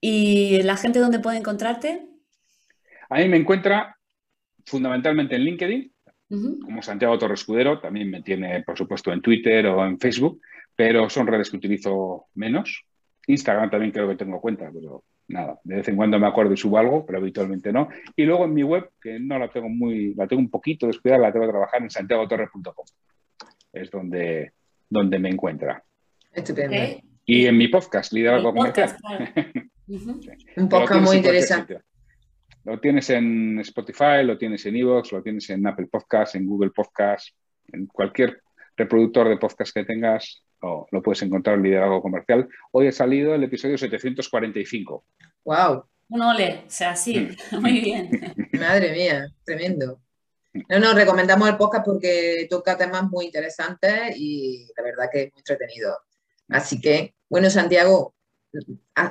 ¿Y 0.01 0.63
la 0.63 0.77
gente 0.77 1.01
dónde 1.01 1.19
puede 1.19 1.39
encontrarte? 1.39 2.07
A 3.09 3.19
mí 3.19 3.29
me 3.29 3.37
encuentra 3.37 3.97
fundamentalmente 4.65 5.35
en 5.35 5.43
LinkedIn, 5.43 5.93
como 6.63 6.83
Santiago 6.83 7.19
Torres 7.19 7.41
Escudero, 7.41 7.81
también 7.81 8.11
me 8.11 8.23
tiene, 8.23 8.63
por 8.63 8.77
supuesto, 8.77 9.13
en 9.13 9.23
Twitter 9.23 9.67
o 9.67 9.85
en 9.85 9.99
Facebook, 9.99 10.41
pero 10.77 11.09
son 11.09 11.27
redes 11.27 11.51
que 11.51 11.57
utilizo 11.57 12.27
menos. 12.35 12.85
Instagram 13.27 13.71
también 13.71 13.93
creo 13.93 14.09
que 14.09 14.17
tengo 14.17 14.41
cuenta, 14.41 14.71
pero 14.73 15.05
nada, 15.29 15.61
de 15.63 15.77
vez 15.77 15.89
en 15.89 15.97
cuando 15.97 16.19
me 16.19 16.27
acuerdo 16.27 16.53
y 16.53 16.57
subo 16.57 16.79
algo, 16.79 17.07
pero 17.07 17.19
habitualmente 17.19 17.73
no. 17.73 17.89
Y 18.17 18.25
luego 18.25 18.47
en 18.47 18.55
mi 18.55 18.63
web, 18.63 18.91
que 19.01 19.21
no 19.21 19.39
la 19.39 19.49
tengo 19.49 19.69
muy, 19.69 20.15
la 20.15 20.27
tengo 20.27 20.41
un 20.41 20.51
poquito 20.51 20.87
descuidada, 20.87 21.23
la 21.23 21.33
tengo 21.33 21.47
que 21.47 21.53
trabajar 21.53 21.83
en 21.83 21.91
santiagotorres.com. 21.91 22.87
Es 23.73 23.91
donde, 23.91 24.53
donde 24.89 25.19
me 25.19 25.29
encuentra. 25.29 25.83
Estupendo. 26.33 26.77
Y 27.25 27.47
en 27.47 27.59
mi 27.59 27.69
podcast, 27.69 28.13
Liderazgo 28.13 28.55
Comercial. 28.55 28.97
Un 30.57 30.69
podcast 30.69 31.03
muy 31.03 31.17
interesante. 31.17 31.81
Lo 32.65 32.79
tienes 32.81 33.09
en 33.11 33.59
Spotify, 33.61 34.23
lo 34.25 34.37
tienes 34.37 34.65
en 34.67 34.77
Evox, 34.77 35.13
lo 35.13 35.23
tienes 35.23 35.49
en 35.51 35.67
Apple 35.67 35.87
Podcast, 35.91 36.35
en 36.35 36.47
Google 36.47 36.71
Podcast, 36.71 37.29
en 37.73 37.87
cualquier 37.87 38.43
reproductor 38.77 39.29
de 39.29 39.39
podcast 39.39 39.75
que 39.75 39.85
tengas, 39.85 40.45
lo 40.61 41.03
puedes 41.03 41.23
encontrar 41.23 41.57
en 41.57 41.65
Liderazgo 41.65 42.03
Comercial. 42.03 42.49
Hoy 42.73 42.89
ha 42.89 42.93
salido 42.93 43.35
el 43.35 43.45
episodio 43.45 43.79
745. 43.79 45.05
¡Wow! 45.45 45.85
Un 46.11 46.23
ole, 46.23 46.65
o 46.67 46.71
sea, 46.71 46.97
sí, 46.97 47.21
mm. 47.51 47.61
muy 47.61 47.81
bien. 47.81 48.11
Madre 48.59 48.93
mía, 48.93 49.29
tremendo. 49.45 50.01
No, 50.69 50.79
no, 50.79 50.95
recomendamos 50.95 51.49
el 51.49 51.57
podcast 51.57 51.85
porque 51.85 52.47
toca 52.49 52.77
temas 52.77 53.05
muy 53.05 53.27
interesantes 53.27 54.17
y 54.17 54.67
la 54.77 54.83
verdad 54.83 55.09
que 55.13 55.25
es 55.25 55.33
muy 55.33 55.41
entretenido. 55.41 55.97
Así 56.49 56.81
que, 56.81 57.15
bueno, 57.29 57.51
Santiago, 57.51 58.15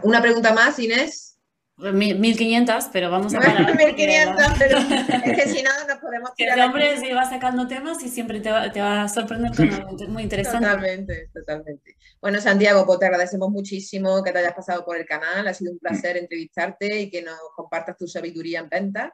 una 0.04 0.22
pregunta 0.22 0.54
más, 0.54 0.80
Inés. 0.80 1.37
1500, 1.78 2.86
pero 2.92 3.12
vamos 3.12 3.36
a 3.36 3.40
parar. 3.40 3.76
1500, 3.78 4.46
pero 4.58 4.78
es 4.80 5.36
que 5.36 5.50
si 5.50 5.62
no 5.62 5.70
nos 5.88 6.00
podemos 6.00 6.34
tirar. 6.34 6.58
El 6.58 6.66
hombre 6.66 6.98
se 6.98 7.14
va 7.14 7.30
sacando 7.30 7.68
temas 7.68 8.04
y 8.04 8.10
siempre 8.10 8.40
te 8.40 8.50
va, 8.50 8.72
te 8.72 8.82
va 8.82 9.04
a 9.04 9.08
sorprender 9.08 9.56
con 9.56 9.72
algo 9.72 9.96
muy 10.08 10.24
interesante. 10.24 10.68
Totalmente, 10.68 11.30
totalmente. 11.34 11.98
Bueno, 12.20 12.42
Santiago, 12.42 12.86
pues 12.86 13.00
te 13.00 13.06
agradecemos 13.06 13.50
muchísimo 13.50 14.24
que 14.24 14.32
te 14.32 14.40
hayas 14.40 14.54
pasado 14.54 14.84
por 14.84 14.98
el 14.98 15.06
canal. 15.06 15.48
Ha 15.48 15.54
sido 15.54 15.72
un 15.72 15.80
placer 15.80 16.18
entrevistarte 16.18 17.02
y 17.02 17.10
que 17.12 17.22
nos 17.22 17.38
compartas 17.56 17.96
tu 17.96 18.08
sabiduría 18.08 18.60
en 18.60 18.70
venta. 18.70 19.14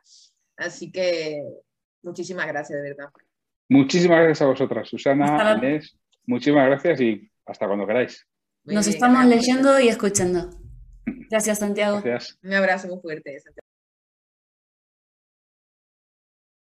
Así 0.55 0.91
que 0.91 1.43
muchísimas 2.01 2.47
gracias, 2.47 2.81
de 2.81 2.89
verdad. 2.89 3.09
Muchísimas 3.67 4.19
gracias 4.19 4.41
a 4.41 4.45
vosotras, 4.45 4.87
Susana, 4.87 5.57
Inés. 5.57 5.97
Muchísimas 6.25 6.67
gracias 6.67 7.01
y 7.01 7.29
hasta 7.45 7.67
cuando 7.67 7.85
queráis. 7.85 8.25
Nos 8.63 8.87
estamos 8.87 9.25
leyendo 9.25 9.77
y 9.79 9.89
escuchando. 9.89 10.62
Gracias, 11.05 11.59
Santiago. 11.59 12.01
Gracias. 12.01 12.37
Un 12.43 12.53
abrazo 12.53 12.87
muy 12.87 12.99
fuerte, 12.99 13.39
Santiago. 13.39 13.67